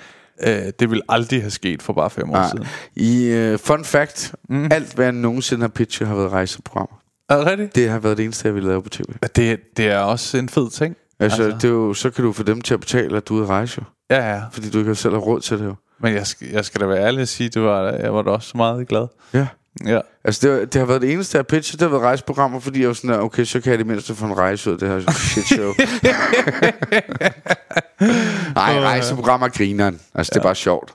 Øh, 0.48 0.72
det 0.80 0.92
vil 0.92 1.02
aldrig 1.10 1.42
have 1.42 1.52
sket 1.52 1.82
for 1.82 1.94
bare 1.94 2.10
fem 2.10 2.30
år 2.30 2.34
Nej. 2.34 2.50
siden. 2.50 2.66
I 2.96 3.52
uh, 3.54 3.60
fun 3.60 3.86
fact, 3.86 4.36
mm. 4.50 4.68
alt 4.72 4.94
hvad 4.96 5.06
jeg 5.06 5.12
nogensinde 5.14 5.62
har 5.62 5.68
pitchet 5.68 6.08
har 6.08 6.16
været 6.16 6.32
rejseprogrammer. 6.32 7.00
Er 7.30 7.38
det 7.38 7.48
rigtigt? 7.48 7.76
Det 7.76 7.90
har 7.90 8.00
været 8.00 8.18
det 8.18 8.24
eneste, 8.24 8.48
jeg 8.48 8.56
ville 8.56 8.70
lave 8.70 8.84
på 8.84 8.90
tv. 8.90 9.04
Det, 9.36 9.60
det 9.78 9.86
er 9.88 10.00
også 10.00 10.38
en 10.38 10.50
fed 10.50 10.70
ting. 10.70 10.96
Altså, 11.20 11.42
Altså. 11.42 11.44
altså. 11.44 11.58
Det 11.68 11.74
er 11.74 11.80
jo, 11.80 11.94
så 11.94 12.10
kan 12.10 12.24
du 12.24 12.32
få 12.34 12.44
dem 12.44 12.62
til 12.62 12.74
at 12.74 12.80
betale, 12.80 13.18
at 13.18 13.28
du 13.28 13.34
er 13.34 13.38
ude 13.38 13.44
at 13.44 13.50
rejse. 13.50 13.82
jo. 13.82 14.16
Ja, 14.16 14.34
ja. 14.34 14.42
Fordi 14.52 14.70
du 14.70 14.80
ikke 14.80 14.96
selv 14.96 15.14
har 15.14 15.20
råd 15.22 15.40
til 15.42 15.60
det 15.60 15.66
jo. 15.66 15.76
Men 16.00 16.14
jeg 16.14 16.28
skal, 16.28 16.48
jeg 16.48 16.66
skal 16.66 16.82
da 16.82 16.86
være 16.86 17.00
ærlig 17.00 17.22
og 17.22 17.28
sige, 17.28 17.50
det 17.50 17.62
var, 17.62 17.90
jeg 17.92 18.14
var 18.14 18.22
da 18.22 18.30
også 18.32 18.58
meget 18.58 18.88
glad. 18.88 19.08
Ja. 19.34 19.48
Ja. 19.86 20.00
Altså, 20.24 20.48
det, 20.48 20.58
har- 20.60 20.66
det 20.66 20.76
har 20.76 20.86
været 20.86 21.02
det 21.02 21.14
eneste, 21.14 21.36
jeg 21.36 21.40
har 21.40 21.44
pitchet, 21.44 21.80
det 21.80 21.86
har 21.86 21.90
været 21.90 22.04
rejseprogrammer, 22.04 22.60
fordi 22.60 22.80
jeg 22.80 22.88
var 22.88 22.94
sådan 22.94 23.10
der, 23.10 23.20
okay, 23.20 23.44
så 23.46 23.62
kan 23.62 23.70
jeg 23.72 23.76
i 23.76 23.78
det 23.78 23.88
mindste 23.88 24.16
få 24.16 24.26
en 24.26 24.38
rejse 24.38 24.70
ud 24.70 24.74
af 24.74 24.80
det 24.80 24.90
her 24.90 25.12
shit 25.14 25.46
show. 25.46 25.74
Nej, 28.56 28.80
rejseprogrammer 28.80 29.48
er 29.48 29.52
grineren. 29.52 30.00
Altså, 30.16 30.32
det 30.34 30.40
er 30.40 30.44
bare 30.44 30.56
sjovt. 30.56 30.94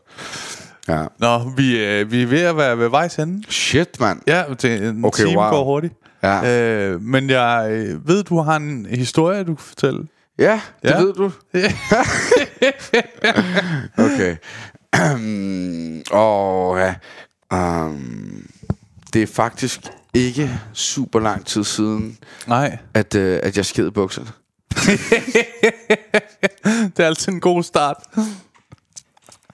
Ja. 0.88 1.04
Nå, 1.18 1.38
vi, 1.56 1.84
øh, 1.84 2.12
vi 2.12 2.22
er 2.22 2.26
ved 2.26 2.40
at 2.40 2.56
være 2.56 2.78
ved 2.78 2.88
vejs 2.88 3.16
ende. 3.16 3.52
Shit, 3.52 4.00
mand. 4.00 4.20
Ja, 4.26 4.42
det, 4.62 4.88
en 4.88 5.04
Okay, 5.04 5.24
time 5.24 5.38
wow. 5.38 5.50
går 5.50 5.64
hurtigt. 5.64 5.94
Ja. 6.22 6.66
Øh, 6.90 7.02
men 7.02 7.30
jeg 7.30 7.68
øh, 7.70 8.08
ved, 8.08 8.22
du 8.24 8.40
har 8.40 8.56
en 8.56 8.86
historie, 8.90 9.38
du 9.44 9.54
kan 9.54 9.64
fortælle. 9.66 10.02
Ja, 10.38 10.60
det 10.82 10.90
Ja. 10.90 10.98
ved 10.98 11.12
du. 11.14 11.24
okay. 14.04 14.36
Og 16.12 16.78
ja. 16.78 16.94
Um, 17.54 18.46
det 19.12 19.22
er 19.22 19.26
faktisk 19.26 19.80
ikke 20.14 20.60
super 20.72 21.20
lang 21.20 21.46
tid 21.46 21.64
siden, 21.64 22.18
Nej, 22.46 22.78
at, 22.94 23.14
uh, 23.14 23.22
at 23.22 23.56
jeg 23.56 23.66
sked 23.66 23.86
i 23.86 23.90
bukserne. 23.90 24.28
det 26.96 27.00
er 27.00 27.06
altid 27.06 27.32
en 27.32 27.40
god 27.40 27.62
start. 27.62 27.96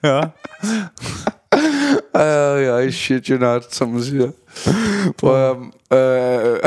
ja. 0.03 0.21
Uh, 2.15 2.83
I 2.87 2.91
shit 2.91 3.27
you 3.27 3.37
not, 3.37 3.75
som 3.75 3.89
man 3.89 4.03
siger. 4.03 4.31
Prøv 5.17 5.49
at, 5.49 5.57
uh, 5.57 6.59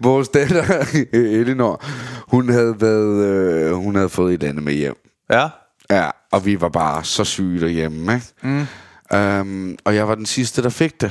vores 0.06 0.28
datter, 0.28 0.84
Elinor, 1.12 1.84
hun 2.28 2.48
havde, 2.48 2.80
været, 2.80 3.72
uh, 3.72 3.76
hun 3.84 3.94
havde 3.94 4.08
fået 4.08 4.34
et 4.34 4.42
andet 4.42 4.62
med 4.62 4.72
hjem. 4.72 4.96
Ja. 5.30 5.48
Ja, 5.90 6.10
og 6.32 6.46
vi 6.46 6.60
var 6.60 6.68
bare 6.68 7.04
så 7.04 7.24
syge 7.24 7.60
derhjemme, 7.60 8.14
ikke? 8.14 8.26
Mm. 8.42 8.66
Um, 9.14 9.76
og 9.84 9.94
jeg 9.94 10.08
var 10.08 10.14
den 10.14 10.26
sidste, 10.26 10.62
der 10.62 10.68
fik 10.68 11.00
det. 11.00 11.10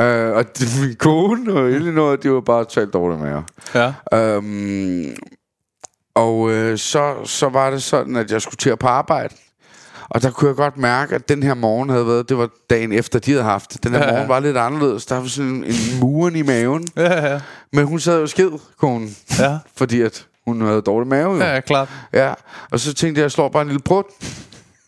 uh, 0.00 0.04
og 0.38 0.58
det, 0.58 0.68
min 0.80 0.96
kone 0.96 1.52
og 1.52 1.68
Elinor, 1.70 2.16
de 2.16 2.30
var 2.30 2.40
bare 2.40 2.64
totalt 2.64 2.92
dårlige 2.92 3.20
med 3.20 3.42
Ja. 3.74 4.36
um, 4.36 5.04
Og 6.14 6.50
øh, 6.50 6.78
så, 6.78 7.14
så 7.24 7.48
var 7.48 7.70
det 7.70 7.82
sådan, 7.82 8.16
at 8.16 8.30
jeg 8.30 8.42
skulle 8.42 8.56
til 8.56 8.70
at 8.70 8.78
på 8.78 8.86
arbejde. 8.86 9.34
Og 10.10 10.22
der 10.22 10.30
kunne 10.30 10.48
jeg 10.48 10.56
godt 10.56 10.76
mærke, 10.76 11.14
at 11.14 11.28
den 11.28 11.42
her 11.42 11.54
morgen 11.54 11.88
havde 11.90 12.06
været, 12.06 12.28
det 12.28 12.38
var 12.38 12.48
dagen 12.70 12.92
efter, 12.92 13.18
de 13.18 13.30
havde 13.30 13.44
haft 13.44 13.72
det. 13.72 13.84
Den 13.84 13.92
her 13.92 13.98
Ja, 13.98 14.06
ja, 14.06 14.12
morgen 14.12 14.28
var 14.28 14.40
lidt 14.40 14.56
anderledes. 14.56 15.06
Der 15.06 15.16
var 15.20 15.26
sådan 15.26 15.50
en, 15.50 15.64
en 15.64 15.74
muren 16.00 16.36
i 16.36 16.42
maven. 16.42 16.86
Ja, 16.96 17.32
ja. 17.32 17.40
Men 17.72 17.84
hun 17.84 18.00
sad 18.00 18.20
jo 18.20 18.26
skid, 18.26 18.50
konen. 18.78 19.16
Ja. 19.38 19.58
Fordi 19.76 20.00
at 20.00 20.26
hun 20.46 20.60
havde 20.60 20.82
dårlig 20.82 21.08
mave 21.08 21.32
jo. 21.34 21.38
Ja, 21.40 21.54
ja, 21.54 21.60
klart. 21.60 21.88
Ja, 22.12 22.34
og 22.70 22.80
så 22.80 22.94
tænkte 22.94 23.18
jeg, 23.18 23.22
jeg 23.22 23.32
slår 23.32 23.48
bare 23.48 23.62
en 23.62 23.68
lille 23.68 23.82
brud. 23.82 24.02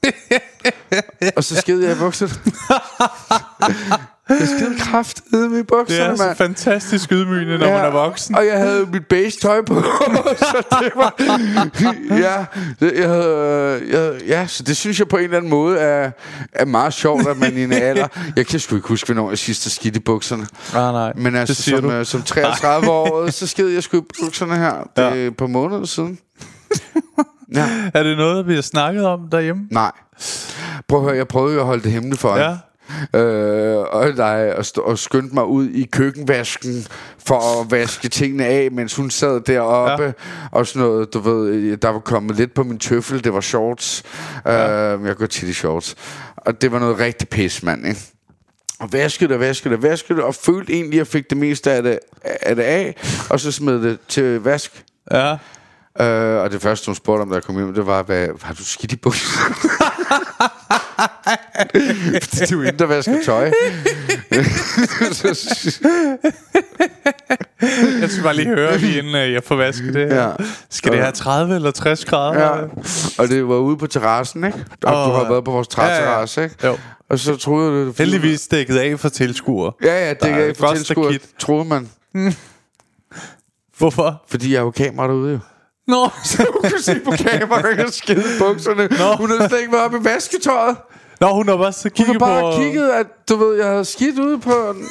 og 1.37 1.45
så 1.45 1.57
sked 1.57 1.81
jeg 1.81 1.93
i 1.93 1.99
bukserne. 1.99 2.33
jeg 4.29 4.49
sked 4.49 4.79
kraftedeme 4.79 5.55
i 5.55 5.59
Det 5.59 5.67
bukserne, 5.67 6.13
er 6.13 6.17
så 6.17 6.25
mand. 6.25 6.37
fantastisk 6.37 7.13
ydmygende, 7.13 7.59
når 7.59 7.67
man 7.67 7.85
er 7.85 7.91
voksen. 7.91 8.35
Og 8.35 8.47
jeg 8.47 8.59
havde 8.59 8.87
mit 8.93 9.07
beige 9.07 9.31
tøj 9.31 9.63
på, 9.63 9.75
så 10.39 10.63
det 10.81 10.93
var... 10.97 11.15
ja, 12.17 12.45
det, 12.81 12.99
jeg 12.99 13.09
havde, 13.09 13.83
jeg, 13.91 14.21
ja, 14.27 14.47
så 14.47 14.63
det 14.63 14.77
synes 14.77 14.99
jeg 14.99 15.09
på 15.09 15.17
en 15.17 15.25
eller 15.25 15.37
anden 15.37 15.51
måde 15.51 15.79
er, 15.79 16.11
er 16.53 16.65
meget 16.65 16.95
sjovt, 16.95 17.27
at 17.27 17.37
man 17.39 17.57
i 17.57 17.63
en 17.65 17.73
alder... 17.73 18.09
Jeg 18.37 18.47
kan 18.47 18.61
sgu 18.61 18.77
ikke 18.77 18.89
huske, 18.89 19.07
hvornår 19.13 19.29
jeg 19.31 19.39
sidst 19.39 19.65
har 19.65 19.71
skidt 19.71 19.97
i 19.97 20.01
bukserne. 20.01 20.47
Nej, 20.73 20.93
nej. 20.93 21.13
Men 21.17 21.37
altså, 21.37 21.55
det 21.55 21.65
som, 21.81 21.89
du. 21.89 21.93
øh, 21.93 22.07
som 22.07 22.23
33 22.23 22.91
år, 22.91 23.31
så 23.31 23.47
sked 23.47 23.69
jeg 23.69 23.83
sgu 23.83 23.97
i 23.99 24.01
bukserne 24.23 24.57
her. 24.57 24.91
Det 24.97 25.27
et 25.27 25.37
par 25.37 25.47
måneder 25.47 25.85
siden. 25.85 26.19
Ja. 27.55 27.91
Er 27.95 28.03
det 28.03 28.17
noget, 28.17 28.49
vi 28.49 28.55
har 28.55 28.63
snakket 28.63 29.07
om 29.07 29.29
derhjemme? 29.33 29.67
Nej. 29.71 29.93
Prøv 30.89 30.99
at 30.99 31.05
høre, 31.05 31.17
jeg 31.17 31.29
prøvede 31.29 31.55
jo 31.55 31.61
at 31.61 31.67
holde 31.67 31.83
det 31.83 31.93
hemmeligt 31.93 32.21
for 32.21 32.37
Ja. 32.37 32.43
hende. 32.47 32.59
Øh, 33.15 33.77
og, 33.79 34.09
nej, 34.17 34.51
og, 34.51 34.65
og 34.85 34.99
skyndte 34.99 35.35
mig 35.35 35.45
ud 35.45 35.69
i 35.69 35.85
køkkenvasken 35.93 36.87
for 37.27 37.61
at 37.61 37.71
vaske 37.71 38.09
tingene 38.09 38.45
af, 38.47 38.71
mens 38.73 38.97
hun 38.97 39.11
sad 39.11 39.41
deroppe 39.41 40.05
ja. 40.05 40.13
og 40.53 40.67
sådan 40.67 40.89
noget, 40.89 41.15
du 41.15 41.19
ved, 41.19 41.77
der 41.77 41.89
var 41.89 41.99
kommet 41.99 42.37
lidt 42.37 42.55
på 42.55 42.63
min 42.63 42.79
tøffel, 42.79 43.25
det 43.25 43.35
var 43.35 43.41
shorts. 43.41 44.03
Ja. 44.47 44.95
Øh, 44.95 45.07
jeg 45.07 45.17
går 45.17 45.27
tit 45.27 45.49
i 45.49 45.53
shorts. 45.53 45.95
Og 46.37 46.63
det 46.63 46.73
var 46.73 46.79
noget 46.79 46.99
rigtig 46.99 47.29
pis, 47.29 47.63
mand, 47.63 47.87
ikke? 47.87 48.01
Og 48.81 48.93
vaskede 48.93 49.33
det, 49.33 49.41
vaskede 49.41 49.75
det, 49.75 49.83
vaskede 49.83 50.25
og 50.25 50.35
følte 50.35 50.73
egentlig, 50.73 50.95
at 50.95 50.99
jeg 50.99 51.07
fik 51.07 51.31
det 51.31 51.39
meste 51.39 51.71
af 51.73 51.83
det 51.83 51.99
af, 52.25 52.57
det 52.57 52.63
af 52.63 52.97
og 53.31 53.41
så 53.41 53.53
smed 53.53 53.83
det 53.83 53.99
til 54.09 54.41
vask. 54.41 54.85
Ja. 55.13 55.37
Øh, 56.01 56.43
og 56.43 56.51
det 56.51 56.63
første, 56.63 56.87
hun 56.87 56.95
spurgte 56.95 57.23
om, 57.23 57.29
da 57.29 57.35
jeg 57.35 57.43
kom 57.43 57.57
hjem, 57.57 57.75
det 57.75 57.87
var, 57.87 58.03
hvad, 58.03 58.29
har 58.43 58.55
du 58.55 58.65
skidt 58.65 58.93
i 58.93 58.97
bukserne? 58.97 59.55
Fordi 62.23 62.45
du 62.51 62.63
er 62.63 62.67
inde, 62.67 62.79
der 62.79 62.87
vasker 62.87 63.17
tøj. 63.25 63.51
Jeg 68.01 68.11
skal 68.11 68.23
bare 68.23 68.37
lige 68.37 68.49
høre, 68.49 68.79
lige 68.79 68.99
inden 68.99 69.15
øh, 69.15 69.33
jeg 69.33 69.45
får 69.45 69.57
vasket 69.57 69.95
det 69.95 70.13
her. 70.13 70.23
Ja. 70.23 70.31
Skal 70.71 70.93
det 70.93 71.01
have 71.01 71.13
30 71.13 71.55
eller 71.55 71.71
60 71.71 72.05
grader? 72.05 72.41
ja. 72.41 72.51
Og 73.19 73.29
det 73.29 73.49
var 73.49 73.57
ude 73.57 73.77
på 73.77 73.87
terrassen, 73.87 74.45
ikke? 74.45 74.65
Og 74.85 74.95
Åh, 74.95 75.09
du 75.09 75.13
har 75.13 75.23
ja. 75.23 75.29
været 75.29 75.45
på 75.45 75.51
vores 75.51 75.69
træterrasse, 75.69 76.45
ikke? 76.45 76.67
Jo. 76.67 76.79
Og 77.11 77.19
så 77.19 77.37
troede 77.37 77.79
jeg, 77.79 77.87
det 77.87 77.99
Heldigvis 77.99 78.49
dækket 78.49 78.77
af 78.77 79.01
for 79.01 79.09
tilskuere. 79.09 79.73
Ja, 79.83 80.09
ja, 80.09 80.15
er 80.21 80.45
ikke 80.45 80.59
for 80.59 80.75
tilskuer, 80.75 81.13
troede 81.39 81.65
man. 81.65 81.91
Hvorfor? 83.79 84.23
Fordi 84.29 84.53
jeg 84.53 84.59
er 84.59 84.63
jo 84.63 84.71
kamera 84.71 85.07
derude, 85.07 85.33
jo. 85.33 85.39
Nå, 85.91 86.09
Så 86.25 86.43
du 86.43 86.69
kan 86.69 86.79
se 86.83 87.01
på 87.05 87.11
kameraet, 87.11 87.79
jeg 87.79 87.89
skide 87.91 88.25
bukserne. 88.39 88.89
Nå. 88.99 89.17
Hun 89.17 89.31
havde 89.31 89.49
slet 89.49 89.61
ikke 89.61 89.73
været 89.73 89.85
oppe 89.85 89.99
i 90.01 90.05
vasketøjet. 90.05 90.77
Nå 91.21 91.29
hun 91.35 91.49
har 91.49 91.57
bare 91.57 91.73
så 91.73 91.83
Hun 91.85 91.91
kigget 91.91 92.13
har 92.13 92.19
bare 92.19 92.53
på... 92.53 92.59
kigget, 92.59 92.91
at 92.91 93.07
du 93.29 93.37
ved, 93.37 93.57
jeg 93.59 93.67
havde 93.67 93.85
skidt 93.85 94.19
ude 94.19 94.39
på 94.41 94.75
den. 94.75 94.85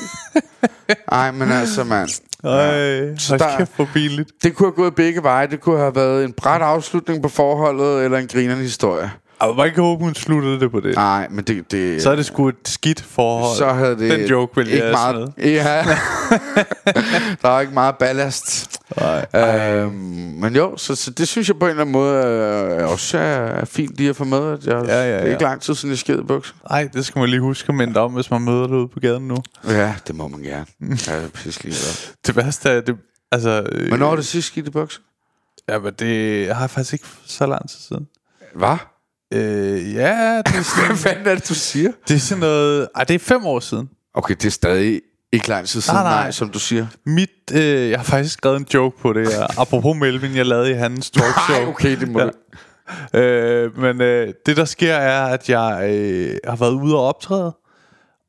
Ej, 1.12 1.32
men 1.32 1.52
altså, 1.52 1.84
mand. 1.84 2.10
Ej, 2.43 3.18
Så 3.18 3.30
hold 3.30 3.39
der- 3.39 3.58
kæft 3.58 3.72
for 3.76 3.88
pinligt. 3.93 4.30
Det 4.43 4.56
kunne 4.56 4.68
have 4.68 4.76
gået 4.76 4.95
begge 4.95 5.24
veje. 5.24 5.47
Det 5.47 5.62
kunne 5.62 5.80
have 5.80 5.95
været 5.95 6.24
en 6.26 6.34
bræt 6.34 6.62
afslutning 6.62 7.24
på 7.24 7.30
forholdet, 7.30 8.06
eller 8.06 8.18
en 8.18 8.28
grinerende 8.28 8.64
historie. 8.64 9.12
Og 9.40 9.56
man 9.56 9.74
kan 9.74 9.84
håbe, 9.84 10.04
hun 10.04 10.16
sluttede 10.16 10.60
det 10.60 10.72
på 10.72 10.80
det. 10.80 10.96
Nej, 10.96 11.28
men 11.30 11.44
det... 11.44 11.72
det 11.72 12.02
Så 12.02 12.12
er 12.12 12.16
det 12.16 12.26
sgu 12.26 12.48
et 12.50 12.56
skidt 12.66 13.02
forhold. 13.02 13.58
så 13.58 13.74
havde 13.74 13.98
det 13.98 14.12
Den 14.12 14.26
joke 14.30 14.56
vil 14.56 14.68
ikke 14.72 14.84
jeg 14.86 14.92
meget, 14.92 15.16
meget... 15.16 15.34
Ja, 15.38 15.86
der 17.42 17.50
er 17.50 17.60
ikke 17.60 17.74
meget 17.74 17.96
ballast. 17.98 18.80
Nej. 19.02 19.26
Øhm, 19.36 19.92
men 20.42 20.56
jo, 20.56 20.78
så, 20.78 20.96
så 20.96 21.12
det 21.12 21.28
synes 21.28 21.48
jeg 21.48 21.60
på 21.60 21.66
en 21.66 21.70
eller 21.70 21.82
anden 21.82 21.94
måde 21.94 22.24
er, 22.24 22.86
også 22.86 23.18
er, 23.18 23.66
fint 23.66 23.98
lige 23.98 24.10
at 24.10 24.16
få 24.16 24.24
med. 24.24 24.54
At 24.54 24.66
jeg, 24.66 24.86
Ja, 24.86 25.04
ja, 25.04 25.14
Det 25.14 25.22
er 25.22 25.26
ikke 25.26 25.32
ja. 25.32 25.50
lang 25.50 25.62
tid 25.62 25.76
siden, 25.76 25.92
jeg 25.92 25.98
sked 26.00 26.20
i 26.20 26.24
bukser. 26.24 26.54
Ej, 26.70 26.90
det 26.94 27.06
skal 27.06 27.20
man 27.20 27.30
lige 27.30 27.42
huske 27.42 27.70
at 27.70 27.76
minde 27.76 28.00
om, 28.00 28.14
hvis 28.14 28.32
man 28.32 28.42
møder 28.42 28.68
det 28.68 28.74
ude 28.76 28.88
på 28.88 29.00
gaden 29.00 29.28
nu. 29.28 29.38
Ja, 29.68 29.96
det 30.08 30.16
må 30.16 30.28
man 30.28 30.40
gerne. 30.42 30.66
Jeg 31.08 31.24
er 31.24 31.28
pisse 31.34 31.64
ligeglad. 31.64 32.14
Det 32.28 32.36
værste 32.36 32.70
er, 32.70 32.82
det... 32.82 32.96
Altså, 33.32 33.68
øh, 33.72 33.88
Hvornår 33.88 34.12
er 34.12 34.16
det 34.16 34.26
sidst 34.26 34.48
skidt 34.48 34.68
i 34.68 34.70
bukser? 34.72 35.02
Ja, 35.70 35.80
men 35.80 35.94
det 36.00 36.48
har 36.56 36.62
jeg 36.62 36.70
faktisk 36.70 36.94
ikke 36.94 37.06
så 37.26 37.46
lang 37.46 37.70
tid 37.70 37.80
siden. 37.88 38.08
Hvad? 38.56 38.78
Øh, 39.34 39.94
ja, 39.96 40.38
det 40.38 40.56
er, 40.56 40.62
sådan, 40.64 40.88
Hvad 40.88 40.98
fanden 40.98 41.28
er 41.28 41.36
det, 41.36 41.50
du 41.50 41.54
siger? 41.54 41.92
det 42.08 42.16
er 42.16 42.20
sådan 42.20 42.40
noget... 42.40 42.88
Ej, 42.96 43.04
det 43.04 43.14
er 43.14 43.20
fem 43.20 43.46
år 43.46 43.60
siden. 43.60 43.90
Okay, 44.14 44.34
det 44.36 44.46
er 44.46 44.50
stadig 44.52 45.02
ikke 45.32 45.50
lang 45.50 45.68
tid 45.68 45.82
siden, 45.82 45.96
Nej, 45.96 46.04
nej, 46.04 46.22
nej. 46.24 46.32
som 46.32 46.50
du 46.50 46.60
siger. 46.60 46.88
Mit, 47.06 47.30
øh, 47.54 47.90
jeg 47.90 48.00
har 48.00 48.04
faktisk 48.04 48.34
skrevet 48.34 48.58
en 48.60 48.68
joke 48.74 48.98
på 49.00 49.14
det 49.14 49.28
her. 49.34 49.60
Apropos 49.62 49.98
Melvin, 49.98 50.36
jeg 50.36 50.46
lavede 50.46 50.72
i 50.72 50.74
hans 50.74 51.10
talkshow. 51.12 51.56
Nej, 51.60 51.66
okay, 51.68 52.00
det 52.00 52.08
må 52.12 52.22
Ja. 53.14 53.20
Øh, 53.20 53.78
men 53.78 54.02
øh, 54.02 54.34
det 54.46 54.58
der 54.58 54.66
sker 54.66 54.94
er, 54.94 55.26
at 55.26 55.50
jeg 55.50 55.90
øh, 55.94 56.38
har 56.48 56.56
været 56.56 56.72
ude 56.72 56.96
og 56.96 57.02
optræde, 57.08 57.56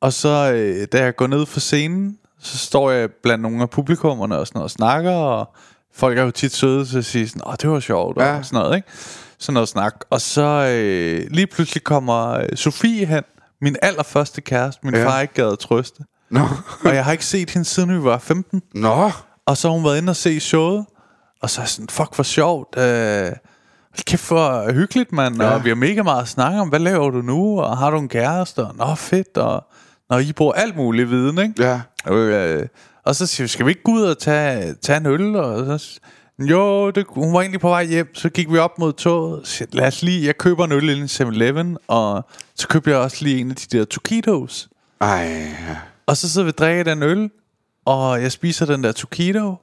og 0.01 0.13
så 0.13 0.51
øh, 0.55 0.87
da 0.91 1.03
jeg 1.03 1.15
går 1.15 1.27
ned 1.27 1.45
for 1.45 1.59
scenen, 1.59 2.17
så 2.39 2.57
står 2.57 2.91
jeg 2.91 3.09
blandt 3.23 3.41
nogle 3.41 3.61
af 3.61 3.69
publikummerne 3.69 4.37
og 4.37 4.47
sådan 4.47 4.57
noget 4.59 4.63
og 4.63 4.71
snakker, 4.71 5.11
og 5.11 5.49
folk 5.93 6.17
er 6.17 6.23
jo 6.23 6.31
tit 6.31 6.55
søde 6.55 6.85
til 6.85 6.97
at 6.97 7.05
sige 7.05 7.27
sådan, 7.27 7.41
åh, 7.47 7.53
det 7.61 7.69
var 7.69 7.79
sjovt, 7.79 8.17
og 8.17 8.23
Ja. 8.23 8.43
sådan 8.43 8.59
noget, 8.63 8.75
ikke? 8.75 8.87
Sådan 9.41 9.53
noget 9.53 9.69
snak. 9.69 9.93
Og 10.09 10.21
så 10.21 10.41
øh, 10.71 11.27
lige 11.31 11.47
pludselig 11.47 11.83
kommer 11.83 12.29
øh, 12.31 12.45
Sofie 12.55 13.05
hen, 13.05 13.23
min 13.61 13.75
allerførste 13.81 14.41
kæreste, 14.41 14.79
min 14.85 14.95
Ja. 14.95 15.05
far 15.07 15.21
ikke 15.21 15.33
gad 15.33 15.51
at 15.51 15.59
trøste. 15.59 16.03
Nå. 16.31 16.41
Og 16.85 16.95
jeg 16.95 17.05
har 17.05 17.11
ikke 17.11 17.25
set 17.25 17.49
hende 17.49 17.65
siden 17.67 17.93
vi 17.99 18.03
var 18.03 18.17
15. 18.17 18.61
Nå. 18.75 19.11
Og 19.45 19.57
så 19.57 19.67
har 19.67 19.73
hun 19.75 19.83
været 19.83 19.97
inde 19.97 20.09
og 20.09 20.15
se 20.15 20.39
showet. 20.39 20.85
Og 21.41 21.49
så 21.49 21.61
er 21.61 21.65
sådan, 21.65 21.89
fuck 21.89 22.15
hvor 22.15 22.23
sjovt. 22.23 22.77
Øh, 22.77 23.31
kæft 24.05 24.21
for 24.21 24.71
hyggeligt, 24.71 25.11
mand. 25.11 25.41
Ja. 25.41 25.47
Ja. 25.47 25.53
Og 25.55 25.63
vi 25.63 25.69
har 25.69 25.75
mega 25.75 26.03
meget 26.03 26.21
at 26.21 26.27
snakke 26.27 26.59
om. 26.59 26.69
Hvad 26.69 26.79
laver 26.79 27.09
du 27.09 27.21
nu? 27.21 27.59
Og 27.61 27.77
har 27.77 27.89
du 27.91 27.97
en 27.99 28.09
kæreste? 28.09 28.59
Og, 28.65 28.75
Nå, 28.75 28.95
fedt. 28.95 29.37
Og, 29.37 29.63
når 30.09 30.19
I 30.19 30.31
bruger 30.33 30.53
alt 30.53 30.75
muligt 30.75 31.09
viden, 31.09 31.37
ikke? 31.37 31.53
Ja. 31.63 31.81
Øh, 32.13 32.67
og 33.05 33.15
så 33.15 33.27
siger 33.27 33.43
vi, 33.45 33.47
skal 33.47 33.65
vi 33.65 33.71
ikke 33.71 33.83
gå 33.83 33.91
ud 33.91 34.01
og 34.03 34.17
tage, 34.17 34.73
tage 34.81 34.97
en 34.97 35.05
øl? 35.05 35.35
Og 35.35 35.79
så, 35.79 35.99
jo, 36.41 36.89
det, 36.91 37.05
hun 37.09 37.33
var 37.33 37.41
egentlig 37.41 37.59
på 37.61 37.69
vej 37.69 37.85
hjem. 37.85 38.15
Så 38.15 38.29
gik 38.29 38.51
vi 38.51 38.57
op 38.57 38.79
mod 38.79 38.93
toget. 38.93 39.47
Så, 39.47 39.65
lad 39.71 39.87
os 39.87 40.01
lige, 40.01 40.25
jeg 40.27 40.37
køber 40.37 40.65
en 40.65 40.71
øl 40.71 40.89
inden 40.89 41.05
7-Eleven. 41.05 41.77
Og 41.87 42.25
så 42.55 42.67
køber 42.67 42.91
jeg 42.91 42.99
også 42.99 43.17
lige 43.23 43.39
en 43.39 43.49
af 43.49 43.55
de 43.55 43.77
der 43.77 43.85
Tokitos. 43.85 44.69
Ej. 45.01 45.47
Og 46.05 46.17
så 46.17 46.29
sidder 46.29 46.45
vi 46.45 46.49
og 46.49 46.57
drikker 46.57 46.83
den 46.83 47.03
øl, 47.03 47.29
og 47.85 48.21
jeg 48.21 48.31
spiser 48.31 48.65
den 48.65 48.83
der 48.83 48.91
Tokito, 48.91 49.55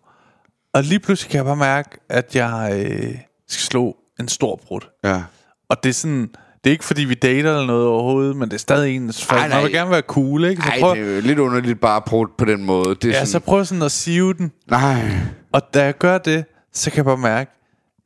og 0.74 0.82
lige 0.82 0.98
pludselig 1.00 1.30
kan 1.30 1.36
jeg 1.36 1.44
bare 1.44 1.56
mærke, 1.56 1.90
at 2.08 2.36
jeg 2.36 2.86
øh, 2.86 3.14
skal 3.48 3.62
slå 3.62 3.96
en 4.20 4.28
stor 4.28 4.60
brud. 4.66 4.80
ja. 5.04 5.22
Og 5.68 5.82
det 5.82 5.88
er 5.88 5.94
sådan... 5.94 6.28
Det 6.64 6.70
er 6.70 6.72
ikke 6.72 6.84
fordi 6.84 7.04
vi 7.04 7.14
dater 7.14 7.50
eller 7.50 7.66
noget 7.66 7.86
overhovedet, 7.86 8.36
men 8.36 8.48
det 8.48 8.54
er 8.54 8.58
stadig 8.58 8.96
ens 8.96 9.24
folk. 9.24 9.48
Man 9.50 9.62
vil 9.62 9.72
gerne 9.72 9.90
være 9.90 10.00
cool, 10.00 10.44
ikke? 10.44 10.62
Så 10.62 10.68
Ej, 10.68 10.80
prøv, 10.80 10.96
det 10.96 11.10
er 11.10 11.14
jo 11.14 11.20
lidt 11.20 11.38
underligt 11.38 11.80
bare 11.80 11.96
at 11.96 12.04
prøve 12.04 12.28
på 12.38 12.44
den 12.44 12.64
måde. 12.64 12.94
Det 12.94 13.04
er 13.04 13.08
ja, 13.18 13.24
så 13.24 13.32
sådan, 13.32 13.44
prøv 13.44 13.64
sådan 13.64 13.82
at 13.82 13.92
sive 13.92 14.34
den. 14.34 14.52
nej. 14.70 15.10
Og 15.52 15.62
da 15.74 15.84
jeg 15.84 15.98
gør 15.98 16.18
det, 16.18 16.44
så 16.72 16.90
kan 16.90 16.96
jeg 16.96 17.04
bare 17.04 17.16
mærke, 17.16 17.50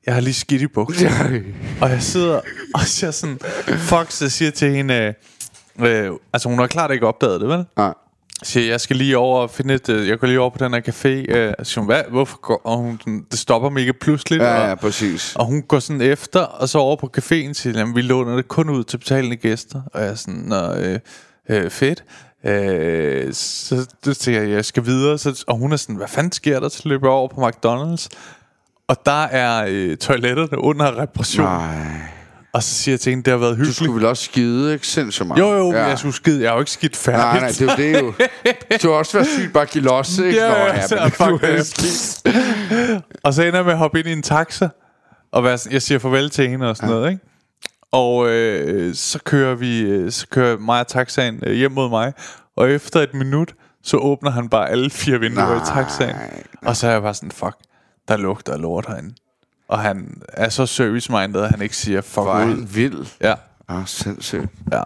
jeg 0.07 0.15
har 0.15 0.21
lige 0.21 0.35
skidt 0.35 0.63
i 0.63 0.67
bukser. 0.67 1.11
Og 1.83 1.91
jeg 1.91 2.03
sidder 2.03 2.41
og 2.75 2.81
siger 2.81 3.11
sådan, 3.11 3.39
fuck, 3.79 4.11
så 4.11 4.29
siger 4.29 4.51
til 4.51 4.71
hende, 4.75 5.15
øh, 5.81 6.05
øh, 6.07 6.11
altså 6.33 6.49
hun 6.49 6.59
har 6.59 6.67
klart 6.67 6.91
ikke 6.91 7.07
opdaget 7.07 7.41
det, 7.41 7.49
vel? 7.49 7.65
Nej. 7.77 7.95
siger, 8.43 8.67
jeg 8.67 8.81
skal 8.81 8.97
lige 8.97 9.19
over 9.19 9.39
og 9.41 9.51
finde 9.51 9.75
et, 9.75 9.89
øh, 9.89 10.09
jeg 10.09 10.19
går 10.19 10.27
lige 10.27 10.41
over 10.41 10.51
på 10.51 10.65
den 10.65 10.75
her 10.75 10.81
café. 10.81 11.09
Øh, 11.09 11.55
så 11.59 11.65
siger 11.65 11.81
hun, 11.81 11.87
hvad, 11.87 12.03
hvorfor 12.11 12.37
går, 12.41 12.61
og 12.65 12.77
hun, 12.77 12.99
sådan, 13.01 13.27
det 13.31 13.39
stopper 13.39 13.71
mega 13.71 13.93
pludseligt. 14.01 14.43
Ja, 14.43 14.65
ja, 14.65 14.71
og, 14.71 14.79
præcis. 14.79 15.37
og 15.37 15.47
hun 15.47 15.63
går 15.63 15.79
sådan 15.79 16.01
efter, 16.01 16.41
og 16.41 16.69
så 16.69 16.79
over 16.79 16.97
på 16.97 17.11
caféen 17.19 17.53
siger, 17.53 17.79
jamen, 17.79 17.97
vi 17.97 18.03
låner 18.03 18.37
det 18.37 18.49
kun 18.49 18.71
ud 18.71 18.85
til 18.85 18.99
betalende 18.99 19.37
gæster. 19.37 19.83
Og 19.95 20.01
jeg 20.01 20.09
er 20.11 20.15
sådan, 20.15 20.35
Nå, 20.35 20.75
øh, 20.75 20.99
øh, 21.49 21.71
fedt. 21.71 22.05
Øh, 22.45 23.33
så 23.33 23.87
det 24.05 24.17
siger 24.17 24.41
jeg, 24.41 24.51
jeg 24.51 24.65
skal 24.65 24.87
videre. 24.87 25.19
Så, 25.19 25.45
og 25.47 25.57
hun 25.57 25.73
er 25.73 25.77
sådan, 25.77 25.97
hvad 25.97 26.09
fanden 26.09 26.33
sker 26.33 26.61
der? 26.61 26.69
Så 26.69 26.89
løber 26.89 27.07
jeg 27.07 27.13
over 27.13 27.29
på 27.29 27.49
McDonald's. 27.49 28.09
Og 28.89 28.97
der 29.07 29.23
er 29.25 29.65
øh, 29.69 29.97
toiletterne 29.97 30.59
under 30.59 30.99
reparation. 31.03 31.47
Nej. 31.47 31.87
Og 32.55 32.63
så 32.63 32.75
siger 32.75 32.93
jeg 32.93 33.01
til 33.01 33.11
hende, 33.11 33.25
det 33.25 33.31
har 33.31 33.39
været 33.39 33.51
Du 33.51 33.57
hyggeligt. 33.57 33.77
skulle 33.77 33.95
vel 33.95 34.05
også 34.05 34.25
skide, 34.25 34.73
ikke? 34.73 34.87
Sindssygt 34.87 35.29
meget. 35.29 35.41
Jo, 35.41 35.53
jo, 35.53 35.73
ja. 35.73 35.85
jeg 35.87 35.99
skulle 35.99 36.15
skide. 36.15 36.43
Jeg 36.43 36.51
har 36.51 36.55
jo 36.57 36.61
ikke 36.61 36.71
skidt 36.71 36.97
færdigt. 36.97 37.25
Nej, 37.25 37.41
nej, 37.41 37.77
det 37.77 37.95
er 37.95 38.01
jo 38.01 38.13
det 38.13 38.23
jo. 38.73 38.79
Du 38.83 38.89
har 38.91 38.99
også 38.99 39.13
været 39.19 39.29
sygt 39.39 39.53
bare 39.53 39.67
give 39.67 39.85
los, 39.85 40.19
ikke? 40.19 40.39
Ja, 40.39 40.49
Nå, 40.49 40.55
ja, 40.57 40.87
så 40.87 40.95
men 40.95 41.05
du 41.05 41.39
fuck 41.39 41.43
det. 42.25 43.03
Og 43.25 43.35
så 43.35 43.43
ender 43.43 43.55
jeg 43.59 43.65
med 43.65 43.73
at 43.73 43.79
hoppe 43.79 43.99
ind 43.99 44.09
i 44.09 44.13
en 44.13 44.23
taxa, 44.23 44.69
og 45.33 45.45
være, 45.45 45.59
sådan- 45.59 45.73
jeg 45.73 45.83
siger 45.83 45.99
farvel 45.99 46.31
til 46.31 46.49
hende 46.49 46.71
og 46.71 46.77
sådan 46.77 46.89
ja. 46.91 46.95
noget, 46.95 47.11
ikke? 47.11 47.25
Og 47.93 48.29
øh, 48.29 48.95
så 48.95 49.19
kører 49.25 49.55
vi, 49.55 49.81
øh, 49.81 50.13
så 50.13 50.27
kører 50.31 50.59
mig 50.59 50.81
og 50.81 50.87
taxaen 50.87 51.41
øh, 51.47 51.53
hjem 51.55 51.73
mod 51.73 51.89
mig, 51.89 52.13
og 52.57 52.71
efter 52.71 53.01
et 53.01 53.15
minut, 53.15 53.55
så 53.85 53.97
åbner 53.97 54.31
han 54.31 54.49
bare 54.49 54.71
alle 54.71 54.91
fire 54.91 55.21
vinduer 55.21 55.45
Nej, 55.47 55.57
i 55.57 55.61
taxaen. 55.67 56.17
Og 56.63 56.77
så 56.77 56.87
er 56.87 56.91
jeg 56.93 57.03
bare 57.03 57.15
sådan, 57.15 57.31
fuck, 57.31 57.55
der 58.09 58.17
lugter 58.17 58.57
lort 58.57 58.87
herinde. 58.89 59.15
Og 59.69 59.79
han 59.79 60.23
er 60.29 60.49
så 60.49 60.67
service-minded, 60.67 61.41
at 61.41 61.51
han 61.51 61.63
ikke 61.63 61.77
siger, 61.77 62.01
fuck 62.01 62.27
ud. 62.27 62.31
han 62.33 62.69
vild. 62.75 63.07
Ja, 63.21 63.35
Ah, 63.69 63.83
sindssygt. 63.87 64.47
ja. 64.73 64.83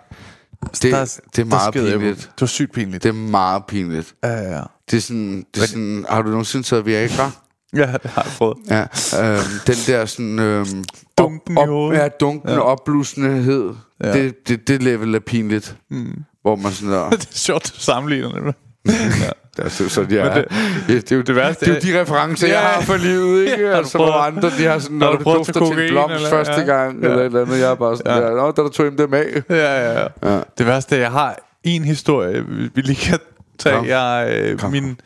Det, 0.82 0.82
Der- 0.82 1.18
det 1.36 1.42
er 1.42 1.44
meget 1.44 1.74
jeg 1.74 1.82
pinligt. 1.98 2.16
på. 2.26 2.32
Det 2.34 2.40
var 2.40 2.46
sygt 2.46 2.72
pinligt. 2.72 3.02
Det 3.02 3.08
er 3.08 3.12
meget 3.12 3.66
pinligt. 3.66 4.14
Ja, 4.24 4.28
ja, 4.32 4.56
ja. 4.56 4.62
Det 4.90 4.96
er 4.96 5.00
sådan, 5.00 5.46
det 5.54 5.62
er 5.62 5.66
sådan 5.66 6.06
har 6.08 6.22
du 6.22 6.28
nogensinde 6.28 6.66
taget 6.66 6.86
Viagra? 6.86 7.30
Ja, 7.76 7.92
det 8.02 8.10
har 8.10 8.22
jeg 8.22 8.32
prøvet. 8.38 8.56
Ja, 8.70 8.80
øhm, 9.22 9.42
den 9.66 9.74
der 9.86 10.06
sådan... 10.06 10.38
Øhm, 10.38 10.84
Dunken 11.18 11.58
i 11.58 11.66
hovedet. 11.66 11.98
Ja, 12.02 12.08
dunken 12.08 12.50
ja. 12.50 12.58
opblussenhed. 12.58 13.74
Ja. 14.00 14.12
Det, 14.12 14.48
det, 14.48 14.68
det 14.68 14.82
level 14.82 15.14
er 15.14 15.18
pinligt. 15.20 15.76
Mm. 15.90 16.24
Hvor 16.42 16.56
man 16.56 16.72
sådan 16.72 16.92
der... 16.94 17.10
det 17.10 17.20
er 17.26 17.32
sjovt, 17.32 17.72
du 17.76 17.80
sammenligner 17.80 18.32
det 18.32 18.42
med. 18.42 18.52
ja. 19.24 19.30
Det 19.56 19.64
er 19.64 19.68
så, 19.88 20.04
de 20.10 20.18
er, 20.18 20.34
det, 20.34 20.44
ja, 20.88 20.94
det, 20.94 21.12
er 21.12 21.16
jo, 21.16 21.22
det 21.22 21.36
værste 21.36 21.64
det 21.66 21.84
er 21.84 21.90
jo 21.90 21.94
de 21.96 22.00
referencer, 22.00 22.48
Ja, 22.48 22.60
jeg 22.60 22.68
har 22.68 22.80
for 22.82 22.96
livet, 22.96 23.40
ikke? 23.52 23.66
Har 23.70 23.74
altså, 23.76 23.98
hvor 23.98 24.06
prøvet- 24.06 24.26
andre, 24.36 24.50
de 24.58 24.64
har 24.64 24.78
sådan, 24.78 24.96
når 24.96 25.16
du 25.16 25.32
dufter 25.34 25.52
til 25.52 25.62
en 25.84 25.90
blomst 25.90 26.14
eller- 26.16 26.30
første 26.30 26.52
ja. 26.52 26.60
gang, 26.62 27.00
Ja. 27.02 27.06
eller 27.08 27.20
et 27.20 27.26
eller 27.26 27.42
andet. 27.42 27.58
Jeg 27.60 27.70
er 27.70 27.74
bare 27.74 27.96
sådan 27.96 28.22
Ja. 28.22 28.28
der, 28.28 28.36
Nå, 28.36 28.50
da 28.50 28.62
du 28.62 28.68
tog 28.68 28.86
dem 28.98 29.14
af. 29.14 29.42
Ja, 29.50 29.56
ja, 29.56 30.00
ja. 30.00 30.06
Ja. 30.34 30.40
Det 30.58 30.66
værste 30.66 30.96
er, 30.96 31.00
jeg 31.00 31.10
har 31.10 31.38
en 31.64 31.84
historie, 31.84 32.44
vi 32.74 32.80
lige 32.80 32.96
kan 33.10 33.18
tage. 33.58 33.76
Kom. 33.76 33.86
Jeg, 33.86 34.28
øh, 34.38 34.58
Kom. 34.58 34.70
min, 34.72 35.00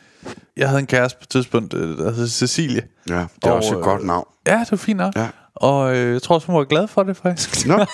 jeg 0.57 0.67
havde 0.67 0.79
en 0.79 0.87
kæreste 0.87 1.17
på 1.19 1.23
et 1.25 1.29
tidspunkt, 1.29 1.73
øh, 1.73 1.97
der 1.97 2.11
hed 2.11 2.27
Cecilie. 2.27 2.81
Ja, 3.09 3.13
det 3.15 3.21
er 3.43 3.49
Og, 3.49 3.55
også 3.55 3.73
et 3.73 3.77
øh, 3.77 3.83
godt 3.83 4.05
navn. 4.05 4.25
Ja, 4.47 4.59
det 4.59 4.71
var 4.71 4.77
fint 4.77 4.97
nok. 4.97 5.13
Ja. 5.15 5.27
Og 5.55 5.97
øh, 5.97 6.13
jeg 6.13 6.21
tror 6.21 6.35
også, 6.35 6.47
hun 6.47 6.55
var 6.55 6.63
glad 6.63 6.87
for 6.87 7.03
det, 7.03 7.17
faktisk. 7.17 7.67
Nå, 7.67 7.73
hvor 7.75 7.85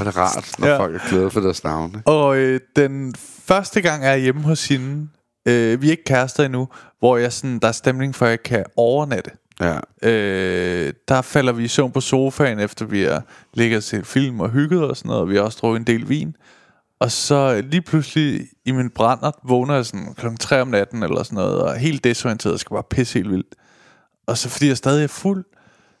er 0.00 0.04
det 0.04 0.16
rart, 0.16 0.50
når 0.58 0.66
Ja. 0.66 0.78
folk 0.78 0.94
er 0.94 1.08
glade 1.10 1.30
for 1.30 1.40
deres 1.40 1.64
navne. 1.64 2.02
Og 2.04 2.36
øh, 2.36 2.60
den 2.76 3.14
første 3.44 3.80
gang 3.80 4.04
er 4.04 4.10
jeg 4.10 4.20
hjemme 4.20 4.42
hos 4.42 4.68
hende. 4.68 5.08
Øh, 5.48 5.82
vi 5.82 5.86
er 5.86 5.90
ikke 5.90 6.04
kærester 6.04 6.44
endnu, 6.44 6.68
hvor 6.98 7.16
jeg 7.16 7.32
sådan, 7.32 7.58
der 7.58 7.68
er 7.68 7.72
stemning 7.72 8.14
for, 8.14 8.26
at 8.26 8.30
jeg 8.30 8.42
kan 8.42 8.64
overnatte. 8.76 9.30
Ja. 9.60 9.78
Øh, 10.02 10.92
der 11.08 11.22
falder 11.22 11.52
vi 11.52 11.64
i 11.64 11.68
søvn 11.68 11.92
på 11.92 12.00
sofaen, 12.00 12.58
efter 12.60 12.84
vi 12.84 13.02
har 13.02 13.22
ligget 13.54 13.76
og 13.76 13.82
set 13.82 14.06
film 14.06 14.40
og 14.40 14.50
hygget 14.50 14.82
og 14.84 14.96
sådan 14.96 15.08
noget. 15.08 15.22
og 15.22 15.28
Vi 15.28 15.36
har 15.36 15.42
også 15.42 15.58
drukket 15.60 15.80
en 15.80 15.86
del 15.86 16.08
vin. 16.08 16.36
Og 17.00 17.12
så 17.12 17.60
lige 17.70 17.82
pludselig 17.82 18.40
i 18.64 18.72
min 18.72 18.90
brænder 18.90 19.30
vågner 19.48 19.74
jeg 19.74 19.86
sådan 19.86 20.14
klokken 20.14 20.38
3 20.38 20.60
om 20.60 20.68
natten 20.68 21.02
eller 21.02 21.22
sådan 21.22 21.36
noget, 21.36 21.58
og 21.62 21.70
er 21.74 21.78
helt 21.78 22.04
desorienteret 22.04 22.52
og 22.52 22.60
skal 22.60 22.74
bare 22.74 22.82
pisse 22.90 23.14
helt 23.18 23.30
vildt. 23.30 23.54
Og 24.26 24.38
så 24.38 24.48
fordi 24.48 24.68
jeg 24.68 24.76
stadig 24.76 25.04
er 25.04 25.08
fuld, 25.08 25.44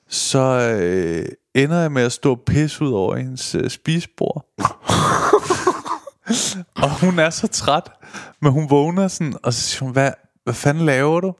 så 0.08 0.38
øh, 0.80 1.26
ender 1.54 1.80
jeg 1.80 1.92
med 1.92 2.02
at 2.02 2.12
stå 2.12 2.30
og 2.30 2.40
pisse 2.46 2.84
ud 2.84 2.92
over 2.92 3.16
hendes 3.16 3.54
øh, 3.54 3.70
spisebord. 3.70 4.46
og 6.82 7.00
hun 7.00 7.18
er 7.18 7.30
så 7.30 7.46
træt, 7.46 7.82
men 8.42 8.52
hun 8.52 8.70
vågner 8.70 9.08
sådan, 9.08 9.34
og 9.42 9.52
så 9.52 9.60
siger 9.60 9.84
hun, 9.84 9.92
hvad, 9.92 10.10
hvad 10.44 10.54
fanden 10.54 10.86
laver 10.86 11.20
du? 11.20 11.34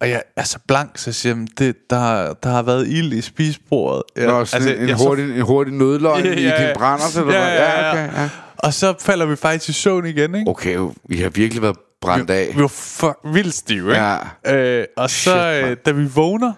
Og 0.00 0.10
jeg 0.10 0.22
er 0.36 0.42
så 0.42 0.58
blank, 0.68 0.98
så 0.98 1.12
siger 1.12 1.36
jeg, 1.36 1.46
det, 1.58 1.90
der, 1.90 2.34
der 2.34 2.48
har 2.50 2.62
været 2.62 2.88
ild 2.88 3.12
i 3.12 3.20
spisbordet. 3.20 4.02
Jeg, 4.16 4.26
Nå, 4.26 4.44
sådan 4.44 4.68
en, 4.68 4.74
en, 4.74 4.88
jeg 4.88 4.92
er 4.92 4.96
så 4.96 5.08
hurtig, 5.08 5.36
en 5.36 5.42
hurtig 5.42 5.74
nødløgn 5.74 6.26
i 6.26 6.30
din 6.30 6.50
brænder, 6.74 7.20
eller 7.20 7.34
ja, 7.34 7.46
ja, 7.48 7.80
ja. 7.80 7.92
okay, 7.92 8.20
ja. 8.22 8.28
Og 8.58 8.74
så 8.74 8.94
falder 9.00 9.26
vi 9.26 9.36
faktisk 9.36 9.68
i 9.68 9.72
søvn 9.72 10.06
igen, 10.06 10.34
ikke? 10.34 10.50
Okay, 10.50 10.78
vi 11.08 11.16
har 11.16 11.28
virkelig 11.28 11.62
været 11.62 11.76
brændt 12.00 12.30
af. 12.30 12.48
Vi 12.54 12.62
var 12.62 12.68
fuck, 12.68 13.18
vildt 13.24 13.54
stive, 13.54 13.90
ikke? 13.90 14.04
Ja. 14.44 14.54
Øh, 14.54 14.86
og 14.96 15.10
så, 15.10 15.16
Shit, 15.16 15.34
mand. 15.34 15.66
øh, 15.66 15.76
da 15.86 15.90
vi 15.90 16.04
vågner, 16.04 16.52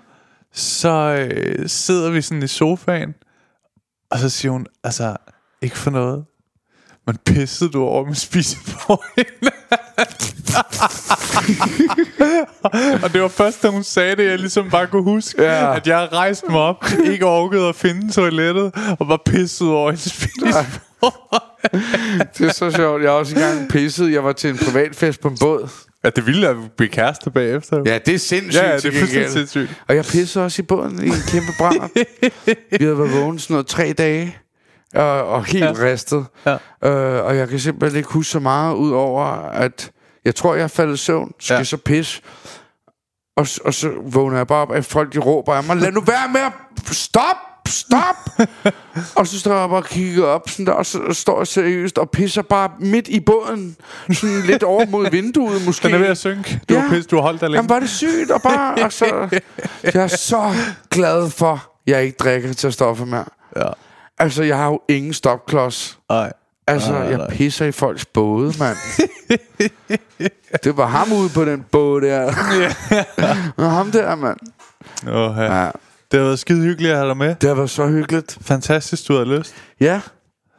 så 0.55 1.29
øh, 1.31 1.69
sidder 1.69 2.11
vi 2.11 2.23
sådan 2.23 2.43
i 2.43 2.47
sofaen, 2.47 3.15
og 4.11 4.19
så 4.19 4.29
siger 4.29 4.53
hun, 4.53 4.67
altså, 4.85 5.17
ikke 5.63 5.79
for 5.79 5.91
noget, 5.91 6.25
men 7.07 7.17
pissede 7.27 7.71
du 7.71 7.83
over 7.83 8.05
med 8.07 8.15
spisebord? 8.15 9.05
og 13.03 13.13
det 13.13 13.23
var 13.23 13.29
først, 13.29 13.63
da 13.63 13.69
hun 13.69 13.85
sagde 13.85 14.17
det, 14.17 14.31
jeg 14.31 14.39
ligesom 14.39 14.71
bare 14.71 14.87
kunne 14.87 15.03
huske, 15.03 15.43
Ja. 15.43 15.77
at 15.77 15.87
jeg 15.87 16.09
rejste 16.13 16.47
mig 16.51 16.61
op, 16.61 16.85
ikke 17.05 17.27
orkede 17.27 17.69
at 17.69 17.75
finde 17.77 18.13
toilettet, 18.13 18.73
og 19.01 19.09
var 19.09 19.23
pisset 19.27 19.69
over 19.69 19.91
hendes 19.91 20.03
spisebord. 20.13 21.47
Det 22.39 22.49
er 22.49 22.53
så 22.53 22.71
sjovt. 22.71 23.03
Jeg 23.03 23.11
har 23.11 23.17
også 23.19 23.35
engang 23.35 23.69
pisset. 23.71 24.13
Jeg 24.13 24.25
var 24.25 24.33
til 24.33 24.51
en 24.51 24.59
privatfest 24.59 25.21
på 25.21 25.29
en 25.29 25.37
båd. 25.41 25.69
Ja, 26.05 26.11
det 26.11 26.27
ville 26.27 26.49
at 26.49 26.57
blive 26.77 26.89
kærester 26.91 27.31
bagefter. 27.31 27.83
Ja, 27.87 27.99
det 27.99 28.15
er 28.15 28.19
sindssygt. 28.19 28.55
Ja, 28.63 28.69
ja, 28.71 28.77
det 28.77 28.85
er 28.95 28.99
fuldstændig 28.99 29.31
sindssygt. 29.31 29.83
Og 29.89 29.97
jeg 29.97 30.05
pissede 30.05 30.45
også 30.45 30.63
i 30.63 30.65
båden 30.65 31.03
i 31.05 31.07
en 31.07 31.13
kæmpe 31.29 31.53
brænder. 31.59 31.89
Vi 32.79 32.85
havde 32.85 32.99
været 32.99 33.13
vågne 33.21 33.41
sådan 33.41 33.55
noget 33.55 33.67
tre 33.67 33.93
dage. 33.93 34.37
Og, 34.95 35.25
og 35.25 35.45
helt 35.45 35.65
Ja. 35.65 35.73
ristet. 35.73 36.27
Ja. 36.47 36.53
Øh, 36.85 37.25
og 37.25 37.37
jeg 37.37 37.49
kan 37.49 37.59
simpelthen 37.59 37.99
ikke 37.99 38.13
huske 38.13 38.31
så 38.31 38.41
meget, 38.41 38.75
ud 38.75 38.91
over 38.91 39.25
at 39.51 39.91
jeg 40.25 40.35
tror, 40.35 40.55
jeg 40.55 40.63
er 40.65 40.69
faldet 40.69 40.95
i 40.95 40.97
søvn. 40.97 41.33
Skal 41.41 41.57
Ja. 41.57 41.65
så 41.65 41.77
pisse. 41.77 42.23
Og, 43.37 43.47
og 43.65 43.75
så 43.75 43.91
vågner 44.05 44.37
jeg 44.37 44.47
bare 44.47 44.63
op, 44.63 44.73
at 44.73 44.85
folk 44.85 45.15
de 45.15 45.19
råber 45.19 45.55
af 45.55 45.65
mig, 45.65 45.77
lad 45.77 45.93
nu 45.93 46.01
være 46.01 46.29
med 46.33 46.41
at... 46.41 46.53
Stop! 46.95 47.37
Stop! 47.69 48.16
og 49.16 49.27
så 49.27 49.41
står 49.41 49.61
jeg 49.61 49.69
bare 49.69 49.78
og 49.78 49.85
kigger 49.85 50.24
op, 50.27 50.49
sådan 50.51 50.66
der, 50.66 50.73
og 50.73 50.87
så 50.87 51.01
står 51.12 51.41
jeg 51.41 51.47
seriøst 51.47 51.99
og 51.99 52.11
pisser 52.11 52.43
bare 52.43 52.70
midt 52.78 53.09
i 53.09 53.20
båden. 53.20 53.77
Sådan 54.12 54.41
lidt 54.47 54.62
over 54.62 54.87
mod 54.87 55.11
vinduet 55.11 55.66
måske. 55.66 55.85
Den 55.89 55.95
er 55.95 55.99
ved 55.99 56.07
at 56.07 56.19
synke. 56.19 56.61
Du 56.69 56.74
Ja. 56.74 56.81
har 56.81 56.89
pisse, 56.91 57.09
du 57.11 57.16
har 57.16 57.23
holdt 57.23 57.41
dig 57.41 57.49
længe. 57.49 57.57
Jamen, 57.59 57.69
var 57.69 57.78
det 57.81 57.91
sygt, 57.91 58.31
og 58.31 58.43
bare... 58.43 58.78
altså, 58.85 59.28
jeg 59.95 60.03
er 60.03 60.07
så 60.07 60.53
glad 60.91 61.31
for, 61.31 61.53
at 61.53 61.59
jeg 61.87 62.03
ikke 62.05 62.16
drikker 62.16 62.53
til 62.53 62.73
stoffer 62.73 63.05
mere. 63.05 63.24
Ja. 63.57 63.69
Altså, 64.19 64.43
jeg 64.43 64.57
har 64.57 64.66
jo 64.66 64.81
ingen 64.89 65.12
stopklods. 65.15 65.99
Ej. 66.11 66.32
Altså, 66.66 66.93
Nej, 66.93 67.01
jeg 67.01 67.19
nej. 67.19 67.31
pisser 67.31 67.66
i 67.66 67.73
folks 67.73 68.05
både, 68.05 68.53
mand. 68.59 68.77
det 70.65 70.77
var 70.77 70.87
ham 70.87 71.12
ude 71.12 71.28
på 71.28 71.45
den 71.45 71.65
båd 71.73 72.01
der. 72.01 72.24
Og 73.57 73.70
ham 73.70 73.91
der, 73.93 74.15
mand. 74.15 74.37
Oh, 75.07 75.37
ja. 75.39 75.62
Ja, 75.65 75.70
Det 76.11 76.19
har 76.20 76.27
været 76.27 76.39
skide 76.39 76.62
hyggeligt 76.62 76.91
at 76.93 76.97
have 76.99 77.09
dig 77.09 77.16
med. 77.16 77.35
det 77.41 77.49
har 77.49 77.55
været 77.57 77.70
så 77.70 77.87
hyggeligt. 77.89 78.39
Fantastisk, 78.41 79.09
du 79.09 79.15
har 79.16 79.24
lyst. 79.24 79.55
Ja, 79.81 80.01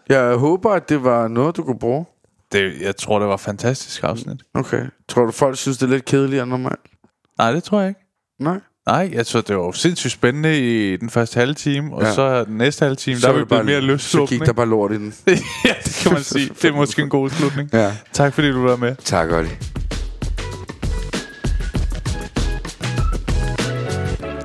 jeg 0.09 0.35
håber, 0.35 0.71
at 0.71 0.89
det 0.89 1.03
var 1.03 1.27
noget, 1.27 1.57
du 1.57 1.63
kunne 1.63 1.79
bruge. 1.79 2.05
Det, 2.51 2.73
jeg 2.81 2.95
tror, 2.95 3.19
det 3.19 3.27
var 3.27 3.37
fantastisk 3.37 4.03
afsnit. 4.03 4.37
Okay. 4.53 4.85
Tror 5.09 5.25
du, 5.25 5.31
folk 5.31 5.57
synes, 5.57 5.77
det 5.77 5.85
er 5.85 5.89
lidt 5.89 6.05
kedeligere 6.05 6.43
end 6.43 6.49
normalt? 6.51 6.79
Nej, 7.37 7.51
det 7.51 7.63
tror 7.63 7.79
jeg 7.79 7.89
ikke. 7.89 8.01
Nej. 8.39 8.59
Nej, 8.85 9.09
jeg 9.13 9.25
tror, 9.27 9.41
det 9.41 9.55
var 9.57 9.63
jo 9.63 9.71
sindssygt 9.71 10.11
spændende 10.13 10.59
i 10.59 10.97
den 10.97 11.09
første 11.09 11.39
halve 11.39 11.53
time, 11.53 11.95
og 11.95 12.01
Ja. 12.03 12.13
så 12.13 12.43
den 12.43 12.57
næste 12.57 12.83
halve 12.85 12.95
time, 12.95 13.19
der 13.19 13.29
er 13.29 13.37
vi 13.37 13.45
blevet 13.45 13.65
mere 13.65 13.81
Så 13.81 13.87
løsslupne. 13.87 14.37
gik 14.37 14.45
der 14.47 14.53
bare 14.53 14.69
lort 14.69 14.91
i 14.91 14.95
den. 14.95 15.13
ja, 15.65 15.73
det 15.83 15.99
kan 16.03 16.13
man 16.13 16.23
sige. 16.23 16.49
Det 16.61 16.65
er 16.65 16.73
måske 16.73 17.01
en 17.01 17.09
god 17.09 17.29
slutning. 17.29 17.69
Ja. 17.73 17.97
Tak 18.13 18.33
fordi 18.33 18.51
du 18.51 18.61
var 18.67 18.75
med. 18.75 18.95
Tak, 18.95 19.31
Olli. 19.31 19.49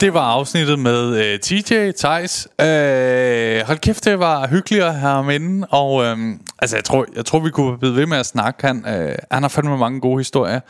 Det 0.01 0.15
var 0.15 0.21
afsnittet 0.21 0.79
med 0.79 1.17
øh, 1.17 1.39
TJ 1.39 1.91
Thijs. 1.99 2.49
Øh, 2.61 3.67
hold 3.67 3.79
kæft, 3.79 4.05
det 4.05 4.19
var 4.19 4.47
hyggeligt 4.47 4.85
at 4.85 4.95
have 4.95 5.13
ham 5.13 5.31
inde. 5.31 5.67
Og 5.71 6.05
øh, 6.05 6.19
altså, 6.59 6.77
jeg 6.77 6.85
tror, 6.85 7.07
jeg 7.17 7.25
tror, 7.25 7.39
vi 7.39 7.51
kunne 7.51 7.79
blive 7.79 7.97
ved 7.97 8.07
med 8.07 8.19
at 8.19 8.27
snakke. 8.27 8.67
Han, 8.67 8.85
øh, 8.89 9.15
han 9.31 9.43
har 9.43 9.49
fandme 9.49 9.79
mange 9.79 10.01
gode 10.01 10.19
historier. 10.19 10.61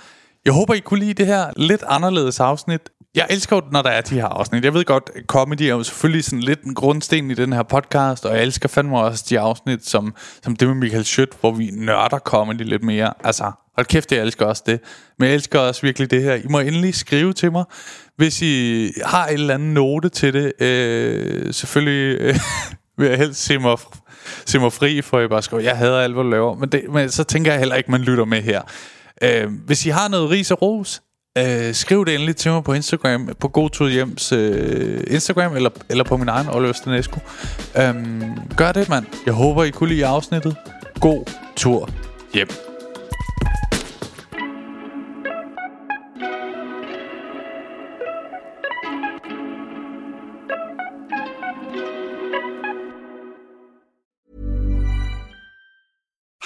Jeg 0.44 0.53
håber, 0.53 0.74
I 0.74 0.78
kunne 0.78 1.01
lide 1.01 1.15
det 1.15 1.27
her 1.27 1.47
lidt 1.57 1.85
anderledes 1.89 2.40
afsnit. 2.40 2.81
Jeg 3.15 3.27
elsker 3.31 3.57
jo, 3.57 3.62
når 3.73 3.82
der 3.82 3.90
er 3.90 4.01
de 4.01 4.15
her 4.15 4.27
afsnit. 4.27 4.65
Jeg 4.65 4.74
ved 4.74 4.85
godt, 4.85 5.11
comedy 5.27 5.62
er 5.62 5.69
jo 5.69 5.82
selvfølgelig 5.82 6.24
sådan 6.24 6.40
lidt 6.40 6.62
en 6.62 6.74
grundsten 6.74 7.31
i 7.31 7.35
den 7.35 7.53
her 7.53 7.62
podcast, 7.62 8.27
og 8.27 8.36
jeg 8.36 8.43
elsker 8.43 8.69
fandme 8.69 8.98
også 8.98 9.24
de 9.28 9.40
afsnit, 9.40 9.86
som, 9.86 10.15
som 10.43 10.57
det 10.57 10.69
med 10.69 10.77
Michael 10.77 11.05
Schødt, 11.05 11.31
hvor 11.40 11.53
vi 11.53 11.70
nørder 11.73 12.19
comedy 12.19 12.62
lidt 12.62 12.82
mere. 12.82 13.12
Altså, 13.24 13.53
hold 13.77 13.86
kæft, 13.86 14.12
jeg 14.12 14.20
elsker 14.20 14.47
også 14.47 14.62
det. 14.66 14.81
Men 15.19 15.28
jeg 15.28 15.35
elsker 15.35 15.59
også 15.59 15.82
virkelig 15.82 16.11
det 16.11 16.23
her. 16.23 16.35
I 16.35 16.47
må 16.51 16.59
endelig 16.59 16.94
skrive 16.94 17.32
til 17.32 17.53
mig, 17.53 17.65
hvis 18.16 18.43
I 18.43 18.90
har 19.05 19.26
en 19.26 19.34
eller 19.34 19.55
anden 19.55 19.74
note 19.74 20.09
til 20.09 20.32
det. 20.32 20.52
Øh, 20.62 21.55
selvfølgelig 21.55 22.20
øh, 22.20 22.38
vil 22.98 23.09
jeg 23.09 23.18
helst 23.18 23.44
se 23.44 23.59
mig, 23.59 23.76
se 24.47 24.59
mig 24.59 24.72
fri, 24.72 25.02
for 25.02 25.20
jeg 25.20 25.28
bare 25.28 25.43
skriver, 25.43 25.62
jeg 25.62 25.76
hader 25.76 26.01
alt, 26.01 26.14
hvad 26.14 26.24
du 26.24 26.30
laver. 26.30 26.55
Men, 26.55 26.68
det, 26.68 26.82
men 26.93 27.10
så 27.10 27.24
tænker 27.24 27.51
jeg 27.51 27.59
heller 27.59 27.74
ikke, 27.76 27.90
man 27.90 28.01
lytter 28.01 28.24
med 28.24 28.43
her. 28.43 28.62
Øh, 29.22 29.51
hvis 29.66 29.86
I 29.86 29.88
har 29.88 30.09
noget 30.09 30.30
ris 30.30 30.51
og 30.51 30.62
ros, 30.62 31.02
øh, 31.38 31.74
skriv 31.74 32.06
det 32.06 32.14
endelig 32.14 32.36
til 32.36 32.51
mig 32.51 32.64
på 32.64 32.72
Instagram, 32.72 33.28
på 33.40 33.48
Godtud 33.48 33.90
Hjems 33.90 34.32
øh, 34.32 35.05
Instagram, 35.06 35.56
eller, 35.56 35.70
eller 35.88 36.05
på 36.05 36.16
min 36.16 36.28
egen 36.28 36.48
Oliver 36.48 36.72
Stanescu. 36.72 37.20
Øh, 37.76 37.94
gør 38.56 38.72
det, 38.72 38.88
mand. 38.88 39.06
Jeg 39.26 39.34
håber, 39.34 39.64
I 39.64 39.70
kunne 39.70 39.88
lide 39.88 40.06
afsnittet. 40.06 40.56
God 41.01 41.24
tur 41.56 41.90
hjem. 42.34 42.65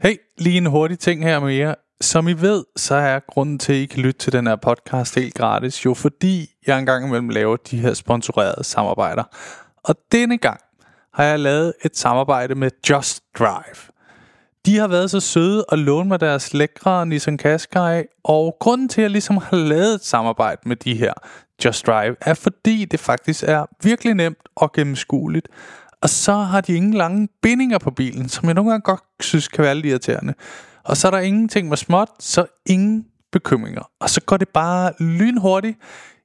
Hey, 0.00 0.16
lige 0.38 0.56
en 0.56 0.66
hurtig 0.66 0.98
ting 0.98 1.24
her 1.24 1.40
med 1.40 1.54
jer. 1.54 1.74
Som 2.00 2.28
I 2.28 2.32
ved, 2.32 2.64
så 2.76 2.94
er 2.94 3.20
grunden 3.28 3.58
til, 3.58 3.72
at 3.72 3.78
I 3.78 3.86
kan 3.86 4.02
lytte 4.02 4.18
til 4.18 4.32
den 4.32 4.46
her 4.46 4.56
podcast 4.56 5.14
helt 5.14 5.34
gratis, 5.34 5.84
jo 5.84 5.94
fordi 5.94 6.50
jeg 6.66 6.78
engang 6.78 7.06
imellem 7.06 7.28
laver 7.28 7.56
de 7.56 7.78
her 7.78 7.94
sponsorerede 7.94 8.64
samarbejder. 8.64 9.24
Og 9.84 9.94
denne 10.12 10.38
gang 10.38 10.60
har 11.14 11.24
jeg 11.24 11.38
lavet 11.38 11.72
et 11.84 11.96
samarbejde 11.96 12.54
med 12.54 12.70
Just 12.90 13.22
Drive. 13.38 13.92
De 14.66 14.78
har 14.78 14.88
været 14.88 15.10
så 15.10 15.20
søde 15.20 15.64
at 15.72 15.78
låne 15.78 16.08
mig 16.08 16.20
deres 16.20 16.54
lækre 16.54 17.06
Nissan 17.06 17.38
Qashqai, 17.38 18.02
og 18.24 18.56
grunden 18.60 18.88
til, 18.88 19.00
at 19.00 19.02
jeg 19.02 19.10
ligesom 19.10 19.36
har 19.36 19.56
lavet 19.56 19.94
et 19.94 20.04
samarbejde 20.04 20.60
med 20.64 20.76
de 20.76 20.94
her 20.94 21.12
Just 21.64 21.86
Drive, 21.86 22.16
er 22.20 22.34
fordi 22.34 22.84
det 22.84 23.00
faktisk 23.00 23.44
er 23.46 23.66
virkelig 23.82 24.14
nemt 24.14 24.48
og 24.56 24.72
gennemskueligt. 24.72 25.48
Og 26.02 26.10
så 26.10 26.32
har 26.32 26.60
de 26.60 26.74
ingen 26.74 26.94
lange 26.94 27.28
bindinger 27.42 27.78
på 27.78 27.90
bilen, 27.90 28.28
som 28.28 28.46
jeg 28.46 28.54
nogle 28.54 28.70
gange 28.70 28.82
godt 28.82 29.00
synes 29.20 29.48
kan 29.48 29.64
være 29.64 29.74
lidt 29.74 29.86
irriterende. 29.86 30.34
Og 30.84 30.96
så 30.96 31.06
er 31.06 31.10
der 31.10 31.18
ingenting 31.18 31.68
med 31.68 31.76
småt, 31.76 32.08
så 32.18 32.46
ingen 32.66 33.06
bekymringer. 33.32 33.90
Og 34.00 34.10
så 34.10 34.20
går 34.20 34.36
det 34.36 34.48
bare 34.48 34.92
lynhurtigt. 35.00 35.78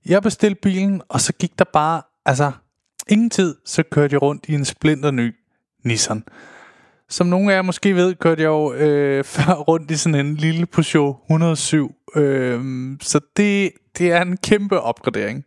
Jeg 0.05 0.23
bestilte 0.23 0.61
bilen, 0.61 1.01
og 1.09 1.21
så 1.21 1.33
gik 1.33 1.59
der 1.59 1.65
bare, 1.73 2.01
altså 2.25 2.51
ingen 3.09 3.29
tid, 3.29 3.55
så 3.65 3.83
kørte 3.91 4.13
jeg 4.13 4.21
rundt 4.21 4.45
i 4.47 4.53
en 4.53 4.65
splinter 4.65 5.11
ny 5.11 5.35
Nissan. 5.83 6.23
Som 7.09 7.27
nogle 7.27 7.51
af 7.51 7.55
jer 7.55 7.61
måske 7.61 7.95
ved, 7.95 8.15
kørte 8.15 8.41
jeg 8.41 8.47
jo 8.47 8.73
øh, 8.73 9.23
før 9.35 9.53
rundt 9.53 9.91
i 9.91 9.97
sådan 9.97 10.25
en 10.25 10.35
lille 10.35 10.65
Peugeot 10.65 11.15
107. 11.25 11.95
Øh, 12.15 12.61
så 13.01 13.19
det, 13.37 13.71
det 13.97 14.11
er 14.11 14.21
en 14.21 14.37
kæmpe 14.37 14.79
opgradering. 14.79 15.45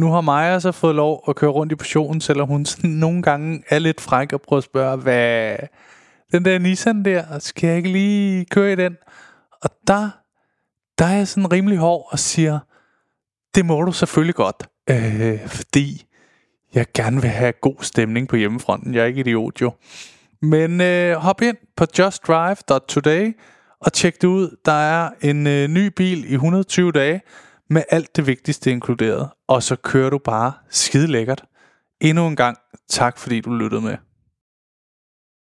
Nu 0.00 0.12
har 0.12 0.20
Maja 0.20 0.60
så 0.60 0.72
fået 0.72 0.94
lov 0.94 1.24
at 1.28 1.36
køre 1.36 1.50
rundt 1.50 1.72
i 1.72 1.74
portionen, 1.74 2.20
selvom 2.20 2.48
hun 2.48 2.64
sådan 2.66 2.90
nogle 2.90 3.22
gange 3.22 3.62
er 3.68 3.78
lidt 3.78 4.00
fræk 4.00 4.32
og 4.32 4.42
prøver 4.42 4.58
at 4.58 4.64
spørge, 4.64 4.96
hvad 4.96 5.56
den 6.32 6.44
der 6.44 6.58
Nissan 6.58 7.04
der, 7.04 7.38
skal 7.38 7.68
jeg 7.68 7.76
ikke 7.76 7.92
lige 7.92 8.44
køre 8.44 8.72
i 8.72 8.76
den? 8.76 8.96
Og 9.62 9.70
der, 9.86 10.10
der 10.98 11.04
er 11.04 11.16
jeg 11.16 11.28
sådan 11.28 11.52
rimelig 11.52 11.78
hård 11.78 12.08
og 12.10 12.18
siger, 12.18 12.58
det 13.54 13.66
må 13.66 13.82
du 13.82 13.92
selvfølgelig 13.92 14.34
godt, 14.34 14.68
øh, 14.90 15.48
fordi 15.48 16.04
jeg 16.74 16.86
gerne 16.94 17.20
vil 17.20 17.30
have 17.30 17.52
god 17.52 17.76
stemning 17.80 18.28
på 18.28 18.36
hjemmefronten. 18.36 18.94
Jeg 18.94 19.02
er 19.02 19.06
ikke 19.06 19.20
idiot 19.20 19.60
jo. 19.60 19.72
Men 20.42 20.80
øh, 20.80 21.16
hop 21.16 21.42
ind 21.42 21.56
på 21.76 21.86
justdrive.today 21.98 23.36
og 23.80 23.92
tjek 23.92 24.22
det 24.22 24.28
ud. 24.28 24.56
Der 24.64 24.72
er 24.72 25.10
en 25.20 25.46
øh, 25.46 25.68
ny 25.68 25.86
bil 25.86 26.30
i 26.30 26.34
120 26.34 26.92
dage 26.92 27.20
med 27.70 27.82
alt 27.88 28.16
det 28.16 28.26
vigtigste 28.26 28.70
inkluderet. 28.70 29.28
Og 29.48 29.62
så 29.62 29.76
kører 29.76 30.10
du 30.10 30.18
bare 30.18 30.52
skide 30.70 31.06
lækkert. 31.06 31.44
Endnu 32.00 32.26
en 32.26 32.36
gang 32.36 32.56
tak 32.88 33.18
fordi 33.18 33.40
du 33.40 33.54
lyttede 33.54 33.80
med. 33.80 33.96